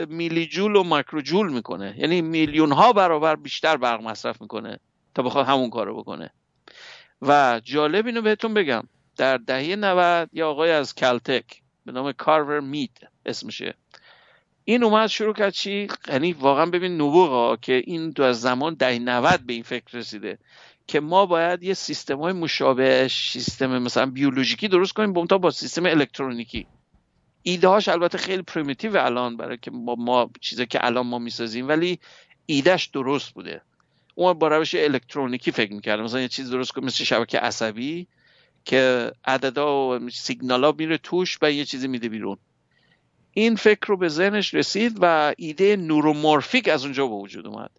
میلی 0.09 0.47
جول 0.47 0.77
و 0.77 0.83
مایکرو 0.83 1.21
جول 1.21 1.53
می‌کنه. 1.53 1.95
یعنی 1.99 2.23
میلیون 2.23 2.73
ها 2.73 2.93
برابر 2.93 3.37
بیشتر 3.37 3.77
برق 3.77 4.03
مصرف 4.03 4.41
می‌کنه 4.43 4.81
تا 5.15 5.23
بخواد 5.23 5.47
همون 5.47 5.71
کار 5.71 5.87
رو 5.87 5.97
بکنه. 6.03 6.31
و 7.23 7.61
جالب 7.65 8.07
اینو 8.07 8.23
بهتون 8.23 8.55
بگم. 8.55 8.83
در 9.17 9.37
دهه 9.37 9.77
90 9.77 10.31
یه 10.33 10.45
آقای 10.45 10.71
از 10.71 10.95
Caltech 10.95 11.63
به 11.87 11.93
نام 11.93 12.13
کارور 12.13 12.61
مید 12.61 13.09
اسمشه. 13.27 13.75
این 14.65 14.85
اومد 14.85 15.07
شروع 15.07 15.35
کرد 15.35 15.53
چی؟ 15.53 15.89
یعنی 16.09 16.33
واقعا 16.33 16.67
ببین 16.67 16.95
نبوغ 16.95 17.61
که 17.61 17.83
این 17.87 18.11
دو 18.11 18.23
از 18.23 18.41
زمان 18.41 18.75
دهه 18.75 18.99
90 18.99 19.41
به 19.47 19.53
این 19.53 19.63
فکر 19.63 19.99
رسیده. 19.99 20.39
که 20.89 21.01
ما 21.01 21.27
باید 21.27 21.63
یه 21.63 21.75
سیستم 21.75 22.19
های 22.19 22.33
مشابه 22.33 23.09
سیستم 23.09 23.79
مثلا 23.79 24.07
بیولوژیکی 24.07 24.69
درست 24.69 24.93
کنیم 24.93 25.13
با 25.13 25.39
با 25.39 25.51
سیستم 25.51 25.87
الکترونیکی. 25.87 26.67
ایده 27.43 27.69
هاش 27.69 27.89
البته 27.89 28.19
خیلی 28.19 28.43
primitive 28.43 28.97
الان 28.97 29.37
برای 29.37 29.59
که 29.63 29.71
ما, 29.71 29.95
ما 29.95 30.31
چیزی 30.41 30.67
که 30.67 30.87
الان 30.87 31.07
ما 31.07 31.19
می‌سازیم 31.19 31.69
ولی 31.69 31.99
ایدهش 32.47 32.87
درست 32.87 33.35
بوده. 33.35 33.61
اون 34.15 34.33
با 34.33 34.49
روش 34.49 34.75
الکترونیکی 34.75 35.51
فکر 35.53 35.73
می‌کرد 35.73 36.01
مثلا 36.01 36.21
یه 36.21 36.29
چیز 36.29 36.51
درست 36.51 36.73
کنیم 36.73 36.87
مثل 36.87 37.05
شبکه 37.05 37.39
عصبی 37.39 38.07
که 38.65 39.13
عددا 39.25 39.89
و 39.89 40.11
سیگنال 40.11 40.75
میره 40.79 40.99
توش 40.99 41.39
و 41.43 41.53
یه 41.53 41.65
چیزی 41.65 41.89
میده 41.89 42.09
بیرون. 42.09 42.37
این 43.33 43.57
فکر 43.57 43.87
رو 43.87 43.97
به 43.97 44.09
ذهنش 44.09 44.55
رسید 44.55 44.99
و 45.01 45.35
ایده 45.39 45.77
نورومورفیک 45.77 46.69
از 46.69 46.85
اونجا 46.85 47.07
به 47.07 47.15
وجود 47.15 47.47
اومد. 47.47 47.71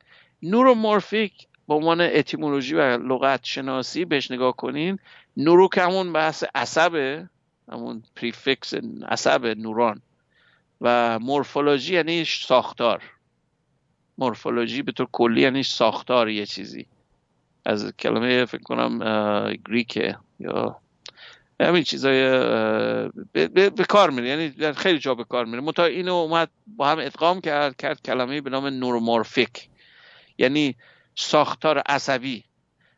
نورومورفیک 0.43 1.48
به 1.69 1.75
عنوان 1.75 2.01
اتیمولوژی 2.01 2.75
و 2.75 2.97
لغت 2.97 3.39
شناسی 3.43 4.05
بهش 4.05 4.31
نگاه 4.31 4.55
کنین 4.55 4.99
نورو 5.37 5.67
که 5.67 5.81
همون 5.81 6.13
بحث 6.13 6.43
عصبه 6.55 7.29
همون 7.71 8.03
پریفکس 8.15 8.73
عصب 9.07 9.45
نوران. 9.45 10.01
و 10.81 11.19
مورفولوژی 11.19 11.93
یعنی 11.93 12.25
ساختار. 12.25 13.03
مورفولوژی 14.17 14.81
به 14.81 14.91
طور 14.91 15.07
کلی 15.11 15.41
یعنی 15.41 15.63
ساختار 15.63 16.29
یه 16.29 16.45
چیزی. 16.45 16.85
از 17.65 17.93
کلمه 17.99 18.45
فکر 18.45 18.63
کنم 18.63 18.99
گریکه 19.67 20.17
یا 20.39 20.77
همین 21.59 21.83
چیزای 21.83 22.21
به, 23.33 23.85
کار 23.89 24.09
میره. 24.09 24.27
یعنی 24.27 24.73
خیلی 24.73 24.99
جا 24.99 25.15
به 25.15 25.23
کار 25.23 25.45
میره. 25.45 25.61
متا 25.61 25.85
اینو 25.85 26.13
اومد 26.13 26.49
با 26.67 26.87
هم 26.87 26.99
ادغام 26.99 27.41
کرد 27.41 27.75
کرد 27.75 28.01
کلمه 28.01 28.41
به 28.41 28.49
نام 28.49 28.65
نورومورفیک 28.67 29.69
یعنی 30.37 30.75
ساختار 31.19 31.77
عصبی. 31.77 32.43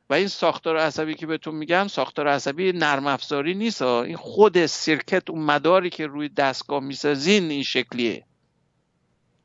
و 0.10 0.14
این 0.14 0.28
ساختار 0.28 0.78
عصبی 0.78 1.16
که 1.16 1.28
بهتون 1.28 1.56
میگم 1.56 1.88
ساختار 1.88 2.28
عصبی 2.28 2.72
نرم 2.72 3.08
افزاری 3.08 3.54
نیست 3.54 3.82
این 3.82 4.18
خود 4.18 4.66
سرکت 4.66 5.30
اون 5.30 5.44
مداری 5.44 5.90
که 5.90 6.08
روی 6.08 6.30
دستگاه 6.30 6.80
می‌سازین 6.80 7.52
این 7.52 7.64
شکلیه. 7.64 8.26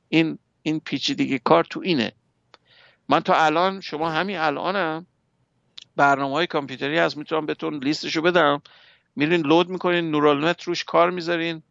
این 0.09 0.39
این 0.63 0.81
پیچیدگی 0.81 1.39
کار 1.39 1.65
تو 1.65 1.81
اینه. 1.85 2.13
من 3.09 3.21
تا 3.21 3.35
الان 3.35 3.81
شما 3.81 4.11
همین 4.11 4.37
الانم 4.37 5.07
برنامه 5.97 6.35
های 6.35 6.47
کامپیوتری 6.47 6.99
هست 6.99 7.17
می‌تونم 7.17 7.47
بهتون 7.47 7.85
لیستشو 7.85 8.23
بدم. 8.23 8.63
میرین 9.17 9.41
load 9.41 9.69
می‌کنین 9.69 10.11
neural 10.11 10.45
net 10.45 10.63
روش 10.63 10.85
کار 10.85 11.11
می‌ذارین. 11.11 11.63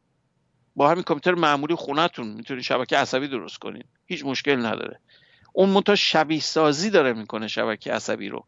با 0.76 0.90
همین 0.90 1.04
کامپیوتر 1.04 1.40
معمولی 1.40 1.76
خونتون 1.76 2.28
می‌تونین 2.28 2.64
شبکه 2.64 2.98
عصبی 2.98 3.28
درست 3.28 3.58
کنین. 3.58 3.84
هیچ 4.06 4.26
مشکل 4.26 4.66
نداره. 4.66 5.00
اون 5.58 5.70
منتها 5.70 5.96
شبیه 5.96 6.40
سازی 6.40 6.90
داره 6.90 7.14
می‌کنه 7.14 7.48
شبکه 7.48 7.94
عصبی 7.94 8.30
رو. 8.30 8.46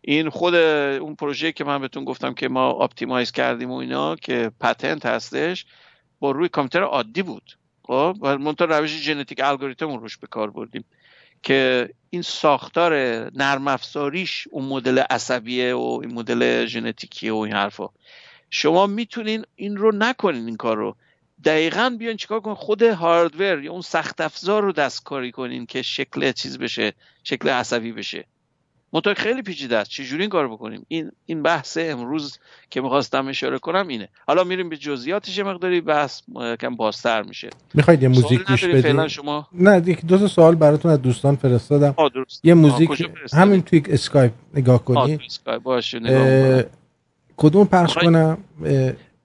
این 0.00 0.30
خود 0.30 0.54
اون 0.54 1.14
پروژه 1.14 1.52
که 1.52 1.64
من 1.64 1.78
بهتون 1.78 2.04
گفتم 2.04 2.34
که 2.34 2.48
ما 2.48 2.70
optimize 2.70 3.32
کردیم 3.32 3.70
و 3.70 3.74
اینا 3.74 4.16
که 4.16 4.50
patent 4.60 5.06
هستش 5.06 5.66
با 6.20 6.30
روی 6.30 6.48
کامپیوتر 6.48 6.82
عادی 6.82 7.22
بود. 7.22 7.58
خب 7.82 8.16
منتها 8.22 8.64
روش 8.64 8.90
genetic 8.90 9.40
algorithm 9.44 9.98
روش 9.98 10.18
به 10.18 10.26
کار 10.26 10.50
بردیم 10.50 10.84
که 11.42 11.88
این 12.10 12.22
ساختار 12.22 12.92
نرم 13.34 13.68
افزاریش 13.68 14.48
اون 14.50 14.64
مدل 14.64 14.98
عصبیه 14.98 15.74
و 15.74 16.00
این 16.02 16.14
مدل 16.14 16.66
ژنتیکیه 16.66 17.32
و 17.32 17.36
این 17.36 17.54
حرفا. 17.54 17.88
شما 18.50 18.86
می‌تونین 18.86 19.44
این 19.56 19.76
رو 19.76 19.92
نکنین 19.92 20.46
این 20.46 20.56
کار 20.56 20.76
رو. 20.76 20.96
دقیقا 21.44 21.96
بیان 21.98 22.16
چیکار 22.16 22.40
کن 22.40 22.54
خود 22.54 22.82
هاردور 22.82 23.62
یا 23.62 23.72
اون 23.72 23.80
سخت 23.80 24.20
افزار 24.20 24.62
رو 24.62 24.72
دستکاری 24.72 25.32
کنین 25.32 25.66
که 25.66 25.82
شکل 25.82 26.32
چیز 26.32 26.58
بشه 26.58 26.92
شکل 27.24 27.48
عصبی 27.48 27.92
بشه. 27.92 28.24
منتها 28.94 29.14
خیلی 29.14 29.42
پیچیده 29.42 29.76
است. 29.76 29.90
چجوری 29.90 30.22
این 30.22 30.30
کار 30.30 30.48
بکنیم؟ 30.48 30.86
این 30.88 31.12
این 31.26 31.42
بحث 31.42 31.78
امروز 31.80 32.38
که 32.70 32.80
می‌خواستم 32.80 33.28
اشاره 33.28 33.58
کنم 33.58 33.88
اینه. 33.88 34.08
حالا 34.26 34.44
میریم 34.44 34.68
به 34.68 34.76
جزئیاتش 34.76 35.38
مقداری 35.38 35.80
بحث 35.80 36.22
کم 36.60 36.76
بازتر 36.76 37.22
میشه. 37.22 37.50
می‌خواید 37.74 38.02
یه 38.02 38.08
موزیک 38.08 38.46
گوش 38.46 38.64
بدیم 38.64 39.08
شما؟ 39.08 39.48
نه 39.52 39.82
یک 39.86 40.06
دو 40.06 40.18
تا 40.18 40.26
سوال 40.28 40.54
براتون 40.54 40.90
از 40.90 41.02
دوستان 41.02 41.36
فرستادم. 41.36 41.94
یه 42.44 42.54
موزیک 42.54 43.08
همین 43.32 43.62
توی 43.62 43.82
اسکایپ 43.86 44.32
نگاه 44.54 44.84
کنی. 44.84 45.18
اسکایپ. 45.26 45.62
باشه 45.62 45.98
نگاه 45.98 46.62
کدوم 47.36 47.66
پخش 47.66 47.94
کنم؟ 47.94 48.38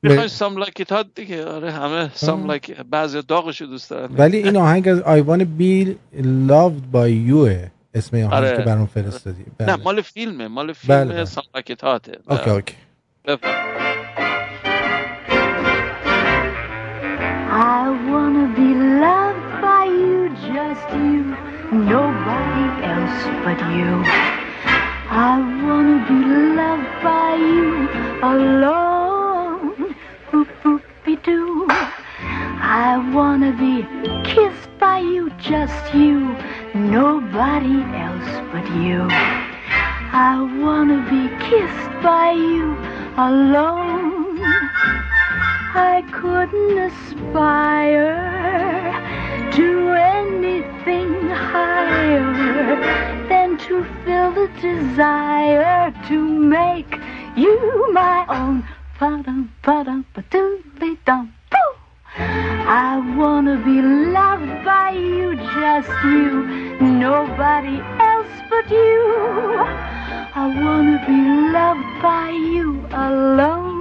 می‌خوای 0.07 0.27
سام 0.27 0.57
لایک 0.57 0.91
ها 0.91 1.03
دیگه. 1.15 1.45
آره 1.45 1.71
همه 1.71 2.09
سام 2.13 2.47
لایک 2.47 2.77
بعضی 2.81 3.21
داغشو 3.21 3.65
دوست 3.65 3.89
دارن. 3.89 4.09
ولی 4.17 4.37
این 4.37 4.57
آهنگ 4.57 4.87
از 4.87 4.99
آیوان 5.01 5.43
بیل 5.43 5.95
loved 6.47 6.95
by 6.95 7.29
you 7.29 7.69
اسم 7.93 8.17
آهنگ 8.17 8.33
آره. 8.33 8.57
که 8.57 8.63
برام 8.63 8.85
فرستادی. 8.85 9.45
بله. 9.57 9.75
نه 9.75 9.83
مال 9.83 10.01
فیلمه. 10.01 10.47
مال 10.47 10.73
فیلم 10.73 11.05
بله. 11.05 11.25
سامکتاته 11.25 12.11
اوکی 12.29 12.49
اوکی. 12.49 12.75
I 17.77 17.83
wanna 18.11 18.45
be 18.59 18.69
loved 19.05 19.47
by 19.65 19.83
you, 20.01 20.17
just 20.51 20.87
you, 21.05 21.23
nobody 21.95 22.65
else 22.93 23.19
but 23.45 23.59
you. 23.77 23.91
I 25.29 25.33
wanna 25.63 25.97
be 26.09 26.19
loved 26.59 26.93
by 27.07 27.31
you 27.51 27.67
alone, 28.33 29.06
doo. 31.27 31.67
I 31.69 33.11
wanna 33.13 33.51
be 33.65 33.75
kissed 34.23 34.69
by 34.79 34.99
you, 34.99 35.29
just 35.51 35.93
you. 35.93 36.17
nobody 36.73 37.77
else 38.05 38.31
but 38.51 38.65
you. 38.81 38.99
I 40.29 40.33
wanna 40.63 40.99
be 41.15 41.23
kissed 41.49 41.91
by 42.01 42.31
you 42.31 42.65
alone. 43.29 44.39
I 45.93 45.95
couldn't 46.19 46.77
aspire 46.89 48.15
to 49.57 49.67
anything 50.19 51.11
higher 51.51 52.29
than 53.27 53.57
to 53.65 53.75
feel 54.03 54.29
the 54.39 54.49
desire 54.61 55.93
to 56.07 56.17
make 56.57 56.91
you 57.35 57.57
my 57.91 58.25
own. 58.29 58.63
Ba-dum, 58.99 59.53
ba-dum, 59.63 60.05
ba-dum, 60.13 61.33
I 62.17 63.15
wanna 63.15 63.57
be 63.63 63.79
loved 63.79 64.65
by 64.65 64.89
you, 64.89 65.35
just 65.35 65.89
you, 66.03 66.43
nobody 66.81 67.79
else 67.99 68.41
but 68.49 68.67
you. 68.71 69.59
I 70.33 70.47
wanna 70.63 70.97
be 71.05 71.19
loved 71.53 72.01
by 72.01 72.29
you 72.31 72.83
alone. 72.91 73.77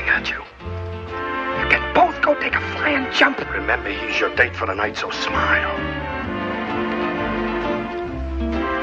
Waving 0.00 0.08
at 0.08 0.30
you 0.30 0.42
You 1.60 1.68
can 1.68 1.94
both 1.94 2.20
go 2.22 2.34
take 2.40 2.54
a 2.54 2.60
flying 2.72 3.10
jump. 3.12 3.38
Remember, 3.50 3.90
he's 3.90 4.18
your 4.18 4.34
date 4.34 4.56
for 4.56 4.66
the 4.66 4.74
night, 4.74 4.96
so 4.96 5.10
smile. 5.10 5.74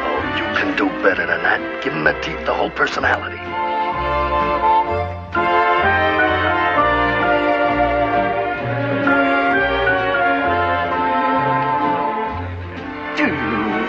Oh, 0.05 0.19
you 0.37 0.43
can 0.57 0.75
do 0.77 0.87
better 1.03 1.25
than 1.25 1.41
that. 1.43 1.83
Give 1.83 1.93
him 1.93 2.03
the 2.03 2.13
teeth, 2.21 2.45
the 2.45 2.53
whole 2.53 2.69
personality. 2.69 3.37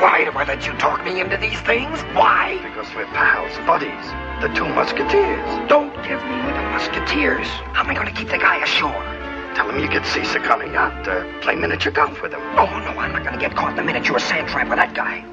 Why 0.01 0.25
do 0.25 0.31
I 0.31 0.45
let 0.47 0.65
you 0.67 0.73
talk 0.75 1.05
me 1.05 1.21
into 1.21 1.37
these 1.37 1.61
things? 1.61 2.01
Why? 2.15 2.59
Because 2.63 2.93
we're 2.95 3.07
pals, 3.07 3.57
buddies. 3.67 4.28
The 4.41 4.47
two 4.55 4.69
musketeers. 4.69 5.69
Don't 5.69 5.93
give 6.07 6.23
me 6.23 6.37
with 6.47 6.55
the 6.55 6.63
musketeers. 6.71 7.49
How 7.75 7.83
am 7.83 7.91
I 7.91 7.95
going 7.95 8.07
to 8.07 8.13
keep 8.13 8.29
the 8.29 8.39
guy 8.39 8.63
ashore? 8.63 8.93
Tell 9.57 9.69
him 9.69 9.81
you 9.81 9.89
get 9.89 10.07
seasick 10.07 10.49
on 10.49 10.63
a 10.63 10.73
yacht. 10.73 11.09
Uh, 11.09 11.25
play 11.41 11.57
miniature 11.57 11.91
golf 11.91 12.23
with 12.23 12.33
him. 12.33 12.41
Oh, 12.57 12.67
no, 12.67 13.01
I'm 13.01 13.11
not 13.13 13.25
going 13.25 13.35
to 13.35 13.41
get 13.41 13.57
caught 13.57 13.71
in 13.71 13.77
the 13.77 13.83
miniature 13.83 14.21
sand 14.21 14.47
trap 14.47 14.69
with 14.69 14.79
that 14.79 14.95
guy. 14.95 15.25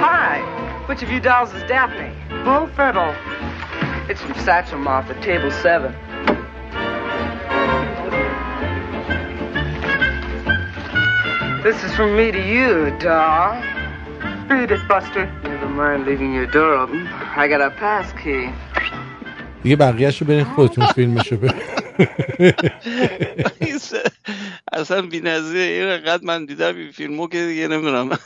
Hi. 0.00 0.84
Which 0.88 1.02
of 1.04 1.10
you 1.10 1.20
dolls 1.20 1.54
is 1.54 1.62
Daphne? 1.68 2.12
Bull 2.42 2.66
Fiddle. 2.74 3.14
It's 4.10 4.20
from 4.20 4.34
Satchel 4.44 4.80
Moth 4.80 5.08
at 5.10 5.22
table 5.22 5.52
seven. 5.52 5.94
This 11.62 11.82
is 11.82 11.92
from 11.96 12.16
me 12.16 12.30
to 12.30 12.40
you, 12.40 12.96
doll. 13.00 13.60
Read 14.48 14.70
it, 14.70 14.86
Buster. 14.86 15.26
Never 15.42 15.68
mind 15.68 16.06
leaving 16.06 16.32
your 16.32 16.46
door 16.46 16.74
open. 16.74 17.08
I 17.34 17.48
got 17.48 17.60
a 17.60 17.70
pass 17.70 18.12
key. 18.22 18.50
دیگه 19.62 19.76
بقیهشو 19.76 20.24
برین 20.24 20.44
خودتون 20.44 20.86
فیلمشو 20.86 21.36
برین 21.36 21.54
اصلا 24.72 25.02
بی 25.02 25.20
نظیره 25.20 25.60
این 25.60 25.96
قد 25.96 26.24
من 26.24 26.44
دیدم 26.44 26.76
این 26.76 26.90
فیلمو 26.90 27.28
که 27.28 27.46
دیگه 27.46 27.68
نمی‌دونم 27.68 28.18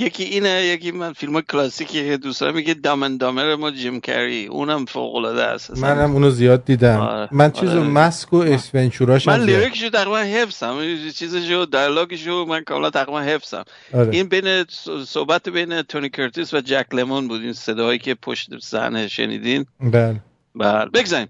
یکی 0.00 0.24
اینه 0.24 0.62
یکی 0.62 0.90
من 0.90 1.12
فیلم 1.12 1.40
کلاسیکی 1.40 2.10
که 2.10 2.16
دوست 2.16 2.40
دارم 2.40 2.54
میگه 2.54 2.74
دامن 2.74 3.16
دامر 3.16 3.54
ما 3.54 3.70
جیم 3.70 4.00
کری. 4.00 4.46
اونم 4.46 4.84
فوق 4.84 5.14
العاده 5.14 5.42
است 5.42 5.78
منم 5.78 6.12
اونو 6.12 6.30
زیاد 6.30 6.64
دیدم. 6.64 7.00
آره. 7.00 7.28
من 7.32 7.50
چیزو 7.50 7.78
آره. 7.78 7.88
مسک 7.88 8.32
و 8.32 8.36
اسونچوراش 8.36 9.28
من 9.28 9.40
لیریکشو 9.40 9.90
تقریبا 9.90 10.18
حفظم. 10.18 10.76
چیزشو 11.14 11.64
دیالوگشو 11.64 12.44
من 12.48 12.64
کاملا 12.64 12.90
تقریبا 12.90 13.20
حفظم. 13.20 13.64
آره. 13.94 14.08
این 14.12 14.28
بین 14.28 14.64
صحبت 15.06 15.48
بین 15.48 15.82
تونی 15.82 16.08
کرتیس 16.08 16.54
و 16.54 16.60
جک 16.60 16.86
لمون 16.92 17.28
بود. 17.28 17.40
این 17.40 17.52
صداهایی 17.52 17.98
که 17.98 18.14
پشت 18.14 18.58
صحنه 18.58 19.08
شنیدین. 19.08 19.66
بله. 19.80 20.16
بله. 20.54 20.86
بگذاریم. 20.94 21.28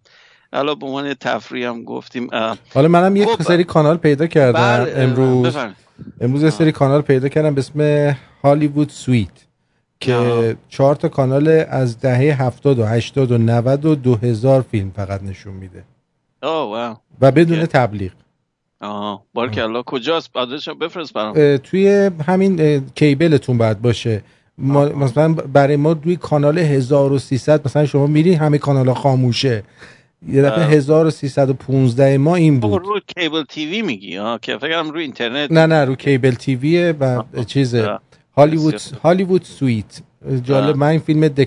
حالا 0.53 0.74
به 0.74 0.86
عنوان 0.86 1.15
تفریح 1.15 1.69
هم 1.69 1.85
گفتیم 1.85 2.31
حالا 2.74 2.89
منم 2.89 3.16
یک 3.16 3.28
خب 3.28 3.43
سری 3.43 3.65
کانال 3.65 3.97
پیدا 3.97 4.27
کردم 4.27 4.61
بله، 4.61 4.93
امروز. 4.97 5.57
امروز 6.20 6.43
یه 6.43 6.51
سری 6.51 6.73
کانال 6.73 7.03
پیدا 7.03 7.28
کردم 7.28 7.55
به 7.55 7.59
اسم 7.59 8.16
هالیوود 8.43 8.89
سویت 8.89 9.47
که 10.01 10.56
چهار 10.69 10.94
تا 10.94 11.09
کانال 11.09 11.48
از 11.69 12.01
دهه 12.01 12.43
70 12.43 12.78
و 12.78 12.85
80 12.85 13.32
و 13.32 13.39
90 13.39 13.85
و 13.85 13.94
2000 13.94 14.62
فیلم 14.62 14.90
فقط 14.90 15.23
نشون 15.23 15.55
میده. 15.55 15.85
واو. 16.43 16.97
و 17.20 17.32
بدون 17.32 17.66
تبلیغ. 17.66 18.12
آها 18.81 19.23
الله. 19.35 19.82
کجاست؟ 19.82 20.31
آدرسش 20.35 20.69
بفرست 20.69 21.12
برام. 21.12 21.56
توی 21.56 22.10
همین 22.27 22.81
کیبلتون 22.94 23.59
باید 23.59 23.82
باشه. 23.82 24.23
ما 24.59 24.85
مثلا 24.85 25.32
برای 25.32 25.77
ما 25.77 25.93
روی 25.93 26.16
کانال 26.16 26.59
1300 26.59 27.66
مثلا 27.66 27.86
شما 27.86 28.06
میری 28.06 28.35
همه 28.35 28.59
کانال 28.59 28.94
خاموشه. 28.94 29.62
یه 30.28 30.43
دفعه 30.43 30.65
1315 30.65 32.19
ما 32.19 32.36
این 32.36 32.60
بود. 32.60 32.82
رو 32.86 33.01
کیبل 33.16 33.43
تیوی 33.44 33.82
میگی؟ 33.82 34.16
ها 34.16 34.39
که 34.39 34.59
فکرم 34.59 34.90
رو 34.90 34.98
اینترنت. 34.98 35.52
نه 35.52 35.66
نه 35.66 35.85
رو 35.85 35.94
کیبل 35.94 36.35
تیویه 36.35 36.94
و 37.01 37.23
چیز 37.47 37.74
هالیوود 38.39 38.81
هالیوود 39.02 39.43
سویت 39.43 40.02
جالب 40.43 40.77
من 40.77 40.86
این 40.86 41.01
فیلم 41.01 41.28
د 41.28 41.43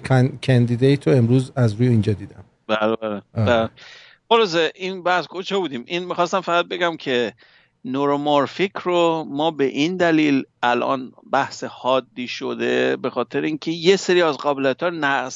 کندیدیت 0.45 1.07
رو 1.07 1.13
امروز 1.13 1.51
از 1.55 1.73
روی 1.73 1.87
اینجا 1.87 2.13
دیدم. 2.13 2.43
بله 2.67 2.95
بله, 2.95 3.21
بله. 3.33 3.69
این 4.75 5.03
بحث 5.03 5.27
کجا 5.27 5.59
بودیم؟ 5.59 5.83
این 5.87 6.05
می‌خواستم 6.05 6.41
فقط 6.41 6.65
بگم 6.65 6.97
که 6.97 7.33
نورومورفیک 7.85 8.71
رو 8.83 9.25
ما 9.29 9.51
به 9.51 9.63
این 9.63 9.97
دلیل 9.97 10.43
الان 10.63 11.11
بحث 11.31 11.63
حادی 11.63 12.27
شده 12.27 12.95
به 12.95 13.09
خاطر 13.09 13.41
اینکه 13.41 13.71
یه 13.71 13.95
سری 13.95 14.21
از 14.21 14.37
قابلیت 14.37 14.83
ها 14.83 15.29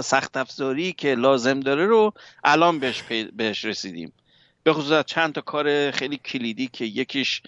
سخت 0.00 0.36
افزاری 0.36 0.92
که 0.92 1.14
لازم 1.14 1.60
داره 1.60 1.86
رو 1.86 2.12
الان 2.44 2.78
بهش, 2.78 3.02
بهش 3.36 3.64
رسیدیم. 3.64 4.12
به 4.62 4.72
خصوص 4.72 5.04
چند 5.06 5.32
تا 5.32 5.40
کار 5.40 5.90
خیلی 5.90 6.16
کلیدی 6.16 6.70
که 6.72 6.84
یکیش 6.84 7.42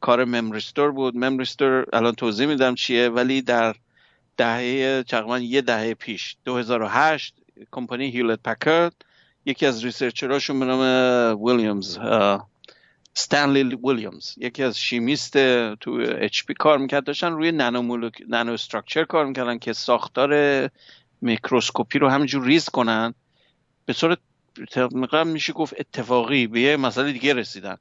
کار 0.00 0.24
memristor 0.24 0.90
بود. 0.90 1.16
memristor 1.16 1.86
الان 1.92 2.14
توضیح 2.14 2.46
میدم 2.46 2.74
چیه 2.74 3.08
ولی 3.08 3.42
در 3.42 3.74
دهه 4.36 5.02
تقریبا 5.02 5.38
یه 5.38 5.60
دهه 5.60 5.94
پیش 5.94 6.36
2008 6.44 7.34
کمپانی 7.70 8.10
Hewlett 8.10 8.42
Packard 8.42 8.94
یکی 9.44 9.66
از 9.66 9.84
researcher 9.84 10.38
اشون 10.38 10.60
به 10.60 10.66
نام 10.66 10.82
ویلیامز 11.44 11.98
ستنلی 13.14 13.78
ویلیامز. 13.84 14.34
یکی 14.36 14.62
از 14.62 14.78
شیمیست 14.78 15.32
تو 15.74 16.04
HP 16.18 16.54
کار 16.54 16.78
می‌کرد 16.78 17.04
داشتن 17.04 17.32
روی 17.32 17.52
نانو, 17.52 17.82
مولوک... 17.82 18.22
nanostructure 18.28 19.04
کار 19.04 19.26
می‌کردن 19.26 19.58
که 19.58 19.72
ساختار 19.72 20.70
میکروسکوپی 21.20 21.98
رو 21.98 22.08
همینجور 22.08 22.44
ریز 22.44 22.68
کنن. 22.68 23.14
به 23.86 23.92
صورت 23.92 24.18
میشه 25.26 25.52
گفت 25.52 25.74
اتفاقی 25.78 26.46
به 26.46 26.60
یه 26.60 26.76
مسئله 26.76 27.12
دیگه 27.12 27.34
رسیدن. 27.34 27.76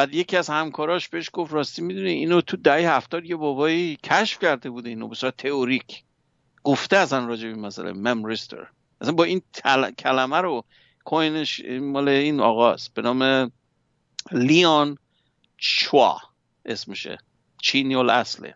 بعد 0.00 0.14
یکی 0.14 0.36
از 0.36 0.50
همکاراش 0.50 1.08
بهش 1.08 1.30
گفت 1.32 1.52
راستی 1.52 1.82
می‌دونی 1.82 2.10
اینو 2.10 2.40
تو 2.40 2.56
دهه 2.56 2.96
هفتاد 2.96 3.24
یه 3.24 3.36
بابایی 3.36 3.98
کشف 4.04 4.38
کرده 4.38 4.70
بوده 4.70 4.88
اینو 4.88 5.08
به 5.08 5.14
صورت 5.14 5.36
تئوریک. 5.36 6.02
گفته 6.64 6.96
ازن 6.96 7.26
راجع 7.26 7.48
به 7.48 7.54
مسئله 7.54 7.92
memristor 7.92 8.66
اصلا 9.00 9.12
با 9.12 9.24
این 9.24 9.42
کلمه 9.98 10.36
رو 10.36 10.64
coin 11.04 11.41
ش 11.41 11.60
مال 11.80 12.08
این 12.08 12.40
آقاست 12.40 12.94
به 12.94 13.02
نام 13.02 13.52
لیون 14.32 14.98
چوا 15.56 16.20
اسمشه. 16.64 17.18
چینی 17.62 17.94
اصله. 17.94 18.54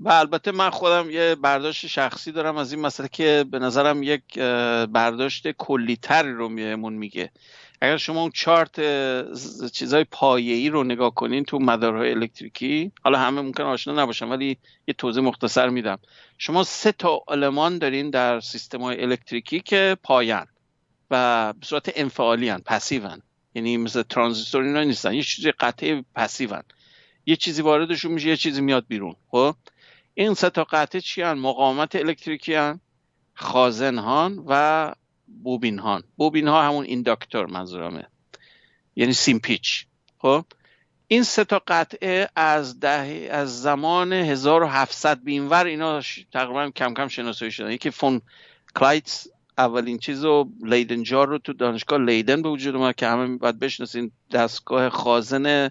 و 0.00 0.08
البته 0.08 0.52
من 0.52 0.70
خودم 0.70 1.10
یه 1.10 1.34
برداشت 1.34 1.86
شخصی 1.86 2.32
دارم 2.32 2.56
از 2.56 2.72
این 2.72 2.80
مسئله 2.80 3.08
که 3.08 3.44
به 3.50 3.58
نظرم 3.58 4.02
یک 4.02 4.38
برداشت 4.88 5.50
کلیتری 5.50 6.32
رو 6.32 6.48
میمون 6.48 6.92
میگه. 6.92 7.30
اگر 7.82 7.96
شما 7.96 8.20
اون 8.20 8.30
چارت 8.30 8.80
چیزای 9.72 10.04
پایه‌ای 10.04 10.68
رو 10.68 10.84
نگاه 10.84 11.14
کنین 11.14 11.44
تو 11.44 11.58
مدارهای 11.58 12.10
الکتریکی 12.10 12.92
حالا 13.04 13.18
همه 13.18 13.40
ممکن 13.40 13.62
آشنا 13.62 14.02
نباشن 14.02 14.28
ولی 14.28 14.58
یه 14.88 14.94
توضیح 14.94 15.22
مختصر 15.22 15.68
میدم. 15.68 15.98
شما 16.38 16.64
سه 16.64 16.92
تا 16.92 17.22
المان 17.28 17.78
دارین 17.78 18.10
در 18.10 18.40
سیستم 18.40 18.80
های 18.80 19.02
الکتریکی 19.02 19.60
که 19.60 19.96
پایان 20.02 20.46
و 21.10 21.52
به 21.52 21.66
صورت 21.66 21.92
انفعالی 21.94 22.48
هن 22.48 22.62
پسیون. 22.66 23.22
یعنی 23.54 23.76
مثل 23.76 24.02
ترانزیستور 24.02 24.62
اینا 24.62 24.82
نیستن 24.82 25.14
یه 25.14 25.22
چیزی 25.22 25.50
قطعه 25.50 26.04
پسیون. 26.14 26.62
یه 27.26 27.36
چیزی 27.36 27.62
واردشون 27.62 28.12
میشه 28.12 28.28
یه 28.28 28.36
چیزی 28.36 28.60
میاد 28.60 28.84
بیرون 28.88 29.16
خب؟ 29.30 29.54
این 30.14 30.34
سه 30.34 30.50
تا 30.50 30.64
قطعه 30.64 31.00
چی 31.00 31.22
هن؟ 31.22 31.32
مقاومت 31.32 31.96
الکتریکی 31.96 32.54
هن 32.54 32.80
خازن 33.34 33.98
هان 33.98 34.44
و 34.48 34.92
بوبین 35.42 35.78
هان 35.78 36.02
بوبین 36.16 36.48
ها 36.48 36.62
همون 36.62 36.84
inductor 36.84 37.46
منظورمه. 37.46 38.06
یعنی 38.96 39.12
سیمپیچ. 39.12 39.86
خب؟ 40.18 40.44
این 41.08 41.22
سه 41.22 41.44
تا 41.44 41.62
قطعه 41.68 42.28
از 42.36 42.80
ده 42.80 43.28
از 43.30 43.62
زمان 43.62 44.12
1700 44.12 45.22
به 45.24 45.37
اینور 45.37 45.64
اینا 45.64 46.00
تقریبا 46.32 46.70
کم 46.70 46.94
کم 46.94 47.08
شناسایی 47.08 47.50
شدن. 47.50 47.70
یکی 47.70 47.90
فون 47.90 48.20
کلایست 48.76 49.26
اولین 49.58 49.98
چیز 49.98 50.24
رو 50.24 50.48
Leyden 50.62 51.06
jar 51.06 51.28
رو 51.28 51.38
تو 51.38 51.52
دانشگاه 51.52 51.98
لیدن 51.98 52.42
به 52.42 52.48
وجود 52.48 52.76
اومد 52.76 52.94
که 52.94 53.06
همه 53.06 53.36
باید 53.36 53.58
بشناسین 53.58 54.10
دستگاه 54.30 54.88
خازن 54.88 55.70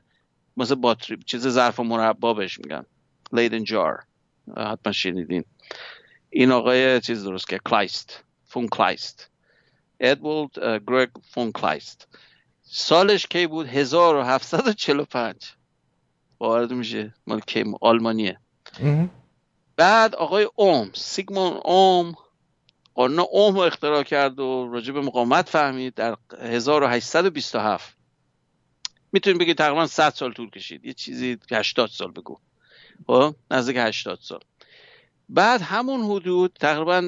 مثل 0.57 0.75
باتری 0.75 1.17
چیز 1.25 1.47
ظرف 1.47 1.79
و 1.79 1.83
مربا 1.83 2.33
بهش 2.33 2.59
میگن. 2.59 2.85
Leyden 3.33 3.80
jar 3.80 4.03
حتما 4.57 4.93
شنیدین. 4.93 5.43
این 6.29 6.51
آقای 6.51 7.01
چیز 7.01 7.23
درست 7.23 7.47
که 7.47 7.59
کلایست. 7.65 8.23
فون 8.45 8.67
کلایست. 8.67 9.30
ادوارد 10.01 10.83
گئورگ 10.87 11.09
فون 11.33 11.51
کلایست 11.51 12.07
سالش 12.63 13.27
کی 13.27 13.47
بود؟ 13.47 13.67
1745 13.67 15.35
وارد 16.39 16.71
میشه. 16.73 17.13
مال 17.27 17.39
کی؟ 17.39 17.63
آلمانیه. 17.81 18.39
بعد 19.75 20.15
آقای 20.15 20.47
اوم 20.55 20.91
سیگمون 20.93 21.53
اوم 21.65 22.15
قانون 22.93 23.25
اوم 23.31 23.55
رو 23.55 23.61
اختراع 23.61 24.03
کرد 24.03 24.39
و 24.39 24.69
راجع 24.73 24.93
به 24.93 25.01
مقاومت 25.01 25.49
فهمید 25.49 25.93
در 25.93 26.15
1827 26.41 27.97
می‌تونیم 29.11 29.37
بگید 29.37 29.57
تقریبا 29.57 29.87
100 29.87 30.09
سال 30.09 30.33
طول 30.33 30.49
کشید. 30.49 30.85
یه 30.85 30.93
چیزی 30.93 31.37
80 31.51 31.89
سال 31.89 32.11
بگو. 32.11 32.39
خب؟ 33.07 33.35
نزدیک 33.51 33.77
80 33.77 34.19
سال. 34.21 34.39
بعد 35.33 35.61
همون 35.61 36.01
حدود 36.01 36.57
تقریبا 36.59 37.01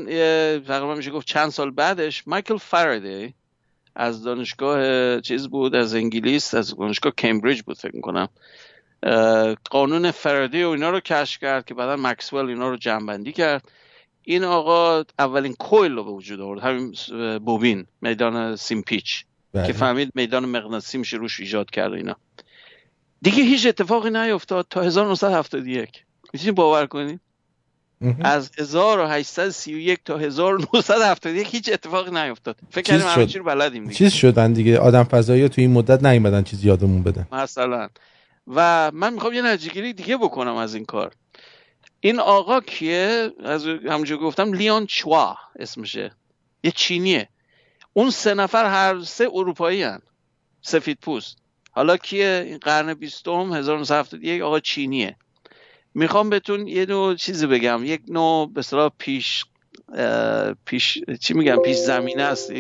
تقریبا 0.68 0.96
میشه 0.96 1.12
گفت 1.12 1.28
چند 1.28 1.50
سال 1.50 1.72
بعدش 1.72 2.28
مایکل 2.28 2.58
فارادی 2.58 3.34
از 3.96 4.24
دانشگاه 4.24 5.22
چیز 5.22 5.48
بود 5.48 5.76
از 5.76 5.96
انگلیس 5.96 6.54
از 6.54 6.76
دانشگاه 6.76 7.14
کمبریج 7.18 7.62
بود 7.62 7.78
فکر 7.78 7.96
می‌کنم. 7.96 8.28
قانون 9.70 10.12
فردی 10.12 10.64
و 10.64 10.70
اینا 10.70 10.90
رو 10.90 11.00
کشف 11.00 11.40
کرد 11.42 11.66
که 11.66 11.74
بعدا 11.74 11.96
مکسول 11.96 12.50
اینا 12.50 12.70
رو 12.70 12.78
جمعبندی 12.78 13.32
کرد. 13.32 13.72
این 14.24 14.44
آقا 14.44 15.04
اولین 15.20 15.54
کویل 15.54 15.92
رو 15.92 16.04
به 16.04 16.12
وجود 16.12 16.42
آورد 16.42 16.62
همین 16.62 16.96
بوبین 17.40 17.86
میدان 18.02 18.56
سیمپیچ 18.56 19.26
بله. 19.54 19.68
که 19.68 19.74
فهمید 19.74 20.12
میدان 20.16 20.46
مغناطیسی 20.46 20.98
میشه 20.98 21.18
روش 21.18 21.40
ایجاد 21.40 21.72
کرد 21.72 21.94
اینا. 21.94 22.16
دیگه 23.22 23.44
هیچ 23.44 23.68
اتفاقی 23.68 24.10
نیفتاد 24.10 24.68
تا 24.70 24.82
1971 24.82 26.04
می‌تونید 26.34 26.56
باور 26.56 26.86
کنید 26.86 27.20
از 28.20 28.52
1831 28.60 30.00
تا 30.06 30.18
1971 30.18 31.48
هیچ 31.48 31.70
اتفاقی 31.74 32.12
نیفتاد. 32.12 32.58
فکر 32.72 32.82
کردیم 32.82 33.08
همه 33.08 33.26
چی 33.26 33.40
رو 33.40 33.46
بلدیم 33.46 33.84
دیگه. 33.84 33.96
چیز 33.96 34.14
شدن 34.14 34.54
دیگه. 34.54 34.80
آدم 34.80 35.04
فضایی 35.04 35.50
تو 35.50 35.62
این 35.62 35.72
مدت 35.72 36.04
نیومدن 36.04 36.44
چیزی 36.44 36.68
یادمون 36.68 37.04
بدن. 37.04 37.28
مثلا. 37.32 37.90
و 38.48 38.92
من 38.94 39.14
می‌خوام 39.14 39.34
یه 39.34 39.42
نتیجه 39.42 39.94
دیگه 39.94 40.18
بکنم 40.18 40.56
از 40.56 40.76
این 40.76 40.86
کار. 40.86 41.12
این 42.00 42.20
آقا 42.20 42.62
کیه؟ 42.62 43.32
از 43.44 43.66
همونجور 43.68 44.18
گفتم 44.18 44.54
لیون 44.54 44.86
چوا 44.86 45.38
اسمشه. 45.60 46.12
یه 46.64 46.72
چینیه. 46.72 47.30
اون 47.94 48.10
سه 48.10 48.34
نفر 48.34 48.66
هر 48.66 49.02
سه 49.02 49.30
اروپایی 49.34 49.84
هن. 49.84 50.02
سفید 50.62 50.98
پوست. 51.02 51.38
حالا 51.72 51.98
کیه؟ 51.98 52.44
این 52.48 52.58
قرن 52.58 52.94
بیستم 52.94 53.54
1971 53.54 54.42
آقا 54.42 54.60
چینیه. 54.60 55.16
می‌خوام 55.94 56.30
بهتون 56.30 56.68
یه 56.68 56.86
نوع 56.86 57.16
چیزی 57.16 57.48
بگم. 57.48 57.82
یک 57.86 58.02
نوع 58.08 58.52
به 58.54 58.92
پیش 58.98 59.46
پیش 60.66 61.00
چی 61.20 61.34
میگم؟ 61.34 61.58
پیش 61.58 61.78
زمینه 61.78 62.24
است. 62.24 62.52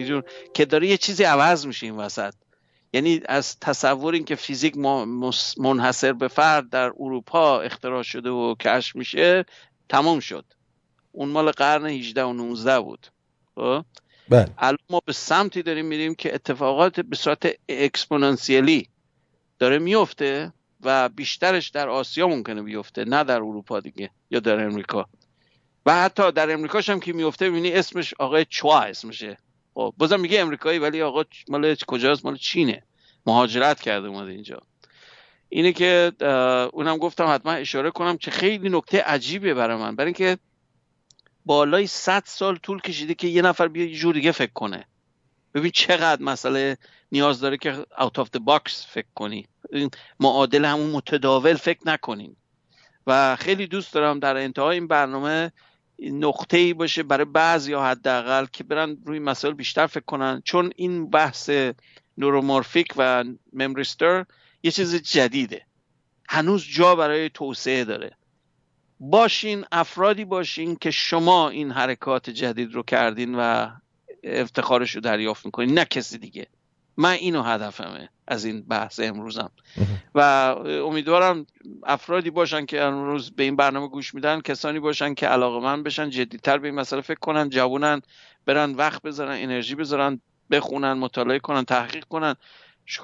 که 0.53 0.65
داره 0.65 0.87
یه 0.87 0.97
چیزی 0.97 1.23
عوض 1.23 1.65
میشه 1.65 1.85
این 1.85 1.95
وسط. 1.95 2.33
یعنی 2.93 3.21
از 3.25 3.59
تصور 3.59 4.13
اینکه 4.13 4.35
فیزیک 4.35 4.77
منحصر 5.57 6.13
به 6.13 6.27
فرد 6.27 6.69
در 6.69 6.91
اروپا 6.99 7.61
اختراع 7.61 8.03
شده 8.03 8.29
و 8.29 8.55
کشف 8.55 8.95
میشه 8.95 9.45
تمام 9.89 10.19
شد. 10.19 10.45
اون 11.11 11.29
مال 11.29 11.51
قرن 11.51 11.85
18 11.85 12.23
و 12.23 12.33
19 12.33 12.79
بود. 12.79 13.07
خب؟ 13.55 13.85
بله. 14.29 14.49
الان 14.57 14.77
ما 14.89 15.01
به 15.05 15.13
سمتی 15.13 15.63
داریم 15.63 15.85
میریم 15.85 16.15
که 16.15 16.35
اتفاقات 16.35 16.99
به 16.99 17.15
صورت 17.15 17.47
اکسپوننسیلی 17.69 18.89
داره 19.59 19.79
میفته. 19.79 20.53
و 20.85 21.09
بیشترش 21.09 21.69
در 21.69 21.89
آسیا 21.89 22.27
ممکنه 22.27 22.61
بیفته 22.61 23.05
نه 23.05 23.23
در 23.23 23.35
اروپا 23.35 23.79
دیگه 23.79 24.09
یا 24.31 24.39
در 24.39 24.65
امریکا. 24.65 25.05
و 25.85 26.03
حتی 26.03 26.31
در 26.31 26.53
امریکاش 26.53 26.89
هم 26.89 26.99
که 26.99 27.13
میفته 27.13 27.49
ببینی 27.49 27.71
اسمش 27.71 28.13
آقای 28.19 28.45
چوا 28.45 28.81
اسمشه. 28.81 29.37
خب 29.73 29.93
بازم 29.97 30.19
میگه 30.19 30.39
امریکایی 30.39 30.79
ولی 30.79 31.01
آقا 31.01 31.23
مال 31.47 31.75
کجاست؟ 31.87 32.25
مال 32.25 32.37
چینه. 32.37 32.83
مهاجرت 33.25 33.81
کرده 33.81 34.07
اومده 34.07 34.31
اینجا. 34.31 34.61
اینه 35.49 35.73
که 35.73 36.11
اونم 36.73 36.97
گفتم 36.97 37.25
حتما 37.33 37.51
اشاره 37.51 37.91
کنم 37.91 38.17
که 38.17 38.31
خیلی 38.31 38.69
نکته 38.69 39.01
عجیبه 39.01 39.53
برای 39.53 39.77
من. 39.77 39.95
برای 39.95 40.07
اینکه 40.07 40.37
بالای 41.45 41.87
100 41.87 42.23
سال 42.25 42.57
طول 42.57 42.81
کشیده 42.81 43.13
که 43.13 43.27
یه 43.27 43.41
نفر 43.41 43.67
بیا 43.67 43.85
یه 43.85 43.95
جور 43.95 44.13
دیگه 44.13 44.31
فکر 44.31 44.53
کنه. 44.53 44.85
ببین 45.53 45.71
چقدر 45.71 46.21
مسئله 46.21 46.77
نیاز 47.11 47.39
داره 47.39 47.57
که 47.57 47.85
of 47.99 48.27
the 48.35 48.39
box 48.39 48.85
فکر 48.87 49.07
کنی. 49.15 49.47
معادل 50.19 50.65
همون 50.65 50.89
متداول 50.89 51.53
فکر 51.53 51.79
نکنین. 51.85 52.35
و 53.07 53.35
خیلی 53.35 53.67
دوست 53.67 53.93
دارم 53.93 54.19
در 54.19 54.37
انتهای 54.37 54.77
این 54.77 54.87
برنامه 54.87 55.51
نقطه 55.99 56.57
ای 56.57 56.73
باشه 56.73 57.03
برای 57.03 57.25
بعضی 57.25 57.71
یا 57.71 57.83
حداقل 57.83 58.45
که 58.45 58.63
برن 58.63 58.97
روی 59.05 59.19
مسائل 59.19 59.53
بیشتر 59.53 59.87
فکر 59.87 60.05
کنن. 60.05 60.41
چون 60.45 60.71
این 60.75 61.09
بحث 61.09 61.49
نورومورفیک 62.17 62.87
و 62.97 63.23
ممریستر 63.53 64.25
یه 64.63 64.71
چیز 64.71 64.95
جدیده. 64.95 65.65
هنوز 66.29 66.65
جا 66.65 66.95
برای 66.95 67.29
توسعه 67.29 67.83
داره. 67.83 68.11
باشین 68.99 69.65
افرادی 69.71 70.25
باشین 70.25 70.75
که 70.75 70.91
شما 70.91 71.49
این 71.49 71.71
حرکات 71.71 72.29
جدید 72.29 72.73
رو 72.73 72.83
کردین 72.83 73.35
و 73.35 73.69
افتخارش 74.23 74.91
رو 74.91 75.01
دریافت 75.01 75.45
می‌کنین 75.45 75.73
نه 75.73 75.85
کسی 75.85 76.17
دیگه. 76.17 76.47
من 76.97 77.11
اینو 77.11 77.43
هدفمه 77.43 78.09
از 78.27 78.45
این 78.45 78.61
بحث 78.61 78.99
امروزم. 78.99 79.51
و 80.15 80.19
امیدوارم 80.67 81.45
افرادی 81.83 82.29
باشن 82.29 82.65
که 82.65 82.81
امروز 82.81 83.31
به 83.31 83.43
این 83.43 83.55
برنامه 83.55 83.87
گوش 83.87 84.13
میدن 84.13 84.41
کسانی 84.41 84.79
باشن 84.79 85.13
که 85.13 85.27
علاقه 85.27 85.59
من 85.59 85.83
بشن 85.83 86.09
جدیتر 86.09 86.57
به 86.57 86.67
این 86.67 86.75
مسئله 86.75 87.01
فکر 87.01 87.19
کنن 87.19 87.49
جوونن 87.49 88.01
برن 88.45 88.71
وقت 88.71 89.01
بذارن 89.01 89.37
انرژی 89.43 89.75
بذارن 89.75 90.21
بخونن 90.51 90.93
مطالعه 90.93 91.39
کنن 91.39 91.63
تحقیق 91.63 92.05
کنن 92.05 92.35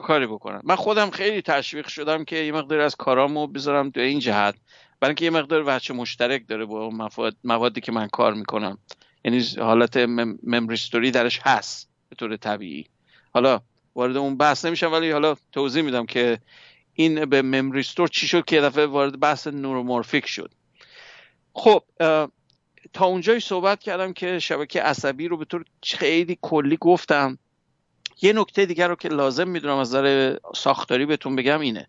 کاری 0.03 0.27
بکنن. 0.27 0.61
من 0.63 0.75
خودم 0.75 1.09
خیلی 1.09 1.41
تشویق 1.41 1.87
شدم 1.87 2.23
که 2.23 2.35
یه 2.35 2.51
مقدار 2.51 2.79
از 2.79 2.95
کارامو 2.95 3.47
بذارم 3.47 3.89
تو 3.89 3.99
این 3.99 4.19
جهت. 4.19 4.55
برای 4.99 5.09
اینکه 5.09 5.25
یه 5.25 5.31
مقدار 5.31 5.63
وچه 5.65 5.93
مشترک 5.93 6.47
داره 6.47 6.65
با 6.65 7.09
موادی 7.43 7.81
که 7.81 7.91
من 7.91 8.07
کار 8.07 8.33
می‌کنم. 8.33 8.77
یعنی 9.25 9.45
حالت 9.57 9.97
ممریستوری 10.43 11.11
درش 11.11 11.39
هست 11.43 11.89
به 12.09 12.15
طور 12.15 12.37
طبیعی. 12.37 12.85
حالا 13.33 13.61
وارد 13.95 14.17
اون 14.17 14.37
بحث 14.37 14.65
نمیشم 14.65 14.91
ولی 14.91 15.11
حالا 15.11 15.35
توضیح 15.51 15.83
میدم 15.83 16.05
که 16.05 16.39
این 16.93 17.25
به 17.25 17.41
ممریستور 17.41 18.07
چی 18.07 18.27
شد 18.27 18.45
که 18.45 18.61
دفعه 18.61 18.85
وارد 18.85 19.19
بحث 19.19 19.47
نورومورفیک 19.47 20.27
شد. 20.27 20.51
خب 21.53 21.83
تا 22.93 23.05
اونجایی 23.05 23.39
صحبت 23.39 23.79
کردم 23.79 24.13
که 24.13 24.39
شبکه 24.39 24.81
عصبی 24.81 25.27
رو 25.27 25.37
به 25.37 25.45
طور 25.45 25.65
خیلی 25.83 26.37
کلی 26.41 26.77
گفتم. 26.77 27.37
یه 28.21 28.33
نکته 28.33 28.65
دیگر 28.65 28.87
رو 28.87 28.95
که 28.95 29.09
لازم 29.09 29.47
می‌دونم 29.47 29.77
از 29.77 29.89
نظر 29.89 30.37
ساختاری 30.55 31.05
بهتون 31.05 31.35
بگم 31.35 31.59
اینه. 31.59 31.87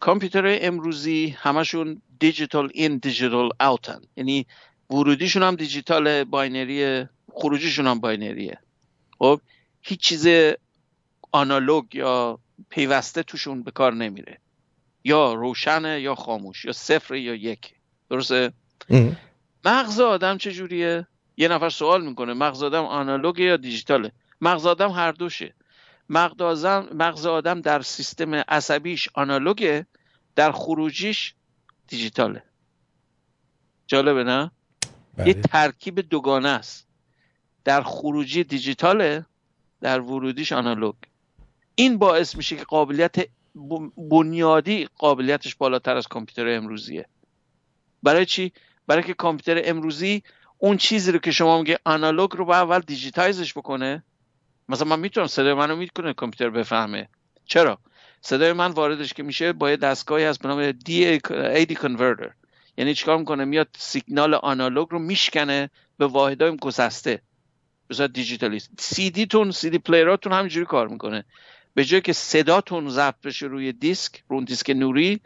کامپیوترهای 0.00 0.60
امروزی 0.60 1.36
همشون 1.38 2.02
digital 2.18 2.70
in 2.74 2.96
digital 2.96 3.50
out 3.60 3.90
ن 3.90 4.00
یعنی 4.16 4.46
ورودیشون 4.90 5.42
هم 5.42 5.54
دیجیتال 5.54 6.24
binary 6.24 7.06
خروجیشون 7.32 7.86
هم 7.86 8.00
binary 8.00 8.43
ه. 8.43 8.58
خب 9.18 9.40
هیچ 9.82 10.00
چیز 10.00 10.54
آنالوگ 11.32 11.94
یا 11.94 12.38
پیوسته 12.68 13.22
توشون 13.22 13.62
به 13.62 13.70
کار 13.70 13.94
نمیره. 13.94 14.38
یا 15.04 15.34
روشنه 15.34 16.00
یا 16.00 16.14
خاموش 16.14 16.64
یا 16.64 16.72
صفر 16.72 17.14
یا 17.14 17.34
یک. 17.34 17.74
درسته؟ 18.10 18.52
مغز 19.64 20.00
آدم 20.00 20.38
چجوریه 20.38 21.06
یه 21.36 21.48
نفر 21.48 21.68
سوال 21.68 22.04
می‌کنه 22.04 22.32
مغز 22.34 22.62
آدم 22.62 22.84
آنالوگ 22.84 23.38
یا 23.38 23.56
دیجیتاله؟ 23.56 24.12
مغز 24.40 24.66
آدم 24.66 24.90
هر 24.90 25.12
دوشه. 25.12 25.54
مغز 26.08 26.40
آدم, 26.40 26.88
مغز 26.94 27.26
آدم 27.26 27.60
در 27.60 27.82
سیستم 27.82 28.34
عصبیش 28.34 29.08
آنالوگه 29.14 29.86
در 30.36 30.52
خروجیش 30.52 31.34
دیجیتاله. 31.88 32.42
جالبه 33.86 34.24
نه؟ 34.24 34.50
بله. 35.16 35.28
یه 35.28 35.34
ترکیب 35.34 36.00
دوگانه 36.00 36.48
است. 36.48 36.86
در 37.64 37.82
خروجی 37.82 38.44
دیجیتاله 38.44 39.26
در 39.80 40.00
ورودیش 40.00 40.52
آنالوگ. 40.52 40.94
این 41.74 41.98
باعث 41.98 42.36
میشه 42.36 42.56
که 42.56 42.64
قابلیت 42.64 43.16
بنیادی 43.96 44.88
قابلیتش 44.98 45.54
بالاتر 45.54 45.96
از 45.96 46.08
کامپیوتر 46.08 46.56
امروزیه. 46.56 47.06
برای 48.02 48.26
چی؟ 48.26 48.52
برای 48.86 49.02
که 49.02 49.14
کامپیوتر 49.14 49.70
امروزی 49.70 50.22
اون 50.58 50.76
چیزی 50.76 51.12
رو 51.12 51.18
که 51.18 51.30
شما 51.30 51.58
میگه 51.58 51.78
آنالوگ 51.84 52.36
رو 52.36 52.44
با 52.44 52.56
اول 52.56 52.80
دیجیتایزش 52.80 53.52
بکنه. 53.52 54.02
مثلا 54.68 54.88
من 54.88 55.00
می‌تونم 55.00 55.26
صدای 55.26 55.54
منو 55.54 55.76
می‌کنه 55.76 56.12
کامپیوتر 56.12 56.50
بفهمه. 56.50 57.08
چرا؟ 57.46 57.78
صدای 58.20 58.52
من 58.52 58.70
واردش 58.70 59.12
که 59.12 59.22
میشه 59.22 59.52
با 59.52 59.70
یه 59.70 59.76
دستگاهی 59.76 60.24
هست 60.24 60.42
به 60.42 60.48
نام 60.48 60.72
دی 60.72 61.20
کنورتر 61.76 62.30
یعنی 62.76 62.94
چیکار 62.94 63.18
می‌کنه؟ 63.18 63.44
میاد 63.44 63.68
سیگنال 63.78 64.34
آنالوگ 64.34 64.88
رو 64.90 64.98
میشکنه 64.98 65.70
به 65.98 66.06
واحدهای 66.06 66.50
به 67.88 67.94
صورت 67.94 68.12
دیجیتالی 68.12 68.62
سی 68.78 69.10
دی 69.10 69.26
تون 69.26 69.50
CD 69.50 69.70
player 69.70 69.78
اتون 69.78 70.32
همینجوری 70.32 70.66
کار 70.66 70.88
می‌کنه. 70.88 71.24
به 71.74 71.84
جای 71.84 72.00
که 72.00 72.12
صداتون 72.12 72.88
ضبط 72.88 73.20
بشه 73.24 73.46
روی 73.46 73.72
دیسک 73.72 74.22
رو 74.28 74.44
دیسک 74.44 74.70
نوری 74.70 75.20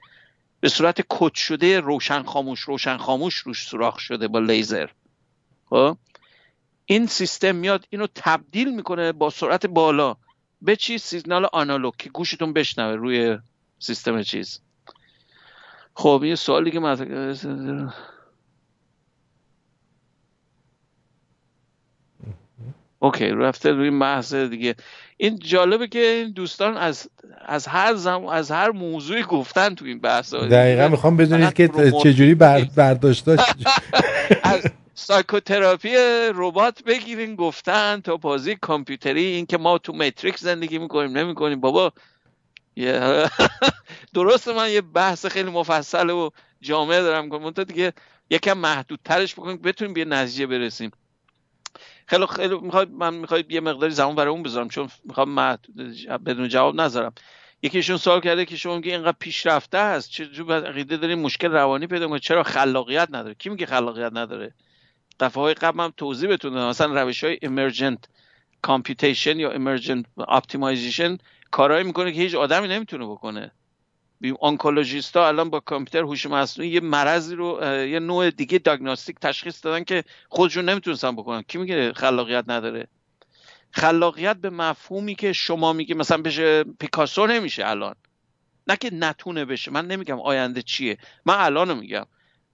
به 0.60 0.68
صورت 0.68 1.04
کد 1.08 1.34
شده 1.34 1.80
روشن 1.80 2.22
خاموش 2.22 2.60
روشن 2.60 2.96
خاموش 2.96 3.34
روش 3.34 3.68
سوراخ 3.68 3.98
شده 3.98 4.28
با 4.28 4.38
لیزر. 4.38 4.88
خب؟ 5.70 5.96
این 6.86 7.06
سیستم 7.06 7.56
میاد 7.56 7.86
اینو 7.90 8.06
تبدیل 8.14 8.74
می‌کنه 8.74 9.12
با 9.12 9.30
سرعت 9.30 9.66
بالا. 9.66 10.16
به 10.62 10.76
چی 10.76 10.98
سیگنال 10.98 11.48
آنالوگ 11.52 11.96
که 11.98 12.10
گوشتون 12.10 12.52
بشنوه 12.52 12.94
روی 12.96 13.38
سیستم 13.78 14.22
چیز. 14.22 14.60
خب 15.98 16.22
یه 16.24 16.34
سوالی 16.34 16.70
که 16.70 16.80
OK 22.98 23.28
رفته 23.28 23.72
روی 23.72 23.90
محض 23.90 24.34
دیگه. 24.34 24.74
این 25.16 25.38
جالبه 25.38 25.88
که 25.88 25.98
این 25.98 26.30
دوستان 26.30 26.76
از 26.76 27.10
از 27.46 27.66
هر 27.66 27.94
زم... 27.94 28.24
از 28.26 28.50
هر 28.50 28.70
موضوعی 28.70 29.22
گفتن 29.22 29.74
تو 29.74 29.84
این 29.84 29.98
بحث 29.98 30.34
دقیقا 30.34 30.88
می‌خوام 30.88 31.16
بدونید 31.16 31.52
که 31.52 31.68
چجوری 32.02 32.34
بر... 32.34 32.64
برداشت 32.76 33.28
از 34.42 34.62
psychotherapy 34.94 35.90
ربات 36.34 36.82
بگیرین 36.84 37.36
گفتن 37.36 38.00
تا 38.00 38.16
بازی 38.16 38.56
کامپیوتری 38.56 39.24
این 39.24 39.46
که 39.46 39.58
ما 39.58 39.78
تو 39.78 39.92
ماتریکس 39.92 40.40
زندگی 40.44 40.78
می‌کنیم 40.78 41.18
نمی‌کنیم. 41.18 41.60
بابا 41.60 41.92
درست 44.14 44.48
من 44.48 44.70
یه 44.70 44.80
بحث 44.80 45.26
خیلی 45.26 45.50
مفصل 45.50 46.10
و 46.10 46.30
جامعه 46.60 47.02
دارم 47.02 47.28
کنم 47.28 47.50
دیگه 47.50 47.92
یکم 48.30 48.58
محدودترش 48.58 49.34
بکنیم 49.34 49.56
بتونیم 49.56 49.94
به 49.94 50.04
نتیجه 50.04 50.46
برسیم. 50.46 50.90
خیلی 52.06 52.26
خیلی 52.26 52.58
می‌خواد 52.58 52.90
من 52.90 53.14
می‌خواد 53.14 53.52
یه 53.52 53.60
مقداری 53.60 53.92
زمان 53.92 54.14
برای 54.14 54.30
اون 54.30 54.42
بذارم 54.42 54.68
چون 54.68 54.88
می‌خوام 55.04 55.58
بدون 56.26 56.48
جواب 56.48 56.80
نذارم. 56.80 57.12
یکیشون 57.62 57.96
سوال 57.96 58.20
کرده 58.20 58.44
که 58.44 58.56
شما 58.56 58.76
میگه 58.76 58.92
اینقدر 58.92 59.16
پیشرفته 59.18 59.78
هست 59.78 60.10
چه 60.10 60.24
عقیده 60.44 60.96
داریم 60.96 61.18
مشکل 61.18 61.52
روانی 61.52 61.86
پیدا 61.86 62.08
کنید 62.08 62.22
چرا 62.22 62.42
خلاقیت 62.42 63.08
نداره؟ 63.10 63.34
کی 63.34 63.48
میگه 63.48 63.66
خلاقیت 63.66 64.12
نداره؟ 64.14 64.54
دفعه 65.20 65.42
های 65.42 65.54
قبل 65.54 65.80
هم 65.80 65.92
توضیح 65.96 66.30
بتون 66.30 66.68
مثلا 66.68 67.02
روش 67.02 67.24
های 67.24 67.38
emergent 67.42 67.98
computation 68.66 69.36
یا 69.36 69.54
emergent 69.54 70.04
optimization 70.20 71.18
کارهایی 71.50 71.84
می‌کنه 71.84 72.12
که 72.12 72.20
هیچ 72.20 72.34
آدمی 72.34 72.68
نمی‌تونه 72.68 73.06
بکنه. 73.06 73.50
آنکولوژیست 74.40 75.16
ها 75.16 75.28
الان 75.28 75.50
با 75.50 75.60
کامپیوتر 75.60 76.06
هوش 76.06 76.26
مصنوعی 76.26 76.70
یه 76.70 76.80
مرضی 76.80 77.34
رو 77.34 77.64
یه 77.86 78.00
نوع 78.00 78.30
دیگه 78.30 78.58
دیاگنوستیک 78.58 79.16
تشخیص 79.18 79.64
دادن 79.64 79.84
که 79.84 80.04
خودشون 80.28 80.68
نمی‌تونستن 80.68 81.16
بکنن. 81.16 81.42
کی 81.42 81.58
میگه 81.58 81.92
خلاقیت 81.92 82.44
نداره؟ 82.48 82.88
خلاقیت 83.70 84.36
به 84.36 84.50
مفهومی 84.50 85.14
که 85.14 85.32
شما 85.32 85.72
میگه 85.72 85.94
مثلا 85.94 86.22
بشه 86.22 86.64
پیکاسو 86.64 87.26
نمیشه 87.26 87.66
الان. 87.66 87.94
نه 88.66 88.76
که 88.76 88.94
نتونه 88.94 89.44
بشه. 89.44 89.70
من 89.70 89.86
نمیگم 89.86 90.20
آینده 90.20 90.62
چیه. 90.62 90.98
من 91.24 91.34
الان 91.38 91.78
میگم. 91.78 92.06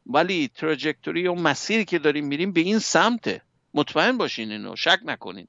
ولی 0.06 0.51
تراجکتوری 0.55 1.27
و 1.27 1.35
مسیری 1.35 1.85
که 1.85 1.98
داریم 1.98 2.27
میریم 2.27 2.52
به 2.52 2.60
این 2.60 2.78
سمته. 2.78 3.43
مطمئن 3.74 4.19
باشین 4.19 4.52
اینو. 4.52 4.77
شک 4.77 4.98
نکنین. 5.05 5.48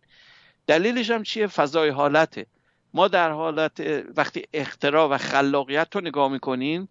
دلیلش 0.67 1.11
هم 1.11 1.23
چیه؟ 1.23 1.47
فضای 1.47 1.89
حالته. 1.89 2.45
ما 2.93 3.07
در 3.07 3.31
حالت 3.31 4.03
وقتی 4.17 4.43
اختراع 4.53 5.09
و 5.09 5.17
خلاقیت 5.17 5.87
رو 5.95 6.01
نگاه 6.01 6.31
می‌کنین 6.31 6.87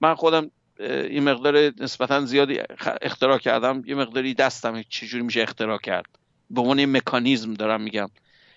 من 0.00 0.14
خودم 0.14 0.50
این 0.80 1.22
مقدار 1.22 1.72
نسبتا 1.80 2.20
زیادی 2.20 2.58
اختراع 3.02 3.38
کردم. 3.38 3.82
یه 3.86 3.94
مقداری 3.94 4.34
دستم 4.34 4.82
چجوری 4.82 5.24
میشه 5.24 5.42
اختراع 5.42 5.78
کرد؟ 5.78 6.06
به 6.50 6.60
عنوان 6.60 6.84
مکانیزم 6.84 7.54
دارم 7.54 7.80
میگم. 7.80 8.10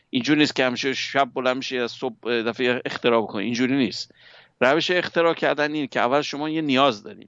اینجوری 0.10 0.40
نیست 0.40 0.56
که 0.56 0.66
همیشه 0.66 0.94
شب 0.94 1.30
بلند 1.34 1.58
میشه 1.58 1.78
از 1.78 1.92
صبح 1.92 2.42
دفعه 2.42 2.82
اختراع 2.86 3.22
بکنی. 3.22 3.46
اینجوری 3.46 3.76
نیست. 3.76 4.12
روش 4.62 4.92
اختراع 4.92 5.34
کردن 5.34 5.74
این 5.74 5.88
که 5.88 6.00
اول 6.00 6.22
شما 6.22 6.50
یه 6.50 6.62
نیاز 6.62 7.04
دارین. 7.04 7.28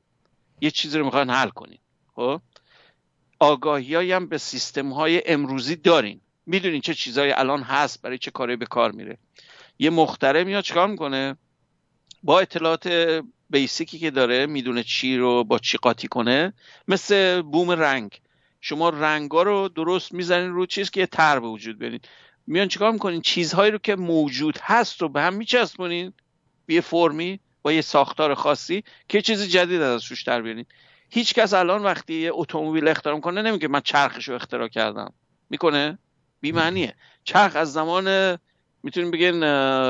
یه 0.61 0.71
چیزی 0.71 0.97
رو 0.97 1.05
می‌خواین 1.05 1.29
حل 1.29 1.49
کنین. 1.49 1.79
خب؟ 2.15 2.41
آگاهی 3.39 4.11
هم 4.11 4.27
به 4.27 4.37
سیستم 4.37 4.93
های 4.93 5.23
امروزی 5.25 5.75
دارین. 5.75 6.21
می‌دونین 6.45 6.81
چه 6.81 6.93
چیزهایی 6.93 7.31
الان 7.31 7.61
هست 7.61 8.01
برای 8.01 8.17
چه 8.17 8.31
کاری 8.31 8.55
به 8.55 8.65
کار 8.65 8.91
میره. 8.91 9.17
یه 9.79 9.89
مختره 9.89 10.43
میاد 10.43 10.63
چیکار 10.63 10.87
می‌کنه؟ 10.87 11.37
با 12.23 12.39
اطلاعات 12.39 12.87
بیسیکی 13.49 13.99
که 13.99 14.11
داره 14.11 14.45
می‌دونه 14.45 14.83
چی 14.83 15.17
رو 15.17 15.43
با 15.43 15.59
چی 15.59 15.77
قاطی 15.77 16.07
کنه 16.07 16.53
مثل 16.87 17.41
بوم 17.41 17.71
رنگ. 17.71 18.21
شما 18.61 18.89
رنگا 18.89 19.43
رو 19.43 19.67
درست 19.67 20.13
می‌زنین 20.13 20.49
رو 20.49 20.65
چیز 20.65 20.89
که 20.89 20.99
یه 20.99 21.05
تر 21.05 21.39
به 21.39 21.47
وجود 21.47 21.79
برید 21.79 22.07
میان 22.47 22.67
چیکار 22.67 22.91
می‌کنین؟ 22.91 23.21
چیزهایی 23.21 23.71
رو 23.71 23.77
که 23.77 23.95
موجود 23.95 24.57
هست 24.61 25.01
رو 25.01 25.09
به 25.09 25.21
هم 25.21 25.33
میچسبونین. 25.33 26.13
یه 26.67 26.81
فرمی 26.81 27.39
با 27.61 27.71
یه 27.71 27.81
ساختار 27.81 28.33
خاصی 28.33 28.83
که 29.09 29.21
چیز 29.21 29.43
جدید 29.43 29.81
از 29.81 30.11
روش 30.11 30.23
در 30.23 30.41
بیارین. 30.41 30.65
هیچ 31.09 31.33
کس 31.33 31.53
الان 31.53 31.83
وقتی 31.83 32.13
یه 32.13 32.29
اتومبیل 32.33 32.87
اختراع 32.87 33.19
کنه 33.19 33.41
نمیگه 33.41 33.67
من 33.67 33.81
چرخش 33.81 34.29
رو 34.29 34.35
اختراع 34.35 34.67
کردم. 34.67 35.13
می‌کنه؟ 35.49 35.97
بی 36.41 36.51
معنیه. 36.51 36.95
چرخ 37.23 37.55
از 37.55 37.73
زمان 37.73 38.37
می‌تونیم 38.83 39.11
بگین 39.11 39.39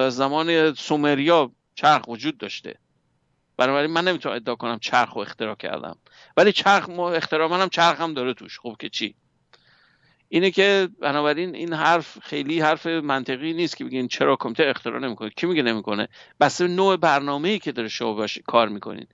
زمان 0.09 0.73
سومریا 0.73 1.51
چرخ 1.75 2.07
وجود 2.07 2.37
داشته. 2.37 2.79
بنابراین 3.57 3.91
من 3.91 4.03
نمی‌تونم 4.03 4.35
ادعا 4.35 4.55
کنم 4.55 4.79
چرخ 4.79 5.13
رو 5.13 5.21
اختراع 5.21 5.55
کردم. 5.55 5.97
ولی 6.37 6.51
چرخ 6.51 6.89
اختراع 6.89 7.49
منم 7.49 7.69
چرخ 7.69 8.01
هم 8.01 8.13
داره 8.13 8.33
توش. 8.33 8.59
خب 8.59 8.75
که 8.79 8.89
چی؟ 8.89 9.15
اینه 10.29 10.51
که 10.51 10.89
بنابراین 11.01 11.55
این 11.55 11.73
حرف 11.73 12.19
خیلی 12.19 12.61
حرف 12.61 12.85
منطقی 12.87 13.53
نیست 13.53 13.77
که 13.77 13.85
بگین 13.85 14.07
چرا 14.07 14.35
کمیته 14.35 14.63
اختراع 14.63 14.99
نمی‌کنه. 14.99 15.29
کی 15.29 15.47
میگه 15.47 15.61
نمی‌کنه؟ 15.61 16.07
بس 16.39 16.61
نوع 16.61 16.97
برنامه 16.97 17.49
ای 17.49 17.59
که 17.59 17.71
داره 17.71 17.87
شما 17.87 18.27
کار 18.45 18.69
می‌کنین. 18.69 19.07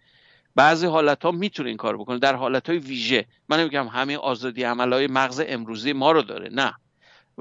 بعضی 0.55 0.85
حالت 0.85 1.23
ها 1.23 1.31
می‌تونه 1.31 1.69
این 1.69 1.77
کار 1.77 1.97
بکنه. 1.97 2.19
در 2.19 2.35
حالت 2.35 2.69
های 2.69 2.77
ویژه. 2.77 3.25
من 3.49 3.59
نمیگم 3.59 3.87
همه 3.87 4.17
آزادی 4.17 4.63
عمل 4.63 4.93
های 4.93 5.07
مغز 5.07 5.41
امروزی 5.47 5.93
ما 5.93 6.11
رو 6.11 6.21
داره. 6.21 6.49
نه. 6.49 6.73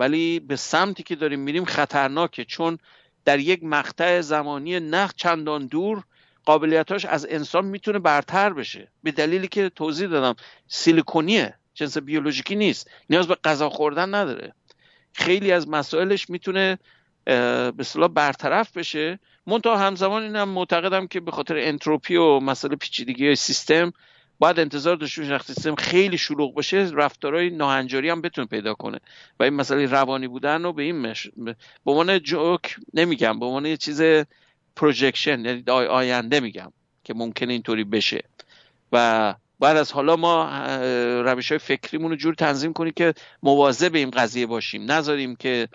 ولی 0.01 0.41
به 0.41 0.57
سمتی 0.57 1.03
که 1.03 1.17
داریم 1.17 1.41
میریم 1.41 1.65
خطرناکه 1.65 2.45
چون 2.45 2.79
در 3.25 3.39
یک 3.39 3.65
مقطع 3.65 4.21
زمانی 4.21 4.81
نه 4.81 5.09
چندان 5.17 5.67
دور 5.67 6.05
قابلیتاش 6.45 7.05
از 7.05 7.27
انسان 7.31 7.65
می‌تونه 7.65 7.99
برتر 7.99 8.53
بشه. 8.53 8.89
به 9.03 9.13
دلیلی 9.13 9.49
که 9.49 9.69
توضیح 9.69 10.09
دادم 10.09 10.35
سیلیکونیه 10.69 11.55
جنس 11.75 11.99
بیولوژیکی 11.99 12.57
نیست. 12.57 12.91
نیاز 13.11 13.29
به 13.29 13.37
غذا 13.45 13.71
خوردن 13.71 14.15
نداره. 14.15 14.55
خیلی 15.13 15.53
از 15.53 15.69
مسائلش 15.69 16.31
می‌تونه 16.31 16.79
به 17.25 17.75
اصطلاح 17.79 18.09
برطرف 18.09 18.77
بشه. 18.77 19.19
منتها 19.47 19.77
همزمان 19.77 20.23
اینم 20.23 20.49
معتقدم 20.49 21.07
که 21.07 21.21
به 21.21 21.31
خاطر 21.31 21.57
انتروپی 21.57 22.17
و 22.17 22.41
مسئله 22.41 22.77
پیچیدگی 22.77 23.35
سیستم 23.35 23.93
باید 24.41 24.61
انتظار 24.61 24.97
داشته 24.97 25.21
باشین 25.21 25.35
وقتی 25.35 25.53
سیستم 25.55 25.75
خیلی 25.75 26.19
شلوغ 26.19 26.55
باشه 26.55 26.91
رفتارهای 26.95 27.51
ناهنجاری 27.51 28.09
هم 28.09 28.23
بتونه 28.23 28.47
پیدا 28.47 28.75
کنه. 28.75 29.01
و 29.41 29.43
این 29.43 29.55
مسئله 29.55 29.87
روانی 29.87 30.29
بودن 30.29 30.63
رو 30.63 30.73
به 30.73 30.83
این 30.83 30.97
مش... 30.97 31.31
به 31.37 31.57
عنوان 31.87 32.19
جوک 32.19 32.77
نمیگم 32.95 33.39
به 33.39 33.47
عنوان 33.47 33.67
یه 33.67 33.77
چیز 33.77 34.03
پروژکشن 34.77 35.45
یعنی 35.45 35.63
آینده 35.71 36.41
میگم 36.41 36.73
که 37.05 37.15
ممکنه 37.15 37.53
اینطوری 37.53 37.85
بشه. 37.85 38.23
و 38.93 39.35
بعد 39.61 39.77
از 39.77 39.93
حالا 39.93 40.17
ما 40.17 40.51
روش 41.23 41.49
های 41.49 41.59
فکریمون 41.59 42.11
رو 42.11 42.17
جور 42.17 42.35
تنظیم 42.35 42.73
کنیم 42.73 42.93
که 42.97 43.15
مواظب 43.43 43.95
این 43.95 44.11
قضیه 44.11 44.47
باشیم. 44.47 44.93
نذاریم 44.93 45.37
که 45.37 45.69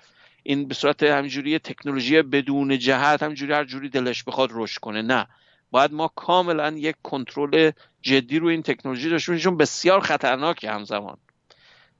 این 0.43 0.67
به 0.67 0.73
صورت 0.73 1.03
همینجوری 1.03 1.59
تکنولوژی 1.59 2.21
بدون 2.21 2.79
جهت 2.79 3.23
همینجوری 3.23 3.53
هر 3.53 3.65
جوری 3.65 3.89
دلش 3.89 4.23
بخواد 4.23 4.49
رشد 4.53 4.79
کنه. 4.79 5.01
نه. 5.01 5.27
باید 5.71 5.93
ما 5.93 6.07
کاملا 6.07 6.71
یک 6.71 6.95
کنترل 7.03 7.71
جدی 8.01 8.39
روی 8.39 8.53
این 8.53 8.63
تکنولوژی 8.63 9.09
داشته 9.09 9.31
باشیم. 9.31 9.43
چون 9.43 9.57
بسیار 9.57 9.99
خطرناکه 9.99 10.71
همزمان. 10.71 11.17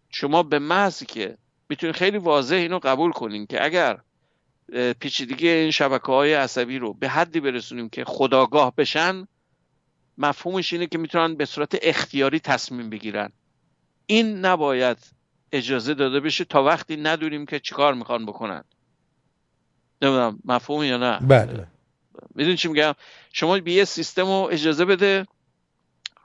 شما 0.09 0.43
به 0.43 0.59
محضی 0.59 1.05
که 1.05 1.37
می‌تونید 1.69 1.95
خیلی 1.95 2.17
واضح 2.17 2.55
اینو 2.55 2.79
قبول 2.79 3.11
کنین 3.11 3.45
که 3.45 3.65
اگر 3.65 3.97
پیچیدگی 4.99 5.49
این 5.49 5.71
شبکه 5.71 6.05
های 6.05 6.33
عصبی 6.33 6.77
رو 6.77 6.93
به 6.93 7.09
حدی 7.09 7.39
برسونیم 7.39 7.89
که 7.89 8.03
خداگاه 8.05 8.75
بشن 8.75 9.27
مفهومش 10.17 10.73
اینه 10.73 10.87
که 10.87 10.97
می‌تونن 10.97 11.35
به 11.35 11.45
صورت 11.45 11.77
اختیاری 11.81 12.39
تصمیم 12.39 12.89
بگیرن. 12.89 13.31
این 14.05 14.45
نباید 14.45 14.97
اجازه 15.51 15.93
داده 15.93 16.19
بشه 16.19 16.45
تا 16.45 16.63
وقتی 16.63 16.97
ندونیم 16.97 17.45
که 17.45 17.59
چیکار 17.59 17.93
می‌خوان 17.93 18.25
بکنن. 18.25 18.63
نمی‌دونم 20.01 20.39
مفهوم 20.45 20.83
یا 20.83 20.97
نه؟ 20.97 21.19
بله. 21.19 21.67
می‌دونی 22.35 22.57
چی 22.57 22.67
میگم؟ 22.67 22.93
شما 23.33 23.59
به 23.59 23.71
یه 23.71 23.85
سیستم 23.85 24.25
رو 24.25 24.49
اجازه 24.51 24.85
بده 24.85 25.25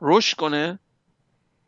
رشد 0.01 0.37
کنه 0.37 0.79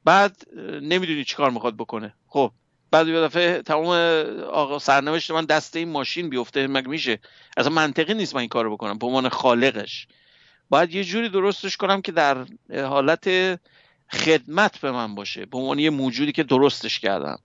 بعد 0.05 0.37
نمی‌دونی 0.83 1.25
چیکار 1.25 1.51
می‌خواد 1.51 1.77
بکنه. 1.77 2.15
خب 2.27 2.53
بعد 2.91 3.09
یه 3.09 3.21
دفعه 3.21 3.63
تمام 3.63 3.89
آقا 4.45 4.79
سرنوشت 4.79 5.31
من 5.31 5.45
دست 5.45 5.77
این 5.77 5.89
ماشین 5.89 6.29
بیفته 6.29 6.67
مگه 6.67 6.89
میشه؟ 6.89 7.19
اصلا 7.57 7.73
منطقی 7.73 8.15
نیست 8.15 8.35
من 8.35 8.41
این 8.41 8.49
کارو 8.49 8.73
بکنم 8.73 8.99
به 8.99 9.07
عنوان 9.07 9.29
خالقش. 9.29 10.07
باید 10.69 10.95
یه 10.95 11.05
جوری 11.05 11.29
درستش 11.29 11.77
کنم 11.77 12.03
که 12.03 12.13
در 12.13 12.47
حالت 12.71 13.29
خدمت 14.11 14.79
به 14.79 14.93
من 14.93 15.15
باشه 15.15 15.47
به 15.47 15.59
عنوان 15.59 15.79
یه 15.79 15.91
موجودی 15.91 16.33
که 16.33 16.43
درستش 16.43 16.99
کردم. 17.01 17.39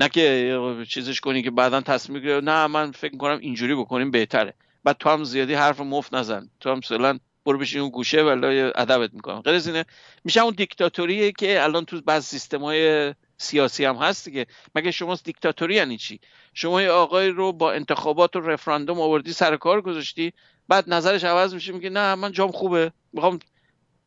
نه 0.00 0.08
که 0.08 0.86
چیزش 0.88 1.20
کنی 1.20 1.42
که 1.42 1.50
بعدا 1.50 1.80
تصمیم 1.80 2.18
بگیره 2.18 2.40
نه 2.40 2.66
من 2.66 2.92
فکر 2.92 3.12
می‌کنم 3.12 3.38
اینجوری 3.38 3.74
بکنیم 3.74 4.10
بهتره. 4.10 4.54
بعد 4.86 4.96
تو 4.98 5.10
هم 5.10 5.24
زیادی 5.24 5.54
حرف 5.54 5.80
مفت 5.80 6.14
نزن. 6.14 6.50
تو 6.60 6.70
هم 6.70 6.78
مثلا 6.78 7.18
برو 7.44 7.58
بشین 7.58 7.80
اون 7.80 7.90
گوشه 7.90 8.22
ولی 8.22 8.60
ادبت 8.60 9.14
می‌کنم. 9.14 9.40
غیر 9.40 9.54
از 9.54 9.66
اینه 9.66 9.84
میشه 10.24 10.40
اون 10.40 10.54
دیکتاتوریه 10.54 11.32
که 11.32 11.62
الان 11.62 11.84
تو 11.84 12.00
بعض 12.00 12.24
سیستم 12.24 12.60
های 12.60 13.14
سیاسی 13.38 13.84
هم 13.84 13.96
هست 13.96 14.24
دیگه. 14.24 14.46
مگه 14.74 14.90
شما 14.90 15.18
دیکتاتوری 15.24 15.74
یعنی 15.74 15.96
چی؟ 15.96 16.20
شما 16.54 16.82
یه 16.82 16.90
آقای 16.90 17.28
رو 17.28 17.52
با 17.52 17.72
انتخابات 17.72 18.36
و 18.36 18.40
رفراندوم 18.40 19.00
آوردی 19.00 19.32
سر 19.32 19.56
کار 19.56 19.80
گذاشتی 19.80 20.32
بعد 20.68 20.84
نظرش 20.90 21.24
عوض 21.24 21.54
میشه 21.54 21.72
میگه 21.72 21.90
نه 21.90 22.14
من 22.14 22.32
جام 22.32 22.52
خوبه. 22.52 22.92
می‌خوام 23.12 23.38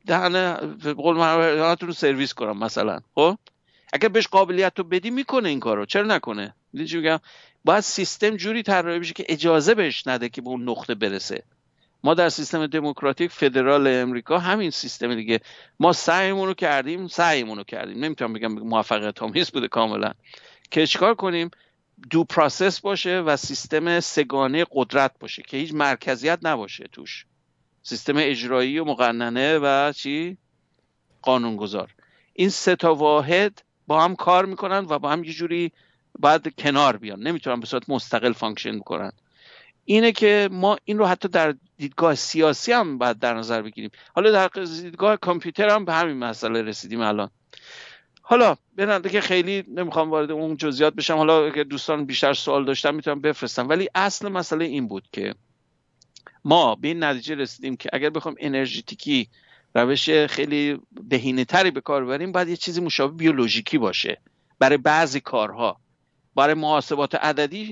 دهنه 0.07 0.53
قول 0.93 1.17
رو 1.81 1.93
سرویس 1.93 2.33
کنم 2.33 2.59
مثلا. 2.59 2.99
خب؟ 3.15 3.37
اگر 3.93 4.09
بهش 4.09 4.27
قابلیت 4.27 4.73
رو 4.77 4.83
بدی 4.83 5.09
می‌کنه 5.09 5.49
این 5.49 5.59
کارو. 5.59 5.85
چرا 5.85 6.05
نکنه؟ 6.05 6.55
میگم؟ 6.73 7.19
باید 7.65 7.79
سیستم 7.79 8.35
جوری 8.35 8.63
طراحی 8.63 8.99
بشه 8.99 9.13
که 9.13 9.25
اجازه 9.29 9.75
بهش 9.75 10.07
نده 10.07 10.29
که 10.29 10.41
به 10.41 10.49
اون 10.49 10.69
نقطه 10.69 10.95
برسه. 10.95 11.43
ما 12.03 12.13
در 12.13 12.29
سیستم 12.29 12.67
دموکراتیک 12.67 13.31
فدرال 13.31 13.87
امریکا 13.87 14.39
همین 14.39 14.69
سیستم 14.69 15.15
دیگه. 15.15 15.39
ما 15.79 15.93
سعیمون 15.93 16.47
رو 16.47 16.53
کردیم 16.53 17.07
سعیمون 17.07 17.57
رو 17.57 17.63
کردیم. 17.63 18.03
نمی‌تونم 18.03 18.33
بگم 18.33 18.53
موفقیت 18.53 19.23
آمیز 19.23 19.51
بوده 19.51 19.67
کاملا. 19.67 20.13
که 20.71 20.87
چیکار 20.87 21.15
کنیم؟ 21.15 21.51
due 22.09 22.23
process 22.23 22.81
باشه 22.81 23.19
و 23.19 23.37
سیستم 23.37 23.99
سه‌گانه 23.99 24.65
قدرت 24.71 25.11
باشه 25.19 25.41
که 25.41 25.57
هیچ 25.57 25.73
مرکزیت 25.73 26.39
نباشه 26.41 26.87
توش. 26.91 27.25
سیستم 27.83 28.13
اجرایی 28.17 28.79
و 28.79 28.85
مقننه 28.85 29.57
و 29.57 29.91
چی؟ 29.91 30.37
قانونگذار. 31.21 31.93
این 32.33 32.49
سه 32.49 32.75
تا 32.75 32.95
واحد 32.95 33.61
با 33.87 34.01
هم 34.03 34.15
کار 34.15 34.45
می‌کنن 34.45 34.85
و 34.89 34.99
با 34.99 35.09
هم 35.09 35.23
یه 35.23 35.33
جوری 35.33 35.71
باید 36.19 36.55
کنار 36.57 36.97
بیان. 36.97 37.19
نمی‌تونن 37.19 37.59
به 37.59 37.65
صورت 37.65 37.89
مستقل 37.89 38.33
function 38.33 38.79
بکنن 38.79 39.11
اینه 39.85 40.11
که 40.11 40.49
ما 40.51 40.77
این 40.85 40.97
رو 40.97 41.05
حتی 41.05 41.27
در 41.27 41.55
دیدگاه 41.77 42.15
سیاسی 42.15 42.71
هم 42.71 42.97
باید 42.97 43.19
در 43.19 43.33
نظر 43.33 43.61
بگیریم. 43.61 43.91
حالا 44.13 44.31
در 44.31 44.47
دیدگاه 44.65 45.17
کامپیوتر 45.17 45.69
هم 45.69 45.85
به 45.85 45.93
همین 45.93 46.17
مسئله 46.17 46.61
رسیدیم 46.61 47.01
الان. 47.01 47.29
حالا 48.21 48.55
بنده 48.75 49.09
که 49.09 49.21
خیلی 49.21 49.63
نمی‌خوام 49.67 50.09
وارد 50.09 50.31
اون 50.31 50.57
جزئیات 50.57 50.93
بشم. 50.93 51.17
حالا 51.17 51.45
اگه 51.45 51.63
دوستان 51.63 52.05
بیشتر 52.05 52.33
سوال 52.33 52.65
داشتن 52.65 52.95
می‌تونم 52.95 53.21
بفرستم. 53.21 53.69
ولی 53.69 53.89
اصل 53.95 54.27
مسئله 54.27 54.65
این 54.65 54.87
بود 54.87 55.07
که 55.11 55.35
ما 56.45 56.75
به 56.75 56.87
این 56.87 57.03
نتیجه 57.03 57.35
رسیدیم 57.35 57.77
که 57.77 57.89
اگر 57.93 58.09
بخوام 58.09 58.35
انرژیتیکی 58.39 59.29
روش 59.75 60.09
خیلی 60.09 60.79
بهینه 60.91 61.45
تری 61.45 61.71
به 61.71 61.81
کار 61.81 62.05
ببریم 62.05 62.31
باید 62.31 62.47
یه 62.47 62.55
چیزی 62.55 62.81
مشابه 62.81 63.17
بیولوژیکی 63.17 63.77
باشه. 63.77 64.21
برای 64.59 64.77
بعضی 64.77 65.19
کارها. 65.19 65.79
برای 66.39 66.53
محاسبات 66.53 67.15
عددی 67.15 67.63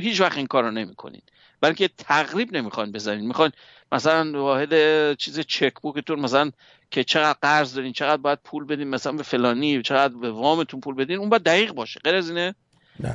هیچ 0.00 0.20
وقت 0.20 0.36
این 0.36 0.46
کار 0.46 0.64
رو 0.64 0.70
نمی‌کنین 0.70 1.22
اینکه 1.62 1.88
تقریب 1.88 2.56
نمی‌خواین 2.56 2.92
بزنین. 2.92 3.26
می‌خواین 3.26 3.52
مثلا 3.92 4.42
واحد 4.42 4.72
چیز 5.14 5.40
چک 5.40 5.74
بوکتون 5.82 6.20
مثلا 6.20 6.50
که 6.90 7.04
چقدر 7.04 7.38
قرض 7.42 7.74
دارین 7.74 7.92
چقدر 7.92 8.16
باید 8.16 8.38
پول 8.44 8.64
بدین 8.64 8.88
مثلا 8.88 9.12
به 9.12 9.22
فلانی 9.22 9.82
چقدر 9.82 10.14
به 10.14 10.30
وامتون 10.30 10.80
پول 10.80 10.94
بدین 10.94 11.18
اون 11.18 11.28
باید 11.28 11.42
دقیق 11.42 11.72
باشه. 11.72 12.00
غیر 12.04 12.14
از 12.14 12.28
اینه 12.28 12.54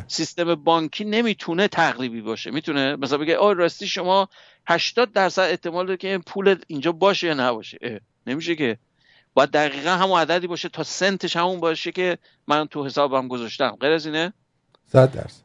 سیستم 0.08 0.56
بانکی 0.56 1.06
نمی‌تونه 1.06 1.68
تقریبی 1.68 2.22
باشه. 2.22 2.52
می‌تونه 2.52 2.96
مثلا 2.96 3.18
بگه 3.18 3.38
آ 3.38 3.52
راستی 3.52 3.88
شما 3.88 4.30
80 4.68 5.12
درصد 5.12 5.42
احتمال 5.42 5.86
داره 5.86 5.98
که 5.98 6.08
این 6.08 6.22
پول 6.22 6.56
اینجا 6.68 6.92
باشه 6.92 7.28
یا 7.28 7.34
نباشه. 7.34 8.02
نمیشه 8.28 8.56
که. 8.56 8.78
باید 9.34 9.50
دقیقا 9.52 9.90
همون 9.90 10.20
عددی 10.20 10.48
باشه 10.48 10.70
تا 10.70 10.84
سنتش 10.84 11.36
همون 11.36 11.60
باشه 11.60 11.92
که 11.92 12.18
من 12.48 12.68
تو 12.68 12.86
حسابم 12.86 13.28
گذاشتم. 13.28 13.78
غیر 13.82 13.92
از 13.92 14.06
اینه 14.06 14.34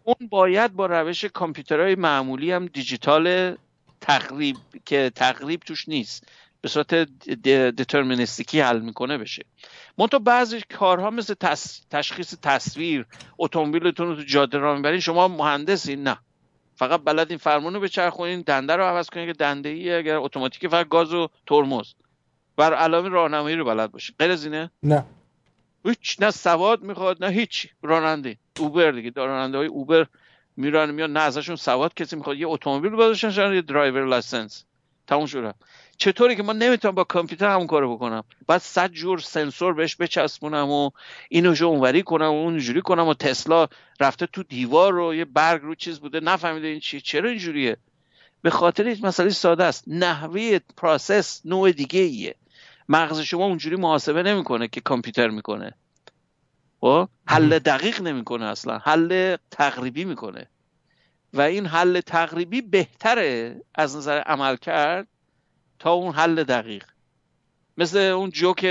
اون 0.04 0.28
باید 0.30 0.72
با 0.72 0.86
روش 0.86 1.24
کامپیوترهای 1.24 1.94
معمولی 1.94 2.52
هم 2.52 2.66
دیجیتال 2.66 3.56
تقریب 4.00 4.56
که 4.84 5.12
تقریب 5.14 5.60
توش 5.60 5.88
نیست 5.88 6.28
به 6.60 6.68
صورت 6.68 6.94
دترمینستیکی 7.44 8.60
حل 8.60 8.80
می‌کنه 8.80 9.18
بشه. 9.18 9.44
منتها 9.98 10.18
بعضی 10.18 10.60
کارها 10.78 11.10
مثل 11.10 11.34
تشخیص 11.90 12.34
تصویر 12.42 13.06
اتومبیلتون 13.38 14.08
رو 14.08 14.14
تو 14.14 14.22
جاده 14.22 14.58
راه 14.58 14.76
می‌برین 14.76 15.00
شما 15.00 15.28
مهندسین 15.28 16.02
نه. 16.02 16.18
فقط 16.76 17.00
بلد 17.04 17.30
این 17.30 17.38
فرمون 17.38 17.74
رو 17.74 17.80
بچرخونین 17.80 18.40
دنده 18.40 18.76
رو 18.76 18.84
عوض 18.84 19.06
کنین 19.06 19.26
که 19.26 19.32
دنده 19.32 19.68
ای 19.68 19.94
اگر 19.94 20.16
اتوماتیک 20.16 20.68
فقط 20.68 20.88
گاز 20.88 21.12
و 21.14 21.28
ترمز. 21.46 21.94
بر 22.56 22.74
علاوه 22.74 23.08
راهنمایی 23.08 23.56
رو 23.56 23.64
بلد 23.64 23.92
باشه 23.92 24.14
غیر 24.18 24.30
از 24.30 24.44
اینه؟ 24.44 24.70
نه. 24.82 25.04
هیچ 25.84 26.16
نه 26.20 26.30
سواد 26.30 26.82
می‌خواد 26.82 27.24
نه 27.24 27.30
هیچ 27.30 27.66
راننده 27.82 28.36
Uber 28.58 28.90
دیگه. 28.90 29.12
راننده 29.16 29.58
های 29.58 29.66
Uber 29.66 30.06
میرن 30.56 30.90
میان 30.90 31.12
نه 31.12 31.20
ازشون 31.20 31.56
سواد 31.56 31.94
کسی 31.94 32.16
می‌خواد. 32.16 32.36
یه 32.36 32.48
اتومبیل 32.48 32.90
بازشن 32.90 33.52
یه 33.54 33.62
driver 33.62 34.06
license. 34.06 34.64
تموم 35.06 35.26
شده 35.26 35.54
چطوری 35.96 36.36
که 36.36 36.42
ما 36.42 36.52
نمی‌تونم 36.52 36.94
با 36.94 37.04
کامپیوتر 37.04 37.48
همون 37.48 37.66
کارو 37.66 37.96
بکنم؟ 37.96 38.24
بعد 38.46 38.60
صد 38.60 38.92
جور 38.92 39.18
سنسور 39.18 39.74
بهش 39.74 39.96
بچسبونم 39.96 40.70
و 40.70 40.90
اینو 41.28 41.52
جو 41.52 41.66
اونوری 41.66 42.02
کنم 42.02 42.26
و 42.26 42.42
اونجوری 42.42 42.82
کنم 42.82 43.08
و 43.08 43.14
تسلا 43.14 43.66
رفته 44.00 44.26
تو 44.26 44.42
دیوار 44.42 44.92
رو 44.92 45.14
یه 45.14 45.24
برگ 45.24 45.62
رو 45.62 45.74
چیز 45.74 46.00
بوده. 46.00 46.20
نفهمیده 46.20 46.66
این 46.66 46.80
چی 46.80 47.00
چرا 47.00 47.28
اینجوریه؟ 47.28 47.76
به 48.42 48.50
خاطر 48.50 48.84
این 48.84 48.96
مسئله 49.02 49.30
ساده 49.30 49.64
است. 49.64 49.84
نحوه 49.86 50.58
process 50.76 51.40
نوع 51.44 51.72
دیگه 51.72 52.00
ایه 52.00 52.34
مغز 52.88 53.20
شما 53.20 53.44
اونجوری 53.44 53.76
محاسبه 53.76 54.22
نمی‌کنه 54.22 54.68
که 54.68 54.80
کامپیوتر 54.80 55.28
می‌کنه. 55.28 55.74
و 56.82 56.86
خب؟ 56.86 57.08
حل 57.26 57.58
دقیق 57.58 58.02
نمی‌کنه 58.02 58.44
اصلا. 58.44 58.78
حل 58.78 59.36
تقریبی 59.50 60.04
می‌کنه. 60.04 60.46
و 61.34 61.40
این 61.40 61.66
حل 61.66 62.00
تقریبی 62.00 62.60
بهتره 62.60 63.60
از 63.74 63.96
نظر 63.96 64.18
عمل 64.18 64.56
کرد 64.56 65.06
تا 65.78 65.92
اون 65.92 66.14
حل 66.14 66.42
دقیق. 66.42 66.84
مثل 67.78 67.98
اون 67.98 68.30
جوک 68.30 68.64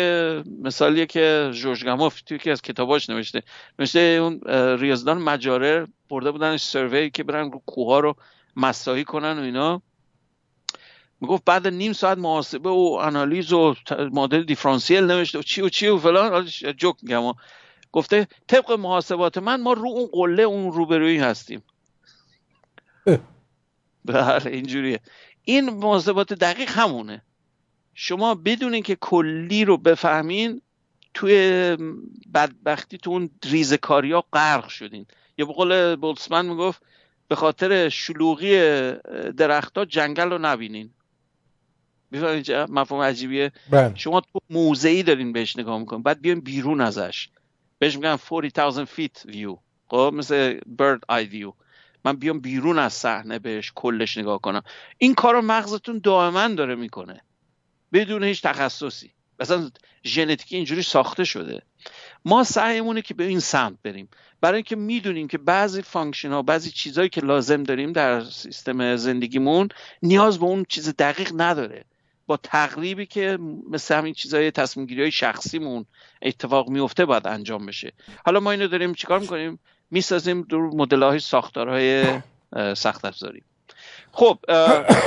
مثالیه 0.62 1.06
که 1.06 1.52
جورج 1.54 1.86
گاموف 1.86 2.22
توی 2.22 2.38
که 2.38 2.52
از 2.52 2.62
کتاباش 2.62 3.10
نوشته. 3.10 3.44
نوشته 3.80 4.00
اون 4.00 4.42
ریاضدان 4.80 5.18
مجاره 5.18 5.88
برده 6.10 6.32
بودن 6.32 6.58
سروی 6.58 7.10
که 7.10 7.24
برن 7.24 7.52
رو 7.52 7.62
کوها 7.66 8.00
رو 8.00 8.16
مساحی 8.56 9.04
کنن 9.04 9.40
و 9.40 9.42
اینا. 9.42 9.82
می‌گفت 11.22 11.46
بعد 11.46 11.68
نیم 11.68 11.94
ساعت 11.94 12.18
محاسبه 12.18 12.70
و 12.70 12.98
آنالیز 13.02 13.54
و 13.54 13.76
مدل 13.92 14.44
دیفرانسیل 14.44 15.04
نوشته 15.04 15.40
و 15.40 15.42
چی 15.42 15.62
و 15.62 15.70
چی 15.70 15.88
و 15.88 15.98
فلان 15.98 16.46
جوک 16.78 16.96
میگم. 17.02 17.34
گفته 17.92 18.28
طبق 18.48 18.72
محاسبات 18.72 19.38
من 19.38 19.62
ما 19.62 19.74
رو 19.74 19.88
اون 19.88 20.10
قله 20.12 20.44
اون 20.44 20.72
روبرویی 20.72 21.18
هستیم. 21.18 21.64
بله 24.06 24.46
اینجوریه. 24.46 25.00
این 25.44 25.70
محاسبات 25.70 26.34
دقیق 26.34 26.70
همونه. 26.70 27.22
شما 27.94 28.36
بدون 28.36 28.82
که 28.82 28.96
کلی 28.96 29.66
رو 29.66 29.78
بفهمین 29.78 30.62
توی 31.14 31.34
بدبختی 32.34 32.98
تو 32.98 33.12
اون 33.12 33.30
ریزکاری 33.46 34.12
ها 34.12 34.26
غرق 34.34 34.68
شدین. 34.68 35.06
یا 35.38 35.46
به 35.46 35.54
قول 35.54 35.96
بولتسمن 35.96 36.46
می‌گفت 36.46 36.82
به 37.28 37.36
خاطر 37.36 37.90
شلوغی 37.90 38.58
درختها 39.38 39.86
جنگل 39.86 40.30
رو 40.30 40.38
نبینین. 40.38 40.94
بفهمید 42.12 42.52
مفهوم 42.52 43.02
عجیبیه؟ 43.02 43.52
بله. 43.70 43.96
شما 43.96 44.22
تو 44.22 44.40
موزه‌ای 44.50 45.04
دارین 45.04 45.34
بهش 45.34 45.58
نگاه 45.58 45.80
می‌کنین 45.80 46.04
بعد 46.04 46.22
بیاین 46.22 46.40
بیرون 46.40 46.82
ازش. 46.82 47.30
بهش 47.80 47.96
میگن 47.96 48.18
40,000 48.18 48.86
feet 48.86 49.24
view 49.26 49.58
خب 49.88 50.12
مثل 50.14 50.60
bird 50.66 51.02
eye 51.08 51.26
view 51.26 51.54
من 52.06 52.14
بیام 52.14 52.40
بیرون 52.40 52.80
از 52.80 52.94
صحنه 52.94 53.40
بهش 53.40 53.72
کلش 53.76 54.18
نگاه 54.18 54.42
کنم. 54.42 54.62
این 54.98 55.16
کار 55.16 55.34
رو 55.34 55.42
مغزتون 55.42 56.00
دائما 56.04 56.48
داره 56.48 56.76
می‌کنه. 56.76 57.22
بدون 57.94 58.24
هیچ 58.24 58.42
تخصصی. 58.42 59.12
مثلا 59.40 59.70
ژنتیکی 60.06 60.56
اینجوری 60.56 60.82
ساخته 60.82 61.24
شده. 61.24 61.62
ما 62.26 62.44
سعیمونه 62.44 63.02
که 63.02 63.14
به 63.14 63.24
این 63.24 63.40
سمت 63.40 63.78
بریم. 63.84 64.10
برای 64.42 64.56
اینکه 64.56 64.76
می‌دونیم 64.76 65.28
که 65.28 65.38
بعضی 65.38 65.82
function 65.82 66.32
ها 66.32 66.42
بعضی 66.42 66.72
چیزهایی 66.72 67.10
که 67.10 67.22
لازم 67.22 67.64
داریم 67.64 67.92
در 67.92 68.24
سیستم 68.24 68.96
زندگیمون 68.96 69.70
نیاز 70.04 70.40
به 70.40 70.46
اون 70.46 70.66
چیز 70.70 70.96
دقیق 71.00 71.32
نداره. 71.36 71.86
با 72.28 72.38
تقریبی 72.38 73.06
که 73.06 73.38
مثل 73.70 73.96
همین 73.96 74.14
چیزهای 74.14 74.52
تصمیم 74.52 74.86
گیری 74.86 75.02
های 75.02 75.12
شخصیمون 75.12 75.86
اتفاق 76.22 76.70
میفته 76.70 77.06
باید 77.06 77.28
انجام 77.28 77.66
بشه. 77.66 77.94
حالا 78.26 78.40
ما 78.40 78.52
اینو 78.52 78.68
داریم 78.68 78.94
چیکار 78.94 79.20
می‌کنیم؟ 79.20 79.60
می‌سازیم 79.92 80.42
دور 80.42 80.76
مدل 80.76 81.04
های 81.04 81.20
ساختارهای 81.20 82.06
سخت 82.76 83.06
افزاری 83.06 83.44
خب 84.12 84.38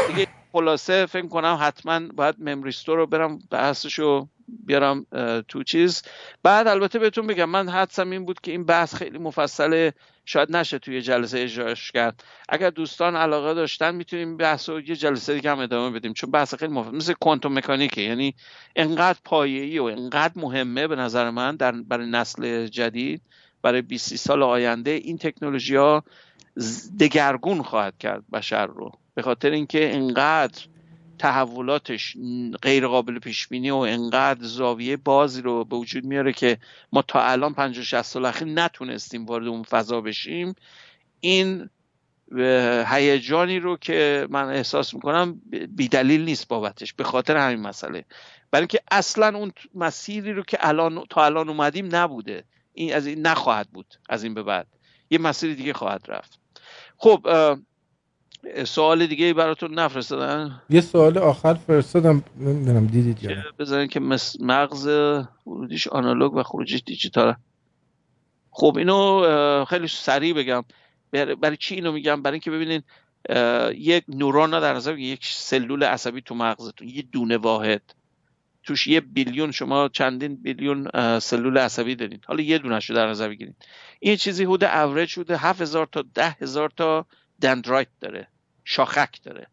دیگه 0.09 0.27
خلاصه 0.53 1.07
فکر 1.07 1.27
کنم 1.27 1.59
حتما 1.61 2.01
باید 2.15 2.35
ممریستو 2.39 2.97
رو 2.97 3.07
برم 3.07 3.39
بحثش 3.51 3.99
رو 3.99 4.29
بیارم 4.49 5.07
تو 5.49 5.63
چیز. 5.63 6.03
بعد 6.43 6.69
البته 6.69 6.99
بهتون 6.99 7.27
بگم 7.27 7.49
من 7.49 7.69
حدسم 7.69 8.11
این 8.11 8.25
بود 8.25 8.41
که 8.41 8.51
این 8.51 8.65
بحث 8.65 8.95
خیلی 8.95 9.19
مفصله 9.19 9.93
شاید 10.31 10.57
نشه 10.57 10.79
توی 10.79 11.03
جلسه 11.03 11.39
اجراش 11.41 11.93
کرد. 11.93 12.25
اگر 12.49 12.71
دوستان 12.71 13.17
علاقه 13.17 13.55
داشتن 13.55 13.95
می‌تونیم 13.95 14.37
بحث 14.37 14.69
رو 14.69 14.81
یه 14.81 14.97
جلسه 14.97 15.35
دیگه 15.35 15.51
هم 15.51 15.59
ادامه 15.59 15.99
بدیم 15.99 16.13
چون 16.13 16.31
بحث 16.31 16.55
خیلی 16.55 16.73
مفصل 16.73 16.97
مثل 16.97 17.13
کوانتوم 17.13 17.59
مکانیکه. 17.59 18.01
یعنی 18.01 18.35
انقدر 18.77 19.19
پایه‌ای 19.25 19.79
و 19.79 19.85
انقدر 19.85 20.33
مهمه 20.37 20.87
به 20.87 20.97
نظر 20.97 21.31
من 21.31 21.57
در 21.57 21.73
برای 21.73 22.07
نسل 22.07 22.67
جدید 22.67 23.23
برای 23.63 23.83
20 23.83 24.17
سال 24.17 24.43
آینده 24.43 24.91
این 24.91 25.19
تکنولوژی 25.19 25.77
ها 25.77 26.05
دگرگون 27.01 27.63
خواهد 27.63 27.99
کرد 27.99 28.25
بشر 28.33 28.67
رو. 28.67 28.93
به 29.15 29.23
خاطر 29.23 29.51
اینکه 29.51 29.95
انقدر 29.97 30.65
تحولاتش 31.21 32.17
غیر 32.63 32.87
قابل 32.87 33.19
پیش 33.19 33.49
بینی 33.49 33.71
و 33.71 33.77
انقدر 33.77 34.45
زاویه 34.45 34.97
بازی 34.97 35.43
رو 35.43 35.65
به 35.65 35.77
وجود 35.77 36.05
میاره 36.05 36.33
که 36.33 36.59
ما 36.93 37.03
تا 37.03 37.23
الان 37.23 37.55
50 37.55 37.85
60 37.85 38.03
سال 38.03 38.25
اخیر 38.25 38.49
نتونستیم 38.49 39.27
وارد 39.27 39.47
اون 39.47 39.63
فضا 39.63 40.01
بشیم. 40.01 40.55
این 41.21 41.71
هیجانی 42.87 43.59
رو 43.59 43.77
که 43.77 44.27
من 44.31 44.49
احساس 44.49 44.95
می‌کنم 44.95 45.41
بیدلیل 45.69 46.25
نیست 46.25 46.49
بابتش 46.49 46.93
به 46.93 47.05
خاطر 47.05 47.37
همین 47.37 47.61
مسئله. 47.61 48.05
برای 48.51 48.63
اینکه 48.63 48.81
اصلا 48.91 49.39
اون 49.39 49.53
مسیری 49.75 50.33
رو 50.33 50.43
که 50.43 50.59
الان 50.61 51.05
تا 51.11 51.25
الان 51.25 51.49
اومدیم 51.49 51.97
نبوده. 51.97 52.45
این 52.73 52.95
از 52.95 53.07
این 53.07 53.27
نخواهد 53.27 53.69
بود 53.71 53.95
از 54.09 54.25
این 54.25 54.35
به 54.35 54.43
بعد. 54.43 54.67
یه 55.11 55.19
مسیر 55.19 55.55
دیگه 55.55 55.73
خواهد 55.73 56.05
رفت. 56.09 56.39
خب 56.97 57.27
سوال 58.65 59.07
دیگه 59.07 59.35
براتون 59.35 59.75
نفرستادن؟ 59.75 60.63
یه 60.71 60.81
سوال 60.81 61.19
آخر 61.19 61.55
فرستادم 61.55 62.25
نمی‌دونم 62.37 62.87
دیدید 62.87 63.25
یا 63.25 63.37
بذارین 63.59 63.89
که 63.89 64.01
مغز 64.41 64.87
ورودیش 65.47 65.89
آنالوگ 65.89 66.35
و 66.35 66.43
خروجیش 66.43 66.83
دیجیتاله. 66.87 67.37
خب 68.51 68.75
اینو 68.79 69.65
خیلی 69.65 69.89
سریع 69.89 70.35
بگم. 70.35 70.65
برای 71.41 71.57
چی 71.57 71.75
اینو 71.75 71.93
میگم؟ 71.93 72.23
برای 72.23 72.35
اینکه 72.35 72.51
ببینین 72.51 72.83
یک 73.75 74.05
نوران 74.09 74.51
در 74.51 74.75
نظر 74.75 74.99
یک 74.99 75.27
سلول 75.27 75.85
عصبی 75.85 76.21
تو 76.21 76.35
مغزتون 76.35 76.89
یه 76.89 77.03
دونه 77.03 77.37
واحد. 77.37 77.83
توش 78.63 78.87
یه 78.87 79.01
بیلیون 79.01 79.51
شما 79.51 79.89
چندین 79.89 80.35
بیلیون 80.35 80.89
سلول 81.19 81.59
عصبی 81.59 81.95
دارین 81.95 82.21
حالا 82.27 82.43
یه 82.43 82.59
دونه 82.59 82.79
رو 82.79 82.95
در 82.95 83.09
نظر 83.09 83.29
بگیرید. 83.29 83.57
این 84.01 84.17
چیزی 84.17 84.45
حدود 84.45 84.65
اوریج 84.65 85.13
حدود 85.13 85.31
7000 85.31 85.89
تا 85.93 86.05
10000 86.15 86.73
تا 86.77 87.07
دندرایت 87.41 87.89
داره 88.01 88.29
شاخک 88.65 89.23
داره. 89.23 89.47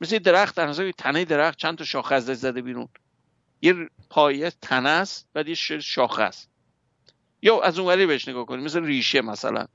مثل 0.00 0.18
درخت 0.18 0.56
در 0.56 0.66
نظر 0.66 0.90
تنه 0.90 1.24
درخت 1.24 1.58
چند 1.58 1.78
تا 1.78 1.84
شاخه 1.84 2.14
از 2.14 2.24
زده 2.24 2.62
بیرون. 2.62 2.88
یه 3.62 3.74
پایه 4.10 4.52
تنه 4.62 4.88
است 4.88 5.28
بعد 5.34 5.48
یه 5.48 5.54
شاخه 5.80 6.22
است. 6.22 6.48
یا 7.42 7.60
از 7.60 7.78
اونوری 7.78 8.06
بهش 8.06 8.28
نگاه 8.28 8.46
کنید 8.46 8.64
مثل 8.64 8.84
ریشه 8.84 9.20
مثلا. 9.20 9.66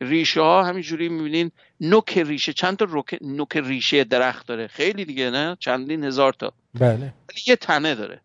ریشه 0.00 0.40
ها 0.40 0.64
همینجوری 0.64 1.08
می‌بینین 1.08 1.50
نوک 1.80 2.18
ریشه 2.18 2.52
چند 2.52 2.76
تا 2.76 3.04
نوک 3.20 3.56
ریشه 3.56 4.04
درخت 4.04 4.46
داره. 4.46 4.66
خیلی 4.66 5.04
دیگه 5.04 5.30
نه؟ 5.30 5.56
چندین 5.60 6.04
هزار 6.04 6.32
تا. 6.32 6.52
بله. 6.74 7.14
یه 7.46 7.56
تنه 7.56 7.94
داره. 7.94 8.20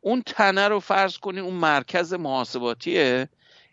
اون 0.00 0.22
تنه 0.22 0.68
رو 0.68 0.80
فرض 0.80 1.18
کنین 1.18 1.40
اون 1.40 1.54
مرکز 1.54 2.14
محاسباتیه. 2.14 3.28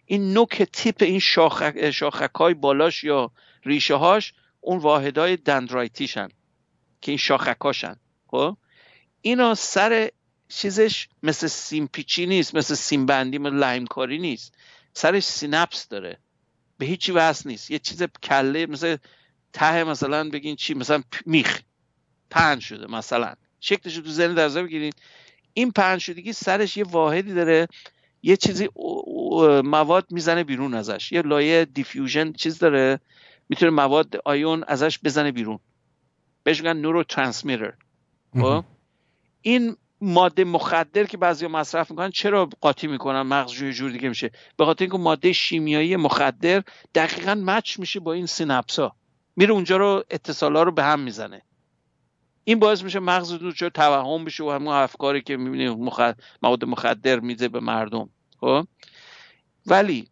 این 0.06 0.34
نوک 0.34 0.64
tip 0.64 0.96
این 1.02 1.20
شاخک, 1.20 1.92
شاخک 1.92 2.36
های 2.36 2.54
بالاش 2.54 3.04
یا 3.04 3.32
ریشه 3.66 3.96
هاش 3.96 4.34
اون 4.62 4.78
واحدهای 4.78 5.38
dendrite 5.38 5.99
یشن 5.99 6.30
که 7.02 7.12
این 7.12 7.18
شاخکاشن. 7.18 7.96
خب؟ 8.28 8.58
اینا 9.22 9.56
سر 9.56 10.12
چیزش 10.50 11.08
مثل 11.24 11.48
سیمپیچی 11.48 12.26
نیست 12.26 12.56
مثل 12.56 12.76
سیمبندی 12.76 13.38
مثل 13.38 13.56
لحیم‌کاری 13.56 14.18
نیست. 14.18 14.54
سرش 14.94 15.24
synapse 15.24 15.88
داره. 15.88 16.18
به 16.78 16.86
هیچی 16.86 17.12
وصل 17.12 17.50
نیست. 17.50 17.72
یه 17.72 17.80
چیز 17.80 18.04
کله 18.04 18.66
مثل 18.66 18.98
ته 19.54 19.84
مثلا 19.84 20.30
بگین 20.30 20.56
چی 20.56 20.74
مثلا 20.74 21.04
میخ. 21.26 21.62
پنج 22.30 22.62
شده 22.62 22.88
مثلا. 22.88 23.34
شکلش 23.60 23.96
رو 23.96 24.04
تو 24.04 24.10
ذهن 24.10 24.34
در 24.34 24.50
بگیرین. 24.50 24.94
این 25.54 25.72
پنج 25.72 26.02
شدگی 26.02 26.34
سرش 26.34 26.78
یه 26.78 26.84
واحدی 26.84 27.34
داره. 27.34 27.68
یه 28.24 28.38
چیزی 28.38 28.70
مواد 29.64 30.06
می‌زنه 30.10 30.44
بیرون 30.44 30.74
ازش. 30.74 31.12
یه 31.12 31.22
لایه 31.22 31.66
دیفیوژن 31.66 32.34
چیز 32.34 32.60
داره. 32.60 33.00
می‌تونه 33.50 33.72
مواد 33.72 34.16
آیون 34.26 34.64
ازش 34.68 35.00
بزنه 35.04 35.32
بیرون. 35.32 35.60
بهش 36.44 36.60
میگن 36.60 36.78
نورو 36.78 37.04
ترانسمیتر؟ 37.04 37.74
این 39.42 39.78
ماده 40.02 40.44
مخدر 40.44 41.04
که 41.04 41.18
بعضی 41.18 41.48
مصرف 41.48 41.92
می‌کنن 41.92 42.10
چرا 42.10 42.50
قاطی 42.62 42.88
می‌کنن؟ 42.88 43.22
مغز 43.22 43.52
جوی 43.52 43.74
جور 43.74 43.92
دیگه 43.92 44.10
میشه. 44.10 44.32
به 44.58 44.66
خاطر 44.66 44.84
اینکه 44.84 44.98
ماده 44.98 45.34
شیمیایی 45.34 45.96
مخدر 45.96 46.64
دقیقا 46.96 47.36
مچ 47.46 47.80
میشه 47.80 48.00
با 48.00 48.14
این 48.14 48.26
سینپس 48.26 48.80
ها 48.80 48.96
میره 49.36 49.54
اونجا 49.54 49.78
رو 49.78 50.04
اتصالا 50.10 50.64
رو 50.64 50.72
به 50.72 50.84
هم 50.84 51.00
می‌زنه. 51.00 51.42
این 52.44 52.60
باعث 52.60 52.84
میشه 52.84 53.00
مغز 53.00 53.54
چرا 53.56 53.70
توهم 53.70 54.26
بشه 54.26 54.44
و 54.44 54.50
همون 54.50 54.74
افکاری 54.74 55.22
که 55.22 55.38
می‌بینی 55.38 55.90
مواد 56.42 56.66
مخدر 56.66 57.20
میده 57.20 57.48
به 57.48 57.60
مردم. 57.60 58.10
خب؟ 58.40 58.68
ولی 59.66 60.08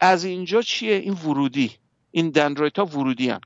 از 0.00 0.24
اینجا 0.24 0.62
چیه؟ 0.62 0.96
این 0.96 1.12
ورودی. 1.12 1.70
این 2.10 2.30
دندرویت 2.30 2.78
ها 2.78 2.84
ورودی 2.84 3.30
هم. 3.30 3.40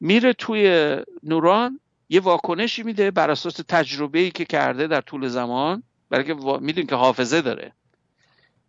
میره 0.00 0.32
توی 0.32 0.96
نوران 1.22 1.80
یه 2.08 2.20
واکنشی 2.20 2.82
میده 2.82 3.10
بر 3.10 3.30
اساس 3.30 3.54
تجربه 3.68 4.18
ای 4.18 4.30
که 4.30 4.44
کرده 4.44 4.86
در 4.86 5.00
طول 5.00 5.28
زمان 5.28 5.82
برای 6.10 6.24
که 6.24 6.34
می‌دونی 6.34 6.86
که 6.86 6.94
حافظه 6.94 7.40
داره. 7.40 7.72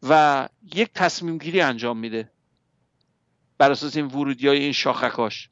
و 0.04 0.50
یک 0.76 0.90
تصمیم 0.94 1.38
گیری 1.38 1.62
انجام 1.62 1.98
میده 1.98 2.32
بر 3.58 3.72
اساس 3.72 3.96
این 3.96 4.06
ورودی 4.06 4.48
های 4.48 4.60
این 4.60 4.72
شاخکاش. 4.72 5.50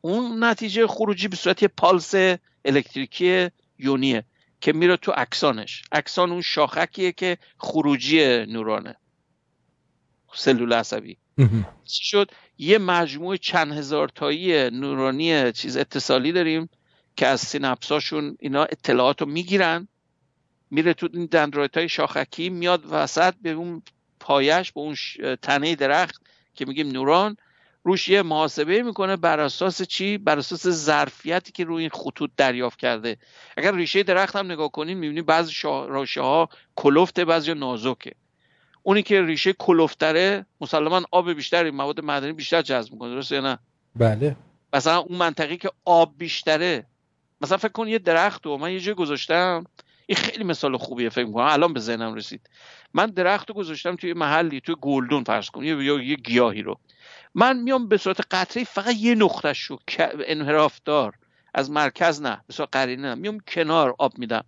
اون 0.00 0.44
نتیجه 0.44 0.86
خروجی 0.86 1.28
به 1.28 1.36
صورت 1.36 1.62
یه 1.62 1.68
پالس 1.68 2.14
الکتریکی 2.64 3.48
یونیه 3.78 4.24
که 4.60 4.72
میره 4.72 4.96
تو 4.96 5.12
اکسانش. 5.16 5.82
اکسان 5.92 6.30
اون 6.30 6.40
شاخکیه 6.40 7.12
که 7.12 7.38
خروجی 7.58 8.46
نورانه. 8.46 8.96
سلول 10.34 10.72
عصبی. 10.72 11.18
چی 11.84 12.04
شد؟ 12.04 12.30
یه 12.58 12.78
مجموعه 12.78 13.38
چند 13.38 13.72
هزار 13.72 14.08
تایی 14.08 14.70
نورانی 14.70 15.52
چیز 15.52 15.76
اتصالی 15.76 16.32
داریم 16.32 16.68
که 17.16 17.26
از 17.26 17.40
سینپساشون 17.40 18.36
اینا 18.40 18.64
اطلاعات 18.64 19.20
رو 19.20 19.28
می‌گیرن 19.28 19.88
میره 20.70 20.94
تو 20.94 21.08
این 21.12 21.26
دندرایت 21.26 21.76
های 21.76 21.88
شاخکی 21.88 22.48
میاد 22.48 22.84
وسط 22.90 23.34
به 23.42 23.50
اون 23.50 23.82
پایش 24.20 24.72
به 24.72 24.80
اون 24.80 24.96
تنه 25.42 25.74
درخت 25.74 26.22
که 26.54 26.64
میگیم 26.64 26.88
نوران 26.88 27.36
روش 27.84 28.08
یه 28.08 28.22
محاسبه 28.22 28.82
می‌کنه 28.82 29.16
بر 29.16 29.40
اساس 29.40 29.82
چی؟ 29.82 30.18
بر 30.18 30.38
اساس 30.38 30.68
ظرفیتی 30.68 31.52
که 31.52 31.64
روی 31.64 31.80
این 31.82 31.90
خطوط 31.90 32.30
دریافت 32.36 32.78
کرده. 32.78 33.16
اگر 33.56 33.74
ریشه 33.74 34.02
درخت 34.02 34.36
هم 34.36 34.52
نگاه 34.52 34.70
کنین 34.70 34.98
می‌بینید 34.98 35.26
بعضی 35.26 35.52
راشه 35.64 36.20
ها 36.20 36.48
کلفته 36.76 37.24
بعضی 37.24 37.54
نازکه. 37.54 38.12
اونی 38.88 39.02
که 39.02 39.22
ریشه 39.22 39.52
کلفتره 39.52 40.46
مسلما 40.60 41.02
آب 41.10 41.32
بیشتری 41.32 41.70
مواد 41.70 42.00
معدنی 42.00 42.32
بیشتر 42.32 42.62
جذب 42.62 42.92
می‌کنه 42.92 43.10
درسته 43.10 43.34
یا 43.34 43.40
نه؟ 43.40 43.58
بله. 43.96 44.36
مثلا 44.72 44.98
اون 44.98 45.18
منطقی 45.18 45.56
که 45.56 45.70
آب 45.84 46.14
بیشتره. 46.18 46.86
مثلا 47.40 47.58
فکر 47.58 47.72
کن 47.72 47.88
یه 47.88 47.98
درخت 47.98 48.46
و 48.46 48.58
من 48.58 48.72
یه 48.72 48.80
جای 48.80 48.94
گذاشتم 48.94 49.64
این 50.06 50.16
خیلی 50.16 50.44
مثال 50.44 50.76
خوبیه 50.76 51.08
فکر 51.08 51.24
می‌کنم. 51.24 51.44
الان 51.44 51.72
به 51.72 51.80
ذهنم 51.80 52.14
رسید. 52.14 52.50
من 52.94 53.06
درخت 53.06 53.48
رو 53.48 53.54
گذاشتم 53.54 53.96
توی 53.96 54.12
محلی 54.12 54.60
توی 54.60 54.76
گلدون 54.80 55.24
فرض 55.24 55.50
کن 55.50 55.64
یا 55.64 55.82
یه 55.82 56.16
گیاهی 56.16 56.62
رو. 56.62 56.78
من 57.34 57.56
میام 57.56 57.88
به 57.88 57.96
صورت 57.96 58.20
قطعی 58.30 58.64
فقط 58.64 58.94
یه 58.96 59.14
نقطه 59.14 59.52
شو 59.52 59.78
انحراف 60.26 60.80
دار 60.84 61.14
از 61.54 61.70
مرکز 61.70 62.22
نه 62.22 62.40
به 62.46 62.52
صورت 62.52 62.68
قرینه 62.72 63.14
میام 63.14 63.40
کنار 63.40 63.94
آب 63.98 64.18
میدم. 64.18 64.44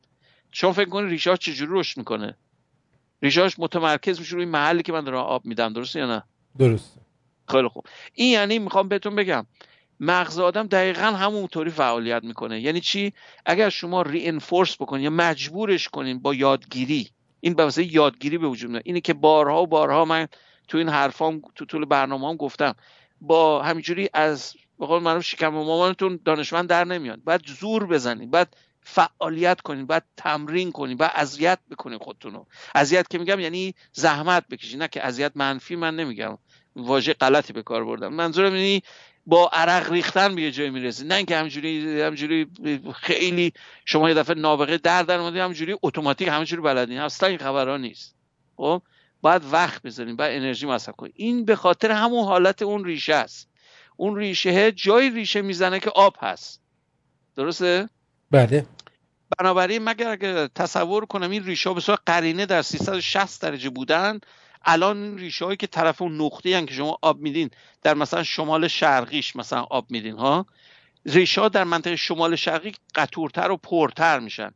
شما 0.52 0.72
فکر 0.72 0.88
کنید 0.88 1.10
ریشه 1.10 1.36
چجوری 1.36 1.72
رشد 1.74 1.98
می‌کنه؟ 1.98 2.36
ریشاش 3.22 3.59
متمرکز 3.59 4.18
میشه 4.18 4.36
روی 4.36 4.44
محلی 4.44 4.82
که 4.82 4.92
من 4.92 5.05
دارم 5.05 5.18
آب 5.18 5.44
میدم 5.44 5.72
درسته 5.72 5.98
یا 5.98 6.06
نه؟ 6.06 6.22
درسته. 6.59 7.01
خیلی 7.48 7.68
خوب. 7.68 7.84
این 8.14 8.32
یعنی 8.32 8.59
می‌خوام 8.59 8.88
بهتون 8.88 9.16
بگم 9.16 9.47
مغز 10.01 10.38
آدم 10.38 10.66
دقیقا 10.66 11.02
همونطوری 11.02 11.70
فعالیت 11.70 12.24
می‌کنه. 12.24 12.60
یعنی 12.60 12.80
چی؟ 12.80 13.12
اگر 13.47 13.68
شما 13.68 14.02
ری 14.02 14.26
انفورس 14.26 14.76
بکنین 14.76 15.05
یا 15.05 15.10
مجبورش 15.10 15.88
کنین 15.88 16.18
با 16.18 16.34
یادگیری 16.34 17.10
این 17.40 17.55
به 17.55 17.64
واسه 17.64 17.94
یادگیری 17.94 18.38
به 18.38 18.48
وجود 18.48 18.70
میاد. 18.70 18.82
اینه 18.84 19.01
که 19.01 19.14
بارها 19.14 19.62
و 19.62 19.66
بارها 19.66 20.05
من 20.05 20.28
تو 20.68 20.78
این 20.78 20.88
حرفام 20.88 21.42
تو 21.55 21.64
طول 21.64 21.84
برنامه 21.84 22.28
هم 22.28 22.36
گفتم 22.36 22.74
با 23.20 23.62
همینجوری 23.62 24.09
از 24.14 24.55
به 24.78 24.86
قول 24.86 25.02
معروف 25.02 25.24
شکم 25.24 25.48
مامانتون 25.48 26.20
دانشمند 26.24 26.68
در 26.68 26.84
نمیاد. 26.84 27.24
باید 27.24 27.47
زور 27.47 27.86
بزنید 27.86 28.30
باید 28.30 28.48
فعالیت 28.90 29.60
کنین 29.60 29.86
باید 29.86 30.02
تمرین 30.16 30.72
کنین 30.72 30.96
باید 30.96 31.12
اذیت 31.14 31.58
بکنین 31.70 31.98
خودتون 31.98 32.32
رو. 32.32 32.46
اذیت 32.74 33.10
که 33.10 33.18
میگم 33.18 33.40
یعنی 33.40 33.74
زحمت 33.92 34.48
بکشین 34.48 34.82
نه 34.82 34.88
که 34.88 35.06
اذیت 35.06 35.32
منفی 35.34 35.76
من 35.76 35.96
نمیگم. 35.96 36.38
واژه 36.76 37.14
غلطی 37.14 37.52
به 37.52 37.62
کار 37.62 37.84
بردم. 37.84 38.14
منظورم 38.14 38.54
یعنی 38.54 38.82
با 39.26 39.50
عرق 39.52 39.92
ریختن 39.92 40.34
به 40.34 40.42
یه 40.42 40.50
جایی 40.50 40.70
می‌رسید. 40.70 41.06
نه 41.06 41.14
اینکه 41.14 41.36
همجوری 41.36 42.00
همجوری 42.00 42.46
خیلی 42.94 43.52
شما 43.84 44.08
یه 44.08 44.14
دفعه 44.14 44.34
نابغه 44.34 44.78
در 44.78 45.02
در 45.02 45.18
اومدید 45.18 45.40
همجوری 45.40 45.76
اتوماتیک 45.82 46.28
همجوری 46.28 46.62
بلدین 46.62 46.98
اصلا 46.98 47.28
این 47.28 47.38
خبرها 47.38 47.76
نیست. 47.76 48.14
خب؟ 48.56 48.82
باید 49.20 49.42
وقت 49.52 49.82
بذارین 49.82 50.16
باید 50.16 50.42
انرژی 50.42 50.66
مصرف 50.66 50.94
کنین 50.96 51.12
این 51.16 51.44
به 51.44 51.56
خاطر 51.56 51.90
همون 51.90 52.24
حالت 52.24 52.62
اون 52.62 52.84
ریشه 52.84 53.14
است. 53.14 53.48
اون 53.96 54.16
ریشه 54.16 54.72
جای 54.72 55.10
ریشه 55.10 55.42
می‌زنه 55.42 55.80
که 55.80 55.90
آب 55.90 56.16
هست. 56.20 56.60
درسته؟ 57.36 57.88
بله. 58.30 58.66
بنابراین 59.39 59.85
مگر 59.85 60.11
اگر 60.11 60.47
تصور 60.47 61.07
کنم 61.07 61.31
این 61.31 61.44
ریشه 61.44 61.74
به 61.74 61.81
صورت 61.81 61.98
قرینه 62.07 62.47
در 62.47 62.62
360 62.62 63.43
درجه 63.43 63.70
بودن 63.70 64.20
الان 64.65 65.02
این 65.02 65.19
ریشه 65.19 65.44
هایی 65.44 65.57
که 65.57 65.66
طرف 65.66 66.02
اون 66.02 66.20
نقطه 66.20 66.66
که 66.66 66.74
شما 66.74 66.98
آب 67.02 67.20
میدین 67.20 67.51
در 67.82 67.94
مثلا 67.94 68.23
شمال 68.23 68.69
شرقیش 68.69 69.36
مثلا 69.36 69.62
آب 69.62 69.90
میدین 69.90 70.15
ها؟ 70.15 70.47
ریشه 71.07 71.40
ها 71.40 71.48
در 71.48 71.65
منطقه 71.65 71.97
شمال 71.97 72.36
شرقی 72.36 72.73
قطورتر 72.94 73.51
و 73.51 73.57
پرتر 73.57 74.19
میشن. 74.19 74.51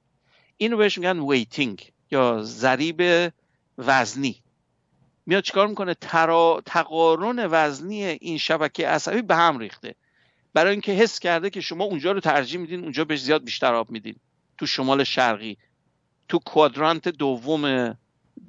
اینو 0.56 0.76
بهش 0.76 0.98
میگن 0.98 1.18
weighting 1.18 1.92
یا 2.10 2.42
ضریب 2.42 3.32
وزنی. 3.78 4.42
میاد 5.26 5.42
چیکار 5.42 5.66
می‌کنه؟ 5.66 5.94
ترا... 5.94 6.62
تقارن 6.66 7.48
وزنی 7.50 8.04
این 8.04 8.38
شبکه 8.38 8.88
عصبی 8.88 9.22
به 9.22 9.36
هم 9.36 9.58
ریخته. 9.58 9.94
برای 10.54 10.72
اینکه 10.72 10.92
حس 10.92 11.18
کرده 11.18 11.50
که 11.50 11.60
شما 11.60 11.84
اونجا 11.84 12.12
رو 12.12 12.20
ترجیح 12.20 12.60
میدین 12.60 12.80
اونجا 12.80 13.04
بهش 13.04 13.20
زیاد 13.20 13.44
بیشتر 13.44 13.74
آب 13.74 13.90
میدین. 13.90 14.16
تو 14.58 14.66
شمال 14.66 15.04
شرقی. 15.04 15.58
تو 16.28 16.38
کوادرانت 16.38 17.08
دوم 17.08 17.94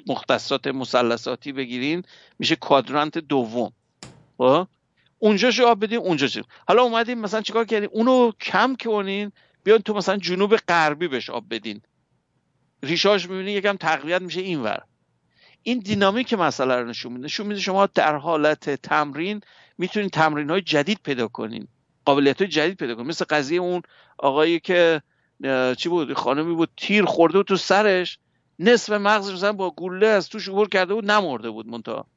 مختصات 0.07 0.67
مثلثاتی 0.67 1.51
بگیرین 1.51 2.03
میشه 2.39 2.55
کوادرانت 2.55 3.17
دوم. 3.17 3.71
خب؟ 4.37 4.67
اونجا 5.19 5.67
آب 5.67 5.83
بدین 5.83 5.97
اونجا 5.97 6.27
چی 6.27 6.41
حالا 6.67 6.83
اومدین 6.83 7.21
مثلا 7.21 7.41
چیکار 7.41 7.65
کردین؟ 7.65 7.89
اونو 7.91 8.31
کم 8.31 8.75
کنین 8.75 9.31
بیان 9.63 9.79
تو 9.79 9.93
مثلا 9.93 10.17
جنوب 10.17 10.55
غربی 10.55 11.07
بهش 11.07 11.29
آب 11.29 11.45
بدین. 11.49 11.81
ریشاش 12.83 13.29
می‌بینی 13.29 13.51
یکم 13.51 13.77
تقویت 13.77 14.21
میشه 14.21 14.41
اینور. 14.41 14.81
این 15.63 15.79
دینامیک 15.79 16.33
مسئله 16.33 16.75
رو 16.75 16.87
نشون 16.87 17.11
میده. 17.11 17.25
نشون 17.25 17.47
میده 17.47 17.59
شما 17.59 17.85
در 17.85 18.15
حالت 18.15 18.69
تمرین 18.69 19.41
می‌تونین 19.77 20.09
تمرین 20.09 20.49
های 20.49 20.61
جدید 20.61 20.99
پیدا 21.03 21.27
کنین. 21.27 21.67
قابلیت 22.05 22.41
های 22.41 22.47
جدید 22.47 22.77
پیدا 22.77 22.95
کنین. 22.95 23.07
مثل 23.07 23.25
قضیه 23.25 23.59
اون 23.59 23.81
آقایی 24.17 24.59
که 24.59 25.01
چی 25.77 25.89
بود؟ 25.89 26.13
خانمی 26.13 26.55
بود 26.55 26.69
تیر 26.77 27.05
خورده 27.05 27.37
بود 27.37 27.47
تو 27.47 27.55
سرش. 27.55 28.19
نصف 28.59 28.93
مغزش 28.93 29.33
مثلا 29.33 29.53
با 29.53 29.71
گوله 29.71 30.07
از 30.07 30.29
توش 30.29 30.49
عبور 30.49 30.69
کرده 30.69 30.93
بود 30.93 31.11
نمرده 31.11 31.49
بود 31.49 31.67
منتها. 31.67 32.07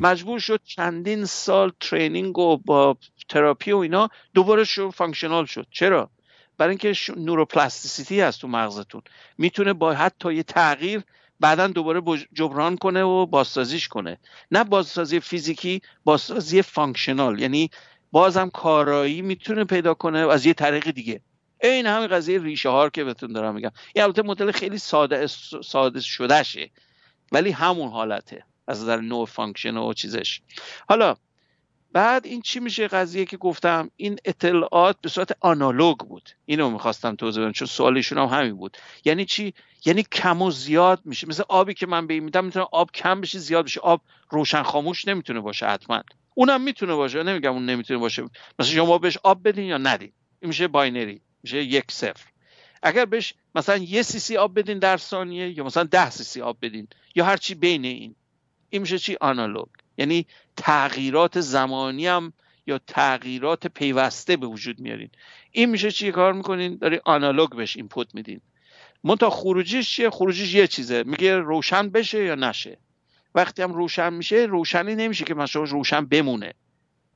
مجبور 0.00 0.38
شد 0.38 0.60
چندین 0.64 1.24
سال 1.24 1.72
training 1.80 2.38
و 2.38 2.56
با 2.56 2.96
تراپی 3.28 3.72
و 3.72 3.76
اینا 3.76 4.08
دوباره 4.34 4.64
شو 4.64 4.90
functional 4.90 5.44
شد. 5.44 5.66
چرا؟ 5.70 6.10
برای 6.58 6.70
اینکه 6.70 6.94
neuroplasticity 7.16 8.20
هست 8.20 8.40
تو 8.40 8.48
مغزتون. 8.48 9.02
می‌تونه 9.38 9.72
با 9.72 9.92
حتی 9.92 10.34
یه 10.34 10.42
تغییر 10.42 11.02
بعدا 11.40 11.66
دوباره 11.66 12.02
جبران 12.32 12.76
کنه 12.76 13.02
و 13.02 13.26
بازسازیش 13.26 13.88
کنه. 13.88 14.18
نه 14.50 14.64
بازسازی 14.64 15.20
فیزیکی 15.20 15.82
بازسازی 16.04 16.62
functional 16.62 17.40
یعنی 17.40 17.70
بازم 18.12 18.48
کارایی 18.48 19.22
می‌تونه 19.22 19.64
پیدا 19.64 19.94
کنه 19.94 20.18
از 20.18 20.46
یه 20.46 20.54
طریق 20.54 20.90
دیگه. 20.90 21.20
این 21.62 21.86
همین 21.86 22.08
قضیه 22.08 22.42
ریشه 22.42 22.68
ها 22.68 22.90
که 22.90 23.04
بهتون 23.04 23.32
دارم 23.32 23.54
میگم. 23.54 23.70
این 23.94 24.04
البته 24.04 24.22
مدل 24.22 24.52
خیلی 24.52 24.78
ساده 24.78 25.26
ساده 25.64 26.00
شدهشه 26.00 26.70
ولی 27.32 27.50
همون 27.50 27.88
حالته 27.88 28.44
از 28.68 28.82
نظر 28.82 29.00
نو 29.00 29.24
function 29.24 29.76
و 29.76 29.92
چیزش. 29.92 30.40
حالا 30.88 31.16
بعد 31.92 32.26
این 32.26 32.42
چی 32.42 32.60
میشه 32.60 32.88
قضیه 32.88 33.24
که 33.24 33.36
گفتم؟ 33.36 33.90
این 33.96 34.18
اطلاعات 34.24 34.96
به 35.02 35.08
صورت 35.08 35.36
آنالوگ 35.40 35.96
بود. 35.96 36.30
اینو 36.46 36.70
می‌خواستم 36.70 37.14
توضیح 37.14 37.42
بدم 37.42 37.52
چون 37.52 37.68
سوالشون 37.68 38.18
هم 38.18 38.24
همین 38.24 38.54
بود. 38.54 38.76
یعنی 39.04 39.24
چی؟ 39.24 39.54
یعنی 39.84 40.02
کم 40.02 40.42
و 40.42 40.50
زیاد 40.50 41.00
میشه. 41.04 41.28
مثل 41.28 41.42
آبی 41.48 41.74
که 41.74 41.86
من 41.86 42.06
به 42.06 42.20
میدم 42.20 42.44
می‌تونه 42.44 42.66
آب 42.72 42.90
کم 42.90 43.20
بشه 43.20 43.38
زیاد 43.38 43.64
بشه. 43.64 43.80
آب 43.80 44.00
روشن 44.30 44.62
خاموش 44.62 45.08
نمی‌تونه 45.08 45.40
باشه 45.40 45.66
حتما. 45.66 46.02
اونم 46.34 46.60
می‌تونه 46.60 46.94
باشه. 46.94 47.22
نمیگم 47.22 47.52
اون 47.52 47.66
نمی‌تونه 47.66 47.98
باشه. 47.98 48.22
مثلا 48.58 48.74
شما 48.74 48.98
بهش 48.98 49.18
آب 49.22 49.48
بدین 49.48 49.64
یا 49.64 49.78
ندین. 49.78 50.12
این 50.40 50.48
میشه 50.48 50.68
binary. 50.68 51.20
میشه 51.46 51.62
یک 51.62 51.92
صفر. 51.92 52.24
اگر 52.82 53.04
بهش 53.04 53.34
مثلا 53.54 53.76
یه 53.76 54.02
سی 54.02 54.36
آب 54.36 54.58
بدین 54.58 54.78
در 54.78 54.96
ثانیه 54.96 55.58
یا 55.58 55.64
مثلا 55.64 55.82
ده 55.82 56.10
سی 56.10 56.40
آب 56.40 56.58
بدین 56.62 56.88
یا 57.14 57.24
هر 57.24 57.36
چی 57.36 57.54
بین 57.54 57.84
این 57.84 58.14
این 58.70 58.82
میشه 58.82 58.98
چی؟ 58.98 59.16
آنالوگ. 59.20 59.66
یعنی 59.98 60.26
تغییرات 60.56 61.40
زمانی 61.40 62.06
هم 62.06 62.32
یا 62.66 62.80
تغییرات 62.86 63.66
پیوسته 63.66 64.36
به 64.36 64.46
وجود 64.46 64.80
میارین. 64.80 65.10
این 65.50 65.70
میشه 65.70 65.90
چی 65.90 66.12
کار 66.12 66.32
می‌کنین؟ 66.32 66.76
داری 66.76 67.00
آنالوگ 67.04 67.56
بهش 67.56 67.76
input 67.76 68.14
میدین. 68.14 68.40
منتها 69.04 69.30
خروجیش 69.30 69.90
چیه؟ 69.90 70.10
خروجیش 70.10 70.54
یه 70.54 70.66
چیزه. 70.66 71.02
میگه 71.02 71.36
روشن 71.36 71.88
بشه 71.90 72.24
یا 72.24 72.34
نشه. 72.34 72.78
وقتی 73.34 73.62
هم 73.62 73.72
روشن 73.72 74.12
میشه 74.12 74.36
روشنی 74.36 74.94
نمیشه 74.94 75.24
که 75.24 75.34
مثلا 75.34 75.62
روشن 75.62 76.06
بمونه. 76.06 76.54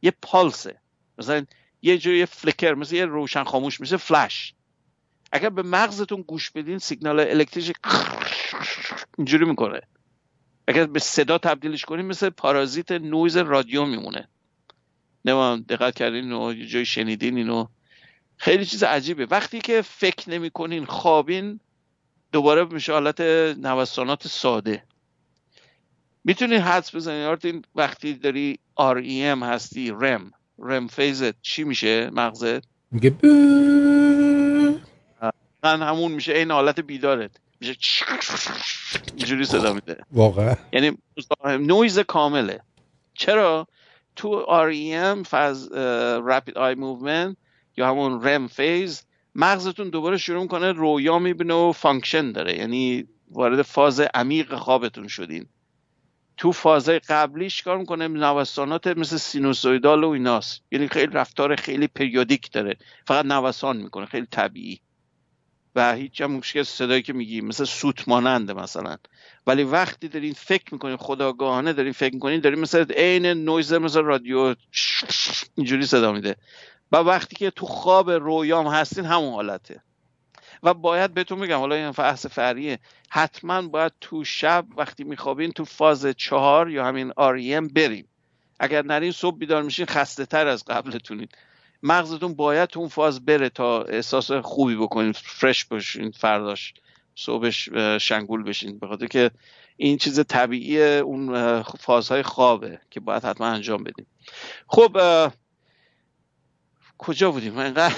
یه 0.03 0.13
پالسه. 0.23 0.81
مثلا 1.19 1.47
یه 1.83 1.99
جوی 1.99 2.27
flicker 2.27 2.75
مثل 2.75 2.95
یه 2.95 3.05
روشن 3.05 3.45
خاموش 3.45 3.81
میشه 3.81 3.97
فلش. 3.97 4.55
اگر 5.33 5.49
به 5.51 5.63
مغزتون 5.63 6.23
گوش 6.23 6.51
بدین 6.51 6.79
سیگنال 6.79 7.21
electric 7.21 7.77
اینجوری 9.19 9.45
می‌کنه. 9.45 9.81
اگر 10.69 10.87
به 10.87 11.01
صدا 11.01 11.39
تبدیلش 11.39 11.85
کنیم 11.85 12.07
مثل 12.07 12.31
پارازیت 12.31 12.93
نویز 12.93 13.37
رادیو 13.37 13.85
میمونه. 13.85 14.29
نمی‌دونم 15.25 15.61
دقت 15.61 15.95
کردین 15.95 16.33
و 16.33 16.55
جایی 16.55 16.85
شنیدین 16.85 17.37
اینو. 17.37 17.67
خیلی 18.37 18.65
چیز 18.65 18.83
عجیبه. 18.83 19.27
وقتی 19.27 19.61
که 19.61 19.83
فکر 19.83 20.31
نمی‌کنین 20.31 20.85
خوابین 20.85 21.61
دوباره 22.33 22.65
میشه 22.65 22.93
حالت 22.93 23.21
نوسانات 23.59 24.29
ساده. 24.29 24.85
می‌تونین 26.25 26.61
حدس 26.61 26.95
بزنین. 26.95 27.65
وقتی 27.75 28.15
داری 28.15 28.59
REM 28.79 29.43
هستی 29.43 29.95
REM 30.01 30.40
REM 30.61 30.89
phase 30.91 31.34
ت 31.34 31.43
چی 31.43 31.65
میشه؟ 31.65 32.11
مغزت؟ 32.13 32.63
میگه 32.91 33.15
همون 35.63 36.13
میشه 36.13 36.33
این 36.33 36.51
حالت 36.51 36.81
بیدارت. 36.81 37.31
میشه 37.61 37.77
اینجوری 39.17 39.45
صدا 39.45 39.73
میده. 39.73 39.97
واقعا. 40.13 40.55
یعنی 40.73 40.99
نویز 41.45 41.99
کامله. 41.99 42.61
چرا؟ 43.15 43.67
تو 44.17 44.47
REM 44.47 45.27
فاز 45.27 45.73
rapid 46.27 46.59
eye 46.59 46.75
movement 46.75 47.37
یا 47.77 47.89
همون 47.89 48.25
REM 48.25 48.47
phase 48.47 49.03
مغزتون 49.35 49.91
دوباره 49.91 50.17
شروع 50.17 50.47
کنه 50.47 50.73
رویا 50.73 51.19
می‌بینه 51.19 51.55
و 51.55 51.73
function 51.73 52.33
داره. 52.33 52.59
یعنی 52.59 53.07
وارد 53.31 53.63
فاز 53.63 54.01
عمیق 54.01 54.55
خوابتون 54.55 55.09
شدین. 55.09 55.47
تو 56.41 56.53
فازهای 56.53 56.99
قبلیش 56.99 57.63
کار 57.63 57.79
می‌کنه؟ 57.79 58.09
نوسانات 58.09 58.87
مثل 58.87 59.17
sinusoidal 59.17 60.05
و 60.05 60.09
ایناست. 60.09 60.63
یعنی 60.71 60.89
خیلی 60.89 61.13
رفتار 61.13 61.57
خیلی 61.57 61.87
periodic 61.87 62.53
داره. 62.53 62.77
فقط 63.07 63.25
نوسان 63.25 63.77
می‌کنه 63.77 64.07
خیلی 64.07 64.27
طبیعی. 64.31 64.81
و 65.75 65.95
هیچ 65.95 66.21
هم 66.21 66.31
مشکل 66.33 66.63
صدایی 66.63 67.03
که 67.03 67.13
میگی 67.13 67.41
مثل 67.41 67.65
سوت 67.65 68.09
ماننده 68.09 68.53
مثلا. 68.53 68.97
ولی 69.47 69.63
وقتی 69.63 70.09
دارین 70.09 70.33
فکر 70.33 70.65
می‌کنین 70.73 70.97
خودآگاهانه 70.97 71.73
دارین 71.73 71.93
فکر 71.93 72.15
می‌کنین 72.15 72.41
دارین 72.41 72.59
مثل 72.59 72.93
عین 72.93 73.27
نویز 73.27 73.73
مثل 73.73 74.01
رادیو 74.01 74.55
اینجوری 75.57 75.87
صدا 75.87 76.13
میده. 76.13 76.37
و 76.93 76.97
وقتی 76.97 77.37
که 77.37 77.51
تو 77.51 77.67
خواب 77.67 78.11
رویام 78.11 78.67
هستین 78.67 79.05
همون 79.05 79.33
حالته. 79.33 79.83
و 80.63 80.75
باید 80.75 81.15
بهتون 81.15 81.39
میگم 81.39 81.59
حالا 81.59 81.75
این 81.75 81.93
فحص 81.93 82.27
فریه. 82.27 82.79
حتما 83.09 83.63
باید 83.63 83.93
تو 84.01 84.25
شب 84.25 84.67
وقتی 84.77 85.05
میخوابین 85.05 85.53
تو 85.53 85.65
فاز 85.65 86.07
چهار 86.07 86.71
یا 86.71 86.85
همین 86.85 87.13
آریم 87.17 87.69
بریم 87.69 88.09
اگر 88.61 88.83
نرین 88.83 89.13
صبح 89.13 89.39
بیدار 89.39 89.63
میشین 89.63 89.87
خسته 89.87 90.27
تر 90.27 90.47
از 90.47 90.65
قبلتونین. 90.65 91.29
مغزتون 91.83 92.35
باید 92.35 92.69
تو 92.69 92.81
اون 92.81 92.89
فاز 92.89 93.25
بره 93.25 93.49
تا 93.49 93.83
احساس 93.83 94.33
خوبی 94.33 94.77
بکنین 94.77 95.13
فرش 95.13 95.65
باشین 95.65 96.11
فرداش 96.11 96.75
صبحش 97.15 97.69
شنگول 98.01 98.43
بشین. 98.43 98.79
بخاطر 98.79 99.07
که 99.07 99.31
این 99.77 99.99
چیز 99.99 100.21
طبیعی 100.29 100.83
اون 100.83 101.63
فازهای 101.63 102.23
خوابه 102.23 102.79
که 102.91 103.01
باید 103.01 103.25
حتما 103.25 103.47
انجام 103.47 103.85
بدیم 103.85 104.07
خب 104.67 104.97
کجا 107.01 107.31
بودیم؟ 107.31 107.53
من 107.53 107.65
اینقدر 107.65 107.95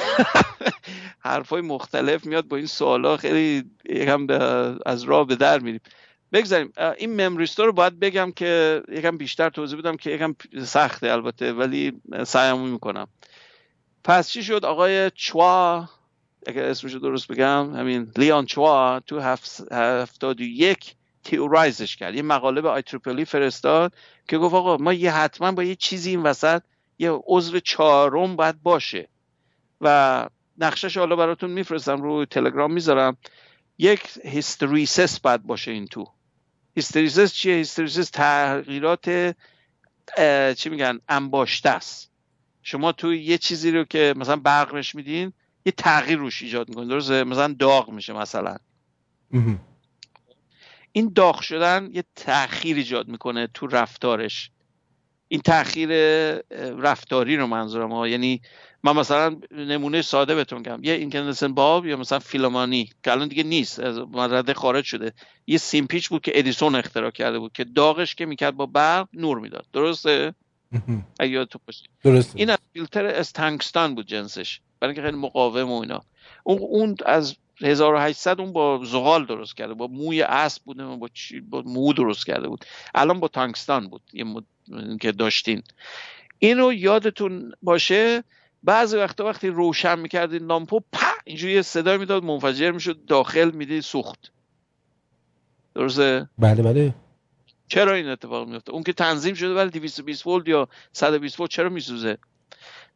حرفای 1.25 1.61
مختلف 1.61 2.25
میاد 2.25 2.49
با 2.49 2.57
این 2.57 2.67
سوالا 2.67 3.17
خیلی 3.17 3.65
یکم 3.85 4.27
از 4.87 5.03
راه 5.03 5.27
به 5.27 5.37
در 5.37 5.59
میریم. 5.59 5.81
بگذاریم. 6.33 6.73
این 6.99 7.27
ممریستا 7.27 7.65
رو 7.65 7.73
باید 7.73 8.01
بگم 8.01 8.33
که 8.33 8.83
یکم 8.89 9.17
بیشتر 9.17 9.51
توضیح 9.51 9.79
بدم 9.79 9.97
که 9.97 10.11
یکم 10.11 10.35
سخته 10.65 11.13
البته 11.13 11.53
ولی 11.53 11.93
سعیمو 12.27 12.67
می‌کنم. 12.67 13.09
پس 14.05 14.31
چی 14.31 14.43
شد؟ 14.43 14.65
آقای 14.65 15.11
چوا 15.11 15.89
اگر 16.47 16.65
اسمشو 16.65 16.99
درست 16.99 17.29
بگم 17.29 17.75
همین 17.77 18.13
لیان 18.17 18.47
چوا 18.47 19.01
تو 19.01 19.21
هفتاد 19.71 20.41
و 20.41 20.43
یک 20.43 20.95
تیورایزش 21.25 21.97
کرد. 21.97 22.15
یه 22.15 22.23
مقاله 22.23 22.61
به 22.61 22.69
آی 22.69 22.83
تریپلی 22.83 23.25
فرستاد 23.25 23.93
که 24.29 24.39
گفت 24.39 24.55
آقا 24.55 24.77
ما 24.77 24.93
یه 24.93 25.13
حتما 25.13 25.53
با 25.53 25.63
یه 25.63 25.75
چیزی 25.75 26.11
این 26.11 26.23
وسط 26.23 26.63
یه 27.03 27.11
عضو 27.27 27.61
چهارم 27.61 28.37
باید 28.37 28.63
باشه. 28.63 29.09
و 29.81 30.29
نقشش 30.59 30.97
حالا 30.97 31.17
براتون 31.17 31.51
میفرستم 31.51 32.03
رو 32.03 32.25
تلگرام 32.25 32.73
می‌ذارم. 32.73 33.17
یک 33.79 34.03
hysteresis 34.25 35.21
باید 35.21 35.43
باشه 35.43 35.71
این 35.71 35.87
تو. 35.87 36.07
hysteresis 36.77 37.35
چیه؟ 37.35 37.55
hysteresis 37.55 38.11
تغییرات 38.11 39.35
چی 40.57 40.69
میگن؟ 40.69 41.01
انباشته 41.09 41.71
است. 41.71 42.11
شما 42.63 42.93
تو 42.93 43.15
یه 43.15 43.39
چیزی 43.39 43.71
رو 43.71 43.85
که 43.85 44.15
مثلا 44.17 44.37
برق 44.37 44.85
میدین 44.95 45.33
یه 45.67 45.73
تغییر 45.73 46.19
روش 46.19 46.43
ایجاد 46.43 46.69
می‌کنه 46.69 46.87
درسته؟ 46.87 47.25
مثلا 47.25 47.55
داغ 47.59 47.91
میشه 47.91 48.13
مثلا. 48.13 48.57
این 50.93 51.13
داغ 51.15 51.41
شدن 51.41 51.91
یه 51.93 52.05
تاخیر 52.17 52.77
ایجاد 52.77 53.09
می‌کنه 53.09 53.49
تو 53.55 53.67
رفتارش. 53.67 54.51
این 55.33 55.41
تاخیر 55.41 55.89
رفتاری 56.71 57.37
رو 57.37 57.47
منظورم 57.47 57.93
ها. 57.93 58.09
یعنی 58.09 58.41
من 58.83 58.97
مثلا 58.97 59.37
نمونه 59.51 60.03
ساده 60.03 60.35
بهتون 60.35 60.59
میگم. 60.59 60.85
یه 60.85 60.93
اینکندنسن 60.93 61.55
باب 61.55 61.87
یا 61.87 61.97
مثلا 61.97 62.19
فیلمانی 62.19 62.91
که 63.05 63.13
الان 63.13 63.29
دیگه 63.29 63.43
نیست 63.43 63.81
از 63.81 63.99
مرده 63.99 64.55
خارج 64.55 64.85
شده. 64.85 65.13
یه 65.47 65.59
سیمپیچ 65.59 66.09
بود 66.09 66.23
که 66.23 66.33
ادیسون 66.35 66.75
اختراع 66.75 67.11
کرده 67.11 67.39
بود 67.39 67.53
که 67.53 67.65
داغش 67.65 68.15
که 68.15 68.27
می‌کرد 68.27 68.57
با 68.57 68.67
برق 68.67 69.09
نور 69.13 69.39
می‌داد. 69.39 69.67
درسته؟ 69.73 70.35
اگه 71.21 71.45
تو 71.45 71.59
درسته. 72.05 72.39
این 72.39 72.51
از 72.51 72.59
فیلتر 72.73 73.07
استنگستان 73.07 73.95
بود 73.95 74.07
جنسش. 74.07 74.61
برای 74.81 74.95
اینکه 74.95 75.09
خیلی 75.09 75.23
مقاوم 75.23 75.71
و 75.71 75.81
اینا. 75.81 76.03
اون, 76.45 76.59
اون 76.59 76.97
از 77.07 77.37
1800 77.63 78.41
اون 78.41 78.53
با 78.53 78.81
زغال 78.85 79.27
درست 79.27 79.57
کرده. 79.57 79.75
با 79.75 79.87
موی 79.87 80.23
اسب 80.23 80.63
بوده 80.65 80.85
با, 80.85 81.09
چی 81.15 81.41
با 81.41 81.63
مو 81.67 81.93
درست 81.93 82.27
کرده 82.27 82.49
بود. 82.49 82.65
الان 82.95 83.21
با 83.21 83.29
تانکستان 83.29 83.89
بود. 83.89 84.03
یه 84.13 84.25
مد... 84.25 84.45
که 85.01 85.13
داشتین. 85.13 85.63
اینو 86.39 86.73
یادتون 86.73 87.53
باشه 87.63 88.25
بعضی 88.63 88.97
وقتا 88.97 89.25
وقتی 89.25 89.49
روشن 89.49 89.99
می‌کردین 89.99 90.47
لامپو 90.47 90.81
پا 90.93 91.07
اینجوری 91.25 91.63
صدا 91.63 91.97
می‌داد 91.97 92.25
منفجر 92.25 92.71
می‌شد 92.71 93.05
داخل 93.05 93.51
میدی 93.51 93.81
سوخت. 93.81 94.33
درسته؟ 95.75 96.29
بله 96.39 96.63
بله. 96.63 96.95
چرا 97.69 97.95
این 97.95 98.09
اتفاق 98.09 98.49
میفته 98.49 98.73
اون 98.73 98.83
که 98.83 98.93
تنظیم 98.93 99.35
شده 99.35 99.55
ولی 99.55 99.71
220 99.71 100.27
ولت 100.27 100.49
یا 100.49 100.69
120 100.93 101.41
ولت 101.41 101.51
چرا 101.51 101.69
میسوزه؟ 101.69 102.19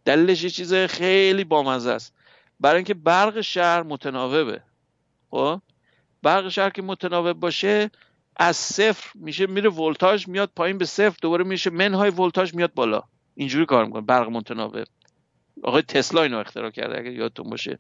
دلیلش 0.05 0.45
یه 0.45 0.51
چیز 0.51 0.75
خیلی 0.75 1.45
بامزه 1.45 1.91
است. 1.91 2.15
برای 2.61 2.77
اینکه 2.77 2.95
برق 2.95 3.41
شهر 3.41 3.83
متناوبه. 3.83 4.63
خب؟ 5.31 5.61
برق 6.23 6.49
شهر 6.49 6.71
که 6.71 6.83
متناوب 6.83 7.41
باشه 7.41 7.91
از 8.37 8.57
صفر 8.57 9.11
میشه 9.15 9.47
میره 9.47 9.71
ولتاژ 9.71 10.29
میاد 10.29 10.51
پایین 10.57 10.79
به 10.79 10.85
صفر 10.85 11.17
دوباره 11.23 11.45
میشه 11.45 11.71
منهای 11.71 12.11
ولتاژ 12.11 12.55
میاد 12.55 12.75
بالا. 12.75 13.03
اینجوری 13.35 13.67
کار 13.67 13.85
می‌کنه 13.85 14.03
برق 14.03 14.29
متناوب 14.29 14.85
آقای 15.63 15.83
تسلا 15.83 16.23
اینو 16.23 16.39
اختراع 16.39 16.71
کرده 16.71 16.99
اگه 16.99 17.13
یادتون 17.13 17.51
باشه. 17.51 17.79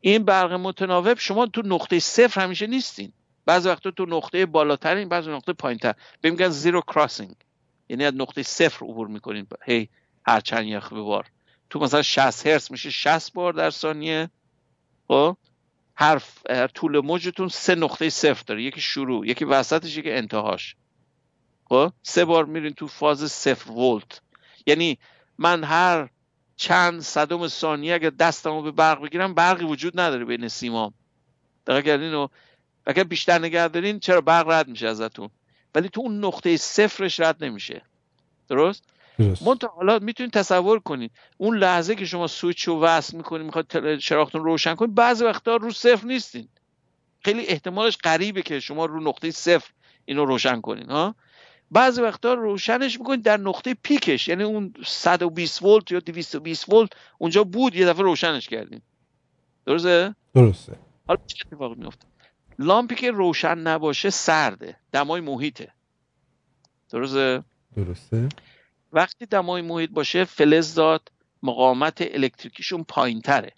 این 0.00 0.24
برق 0.24 0.52
متناوب 0.52 1.18
شما 1.18 1.46
تو 1.46 1.62
نقطه 1.64 1.98
صفر 1.98 2.40
همیشه 2.40 2.66
نیستین. 2.66 3.12
بعضی 3.46 3.68
وقتا 3.68 3.90
تو 3.90 4.06
نقطه 4.06 4.46
بالاترین 4.46 5.08
بعضی 5.08 5.30
نقطه 5.30 5.52
پایینتر. 5.52 5.94
به 6.20 6.30
میگن 6.30 6.48
زیرو 6.48 6.80
کراسینگ. 6.80 7.34
یعنی 7.88 8.04
از 8.04 8.14
نقطه 8.14 8.42
صفر 8.42 8.86
عبور 8.86 9.08
می‌کنین. 9.08 9.46
هی 9.64 9.88
هر 10.26 10.40
چند 10.40 10.66
یخ 10.66 10.92
بار 10.92 11.26
تو 11.70 11.78
مثلا 11.78 12.02
60 12.02 12.46
هرتز 12.46 12.72
میشه 12.72 12.90
60 12.90 13.32
بار 13.32 13.52
در 13.52 13.70
ثانیه. 13.70 14.30
خب؟ 15.08 15.36
هر 16.00 16.22
طول 16.74 17.00
موجتون 17.00 17.48
سه 17.48 17.74
نقطه 17.74 18.10
صفر 18.10 18.42
داره. 18.46 18.62
یکی 18.62 18.80
شروع 18.80 19.26
یکی 19.26 19.44
وسطش 19.44 19.96
یکی 19.96 20.10
انتهاش. 20.10 20.76
خب؟ 21.64 21.92
سه 22.02 22.24
بار 22.24 22.44
میرین 22.44 22.72
تو 22.72 22.86
فاز 22.86 23.32
صفر 23.32 23.70
ولت. 23.70 24.20
یعنی 24.66 24.98
من 25.38 25.64
هر 25.64 26.08
چند 26.56 27.00
صدم 27.00 27.48
ثانیه 27.48 27.94
اگر 27.94 28.10
دستمو 28.10 28.62
به 28.62 28.70
برق 28.70 29.02
بگیرم 29.02 29.34
برقی 29.34 29.64
وجود 29.64 30.00
نداره 30.00 30.24
بین 30.24 30.48
سیمام. 30.48 30.94
دقیق 31.66 31.84
کردین 31.84 32.14
و 32.14 32.28
اگر 32.86 33.04
بیشتر 33.04 33.38
نگه 33.38 33.68
دارین 33.68 34.00
چرا 34.00 34.20
برق 34.20 34.48
رد 34.48 34.68
میشه 34.68 34.88
ازتون؟ 34.88 35.30
ولی 35.74 35.88
تو 35.88 36.00
اون 36.00 36.24
نقطه 36.24 36.56
صفرش 36.56 37.20
رد 37.20 37.44
نمیشه. 37.44 37.82
درست؟ 38.48 38.84
درست. 39.18 39.64
حالا 39.76 39.98
می‌تونید 39.98 40.32
تصور 40.32 40.78
کنید 40.78 41.10
اون 41.36 41.58
لحظه 41.58 41.94
که 41.94 42.04
شما 42.04 42.26
سویچ 42.26 42.68
رو 42.68 42.80
وصل 42.80 43.16
می‌کنید 43.16 43.46
می‌خواد 43.46 43.96
چراغتون 43.96 44.44
روشن 44.44 44.74
کنید 44.74 44.94
بعضی 44.94 45.24
وقتا 45.24 45.56
رو 45.56 45.70
صفر 45.70 46.06
نیستین. 46.06 46.48
خیلی 47.24 47.46
احتمالش 47.46 47.96
قریبه 47.96 48.42
که 48.42 48.60
شما 48.60 48.86
رو 48.86 49.00
نقطه 49.00 49.30
صفر 49.30 49.70
اینو 50.04 50.24
روشن 50.24 50.60
کنین 50.60 50.90
ها؟ 50.90 51.14
بعضی 51.70 52.02
وقتا 52.02 52.34
روشنش 52.34 52.98
می‌کنید 52.98 53.22
در 53.22 53.36
نقطه 53.36 53.76
پیکش 53.82 54.28
یعنی 54.28 54.42
اون 54.42 54.74
120 54.86 55.62
ولت 55.62 55.92
یا 55.92 56.00
220 56.00 56.68
ولت 56.72 56.90
اونجا 57.18 57.44
بود 57.44 57.74
یه 57.74 57.86
دفعه 57.86 58.02
روشنش 58.02 58.48
کردین. 58.48 58.80
درسته؟ 59.66 60.14
درسته. 60.34 60.76
حالا 61.08 61.20
چه 61.26 61.44
اتفاقی 61.46 61.74
میفته 61.74 62.06
لامپی 62.58 62.94
که 62.94 63.10
روشن 63.10 63.58
نباشه 63.58 64.10
سرده 64.10 64.76
دمای 64.92 65.20
محیطه. 65.20 65.72
درسته؟ 66.90 67.44
درسته. 67.76 68.28
وقتی 68.92 69.26
دمای 69.26 69.62
محیط 69.62 69.90
باشه 69.90 70.24
فلزات 70.24 71.02
مقاومت 71.42 71.98
الکتریکیشون 72.00 72.84
پایین 72.84 73.20
تره 73.20 73.52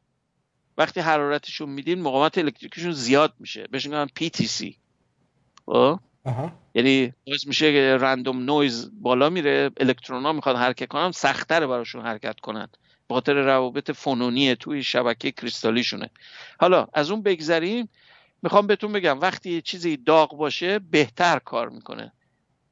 وقتی 0.78 1.00
حرارتشون 1.00 1.68
میدین 1.68 2.02
مقاومت 2.02 2.38
الکتریکیشون 2.38 2.92
زیاد 2.92 3.34
میشه. 3.38 3.66
بهش 3.70 3.86
میگن 3.86 4.06
PTC 4.20 4.74
خب؟ 5.66 6.00
یعنی 6.74 7.12
باعث 7.26 7.46
میشه 7.46 7.72
که 7.72 7.96
رندوم 8.00 8.42
نویز 8.44 8.90
بالا 9.00 9.30
میره. 9.30 9.70
الکترون 9.76 10.22
ها 10.22 10.32
می‌خواد 10.32 10.56
حرکت 10.56 10.88
کنن 10.88 11.10
سختره 11.12 11.66
براشون 11.66 12.02
حرکت 12.02 12.40
کنن. 12.40 12.68
به 13.08 13.14
خاطر 13.14 13.34
روابط 13.34 13.90
فونونی 13.90 14.56
توی 14.56 14.82
شبکه 14.82 15.32
کریستالیشونه. 15.32 16.10
حالا 16.60 16.86
از 16.92 17.10
اون 17.10 17.22
بگذریم 17.22 17.88
می‌خوام 18.42 18.66
بهتون 18.66 18.92
بگم 18.92 19.20
وقتی 19.20 19.50
یه 19.50 19.60
چیزی 19.60 19.96
داغ 19.96 20.36
باشه 20.36 20.78
بهتر 20.78 21.38
کار 21.38 21.68
می‌کنه. 21.68 22.12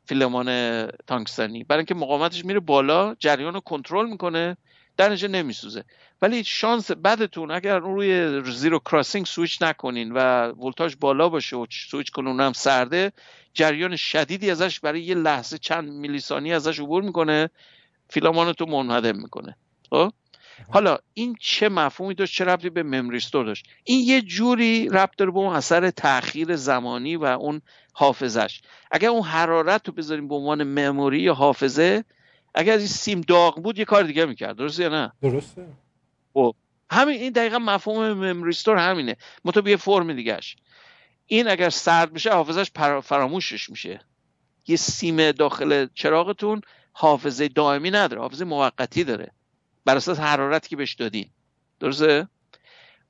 فیلمان 0.08 0.86
تانکستانی 0.86 1.64
برای 1.64 1.78
اینکه 1.78 1.94
مقاومتش 1.94 2.44
میره 2.44 2.60
بالا 2.60 3.14
جریان 3.14 3.54
رو 3.54 3.60
کنترل 3.60 4.10
می‌کنه 4.10 4.56
در 4.96 5.28
نمیسوزه. 5.28 5.84
ولی 6.22 6.44
شانس 6.44 6.90
بدتون 6.90 7.50
اگر 7.50 7.78
روی 7.78 8.42
زیرو 8.52 8.78
کراسینگ 8.78 9.26
سویچ 9.26 9.62
نکنین 9.62 10.12
و 10.12 10.48
ولتاژ 10.52 10.96
بالا 11.00 11.28
باشه 11.28 11.56
و 11.56 11.66
سویچ 11.90 12.10
کنون 12.10 12.40
هم 12.40 12.52
سرده 12.52 13.12
جریان 13.54 13.96
شدیدی 13.96 14.50
ازش 14.50 14.80
برای 14.80 15.02
یه 15.02 15.14
لحظه 15.14 15.58
چند 15.58 15.90
میلی 15.90 16.20
ثانیه 16.20 16.54
ازش 16.54 16.80
عبور 16.80 17.02
می‌کنه 17.02 17.50
فیلامانتو 18.10 18.66
منهدم 18.66 19.16
می‌کنه. 19.16 19.56
خب؟ 19.90 20.12
حالا 20.68 20.98
این 21.14 21.36
چه 21.40 21.68
مفهومی 21.68 22.14
داشت 22.14 22.34
چه 22.34 22.44
ربطی 22.44 22.70
به 22.70 22.82
ممریستور 22.82 23.44
داشت؟ 23.44 23.66
این 23.84 24.08
یه 24.08 24.22
جوری 24.22 24.88
ربط 24.88 25.16
داره 25.16 25.30
به 25.30 25.38
اون 25.38 25.54
اثر 25.54 25.90
تاخیر 25.90 26.56
زمانی 26.56 27.16
و 27.16 27.24
اون 27.24 27.62
حافظش 27.92 28.60
اگر 28.90 29.08
اون 29.08 29.22
حرارت 29.22 29.88
رو 29.88 29.94
بذاریم 29.94 30.28
به 30.28 30.34
عنوان 30.34 30.64
مموری 30.64 31.20
یا 31.20 31.34
حافظه 31.34 32.04
اگر 32.54 32.72
از 32.72 32.80
این 32.80 32.88
سیم 32.88 33.20
داغ 33.20 33.62
بود 33.62 33.78
یه 33.78 33.84
کار 33.84 34.02
دیگه 34.02 34.24
می‌کرد. 34.24 34.56
درسته 34.56 34.82
یا 34.82 34.88
نه؟ 34.88 35.12
درسته. 35.22 35.66
خب 36.34 36.54
همین 36.90 37.20
این 37.20 37.32
دقیقا 37.32 37.58
مفهوم 37.58 38.12
ممریستور 38.12 38.76
همینه. 38.76 39.16
مطابق 39.44 39.68
یه 39.68 39.76
فرم 39.76 40.12
دیگهش. 40.12 40.56
این 41.26 41.48
اگر 41.48 41.70
سرد 41.70 42.12
بشه 42.12 42.30
حافظش 42.30 42.70
فراموشش 43.02 43.70
میشه. 43.70 44.00
یه 44.66 44.76
سیم 44.76 45.32
داخل 45.32 45.86
چراغتون 45.94 46.60
حافظه 46.92 47.48
دائمی 47.48 47.90
نداره 47.90 48.22
حافظه 48.22 48.44
موقتی 48.44 49.04
داره. 49.04 49.32
بر 49.88 49.96
اساس 49.96 50.20
حرارتی 50.20 50.68
که 50.68 50.76
بهش 50.76 50.94
دادین. 50.94 51.30
درسته؟ 51.80 52.28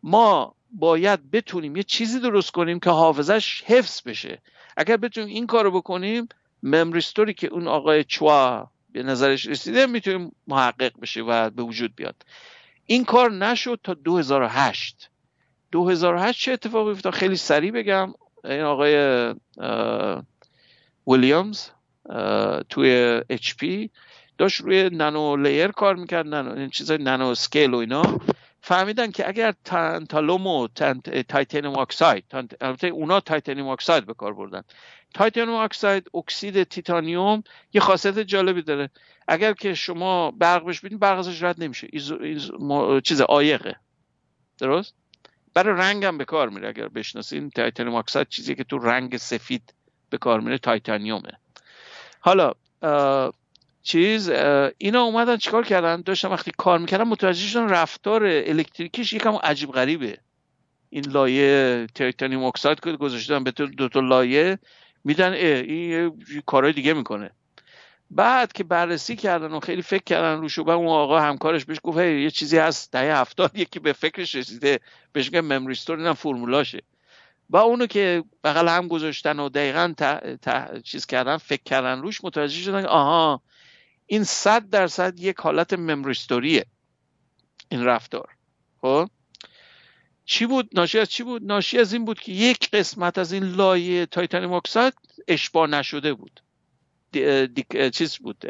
ما 0.03 0.55
باید 0.71 1.31
بتونیم 1.31 1.77
یه 1.77 1.83
چیزی 1.83 2.21
درست 2.21 2.51
کنیم 2.51 2.81
که 2.81 2.91
حافظش 2.91 3.63
حفظ 3.67 4.03
بشه. 4.07 4.43
اگر 4.77 4.97
بتونیم 4.97 5.29
این 5.29 5.47
کارو 5.47 5.71
بکنیم 5.71 6.29
ممریستوری 6.63 7.35
که 7.35 7.47
اون 7.47 7.69
آقای 7.69 8.05
چوا 8.05 8.71
به 8.93 9.03
نظرش 9.03 9.47
رسیده 9.47 9.87
می‌تونیم 9.87 10.33
محقق 10.47 11.01
بشه 11.01 11.21
و 11.21 11.51
به 11.51 11.63
وجود 11.63 11.97
بیاد. 11.97 12.17
این 12.87 13.05
کار 13.05 13.31
نشد 13.31 13.81
تا 13.85 13.95
2008 13.95 15.11
2008 15.73 16.41
چه 16.41 16.53
اتفاقی 16.53 16.91
افتاد؟ 16.91 17.13
خیلی 17.13 17.37
سریع 17.37 17.71
بگم. 17.71 18.15
این 18.45 18.61
آقای 18.63 18.95
ویلیامز 21.07 21.69
توی 22.69 23.21
HP 23.29 23.91
داشت 24.39 24.61
روی 24.61 24.91
nano 24.91 25.37
layer 25.37 25.69
کار 25.69 25.97
می‌کرد 25.97 26.27
نانو 26.27 26.59
این 26.59 26.71
چیزای 26.71 26.99
nano 26.99 27.27
scale 27.27 27.75
و 27.75 27.77
اینا. 27.77 28.03
فهمیدن 28.61 29.11
که 29.11 29.29
اگر 29.29 29.55
tantalum 29.65 30.47
و 30.47 30.69
titanium 31.29 31.79
oxide 31.79 32.25
البته 32.61 32.87
اونا 32.87 33.21
titanium 33.21 33.69
oxide 33.69 34.07
به 34.07 34.15
کار 34.15 34.35
بردن. 34.35 34.63
titanium 35.15 35.57
oxide 35.57 36.11
اکسید 36.15 36.63
تیتانیوم 36.63 37.43
یه 37.73 37.81
خاصیت 37.81 38.19
جالبی 38.19 38.63
داره. 38.63 38.91
اگر 39.29 39.53
که 39.53 39.75
شما 39.75 40.31
برق 40.31 40.65
بهش 40.65 40.81
بدین 40.81 40.99
برق 40.99 41.19
ازش 41.19 41.43
رد 41.43 41.63
نمیشه. 41.63 41.89
ایز... 41.93 42.13
چیز 43.05 43.21
عایقه. 43.21 43.77
درست؟ 44.59 44.95
برای 45.55 45.79
رنگ 45.79 46.05
هم 46.05 46.19
به 46.19 46.25
کار 46.25 46.49
میره 46.49 46.69
اگر 46.69 46.89
بشناسین. 46.89 47.51
titanium 47.51 47.97
oxide 47.97 48.29
چیزی 48.29 48.55
که 48.55 48.65
تو 48.65 48.79
رنگ 48.79 49.17
سفید 49.17 49.75
به 50.11 50.19
کار 50.19 50.41
میره 50.41 50.59
titanium 50.59 51.18
ه. 51.18 51.33
حالا 52.21 52.53
چیز 53.89 54.31
اینا 54.79 55.03
اومدن 55.03 55.37
چیکار 55.37 55.65
کردن؟ 55.65 56.03
داشتن 56.03 56.29
وقتی 56.29 56.53
کار 56.57 56.79
می‌کردن 56.79 57.05
متوجه 57.05 57.47
شدن 57.47 57.69
رفتار 57.69 58.25
الکتریکیش 58.25 59.13
یکم 59.13 59.35
عجیب 59.35 59.73
غریبه. 59.73 60.19
این 60.91 61.05
لایه 61.11 61.87
titanium 61.95 62.45
oxide 62.45 62.81
که 62.81 62.93
گذاشتن 62.93 63.45
به 63.45 63.51
دو 63.51 63.89
تا 63.89 64.01
لایه 64.01 64.59
میدن 65.05 65.33
این 65.33 66.13
کارهای 66.47 66.73
دیگه 66.73 66.93
می‌کنه. 66.93 67.31
بعد 68.11 68.53
که 68.53 68.65
بررسی 68.65 69.17
کردن 69.17 69.53
و 69.53 69.61
خیلی 69.61 69.83
فکر 69.83 70.05
کردن 70.05 70.41
روش 70.41 70.59
و 70.59 70.71
اون 70.71 70.89
آقا 70.89 71.21
همکارش 71.21 71.65
بهش 71.65 71.79
گفت 71.83 71.99
یه 71.99 72.31
چیزی 72.31 72.59
هست 72.59 72.93
دهه 72.93 73.21
هفتاد 73.21 73.59
یکی 73.59 73.79
به 73.79 73.93
فکرش 73.93 74.35
رسیده 74.35 74.81
بهش 75.13 75.33
میگن 75.33 75.41
memristor 75.41 75.99
اینم 75.99 76.15
فرمولاشه. 76.15 76.83
با 77.51 77.61
اونو 77.61 77.87
که 77.87 78.25
بغل 78.45 78.69
هم 78.69 78.89
گذاشتن 78.89 79.39
و 79.39 79.49
دقیقا 79.49 79.95
چیز 80.85 81.07
کردن 81.07 81.37
فکر 81.37 81.63
کردن 81.65 82.03
روش 82.03 82.25
متوجه 82.25 82.63
شدن 82.63 82.87
آها 82.87 83.43
این 84.11 84.25
صد 84.25 84.71
درصد 84.71 85.21
یک 85.21 85.37
حالت 85.37 85.73
memristor 85.73 86.50
یه 86.50 86.67
این 87.69 87.85
رفتار. 87.85 88.29
خب؟ 88.81 89.11
چی 90.25 90.47
بود؟ 90.47 90.71
ناشی 90.73 90.99
از 90.99 91.09
چی 91.09 91.23
بود؟ 91.23 91.45
ناشی 91.45 91.79
از 91.79 91.93
این 91.93 92.05
بود 92.05 92.21
که 92.21 92.33
یک 92.33 92.71
قسمت 92.71 93.19
از 93.19 93.33
این 93.33 93.45
لایه 93.45 94.07
titanium 94.07 94.53
oxide 94.53 94.95
اشباع 95.29 95.67
نشده 95.67 96.15
بود. 96.15 96.41
دی, 97.13 97.47
دی، 97.47 97.91
چیز 97.91 98.17
بود. 98.17 98.45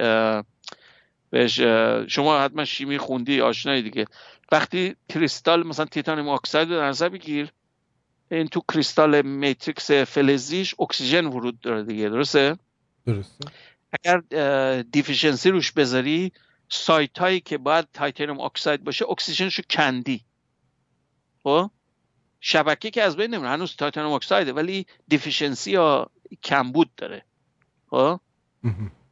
بهش 1.30 1.60
شما 2.08 2.40
حتما 2.40 2.64
شیمی 2.64 2.98
خوندی 2.98 3.40
آشنایی 3.40 3.82
دیگه. 3.82 4.06
وقتی 4.52 4.96
کریستال 5.08 5.66
مثلا 5.66 5.84
titanium 5.84 6.28
oxide 6.28 6.72
رو 6.72 6.92
در 6.94 7.08
بگیر 7.08 7.52
این 8.30 8.48
تو 8.48 8.62
crystal 8.72 9.22
matrix 9.22 9.90
فلزیش 9.90 10.74
اکسیژن 10.80 11.26
وجود 11.26 11.60
داره 11.60 11.82
دیگه 11.82 12.08
درسته؟ 12.08 12.56
درسته. 13.06 13.44
اگر 13.92 14.20
deficiency 14.82 15.50
روش 15.50 15.72
بذاری 15.72 16.32
سایت 16.68 17.18
هایی 17.18 17.40
که 17.40 17.58
باید 17.58 17.88
titanium 17.92 18.40
oxide 18.40 18.84
باشه 18.84 19.04
اکسیژنشو 19.10 19.62
کندی. 19.70 20.24
خب؟ 21.42 21.70
شبکه 22.40 22.90
که 22.90 23.02
از 23.02 23.16
بین 23.16 23.34
نمیره 23.34 23.48
هنوز 23.48 23.76
titanium 23.76 24.12
oxide 24.12 24.46
ه 24.46 24.52
ولی 24.52 24.86
deficiency 25.08 25.70
یا 25.70 26.10
کمبود 26.42 26.94
داره. 26.94 27.24
خب؟ 27.90 28.20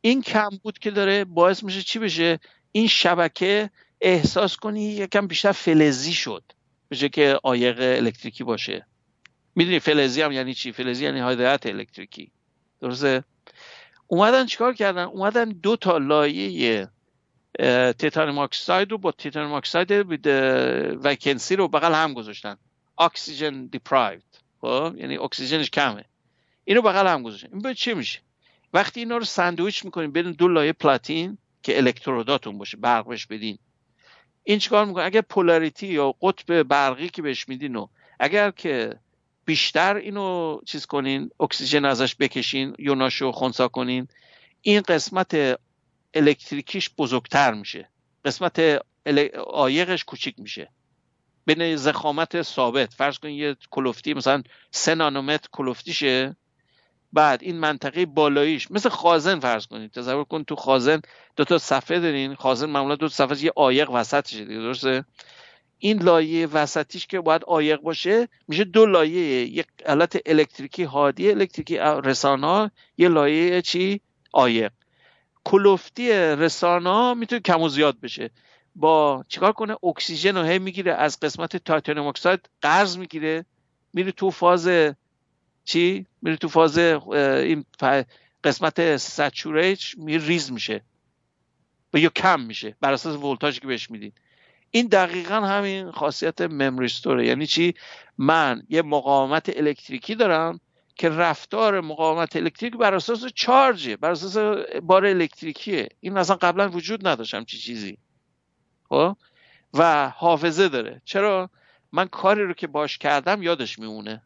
این 0.00 0.22
کمبود 0.22 0.78
که 0.78 0.90
داره 0.90 1.24
باعث 1.24 1.62
میشه 1.62 1.82
چی 1.82 1.98
بشه؟ 1.98 2.40
این 2.72 2.86
شبکه 2.86 3.70
احساس 4.00 4.56
کنی 4.56 4.84
یکم 4.84 5.26
بیشتر 5.26 5.52
فلزی 5.52 6.12
شد. 6.12 6.42
بشه 6.90 7.08
که 7.08 7.40
عایق 7.42 7.80
الکتریکی 7.80 8.44
باشه. 8.44 8.86
می‌دونی 9.54 9.78
فلزی 9.78 10.22
هم 10.22 10.32
یعنی 10.32 10.54
چی؟ 10.54 10.72
فلزی 10.72 11.04
یعنی 11.04 11.20
هدایت 11.20 11.66
الکتریکی. 11.66 12.32
درسته؟ 12.80 13.24
اومدن 14.06 14.46
چیکار 14.46 14.74
کردن؟ 14.74 15.04
اومدن 15.04 15.48
دو 15.48 15.76
تا 15.76 15.98
لایه 15.98 16.88
titanium 17.98 18.38
oxide 18.38 18.90
رو 18.90 18.98
با 18.98 19.12
titanium 19.12 19.52
oxide 19.52 19.92
vacancy 21.04 21.56
رو 21.56 21.68
بغل 21.68 21.94
هم 21.94 22.14
گذاشتن. 22.14 22.56
oxygen 22.98 23.66
deprived 23.66 24.22
خب؟ 24.60 24.94
یعنی 24.96 25.16
اکسیژنش 25.16 25.70
کمه. 25.70 26.04
اینو 26.64 26.82
بغل 26.82 27.06
هم 27.06 27.22
گذاشتن. 27.22 27.48
این 27.52 27.62
به 27.62 27.74
چی 27.74 27.94
میشه؟ 27.94 28.20
وقتی 28.72 29.00
اینا 29.00 29.16
رو 29.16 29.24
ساندویچ 29.24 29.84
می‌کنین 29.84 30.10
بین 30.10 30.32
دو 30.32 30.48
لایه 30.48 30.72
پلاتین 30.72 31.38
که 31.62 31.76
الکتروداتون 31.78 32.58
باشه 32.58 32.76
برق 32.76 33.08
بهش 33.08 33.26
بدین. 33.26 33.58
این 34.44 34.58
چیکار 34.58 34.84
می‌کنه؟ 34.84 35.04
اگر 35.04 35.20
پولاریتی 35.20 35.86
یا 35.86 36.14
قطب 36.22 36.62
برقی 36.62 37.08
که 37.08 37.22
بهش 37.22 37.48
میدین 37.48 37.76
و 37.76 37.86
اگر 38.20 38.50
که 38.50 38.98
بیشتر 39.46 39.96
اینو 39.96 40.60
چیز 40.66 40.86
کنین 40.86 41.30
اکسیژن 41.40 41.84
ازش 41.84 42.14
بکشین 42.14 42.74
یوناشو 42.78 43.32
خونسا 43.32 43.68
کنین. 43.68 44.08
این 44.62 44.80
قسمت 44.80 45.58
الکتریکیش 46.14 46.90
بزرگتر 46.98 47.54
میشه. 47.54 47.88
قسمت 48.24 48.82
آیقش 49.46 50.04
کوچیک 50.04 50.34
میشه. 50.38 50.70
بین 51.46 51.76
زخامت 51.76 52.42
ثابت. 52.42 52.94
فرض 52.94 53.18
کنید 53.18 53.38
یه 53.38 53.56
کلوفتی 53.70 54.14
مثلا 54.14 54.42
سه 54.70 54.94
نانومتر 54.94 55.48
کلوفتیشه. 55.52 56.36
بعد 57.12 57.42
این 57.42 57.58
منطقه 57.58 58.06
بالاییش 58.06 58.70
مثل 58.70 58.88
خازن 58.88 59.40
فرض 59.40 59.66
کنید 59.66 59.90
تصور 59.90 60.24
کن 60.24 60.44
تو 60.44 60.56
خازن 60.56 61.00
دو 61.36 61.44
تا 61.44 61.58
صفحه 61.58 62.00
دارین. 62.00 62.34
خازن 62.34 62.70
معمولا 62.70 62.96
دو 62.96 63.08
تا 63.08 63.14
صفحه 63.14 63.44
یه 63.44 63.52
آیق 63.56 63.90
وسطشه 63.90 64.44
دیگه 64.44 64.60
درسته؟ 64.60 65.04
این 65.78 66.02
لایه 66.02 66.46
وسطیش 66.46 67.06
که 67.06 67.20
باید 67.20 67.44
آیق 67.44 67.80
باشه 67.80 68.28
میشه 68.48 68.64
دو 68.64 68.86
لایه 68.86 69.46
یک 69.46 69.66
حالت 69.86 70.18
الکتریکی 70.26 70.82
هادی 70.82 71.30
الکتریکی 71.30 71.78
رسانه 71.78 72.70
یه 72.98 73.08
لایه 73.08 73.62
چی؟ 73.62 74.00
آیق 74.32 74.72
کلوفتی 75.44 76.12
رسانه 76.12 77.14
می‌تونه 77.14 77.40
کم 77.40 77.62
و 77.62 77.68
زیاد 77.68 78.00
بشه. 78.00 78.30
با 78.74 79.24
چیکار 79.28 79.52
کنه؟ 79.52 79.76
اکسیژن 79.82 80.36
رو 80.36 80.44
هی 80.44 80.58
می‌گیره 80.58 80.92
از 80.92 81.20
قسمت 81.20 81.56
titanium 81.56 82.06
oxide 82.06 82.48
قرض 82.62 82.98
می‌گیره. 82.98 83.44
میره 83.92 84.12
تو 84.12 84.30
فاز 84.30 84.70
چی؟ 85.64 86.06
میره 86.22 86.36
تو 86.36 86.48
فاز 86.48 86.78
این 86.78 87.64
قسمت 88.44 88.96
saturate 88.96 89.96
می 89.96 90.18
ریز 90.18 90.52
میشه. 90.52 90.82
و 91.94 91.98
یا 91.98 92.08
کم 92.08 92.40
میشه 92.40 92.76
بر 92.80 92.92
اساس 92.92 93.16
ولتاژی 93.16 93.60
که 93.60 93.66
بهش 93.66 93.90
میدین. 93.90 94.12
این 94.70 94.86
دقیقا 94.86 95.34
همین 95.34 95.90
خاصیت 95.90 96.40
memristor 96.40 96.88
ه 96.88 97.26
یعنی 97.26 97.46
چی؟ 97.46 97.74
من 98.18 98.62
یه 98.68 98.82
مقاومت 98.82 99.56
الکتریکی 99.56 100.14
دارم 100.14 100.60
که 100.94 101.08
رفتار 101.08 101.80
مقاومت 101.80 102.36
الکتریک 102.36 102.76
بر 102.76 102.94
اساس 102.94 103.24
charge 103.34 103.87
ه 103.87 103.96
بر 103.96 104.10
اساس 104.10 104.36
بار 104.82 105.06
الکتریکیه. 105.06 105.88
این 106.00 106.16
اصلا 106.16 106.36
قبلا 106.36 106.68
وجود 106.68 107.08
نداشتم 107.08 107.44
چی 107.44 107.58
چیزی. 107.58 107.98
خب؟ 108.88 109.16
و 109.74 110.08
حافظه 110.08 110.68
داره. 110.68 111.02
چرا؟ 111.04 111.50
من 111.92 112.06
کاری 112.06 112.42
رو 112.42 112.52
که 112.52 112.66
باش 112.66 112.98
کردم 112.98 113.42
یادش 113.42 113.78
میمونه. 113.78 114.22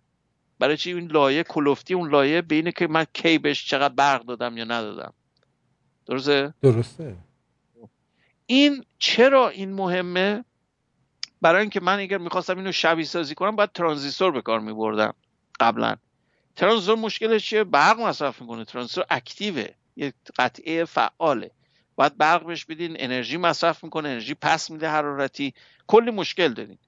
برای 0.59 0.77
چی؟ 0.77 0.93
این 0.93 1.07
لایه 1.07 1.43
کلوفتی 1.43 1.95
اون 1.95 2.11
لایه 2.11 2.43
بینه 2.43 2.73
که 2.73 2.87
من 2.87 3.07
کی 3.13 3.39
بهش 3.39 3.67
چقدر 3.67 3.95
برق 3.95 4.25
دادم 4.25 4.57
یا 4.57 4.65
ندادم. 4.65 5.13
درسته؟ 6.07 6.55
درسته. 6.63 7.17
این 8.51 8.85
چرا 8.99 9.49
این 9.49 9.73
مهمه؟ 9.73 10.45
برای 11.43 11.61
اینکه 11.61 11.81
من 11.81 11.99
اگر 11.99 12.19
می‌خواستم 12.19 12.57
اینو 12.59 12.73
شبیه 12.73 13.05
سازی 13.05 13.35
کنم 13.35 13.57
باید 13.57 13.73
ترانزیستور 13.73 14.31
به 14.31 14.43
کار 14.43 14.61
میبردم 14.61 15.15
قبلا. 15.61 15.97
ترانزیستور 16.57 16.97
مشکلش 16.97 17.47
چیه؟ 17.47 17.65
برق 17.65 18.01
مصرف 18.01 18.41
می‌کنه. 18.41 18.65
ترانزیستور 18.65 19.05
active 19.11 19.59
ه 19.59 19.67
یه 19.97 20.13
قطعه 20.39 20.85
فعاله. 20.85 21.51
باید 21.97 22.17
برق 22.17 22.47
بهش 22.47 22.65
بدین 22.65 22.97
انرژی 22.99 23.37
مصرف 23.37 23.85
می‌کنه 23.85 24.09
انرژی 24.09 24.35
پس 24.35 24.71
میده 24.71 24.89
حرارتی. 24.89 25.55
کلی 25.87 26.11
مشکل 26.11 26.53
دارین 26.53 26.79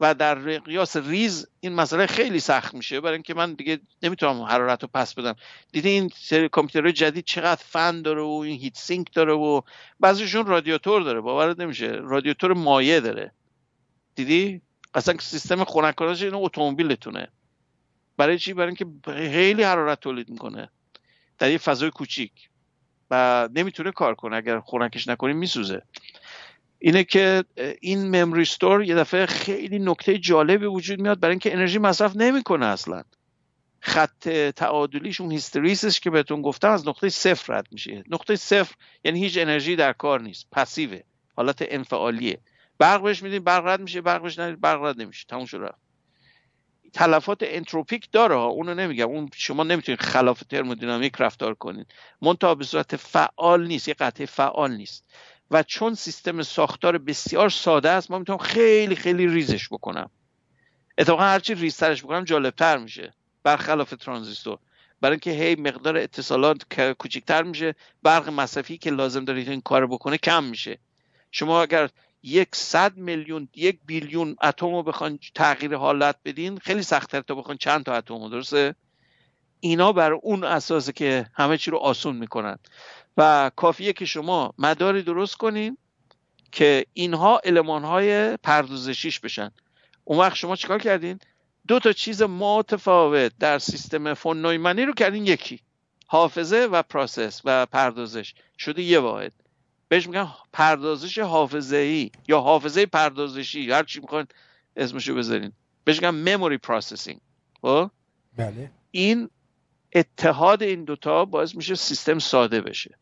و 0.00 0.14
در 0.14 0.58
مقیاس 0.58 0.96
ریز 0.96 1.46
این 1.60 1.74
مسئله 1.74 2.06
خیلی 2.06 2.40
سخت 2.40 2.74
میشه. 2.74 3.00
برای 3.00 3.14
اینکه 3.14 3.34
من 3.34 3.54
دیگه 3.54 3.80
نمی‌تونم 4.02 4.42
حرارت 4.42 4.82
رو 4.82 4.88
پس 4.94 5.14
بدم. 5.14 5.34
دیدی 5.72 5.88
این 5.88 6.10
سری 6.16 6.48
کامپیوترهای 6.48 6.92
جدید 6.92 7.24
چقدر 7.24 7.62
فن 7.64 8.02
داره 8.02 8.22
و 8.22 8.42
این 8.44 8.60
heat 8.60 8.76
sink 8.76 9.14
داره 9.14 9.32
و 9.32 9.60
بعضیشون 10.00 10.46
رادیاتور 10.46 11.02
داره. 11.02 11.20
باورت 11.20 11.60
نمیشه. 11.60 11.86
رادیاتور 11.86 12.52
مایع 12.52 13.00
داره. 13.00 13.32
دیدی؟ 14.14 14.60
اصلا 14.94 15.18
سیستم 15.20 15.64
خنک 15.64 16.02
این 16.02 16.34
اتومبیلتونه. 16.34 17.28
برای 18.16 18.38
چی؟ 18.38 18.52
برای 18.52 18.74
اینکه 18.78 19.12
خیلی 19.12 19.62
حرارت 19.62 20.00
تولید 20.00 20.28
می‌کنه. 20.28 20.70
در 21.38 21.50
یه 21.50 21.58
فضای 21.58 21.90
کوچیک. 21.90 22.32
و 23.10 23.48
نمی‌تونه 23.54 23.92
کار 23.92 24.14
کنه. 24.14 24.36
اگر 24.36 24.60
خنکش 24.60 25.08
نکنیم 25.08 25.36
میسوزه. 25.36 25.82
اینه 26.84 27.04
که 27.04 27.44
این 27.80 28.16
ممری 28.16 28.44
ستور 28.44 28.84
یه 28.84 28.94
دفعه 28.94 29.26
خیلی 29.26 29.78
نکته 29.78 30.18
جالبی 30.18 30.66
وجود 30.66 31.00
میاد 31.00 31.20
برای 31.20 31.32
اینکه 31.32 31.52
انرژی 31.52 31.78
مصرف 31.78 32.16
نمی‌کنه 32.16 32.66
اصلا. 32.66 33.02
خط 33.80 34.28
تعادلیش 34.28 35.20
اون 35.20 35.32
هیستریسش 35.32 36.00
که 36.00 36.10
بهتون 36.10 36.42
گفتم 36.42 36.70
از 36.70 36.88
نقطه 36.88 37.08
صفر 37.08 37.52
رد 37.52 37.66
میشه. 37.72 38.04
نقطه 38.10 38.36
صفر 38.36 38.74
یعنی 39.04 39.20
هیچ 39.20 39.38
انرژی 39.38 39.76
در 39.76 39.92
کار 39.92 40.20
نیست. 40.20 40.46
پسیوه. 40.52 41.00
حالت 41.36 41.56
انفعالیه. 41.60 42.40
برق 42.78 43.02
بهش 43.02 43.22
میدین 43.22 43.44
برق 43.44 43.66
رد 43.66 43.80
میشه 43.80 44.00
برق 44.00 44.22
بهش 44.22 44.38
برق 44.38 44.82
رد 44.82 45.00
نمیشه. 45.00 45.26
تموم 45.28 45.46
شد 45.46 45.74
تلفات 46.92 47.38
انتروپیک 47.42 48.08
داره 48.12 48.34
ها. 48.34 48.46
اونو 48.46 48.74
نمیگم. 48.74 49.08
اون 49.08 49.28
شما 49.34 49.62
نمی‌تونید 49.62 50.00
خلاف 50.00 50.42
ترمودینامیک 50.50 51.14
رفتار 51.18 51.54
کنید 51.54 51.86
منتها 52.22 52.54
به 52.54 52.64
صورت 52.64 52.96
فعال 52.96 53.66
نیست. 53.66 53.88
یه 53.88 53.94
قطعه 53.94 54.26
فعال 54.26 54.76
نیست. 54.76 55.04
و 55.52 55.62
چون 55.62 55.94
سیستم 55.94 56.42
ساختار 56.42 56.98
بسیار 56.98 57.50
ساده 57.50 57.90
است 57.90 58.10
ما 58.10 58.18
می‌تونم 58.18 58.38
خیلی 58.38 58.96
خیلی 58.96 59.26
ریزش 59.26 59.68
بکنم. 59.68 60.10
اتفاقا 60.98 61.22
هرچی 61.22 61.54
ریزترش 61.54 62.04
بکنم 62.04 62.24
جالبتر 62.24 62.78
میشه. 62.78 63.14
برخلاف 63.42 63.90
ترانزیستور. 63.90 64.58
برای 65.00 65.12
اینکه 65.12 65.30
هی 65.30 65.54
مقدار 65.54 65.96
اتصالات 65.96 66.80
کوچکتر 66.98 67.42
میشه 67.42 67.74
برق 68.02 68.28
مصرفی 68.28 68.78
که 68.78 68.90
لازم 68.90 69.24
دارید 69.24 69.48
این 69.48 69.60
کار 69.60 69.86
بکنه 69.86 70.18
کم 70.18 70.44
میشه. 70.44 70.78
شما 71.30 71.62
اگر 71.62 71.88
یک 72.22 72.48
صد 72.56 72.96
میلیون 72.96 73.48
یک 73.54 73.78
بیلیون 73.86 74.36
اتم 74.42 74.74
رو 74.74 74.82
بخوان 74.82 75.18
تغییر 75.34 75.76
حالت 75.76 76.16
بدین 76.24 76.58
خیلی 76.58 76.82
سختتر 76.82 77.20
تا 77.20 77.34
بخوان 77.34 77.56
چند 77.56 77.84
تا 77.84 77.94
اتم 77.94 78.28
درسته؟ 78.28 78.74
اینا 79.60 79.92
بر 79.92 80.12
اون 80.12 80.44
اساسه 80.44 80.92
که 80.92 81.26
همه 81.34 81.58
چی 81.58 81.70
رو 81.70 81.78
آسون 81.78 82.16
می‌کنن. 82.16 82.58
و 83.16 83.50
کافیه 83.56 83.92
که 83.92 84.04
شما 84.04 84.54
مداری 84.58 85.02
درست 85.02 85.36
کنین 85.36 85.78
که 86.52 86.86
اینها 86.92 87.40
علمان 87.44 87.84
های 87.84 88.36
پردازشیش 88.36 89.20
بشن. 89.20 89.50
اون 90.04 90.18
وقت 90.18 90.36
شما 90.36 90.56
چیکار 90.56 90.78
کردین؟ 90.78 91.18
دو 91.68 91.78
تا 91.78 91.92
چیز 91.92 92.22
متفاوت 92.22 93.32
در 93.38 93.58
سیستم 93.58 94.14
فون 94.14 94.42
نویمنی 94.42 94.84
رو 94.84 94.92
کردین. 94.92 95.26
یکی 95.26 95.60
حافظه 96.06 96.68
و 96.72 96.82
process 96.82 97.40
و 97.44 97.66
پردازش. 97.66 98.34
شده 98.58 98.82
یه 98.82 98.98
واحد. 98.98 99.32
بهش 99.88 100.06
میگن 100.06 100.28
پردازش 100.52 101.18
حافظه 101.18 101.76
ای 101.76 102.10
یا 102.28 102.40
حافظه 102.40 102.86
پردازشی. 102.86 103.70
هر 103.72 103.82
چی 103.82 104.00
می‌خواین 104.00 104.26
اسمشو 104.76 105.14
بذارین. 105.14 105.52
بهش 105.84 106.02
میگن 106.02 106.34
memory 106.34 106.58
processing 106.58 107.20
خب؟ 107.62 107.90
بله. 108.36 108.70
این 108.90 109.30
اتحاد 109.94 110.62
این 110.62 110.84
دوتا 110.84 111.24
باعث 111.24 111.54
میشه 111.54 111.74
سیستم 111.74 112.18
ساده 112.18 112.60
بشه. 112.60 112.98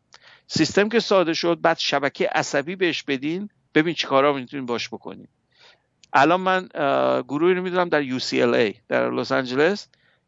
سیستم 0.47 0.89
که 0.89 0.99
ساده 0.99 1.33
شد 1.33 1.61
بعد 1.61 1.77
شبکه 1.77 2.29
عصبی 2.31 2.75
بهش 2.75 3.03
بدین 3.03 3.49
ببین 3.75 3.93
چی 3.93 4.07
کارا 4.07 4.33
می‌تونین 4.33 4.65
باش 4.65 4.89
بکنین 4.89 5.27
الان 6.13 6.41
من 6.41 6.69
گروهی 7.27 7.53
رو 7.53 7.61
می‌دونم 7.61 7.89
در 7.89 8.19
UCLA 8.19 8.75
در 8.87 9.11
لس 9.11 9.31
آنجلس 9.31 9.87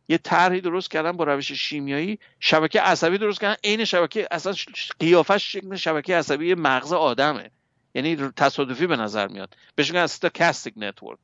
یه 0.09 0.17
طرحی 0.17 0.61
درست 0.61 0.91
کردن 0.91 1.11
با 1.11 1.23
روش 1.23 1.51
شیمیایی 1.51 2.19
شبکه 2.39 2.81
عصبی 2.81 3.17
درست 3.17 3.41
کردن 3.41 3.55
عین 3.63 3.85
شبکه 3.85 4.27
اصلا 4.31 4.53
قیافش 4.99 5.51
شکل 5.51 5.75
شبکه 5.75 6.17
عصبی 6.17 6.55
مغز 6.55 6.93
آدمه. 6.93 7.51
یعنی 7.95 8.15
تصادفی 8.15 8.87
به 8.87 8.95
نظر 8.95 9.27
میاد. 9.27 9.55
بهش 9.75 9.89
میگن 9.89 10.01
stochastic 10.01 10.73
network 10.77 11.19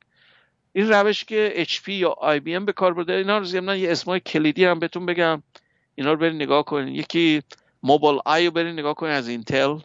این 0.72 0.88
روش 0.88 1.24
که 1.24 1.66
HP 1.68 1.88
یا 1.88 2.16
IBM 2.22 2.64
به 2.64 2.72
کار 2.72 2.94
برده 2.94 3.12
اینا 3.12 3.38
رو 3.38 3.44
ضمن 3.44 3.78
یه 3.78 3.92
اسمای 3.92 4.20
کلیدی 4.20 4.64
هم 4.64 4.78
بهتون 4.78 5.06
بگم. 5.06 5.42
اینا 5.94 6.12
رو 6.12 6.18
برید 6.18 6.34
نگاه 6.34 6.64
کنین. 6.64 6.94
یکی 6.94 7.42
Mobileye 7.82 8.46
رو 8.46 8.52
برید 8.52 8.78
نگاه 8.78 8.94
کنین 8.94 9.12
از 9.12 9.28
Intel. 9.28 9.78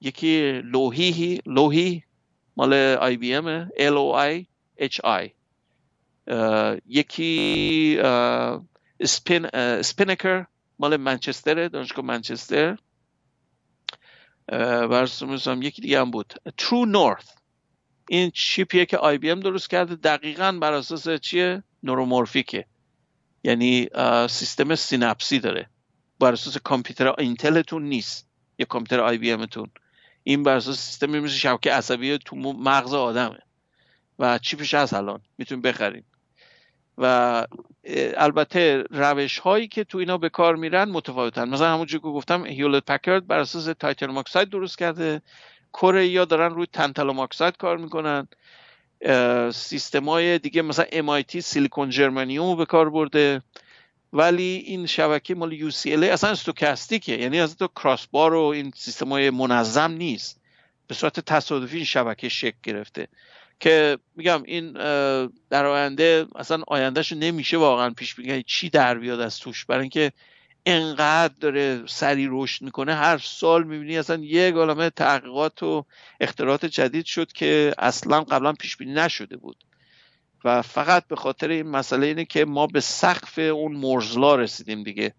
یکی 0.00 0.62
Loihi 0.64 1.40
Loihi 1.46 2.02
مال 2.56 2.74
IBM 2.74 3.68
L 3.68 3.94
O 3.94 4.16
I 4.16 4.44
H 4.84 5.00
I 5.04 5.30
یکی 6.86 8.00
Spin 9.04 9.48
SpiNNaker 9.82 10.44
مال 10.78 10.96
منچستر 10.96 11.68
دانشگاه 11.68 12.04
منچستر. 12.04 12.78
برسوم 14.90 15.62
یکی 15.62 15.82
دیگه 15.82 16.00
هم 16.00 16.10
بود. 16.10 16.34
TrueNorth. 16.58 17.30
این 18.08 18.30
چیپیه 18.30 18.86
که 18.86 18.98
IBM 18.98 19.40
درست 19.40 19.70
کرده 19.70 19.94
دقیقا 19.94 20.58
بر 20.62 20.72
اساس 20.72 21.08
چیه؟ 21.08 21.62
neuromorphic 21.82 22.58
ه 22.58 22.64
یعنی 23.44 23.88
سیستم 24.28 24.74
سینپسی 24.74 25.38
داره. 25.38 25.70
بر 26.20 26.32
اساس 26.32 26.56
کامپیوتر 26.56 27.14
Intel 27.18 27.58
تون 27.58 27.82
نیست. 27.82 28.28
یا 28.58 28.66
کامپیوتر 28.66 29.00
IBM 29.04 29.32
تون. 29.32 29.70
این 30.24 30.42
بر 30.42 30.56
اساس 30.56 30.78
سیستم 30.78 31.06
مثل 31.06 31.34
شبکه 31.34 31.72
عصبی 31.72 32.18
تو 32.18 32.36
مغز 32.36 32.94
آدمه. 32.94 33.38
و 34.18 34.38
چیپش 34.38 34.74
هست 34.74 34.94
الان؟ 34.94 35.20
می‌تونید 35.38 35.64
بخرید 35.64 36.04
و 36.98 37.46
البته 38.16 38.84
روش 38.90 39.38
هایی 39.38 39.68
که 39.68 39.84
تو 39.84 39.98
اینا 39.98 40.18
به 40.18 40.28
کار 40.28 40.56
میرن 40.56 40.88
متفاوتن. 40.88 41.48
مثلا 41.48 41.72
همونجور 41.72 42.00
که 42.00 42.06
گفتم 42.06 42.46
Hewlett 42.46 42.84
Packard 42.84 43.26
بر 43.26 43.38
اساس 43.38 43.64
titanium 43.64 44.16
oxide 44.16 44.50
درست 44.50 44.78
کرده. 44.78 45.22
کره 45.72 46.06
یا 46.06 46.24
دارن 46.24 46.54
روی 46.54 46.66
tantalum 46.72 47.18
oxide 47.18 47.56
کار 47.56 47.76
می‌کنن. 47.76 48.28
سیستم 49.52 50.08
های 50.08 50.38
دیگه 50.38 50.62
مثلا 50.62 50.84
MIT 50.84 51.38
silicon 51.38 51.90
germanium 51.90 52.56
به 52.56 52.66
کار 52.66 52.90
برده. 52.90 53.42
ولی 54.12 54.62
این 54.66 54.86
شبکه 54.86 55.34
مال 55.34 55.70
UCLA 55.70 55.86
اصلا 55.86 56.30
stochastic 56.30 57.08
ه 57.08 57.16
یعنی 57.16 57.40
از 57.40 57.56
تو 57.56 57.68
crossbar 57.68 58.34
و 58.34 58.42
این 58.42 58.72
سیستم 58.76 59.08
های 59.08 59.30
منظم 59.30 59.92
نیست. 59.92 60.40
به 60.86 60.94
صورت 60.94 61.20
تصادفی 61.20 61.76
این 61.76 61.84
شبکه 61.84 62.28
شکل 62.28 62.58
گرفته. 62.62 63.08
که 63.60 63.98
میگم 64.16 64.42
این 64.42 64.72
در 65.50 65.66
آینده 65.66 66.26
اصلا 66.34 66.62
آیندهش 66.66 67.12
نمیشه 67.12 67.56
واقعا 67.56 67.90
پیش 67.90 68.14
بگیری 68.14 68.42
چی 68.42 68.70
در 68.70 68.98
بیاد 68.98 69.20
از 69.20 69.38
توش؟ 69.38 69.64
برای 69.64 69.80
اینکه 69.80 70.12
انقدر 70.66 71.34
داره 71.40 71.82
سری 71.86 72.28
رشد 72.30 72.64
می‌کنه. 72.64 72.94
هر 72.94 73.18
سال 73.18 73.64
می‌بینی 73.64 73.98
اصلا 73.98 74.16
یک 74.16 74.54
عالمه 74.54 74.90
تحقیقات 74.90 75.62
و 75.62 75.84
اختراعات 76.20 76.66
جدید 76.66 77.04
شد 77.04 77.32
که 77.32 77.74
اصلا 77.78 78.20
قبلا 78.20 78.52
پیش 78.52 78.76
بینی 78.76 78.92
نشده 78.92 79.36
بود. 79.36 79.56
و 80.44 80.62
فقط 80.62 81.06
به 81.06 81.16
خاطر 81.16 81.48
این 81.48 81.66
مسئله 81.66 82.06
اینه 82.06 82.24
که 82.24 82.44
ما 82.44 82.66
به 82.66 82.80
سقف 82.80 83.38
اون 83.38 83.72
مرزلا 83.72 84.34
رسیدیم 84.34 84.82
دیگه. 84.82 85.14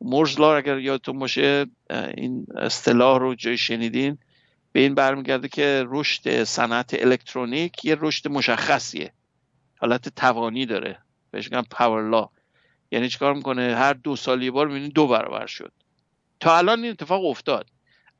مرزلا 0.00 0.56
اگر 0.56 0.78
یادتون 0.78 1.18
باشه 1.18 1.66
این 1.90 2.46
اصطلاح 2.56 3.18
رو 3.18 3.34
جای 3.34 3.58
شنیدین؟ 3.58 4.18
به 4.72 4.80
این 4.80 4.94
برمیگرده 4.94 5.48
که 5.48 5.84
رشد 5.86 6.44
صنعت 6.44 6.94
الکترونیک 6.94 7.84
یه 7.84 7.96
رشد 8.00 8.28
مشخصیه. 8.28 9.12
حالت 9.80 10.08
توانی 10.08 10.66
داره. 10.66 10.98
بهش 11.30 11.50
میگن 11.50 11.62
پاور 11.70 12.10
لا. 12.10 12.28
یعنی 12.90 13.08
چیکار 13.08 13.34
می‌کنه؟ 13.34 13.74
هر 13.76 13.92
دو 13.92 14.16
سال 14.16 14.42
یه 14.42 14.50
بار 14.50 14.66
می‌بینی 14.68 14.88
دو 14.88 15.06
برابر 15.06 15.46
شد. 15.46 15.72
تا 16.40 16.58
الان 16.58 16.82
این 16.82 16.90
اتفاق 16.90 17.24
افتاد. 17.24 17.66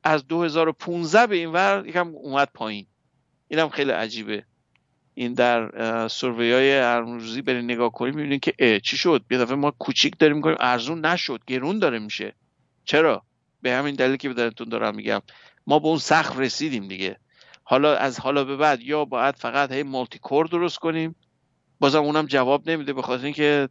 از 0.03 0.27
2015 0.27 1.27
به 1.27 1.35
این 1.35 1.49
ور 1.49 1.87
یکم 1.87 2.07
اومد 2.07 2.49
پایین. 2.53 2.85
اینم 3.47 3.69
خیلی 3.69 3.91
عجیبه. 3.91 4.45
این 5.13 5.33
در 5.33 6.07
سروی 6.07 6.51
های 6.51 6.81
روزی 6.97 7.41
برین 7.41 7.65
نگاه 7.65 7.91
کنیم 7.91 8.15
می‌بینید 8.15 8.41
که 8.41 8.79
چی 8.79 8.97
شد؟ 8.97 9.25
یه 9.31 9.37
دفعه 9.37 9.55
ما 9.55 9.71
کوچیک 9.71 10.17
داریم 10.19 10.35
می‌کنیم 10.35 10.57
ارزون 10.59 11.05
نشد 11.05 11.41
گرون 11.47 11.79
داره 11.79 11.99
میشه. 11.99 12.35
چرا؟ 12.85 13.23
به 13.61 13.71
همین 13.71 13.95
دلیل 13.95 14.15
که 14.15 14.29
بدنتون 14.29 14.69
دارم 14.69 14.95
میگم. 14.95 15.21
ما 15.67 15.79
به 15.79 15.87
اون 15.87 15.97
سخت 15.97 16.39
رسیدیم 16.39 16.87
دیگه. 16.87 17.17
حالا 17.63 17.95
از 17.95 18.19
حالا 18.19 18.43
به 18.43 18.57
بعد 18.57 18.81
یا 18.81 19.05
باید 19.05 19.35
فقط 19.35 19.71
هی 19.71 19.83
مالتی 19.83 20.19
کور 20.19 20.45
درست 20.45 20.77
کنیم. 20.77 21.15
بازم 21.79 22.03
اونم 22.03 22.25
جواب 22.25 22.69
نمیده 22.69 22.93
به 22.93 23.01
خاطر 23.01 23.25
اینکه 23.25 23.69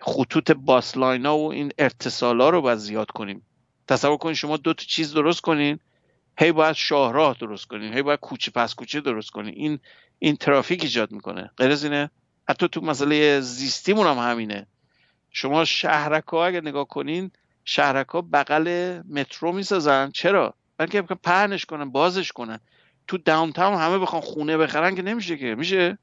خطوط 0.00 0.50
باسلاینا 0.50 1.38
و 1.38 1.52
این 1.52 1.72
ارتسالا 1.78 2.50
رو 2.50 2.62
باید 2.62 2.78
زیاد 2.78 3.10
کنیم. 3.10 3.46
تصور 3.88 4.16
کنید 4.16 4.34
شما 4.34 4.56
دو 4.56 4.74
تا 4.74 4.84
چیز 4.84 5.14
درست 5.14 5.40
کنین 5.40 5.78
هی 6.38 6.52
باید 6.52 6.74
شاهراه 6.76 7.36
درست 7.40 7.66
کنین 7.66 7.94
هی 7.94 8.02
باید 8.02 8.20
کوچه 8.20 8.50
پس 8.50 8.74
کوچه 8.74 9.00
درست 9.00 9.30
کنین. 9.30 9.54
این 9.54 9.78
این 10.22 10.36
ترافیک 10.36 10.82
ایجاد 10.82 11.12
می‌کنه. 11.12 11.50
غیر 11.56 11.70
از 11.70 11.84
اینه 11.84 12.10
حتی 12.48 12.68
تو 12.68 12.80
مسئله 12.80 13.40
زیستیمون 13.40 14.06
هم 14.06 14.30
همینه. 14.30 14.66
شما 15.30 15.64
شهرک 15.64 16.24
ها 16.24 16.46
اگه 16.46 16.60
نگاه 16.60 16.88
کنین 16.88 17.30
شهرک 17.64 18.08
ها 18.08 18.20
بغل 18.32 19.00
مترو 19.10 19.52
می‌سازن. 19.52 20.10
چرا؟ 20.10 20.54
بلکه 20.76 21.02
پهنش 21.02 21.64
کنن 21.64 21.90
بازش 21.90 22.32
کنن. 22.32 22.60
تو 23.06 23.18
داون 23.18 23.52
تاون 23.52 23.78
همه 23.78 23.98
بخوان 23.98 24.22
خونه 24.22 24.56
بخرن 24.56 24.94
که 24.94 25.02
نمیشه 25.02 25.36
که. 25.36 25.54
میشه؟ 25.54 25.98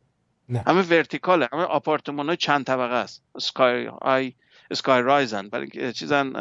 نه. 0.49 0.63
همه 0.67 0.81
ورتیکاله. 0.81 1.49
همه 1.53 1.63
آپارتمان 1.63 2.27
های 2.27 2.37
چند 2.37 2.65
طبقه 2.65 2.95
است. 2.95 3.23
اسکای 3.35 3.85
های 3.85 4.33
اسکای 4.71 5.01
رایزن. 5.01 5.49
برای 5.49 5.93
چیزن 5.93 6.33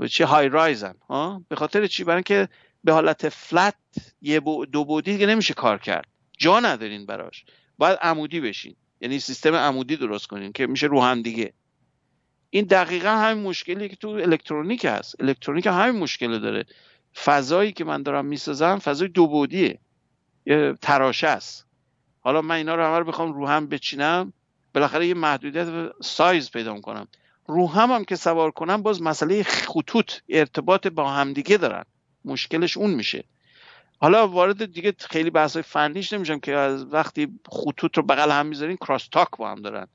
به 0.00 0.08
چی؟ 0.08 0.22
های 0.22 0.48
رایزن. 0.48 0.94
ها؟ 1.08 1.44
به 1.48 1.56
خاطر 1.56 1.86
چی؟ 1.86 2.04
برای 2.04 2.16
اینکه 2.16 2.48
به 2.84 2.92
حالت 2.92 3.28
فلت 3.28 3.74
یه 4.22 4.40
دو 4.72 4.84
بودی 4.84 5.12
دیگه 5.12 5.26
نمیشه 5.26 5.54
کار 5.54 5.78
کرد. 5.78 6.06
جا 6.40 6.60
ندارین 6.60 7.06
براش. 7.06 7.44
باید 7.78 7.98
عمودی 8.02 8.40
بشین. 8.40 8.76
یعنی 9.00 9.18
سیستم 9.18 9.54
عمودی 9.54 9.96
درست 9.96 10.26
کنین 10.26 10.52
که 10.52 10.66
میشه 10.66 10.86
رو 10.86 11.00
هم 11.02 11.22
دیگه. 11.22 11.52
این 12.50 12.64
دقیقا 12.64 13.08
همین 13.08 13.44
مشکلی 13.44 13.88
که 13.88 13.96
تو 13.96 14.08
الکترونیک 14.08 14.84
هست. 14.84 15.14
الکترونیک 15.20 15.66
همین 15.66 16.02
مشکل 16.02 16.38
داره. 16.38 16.64
فضایی 17.24 17.72
که 17.72 17.84
من 17.84 18.02
دارم 18.02 18.26
می‌سازم 18.26 18.78
فضای 18.78 19.08
دو 19.08 19.26
بودیه. 19.26 19.78
یه 20.46 20.74
تراشه 20.82 21.28
است 21.28 21.66
حالا 22.20 22.42
من 22.42 22.54
اینا 22.54 22.74
رو 22.74 22.84
همه 22.84 22.98
رو 22.98 23.04
بخوام 23.04 23.32
رو 23.32 23.48
هم 23.48 23.66
بچینم. 23.66 24.32
بالاخره 24.74 25.06
یه 25.06 25.14
محدودیت 25.14 25.92
سایز 26.02 26.50
پیدا 26.50 26.80
کنم 26.80 27.08
رو 27.46 27.68
هم 27.68 27.90
هم 27.90 28.04
که 28.04 28.16
سوار 28.16 28.50
کنم 28.50 28.82
باز 28.82 29.02
مسئله 29.02 29.42
خطوط 29.42 30.12
ارتباط 30.28 30.86
با 30.86 31.10
همدیگه 31.10 31.56
دارن. 31.56 31.84
مشکلش 32.24 32.76
اون 32.76 32.90
میشه. 32.90 33.24
حالا 34.00 34.28
وارد 34.28 34.72
دیگه 34.72 34.94
خیلی 34.98 35.30
بحث 35.30 35.56
فنیش 35.56 36.12
نمیشم 36.12 36.40
که 36.40 36.52
از 36.52 36.86
وقتی 36.92 37.28
خطوط 37.48 37.96
رو 37.96 38.02
بغل 38.02 38.30
هم 38.30 38.46
می‌ذارین 38.46 38.76
کراس 38.76 39.08
تاک 39.08 39.28
با 39.38 39.50
هم 39.50 39.62
دارن. 39.62 39.86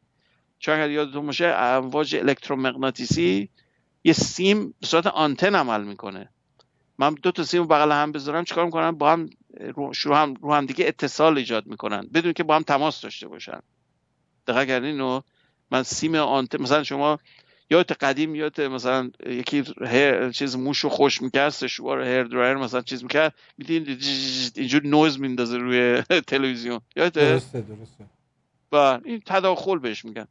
چون 0.60 0.76
اگر 0.76 0.90
یادتون 0.90 1.26
باشه 1.26 1.46
امواج 1.46 2.16
الکترومغناطیسی 2.16 3.50
یه 4.04 4.14
سیم 4.14 4.74
به 4.80 4.88
صورت 4.88 5.08
آنتن 5.08 5.56
عمل 5.56 5.84
می‌کنه. 5.84 6.30
من 6.98 7.14
دو 7.14 7.32
تا 7.32 7.44
سیم 7.44 7.68
بغل 7.68 7.92
هم 7.92 8.12
بذارم 8.12 8.44
چیکار 8.44 8.66
می‌کنن؟ 8.66 8.92
با 8.92 9.12
هم 9.12 9.30
رو 10.04 10.16
هم, 10.16 10.34
رو 10.34 10.54
هم 10.54 10.66
دیگه 10.66 10.88
اتصال 10.88 11.38
ایجاد 11.38 11.68
می‌کنن. 11.68 12.10
بدون 12.14 12.34
که 12.34 12.44
با 12.44 12.56
هم 12.56 12.64
تماس 12.64 13.02
داشته 13.02 13.28
باشن. 13.28 13.60
دقیقا 14.48 14.66
کردین؟ 14.66 15.02
و 15.02 15.22
من 15.72 15.84
سیم 15.84 16.16
آنتن 16.16 16.62
مثلا 16.62 16.84
شما 16.84 17.20
یادت 17.70 18.04
قدیم 18.04 18.36
یادت 18.36 18.60
مثلا 18.60 19.12
یکی 19.26 19.64
هر 19.82 20.32
چیز 20.32 20.56
موش 20.56 20.80
رو 20.80 20.90
خشک 20.90 21.22
می‌کرد 21.22 21.50
سشوار 21.50 22.02
hair 22.02 22.24
dryer 22.24 22.58
مثلا 22.58 22.82
چیز 22.82 23.04
می‌کرد 23.04 23.34
میدیدین 23.58 23.98
اینجور 24.56 24.86
نویز 24.86 25.20
میندازه 25.20 25.58
روی 25.58 26.02
تلویزیون. 26.28 26.82
یادت 26.96 27.14
درسته 27.14 27.62
درسته. 27.62 28.06
و 28.72 28.76
این 29.06 29.22
تداخل 29.26 29.80
بهش 29.80 30.06
میگن. 30.06 30.28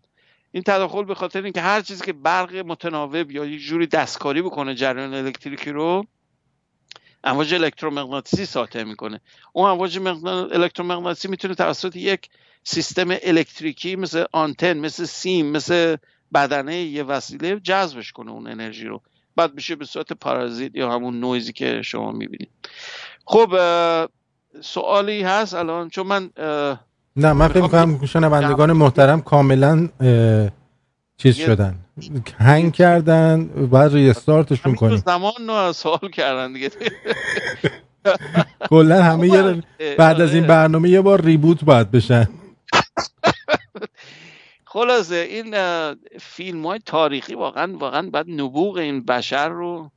این 0.52 0.62
تداخل 0.62 1.04
به 1.04 1.14
خاطر 1.14 1.42
اینکه 1.42 1.60
هر 1.60 1.80
چیزی 1.80 2.04
که 2.04 2.12
برق 2.12 2.56
متناوب 2.56 3.30
یا 3.30 3.44
یه 3.44 3.58
جوری 3.58 3.86
دستکاری 3.86 4.42
بکنه 4.42 4.74
جریان 4.74 5.14
الکتریکی 5.14 5.70
رو 5.70 6.06
امواج 7.24 7.54
الکترومغناطیسی 7.54 8.46
ساطع 8.46 8.82
می‌کنه. 8.82 9.20
اون 9.52 9.70
امواج 9.70 9.98
الکترومغناطیسی 10.52 11.28
می‌تونه 11.28 11.54
توسط 11.54 11.96
یک 11.96 12.28
سیستم 12.64 13.16
الکتریکی 13.22 13.96
مثل 13.96 14.24
آنتن 14.32 14.78
مثل 14.78 15.04
سیم 15.04 15.46
مثل 15.46 15.96
بدنه 16.34 16.76
یه 16.76 17.02
وسیله 17.02 17.60
جذبش 17.60 18.12
کنه 18.12 18.30
اون 18.30 18.46
انرژی 18.46 18.86
رو. 18.86 19.00
بعد 19.36 19.54
میشه 19.54 19.76
به 19.76 19.84
صورت 19.84 20.12
پارازیت 20.12 20.76
یا 20.76 20.92
همون 20.92 21.20
نویزی 21.20 21.52
که 21.52 21.82
شما 21.82 22.12
می‌بینید. 22.12 22.50
خب 23.24 23.48
سوالی 24.60 25.22
هست 25.22 25.54
الان؟ 25.54 25.88
چون 25.88 26.06
من 26.06 26.30
نه 27.16 27.32
من 27.32 27.48
فکر 27.48 27.62
می‌کنم 27.62 28.06
شنوندگان 28.06 28.72
محترم 28.72 29.20
کاملا 29.20 29.88
چیز 31.16 31.36
شدن. 31.36 31.78
هنگ 32.38 32.72
کردن 32.72 33.44
بعد 33.46 33.92
ریستارتشون 33.92 34.74
کنیم. 34.74 34.96
زمان 34.96 35.72
سوال 35.72 36.10
کردن 36.12 36.52
دیگه. 36.52 36.70
کلا 38.70 39.02
همه 39.02 39.28
یه 39.28 39.62
بعد 39.98 40.20
از 40.20 40.34
این 40.34 40.46
برنامه 40.46 40.90
یه 40.90 41.00
بار 41.00 41.22
ریبوت 41.22 41.64
باید 41.64 41.90
بشن. 41.90 42.28
خلاصه 44.74 45.16
این 45.16 45.54
فیلم 46.20 46.66
های 46.66 46.78
تاریخی 46.86 47.34
واقعا 47.34 47.76
واقعا 47.76 48.10
بعد 48.10 48.30
نبوغ 48.30 48.76
این 48.76 49.04
بشر 49.04 49.48
رو 49.48 49.90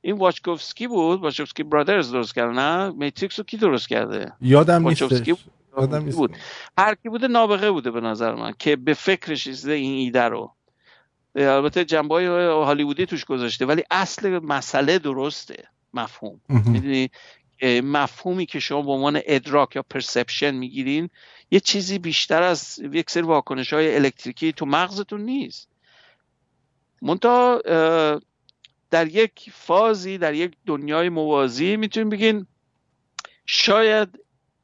این 0.00 0.18
واچکوفسکی 0.18 0.86
بود 0.86 1.20
واچکوفسکی 1.20 1.62
برادرز 1.62 2.12
درست 2.12 2.34
کرده 2.34 2.52
نه؟ 2.52 2.90
میتریکس 2.90 3.38
رو 3.38 3.44
کی 3.44 3.56
درست 3.56 3.88
کرده؟ 3.88 4.32
یادم 5.76 6.02
نیست. 6.04 6.16
بود. 6.16 6.36
هر 6.78 6.94
کی 6.94 7.08
بوده 7.08 7.28
نابغه 7.28 7.70
بوده 7.70 7.90
به 7.90 8.00
نظر 8.00 8.34
من 8.34 8.52
که 8.58 8.76
به 8.76 8.94
فکرش 8.94 9.46
این 9.66 9.92
ایده 9.92 10.22
رو. 10.22 10.52
البته 11.34 11.84
جنبه 11.84 12.14
های 12.14 12.26
هالیوودی 12.46 13.06
توش 13.06 13.24
گذاشته 13.24 13.66
ولی 13.66 13.82
اصل 13.90 14.38
مسئله 14.38 14.98
درسته. 14.98 15.64
مفهوم. 15.94 16.40
می‌دونی؟ 16.48 17.10
مفهومی 17.62 18.46
که 18.46 18.60
شما 18.60 18.82
به 18.82 18.92
عنوان 18.92 19.20
ادراک 19.24 19.76
یا 19.76 19.82
پرسپشن 19.82 20.54
می‌گیرین 20.54 21.10
یه 21.50 21.60
چیزی 21.60 21.98
بیشتر 21.98 22.42
از 22.42 22.78
یک 22.92 23.10
سری 23.10 23.22
واکنش 23.22 23.72
های 23.72 23.96
الکتریکی 23.96 24.52
تو 24.52 24.66
مغزتون 24.66 25.20
نیست. 25.20 25.68
منتها 27.02 27.62
در 28.90 29.06
یک 29.06 29.50
فازی 29.52 30.18
در 30.18 30.34
یک 30.34 30.52
دنیای 30.66 31.08
موازی 31.08 31.76
می‌تونیم 31.76 32.08
بگین 32.08 32.46
شاید 33.46 34.08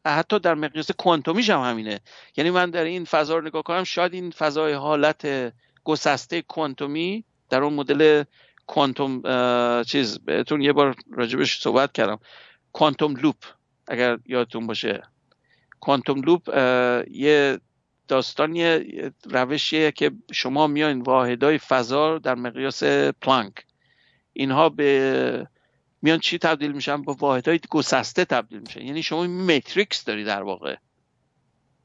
حتی 0.07 0.39
در 0.39 0.55
مقیاس 0.55 0.91
کوانتومیش 0.91 1.51
هم 1.51 1.61
همینه. 1.61 2.01
یعنی 2.37 2.51
من 2.51 2.71
در 2.71 2.85
این 2.85 3.05
فضا 3.05 3.37
رو 3.37 3.47
نگاه 3.47 3.63
کنم 3.63 3.85
شاید 3.85 4.15
این 4.15 4.31
فضای 4.31 4.73
حالت 4.73 5.53
گسسته 5.85 6.43
کوانتومی 6.43 7.25
در 7.51 7.63
اون 7.63 7.75
مدل 7.75 8.25
کوانتوم 8.67 9.23
چیز 9.83 10.19
بهتون 10.19 10.61
یه 10.63 10.73
بار 10.73 10.95
راجبش 11.13 11.61
صحبت 11.61 11.93
کردم. 11.93 12.19
quantum 12.77 13.17
loop 13.17 13.37
اگر 13.89 14.19
یادتون 14.27 14.67
باشه. 14.67 15.03
quantum 15.81 16.21
loop 16.21 16.49
یه 17.11 17.59
داستانی 18.09 18.81
روشیه 19.25 19.93
که 19.93 20.11
شما 20.33 20.67
میاین 20.67 21.01
واحدای 21.01 21.59
فضا 21.59 22.19
در 22.19 22.35
مقیاس 22.35 22.85
پلانک. 23.23 23.53
اینها 24.33 24.69
به 24.69 25.49
میان 26.03 26.19
چی 26.19 26.39
تبدیل 26.39 26.73
میشن؟ 26.73 27.03
با 27.03 27.17
واحدهای 27.21 27.61
گسسته 27.71 28.25
تبدیل 28.25 28.61
میشن. 28.61 28.83
یعنی 28.83 29.03
شما 29.03 29.27
matrix 29.27 30.05
داری 30.05 30.25
در 30.25 30.43
واقع. 30.43 30.77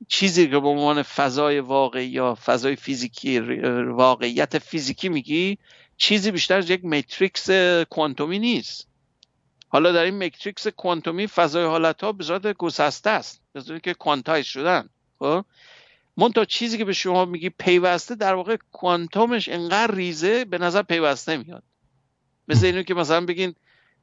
چیزی 0.07 0.49
که 0.49 0.59
به 0.59 0.67
عنوان 0.67 1.01
فضای 1.03 1.59
واقعی 1.59 2.07
یا 2.07 2.37
فضای 2.45 2.75
فیزیکی 2.75 3.39
واقعیت 3.79 4.59
فیزیکی 4.59 5.09
میگی 5.09 5.57
چیزی 5.97 6.31
بیشتر 6.31 6.57
از 6.57 6.69
یک 6.69 6.85
matrix 6.85 7.49
کوانتومی 7.89 8.39
نیست. 8.39 8.90
حالا 9.71 9.91
در 9.91 10.03
این 10.03 10.23
matrix 10.23 10.67
کوانتومی 10.67 11.27
فضای 11.27 11.65
حالت 11.65 12.03
ها 12.03 12.11
به 12.11 12.23
صورت 12.23 12.57
گسسته 12.57 13.09
است. 13.09 13.41
به 13.53 13.79
که 13.79 13.93
quantize 13.93 14.45
شدن. 14.45 14.89
خب؟ 15.19 15.45
تا 16.35 16.45
چیزی 16.45 16.77
که 16.77 16.85
به 16.85 16.93
شما 16.93 17.25
میگی 17.25 17.49
پیوسته 17.49 18.15
در 18.15 18.33
واقع 18.33 18.57
کوانتومش 18.71 19.49
انقدر 19.49 19.95
ریزه 19.95 20.45
به 20.45 20.57
نظر 20.57 20.81
پیوسته 20.81 21.37
میاد. 21.37 21.63
مثل 22.47 22.65
اینو 22.65 22.83
که 22.83 22.93
مثلا 22.93 23.25
بگین 23.25 23.55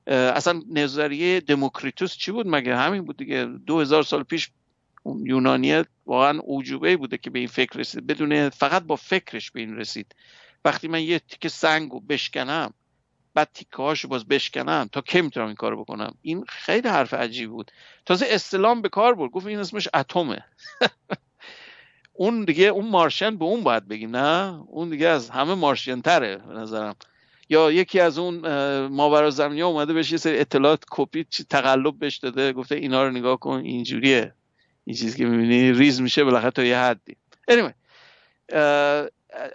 اصلا 0.07 0.63
نظریه 0.71 1.41
دموکریتوس 1.41 2.17
چی 2.17 2.33
بود؟ 2.33 2.47
مگه 2.49 2.77
همین 2.77 3.05
بود 3.05 3.17
دیگه؟ 3.17 3.45
دو 3.45 3.81
هزار 3.81 4.03
سال 4.03 4.23
پیش 4.23 4.51
یونانیت 5.25 5.87
واقعا 6.07 6.39
اوجوبه 6.39 6.97
بوده 6.97 7.19
که 7.19 7.31
به 7.31 7.39
این 7.39 7.49
فکر 7.49 7.79
رسید. 7.79 8.07
بدون 8.07 8.49
فقط 8.49 8.83
با 8.83 8.97
فکرش 8.97 9.51
به 9.51 9.61
این 9.61 9.77
رسید. 9.77 10.15
وقتی 10.65 10.89
من 10.89 11.03
یه 11.03 11.19
تیکه 11.19 11.49
سنگ 11.49 12.07
بشکنم 12.07 12.75
بعد 13.35 13.49
تیکه 13.55 14.07
باز 14.09 14.29
بشکنم 14.29 14.89
تا 14.93 15.01
کی 15.01 15.21
می‌تونم 15.21 15.47
این 15.47 15.57
کارو 15.57 15.85
بکنم؟ 15.85 16.15
این 16.23 16.45
خیلی 16.49 16.89
حرف 16.89 17.15
عجیب 17.15 17.51
بود. 17.51 17.71
تازه 18.07 18.27
اسلام 18.29 18.83
به 18.83 18.89
کار 18.89 19.15
برد 19.15 19.31
گفت 19.31 19.47
این 19.47 19.59
اسمش 19.59 19.89
اتمه. 19.95 20.45
اون 22.13 22.45
دیگه 22.45 22.65
اون 22.65 22.89
مارشن 22.89 23.37
به 23.37 23.45
اون 23.45 23.63
باید 23.63 23.89
بگیم 23.89 24.17
نه؟ 24.17 24.63
اون 24.67 24.91
دیگه 24.91 25.09
از 25.09 25.31
همه 25.31 25.55
مارشین 25.55 26.03
تره 26.03 26.37
به 26.37 26.55
نظرم. 26.55 26.97
یا 27.49 27.73
یکی 27.73 28.01
از 28.01 28.19
اون 28.19 28.37
ماورا 28.87 29.31
زمینی 29.31 29.63
اومده 29.63 29.93
بهش 29.93 30.13
یه 30.13 30.19
سری 30.19 30.39
اطلاعات 30.39 30.85
کپی 30.91 31.25
تقلب 31.51 31.99
بهش 31.99 32.17
داده 32.17 32.53
گفته 32.53 32.75
اینا 32.75 33.05
رو 33.05 33.11
نگاه 33.11 33.41
کن 33.41 33.61
اینجوریه. 33.65 34.35
این 34.85 34.97
چیزی 34.97 35.19
که 35.19 35.27
می‌بینی 35.27 35.73
ریز 35.73 36.01
میشه 36.01 36.25
بالاخره 36.25 36.51
تا 36.51 36.65
یه 36.65 36.79
حدی. 36.79 37.17
Anyway, 37.51 37.73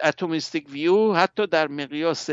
اتمیستیک 0.02 0.68
ویو 0.68 1.12
حتی 1.12 1.46
در 1.46 1.68
مقیاس 1.68 2.30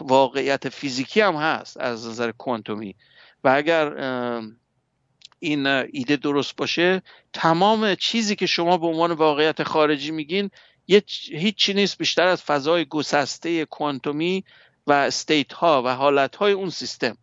واقعیت 0.00 0.68
فیزیکی 0.68 1.20
هم 1.20 1.34
هست 1.34 1.76
از 1.76 2.08
نظر 2.08 2.32
کوانتومی. 2.32 2.94
و 3.44 3.48
اگر 3.48 3.94
این 5.38 5.66
ایده 5.66 6.16
درست 6.16 6.56
باشه 6.56 7.02
تمام 7.32 7.94
چیزی 7.94 8.36
که 8.36 8.46
شما 8.46 8.78
به 8.78 8.86
عنوان 8.86 9.12
واقعیت 9.12 9.62
خارجی 9.62 10.10
میگین 10.10 10.50
هیچی 11.32 11.74
نیست 11.74 11.98
بیشتر 11.98 12.26
از 12.26 12.42
فضای 12.42 12.84
گسسته 12.84 13.64
کوانتومی 13.64 14.44
و 14.86 14.92
state 14.92 15.52
ها 15.52 15.82
و 15.82 15.88
حالت 15.94 16.36
های 16.36 16.52
اون 16.52 16.70
سیستم. 16.70 17.16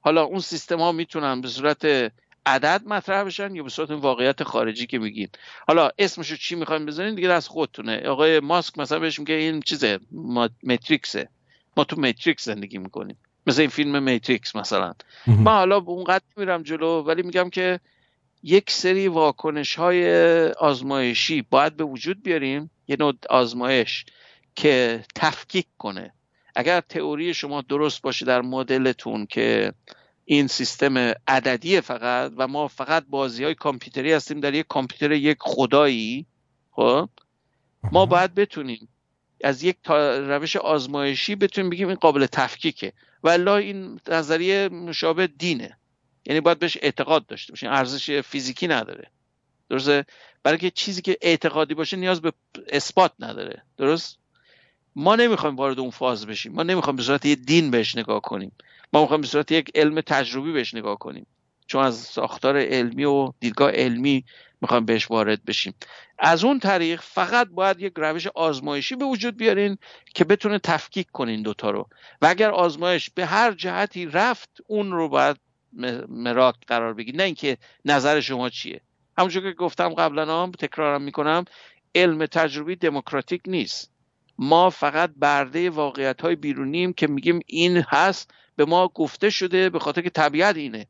حالا 0.00 0.24
اون 0.24 0.40
سیستم 0.40 0.78
ها 0.78 0.92
می‌تونن 0.92 1.40
به 1.40 1.48
صورت 1.48 2.12
عدد 2.46 2.82
مطرح 2.86 3.24
بشن 3.24 3.54
یا 3.54 3.62
به 3.62 3.68
صورت 3.68 3.90
واقعیت 3.90 4.42
خارجی 4.42 4.86
که 4.86 4.98
میگین. 4.98 5.28
حالا 5.68 5.90
اسمشو 5.98 6.36
چی 6.36 6.54
می‌خوایم 6.54 6.86
بزنین 6.86 7.14
دیگه 7.14 7.32
از 7.32 7.48
خودتونه. 7.48 7.98
آقای 8.08 8.40
ماسک 8.40 8.78
مثلا 8.78 8.98
بهش 8.98 9.18
میگه 9.18 9.34
این 9.34 9.60
چیزه 9.60 9.98
matrix 10.62 11.11
ه. 11.11 11.28
ما 11.76 11.84
تو 11.84 12.00
matrix 12.00 12.44
زندگی 12.44 12.78
می‌کنیم. 12.78 13.16
مثل 13.46 13.60
این 13.60 13.70
فیلم 13.70 14.02
Matrix 14.02 14.56
مثلا. 14.56 14.94
من 15.26 15.52
حالا 15.52 15.80
به 15.80 15.90
اون 15.90 16.04
قد 16.04 16.22
میرم 16.36 16.62
جلو 16.62 17.02
ولی 17.02 17.22
میگم 17.22 17.50
که 17.50 17.80
یک 18.42 18.70
سری 18.70 19.08
واکنش 19.08 19.74
های 19.74 20.06
آزمایشی 20.50 21.42
باید 21.42 21.76
به 21.76 21.84
وجود 21.84 22.22
بیاریم 22.22 22.70
یه 22.88 22.96
نوع 23.00 23.14
آزمایش 23.30 24.04
که 24.56 25.04
تفکیک 25.14 25.66
کنه. 25.78 26.12
اگر 26.56 26.80
تئوری 26.80 27.34
شما 27.34 27.60
درست 27.60 28.02
باشه 28.02 28.26
در 28.26 28.40
مدلتون 28.40 29.26
که 29.26 29.72
این 30.24 30.46
سیستم 30.46 30.98
عددی 31.28 31.80
فقط 31.80 32.32
و 32.36 32.48
ما 32.48 32.68
فقط 32.68 33.04
بازی 33.08 33.44
های 33.44 33.54
کامپیوتری 33.54 34.12
هستیم 34.12 34.40
در 34.40 34.54
یک 34.54 34.66
کامپیوتر 34.68 35.12
یک 35.12 35.38
خدایی 35.40 36.26
خب؟ 36.70 37.08
ما 37.92 38.06
باید 38.06 38.34
بتونیم 38.34 38.88
از 39.44 39.62
یک 39.62 39.76
روش 39.86 40.56
آزمایشی 40.56 41.34
بتونیم 41.34 41.70
بگیم 41.70 41.88
این 41.88 41.96
قابل 41.96 42.26
تفکیکه. 42.26 42.92
و 43.22 43.48
این 43.48 44.00
نظریه 44.08 44.68
مشابه 44.68 45.26
دینه. 45.26 45.76
یعنی 46.26 46.40
باید 46.40 46.58
بهش 46.58 46.78
اعتقاد 46.82 47.26
داشته 47.26 47.52
باشیم. 47.52 47.70
ارزش 47.70 48.10
فیزیکی 48.10 48.68
نداره. 48.68 49.10
درسته؟ 49.70 50.04
برای 50.42 50.58
که 50.58 50.70
چیزی 50.70 51.02
که 51.02 51.18
اعتقادی 51.20 51.74
باشه 51.74 51.96
نیاز 51.96 52.20
به 52.20 52.32
اثبات 52.68 53.12
نداره. 53.18 53.62
درست؟ 53.76 54.18
ما 54.96 55.16
نمی‌خوایم 55.16 55.56
وارد 55.56 55.78
اون 55.78 55.90
فاز 55.90 56.26
بشیم. 56.26 56.52
ما 56.52 56.62
نمی‌خوایم 56.62 56.96
به 56.96 57.02
صورت 57.02 57.26
یه 57.26 57.34
دین 57.34 57.70
بهش 57.70 57.96
نگاه 57.96 58.20
کنیم. 58.20 58.52
ما 58.94 59.00
می‌خوایم 59.00 59.20
به 59.20 59.26
صورت 59.26 59.52
یک 59.52 59.70
علم 59.74 60.00
تجربی 60.00 60.52
بهش 60.52 60.74
نگاه 60.74 60.98
کنیم. 60.98 61.26
چون 61.66 61.84
از 61.84 61.96
ساختار 61.96 62.58
علمی 62.58 63.04
و 63.04 63.32
دیدگاه 63.40 63.70
علمی 63.70 64.24
می‌خوایم 64.60 64.84
بهش 64.84 65.10
وارد 65.10 65.44
بشیم. 65.44 65.74
از 66.18 66.44
اون 66.44 66.58
طریق 66.58 67.00
فقط 67.00 67.48
باید 67.48 67.80
یک 67.80 67.92
روش 67.96 68.26
آزمایشی 68.26 68.96
به 68.96 69.04
وجود 69.04 69.36
بیارین 69.36 69.78
که 70.14 70.24
بتونه 70.24 70.58
تفکیک 70.58 71.06
کنین 71.12 71.42
دوتا 71.42 71.70
رو. 71.70 71.88
و 72.22 72.26
اگر 72.26 72.50
آزمایش 72.50 73.10
به 73.10 73.26
هر 73.26 73.52
جهتی 73.52 74.06
رفت 74.06 74.50
اون 74.66 74.92
رو 74.92 75.08
باید 75.08 75.36
مراک 76.08 76.54
قرار 76.66 76.94
بگید 76.94 77.16
نه 77.16 77.22
اینکه 77.22 77.58
نظر 77.84 78.20
شما 78.20 78.48
چیه. 78.48 78.80
همونجور 79.18 79.42
که 79.42 79.52
گفتم 79.52 79.88
قبلا 79.88 80.42
هم 80.42 80.50
تکرارم 80.50 81.02
می‌کنم 81.02 81.44
علم 81.94 82.26
تجربی 82.26 82.76
دموکراتیک 82.76 83.42
نیست. 83.46 83.90
ما 84.38 84.70
فقط 84.70 85.10
برده 85.16 85.70
واقعیت 85.70 86.20
های 86.20 86.36
بیرونیم 86.36 86.92
که 86.92 87.06
میگیم 87.06 87.40
این 87.46 87.84
هست 87.88 88.30
به 88.56 88.64
ما 88.64 88.88
گفته 88.88 89.30
شده 89.30 89.70
به 89.70 89.78
خاطر 89.78 90.02
که 90.02 90.10
طبیعت 90.10 90.56
اینه. 90.56 90.86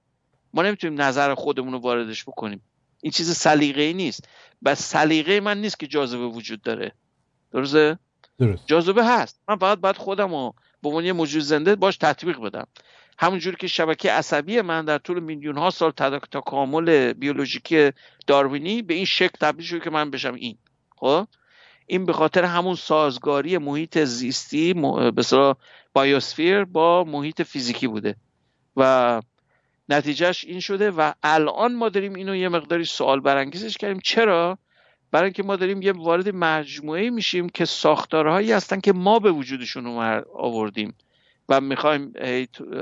ما 0.54 0.62
نمی‌تونیم 0.62 1.00
نظر 1.00 1.34
خودمون 1.34 1.72
رو 1.72 1.78
واردش 1.78 2.24
بکنیم. 2.24 2.62
این 3.02 3.12
چیز 3.12 3.36
سلیقه‌ای 3.36 3.94
نیست. 3.94 4.28
بس 4.64 4.82
سلیقه 4.82 5.40
من 5.40 5.60
نیست 5.60 5.80
که 5.80 5.86
جاذبه 5.86 6.26
وجود 6.26 6.62
داره. 6.62 6.92
درسته؟ 7.52 7.98
درست. 8.38 8.66
جاذبه 8.66 9.04
هست. 9.04 9.40
من 9.48 9.56
فقط 9.56 9.78
باید 9.78 9.96
خودم 9.96 10.30
رو 10.30 10.54
به 10.82 10.88
عنوان 10.88 11.04
یه 11.04 11.12
موجود 11.12 11.42
زنده 11.42 11.76
باش 11.76 11.96
تطبیق 11.96 12.40
بدم. 12.40 12.66
همونجور 13.18 13.54
که 13.54 13.66
شبکه 13.66 14.12
عصبی 14.12 14.60
من 14.60 14.84
در 14.84 14.98
طول 14.98 15.20
میلیون 15.20 15.58
ها 15.58 15.70
سال 15.70 15.90
تا 15.90 16.40
کامل 16.40 17.12
بیولوژیکی 17.12 17.90
داروینی 18.26 18.82
به 18.82 18.94
این 18.94 19.04
شکل 19.04 19.38
تبدیل 19.40 19.66
شده 19.66 19.80
که 19.80 19.90
من 19.90 20.10
بشم 20.10 20.34
این. 20.34 20.58
خب؟ 20.96 21.26
این 21.86 22.04
به 22.06 22.12
خاطر 22.12 22.44
همون 22.44 22.74
سازگاری 22.74 23.58
محیط 23.58 23.98
زیستی 23.98 24.74
به 25.16 25.22
بایوسفیر 25.94 26.64
با 26.64 27.04
محیط 27.04 27.42
فیزیکی 27.42 27.86
بوده 27.86 28.16
و 28.76 29.22
نتیجهش 29.88 30.44
این 30.44 30.60
شده 30.60 30.90
و 30.90 31.12
الان 31.22 31.74
ما 31.74 31.88
داریم 31.88 32.14
اینو 32.14 32.36
یه 32.36 32.48
مقداری 32.48 32.84
سوال 32.84 33.20
برانگیزش 33.20 33.76
کردیم. 33.76 34.00
چرا؟ 34.04 34.58
برای 35.10 35.24
اینکه 35.24 35.42
ما 35.42 35.56
داریم 35.56 35.82
یه 35.82 35.92
وارد 35.92 36.28
مجموعه 36.28 37.10
میشیم 37.10 37.48
که 37.48 37.64
ساختارهایی 37.64 38.52
هستن 38.52 38.80
که 38.80 38.92
ما 38.92 39.18
به 39.18 39.32
وجودشون 39.32 39.86
آوردیم 40.34 40.94
و 41.48 41.60
می‌خوایم 41.60 42.12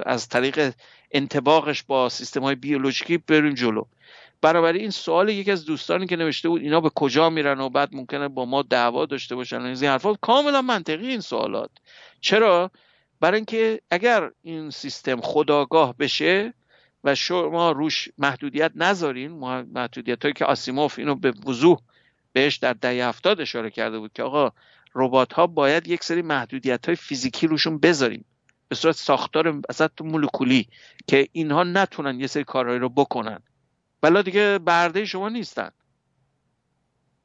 از 0.06 0.28
طریق 0.28 0.74
انتباقش 1.10 1.82
با 1.82 2.08
سیستم 2.08 2.42
های 2.42 2.54
بیولوژیکی 2.54 3.18
بریم 3.18 3.54
جلو. 3.54 3.84
برابر 4.42 4.72
این 4.72 4.90
سوال 4.90 5.28
یکی 5.28 5.50
از 5.50 5.64
دوستانی 5.64 6.06
که 6.06 6.16
نوشته 6.16 6.48
بود 6.48 6.62
اینا 6.62 6.80
به 6.80 6.90
کجا 6.94 7.30
میرن 7.30 7.60
و 7.60 7.68
بعد 7.68 7.88
ممکنه 7.92 8.28
با 8.28 8.44
ما 8.44 8.62
دعوا 8.62 9.06
داشته 9.06 9.34
باشن 9.34 9.60
این 9.60 9.76
حرفا 9.76 10.14
کاملا 10.14 10.62
منطقی 10.62 11.06
این 11.06 11.20
سوالات. 11.20 11.70
چرا؟ 12.20 12.70
برای 13.22 13.36
اینکه 13.36 13.80
اگر 13.90 14.30
این 14.42 14.70
سیستم 14.70 15.20
خداگاه 15.20 15.96
بشه 15.96 16.54
و 17.04 17.14
شما 17.14 17.72
روش 17.72 18.08
محدودیت 18.18 18.72
نذارین 18.74 19.30
محدودیت 19.74 20.22
هایی 20.22 20.32
که 20.32 20.44
آسیموف 20.44 20.98
اینو 20.98 21.14
به 21.14 21.32
وضوح 21.46 21.78
بهش 22.32 22.56
در 22.56 22.72
دهه 22.72 23.08
هفتاد 23.08 23.40
اشاره 23.40 23.70
کرده 23.70 23.98
بود 23.98 24.12
که 24.12 24.22
آقا 24.22 24.52
ربات 24.94 25.32
ها 25.32 25.46
باید 25.46 25.88
یک 25.88 26.04
سری 26.04 26.22
محدودیت 26.22 26.86
های 26.86 26.96
فیزیکی 26.96 27.46
روشون 27.46 27.78
بذاریم. 27.78 28.24
به 28.68 28.74
صورت 28.74 28.96
ساختار 28.96 29.60
اصلا 29.68 29.88
مولکولی 30.00 30.68
که 31.06 31.28
اینها 31.32 31.64
نتونن 31.64 32.20
یه 32.20 32.26
سری 32.26 32.44
کارهایی 32.44 32.78
رو 32.78 32.88
بکنن. 32.88 33.42
بلا 34.00 34.22
دیگه 34.22 34.58
برده 34.58 35.04
شما 35.04 35.28
نیستن. 35.28 35.70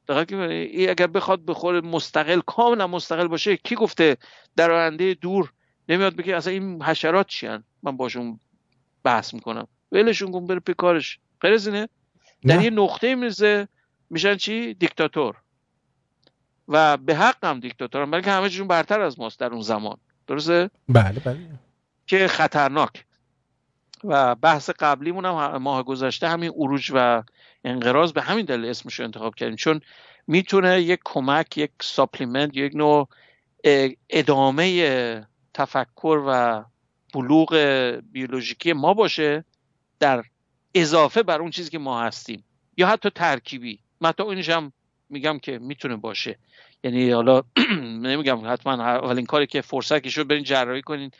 اگر 0.08 1.06
بخواد 1.06 1.44
بخور 1.44 1.80
مستقل 1.80 2.40
کاملا 2.46 2.86
مستقل 2.86 3.28
باشه 3.28 3.56
کی 3.56 3.74
گفته 3.74 4.16
در 4.56 4.70
آینده 4.70 5.14
دور 5.14 5.52
نمیاد 5.88 6.16
بگه 6.16 6.36
اصلا 6.36 6.52
این 6.52 6.82
حشرات 6.82 7.26
چیان؟ 7.26 7.64
من 7.82 7.96
باشون 7.96 8.40
بحث 9.04 9.34
می‌کنم. 9.34 9.68
ولشون 9.92 10.32
کن 10.32 10.46
بره 10.46 10.60
پیکارش 10.60 11.18
اینه 11.44 11.88
در 12.42 12.62
یه 12.62 12.70
نقطه 12.70 13.14
می‌رسه 13.14 13.68
میشن 14.10 14.36
چی؟ 14.36 14.74
دیکتاتور. 14.74 15.36
و 16.68 16.96
به 16.96 17.16
حق 17.16 17.44
هم 17.44 17.60
دیکتاتور 17.60 18.02
هم 18.02 18.10
بلکه 18.10 18.30
همه 18.30 18.48
چیزون 18.48 18.68
برتر 18.68 19.00
از 19.00 19.18
ماست 19.18 19.40
در 19.40 19.52
اون 19.52 19.62
زمان. 19.62 19.96
درسته؟ 20.26 20.70
بله 20.88 21.20
بله. 21.20 21.38
که 22.06 22.28
خطرناک. 22.28 23.04
و 24.04 24.34
بحث 24.34 24.70
قبلیمون 24.70 25.24
هم 25.24 25.56
ماه 25.56 25.82
گذشته 25.82 26.28
همین 26.28 26.52
اروج 26.56 26.90
و 26.94 27.22
انقراض 27.64 28.12
به 28.12 28.22
همین 28.22 28.44
دلیل 28.44 28.70
اسمش 28.70 28.94
رو 28.94 29.04
انتخاب 29.04 29.34
کردیم. 29.34 29.56
چون 29.56 29.80
می‌تونه 30.26 30.82
یک 30.82 31.00
کمک 31.04 31.58
یک 31.58 31.70
ساپلیمنت 31.82 32.56
یک 32.56 32.74
نوع 32.74 33.08
ادامه 34.10 35.26
تفکر 35.58 36.22
و 36.26 36.64
بلوغ 37.14 37.54
بیولوژیکی 38.12 38.72
ما 38.72 38.94
باشه 38.94 39.44
در 40.00 40.24
اضافه 40.74 41.22
بر 41.22 41.40
اون 41.40 41.50
چیزی 41.50 41.70
که 41.70 41.78
ما 41.78 42.02
هستیم. 42.02 42.44
یا 42.76 42.86
حتی 42.86 43.10
ترکیبی. 43.10 43.78
من 44.00 44.12
تا 44.12 44.30
اینش 44.30 44.48
هم 44.48 44.72
میگم 45.10 45.38
که 45.38 45.58
می‌تونه 45.58 45.96
باشه. 45.96 46.38
یعنی 46.84 47.10
حالا 47.10 47.42
نمیگم 48.06 48.52
حتما 48.52 48.72
اولین 48.72 49.26
کاری 49.26 49.46
که 49.46 49.60
فرصت 49.60 50.02
که 50.02 50.10
شد 50.10 50.26
برین 50.26 50.44
جراحی 50.44 50.82
کنین 50.82 51.10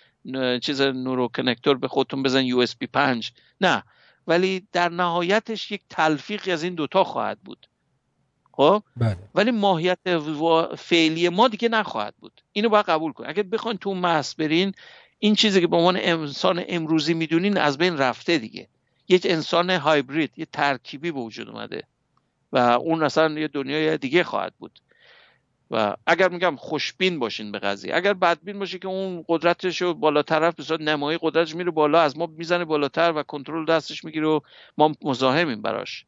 چیز 0.60 0.81
نورو 0.81 1.28
کنکتور 1.28 1.77
به 1.77 1.89
خودتون 1.89 2.23
بزن 2.23 2.44
یو 2.44 2.59
اس 2.59 2.77
بی 2.77 2.86
5 2.86 3.32
نه. 3.60 3.82
ولی 4.27 4.66
در 4.73 4.89
نهایتش 4.89 5.70
یک 5.70 5.82
تلفیقی 5.90 6.52
از 6.52 6.62
این 6.62 6.74
دوتا 6.74 7.05
خواهد 7.05 7.39
بود. 7.40 7.66
خب؟ 8.59 8.82
بله. 8.97 9.16
ولی 9.35 9.51
ماهیت 9.51 9.98
فعلی 10.76 11.28
ما 11.28 11.48
دیگه 11.48 11.68
نخواهد 11.68 12.14
بود. 12.20 12.40
اینو 12.52 12.68
باید 12.68 12.86
قبول 12.86 13.12
کن 13.12 13.24
اگر 13.26 13.43
بخواین 13.43 13.78
تو 13.78 13.94
محض 13.94 14.35
برین 14.35 14.72
این 15.18 15.35
چیزی 15.35 15.60
که 15.60 15.66
به 15.66 15.76
عنوان 15.76 15.97
انسان 16.01 16.64
امروزی 16.68 17.14
می‌دونین 17.14 17.59
از 17.59 17.78
بین 17.78 17.98
رفته 17.98 18.39
دیگه. 18.39 18.68
یک 19.09 19.26
انسان 19.30 19.70
هایبرید 19.70 20.32
یه 20.36 20.47
ترکیبی 20.52 21.12
به 21.12 21.20
وجود 21.20 21.48
اومده 21.48 21.82
و 22.52 22.59
اون 22.59 23.02
اصلا 23.02 23.39
یه 23.40 23.48
دنیای 23.48 23.98
دیگه 23.98 24.24
خواهد 24.24 24.55
بود. 24.59 24.80
و 25.70 25.97
اگر 26.06 26.28
میگم 26.28 26.56
خوشبین 26.56 27.18
باشین 27.18 27.52
به 27.52 27.59
قضیه 27.59 27.97
اگر 27.97 28.14
بدبین 28.14 28.59
باشه 28.59 28.78
که 28.78 28.89
اون 28.89 29.24
قدرتش 29.28 29.82
رو 29.82 29.94
بالاتر 29.94 30.51
به 30.51 30.62
صورت 30.62 30.80
نمایی 30.80 31.18
قدرتش 31.22 31.55
میره 31.55 31.70
بالا 31.70 32.01
از 32.01 32.18
ما 32.18 32.26
می‌زنه 32.26 32.64
بالاتر 32.64 33.12
و 33.16 33.22
کنترل 33.22 33.64
دستش 33.64 34.05
می‌گیره 34.05 34.26
و 34.26 34.40
ما 34.78 34.93
مزاحمیم 35.02 35.62
براش. 35.62 36.05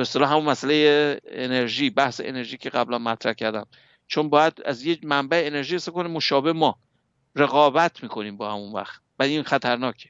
به 0.00 0.02
اصطلاح 0.02 0.32
همون 0.32 0.44
مسئله 0.44 1.20
انرژی 1.30 1.90
بحث 1.90 2.20
انرژی 2.24 2.56
که 2.56 2.70
قبلا 2.70 2.98
مطرح 2.98 3.32
کردم. 3.32 3.66
چون 4.06 4.28
باید 4.28 4.52
از 4.64 4.84
یه 4.84 4.98
منبع 5.02 5.42
انرژی 5.46 5.76
استفاده 5.76 6.02
کنه 6.04 6.14
مشابه 6.14 6.52
ما. 6.52 6.78
رقابت 7.36 8.02
می‌کنیم 8.02 8.36
با 8.36 8.52
همون 8.52 8.72
وقت. 8.72 9.00
و 9.18 9.22
این 9.22 9.42
خطرناکه. 9.42 10.08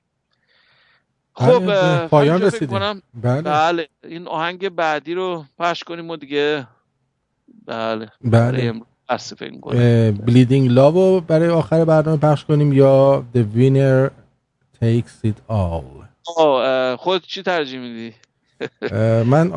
بله، 1.40 1.48
خب 1.48 2.06
پایان 2.06 2.42
رسیدیم. 2.42 3.02
بله. 3.14 3.42
بله. 3.42 3.88
این 4.04 4.28
آهنگ 4.28 4.68
بعدی 4.68 5.14
رو 5.14 5.44
پخش 5.58 5.84
کنیم 5.84 6.10
و 6.10 6.16
دیگه. 6.16 6.66
بله. 7.66 8.08
بله. 8.20 8.72
بلیدینگ 10.12 10.70
لاو 10.70 11.20
برای 11.20 11.48
آخر 11.48 11.84
برنامه 11.84 12.18
پخش 12.18 12.44
کنیم 12.44 12.72
یا 12.72 13.24
The 13.34 13.38
Winner 13.56 14.10
Takes 14.82 15.28
It 15.28 15.52
All. 15.52 16.00
خود 16.98 17.22
چی 17.22 17.42
ترجیح 17.42 17.80
میدی؟ 17.80 18.14
من 19.26 19.52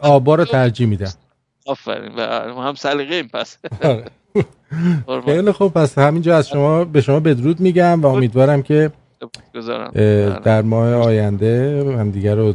آبا 0.00 0.34
رو 0.34 0.44
ترجیح 0.44 0.86
میدم. 0.86 1.12
آفرین 1.66 2.14
و 2.16 2.60
هم 2.60 2.74
سلیقه 2.74 3.14
این 3.14 3.28
پس. 3.28 3.58
آره. 5.06 5.22
خیلی 5.24 5.52
خوب 5.52 5.72
پس 5.72 5.98
همینجا 5.98 6.36
از 6.36 6.48
شما 6.48 6.84
به 6.84 7.00
شما 7.00 7.20
بدرود 7.20 7.60
میگم 7.60 8.02
و 8.02 8.06
امیدوارم 8.06 8.62
که 8.62 8.90
در 10.44 10.62
ماه 10.62 10.94
آینده 10.94 11.84
هم 11.98 12.10
دیگر 12.10 12.34
رو 12.34 12.54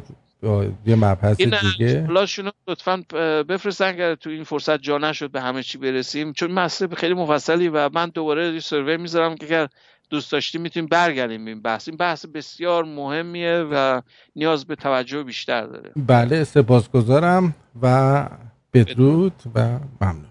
یه 0.85 0.95
مبحث 0.95 1.41
دیگه. 1.41 2.07
لاشون 2.09 2.51
لطفا 2.67 3.03
بفرستن 3.43 3.85
اگر 3.85 4.15
تو 4.15 4.29
این 4.29 4.43
فرصت 4.43 4.81
جا 4.81 4.97
نشد 4.97 5.31
به 5.31 5.41
همه 5.41 5.63
چی 5.63 5.77
برسیم 5.77 6.33
چون 6.33 6.51
مسئله 6.51 6.95
خیلی 6.95 7.13
مفصلی 7.13 7.67
و 7.67 7.89
من 7.93 8.09
دوباره 8.09 8.53
یه 8.53 8.59
سروی 8.59 8.97
می‌ذارم 8.97 9.35
که 9.35 9.45
اگر 9.45 9.67
دوست 10.09 10.31
داشتی 10.31 10.57
می‌تونیم 10.57 10.89
برگردیم 10.89 11.45
این 11.45 11.61
بحث. 11.61 11.87
این 11.87 11.97
بحث 11.97 12.25
بسیار 12.25 12.83
مهمیه 12.83 13.65
و 13.71 14.01
نیاز 14.35 14.65
به 14.65 14.75
توجه 14.75 15.23
بیشتر 15.23 15.65
داره. 15.65 15.91
بله 15.95 16.43
سپاسگزارم 16.43 17.55
و 17.81 18.27
بدرود 18.73 19.33
و 19.55 19.79
ممنون. 20.01 20.30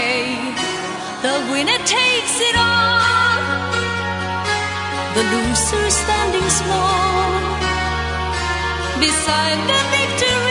The 1.21 1.37
winner 1.51 1.77
takes 1.85 2.35
it 2.49 2.55
all. 2.57 3.41
The 5.13 5.23
loser 5.33 5.89
standing 5.91 6.49
small 6.49 7.41
beside 8.99 9.59
the 9.69 9.81
victory. 9.95 10.50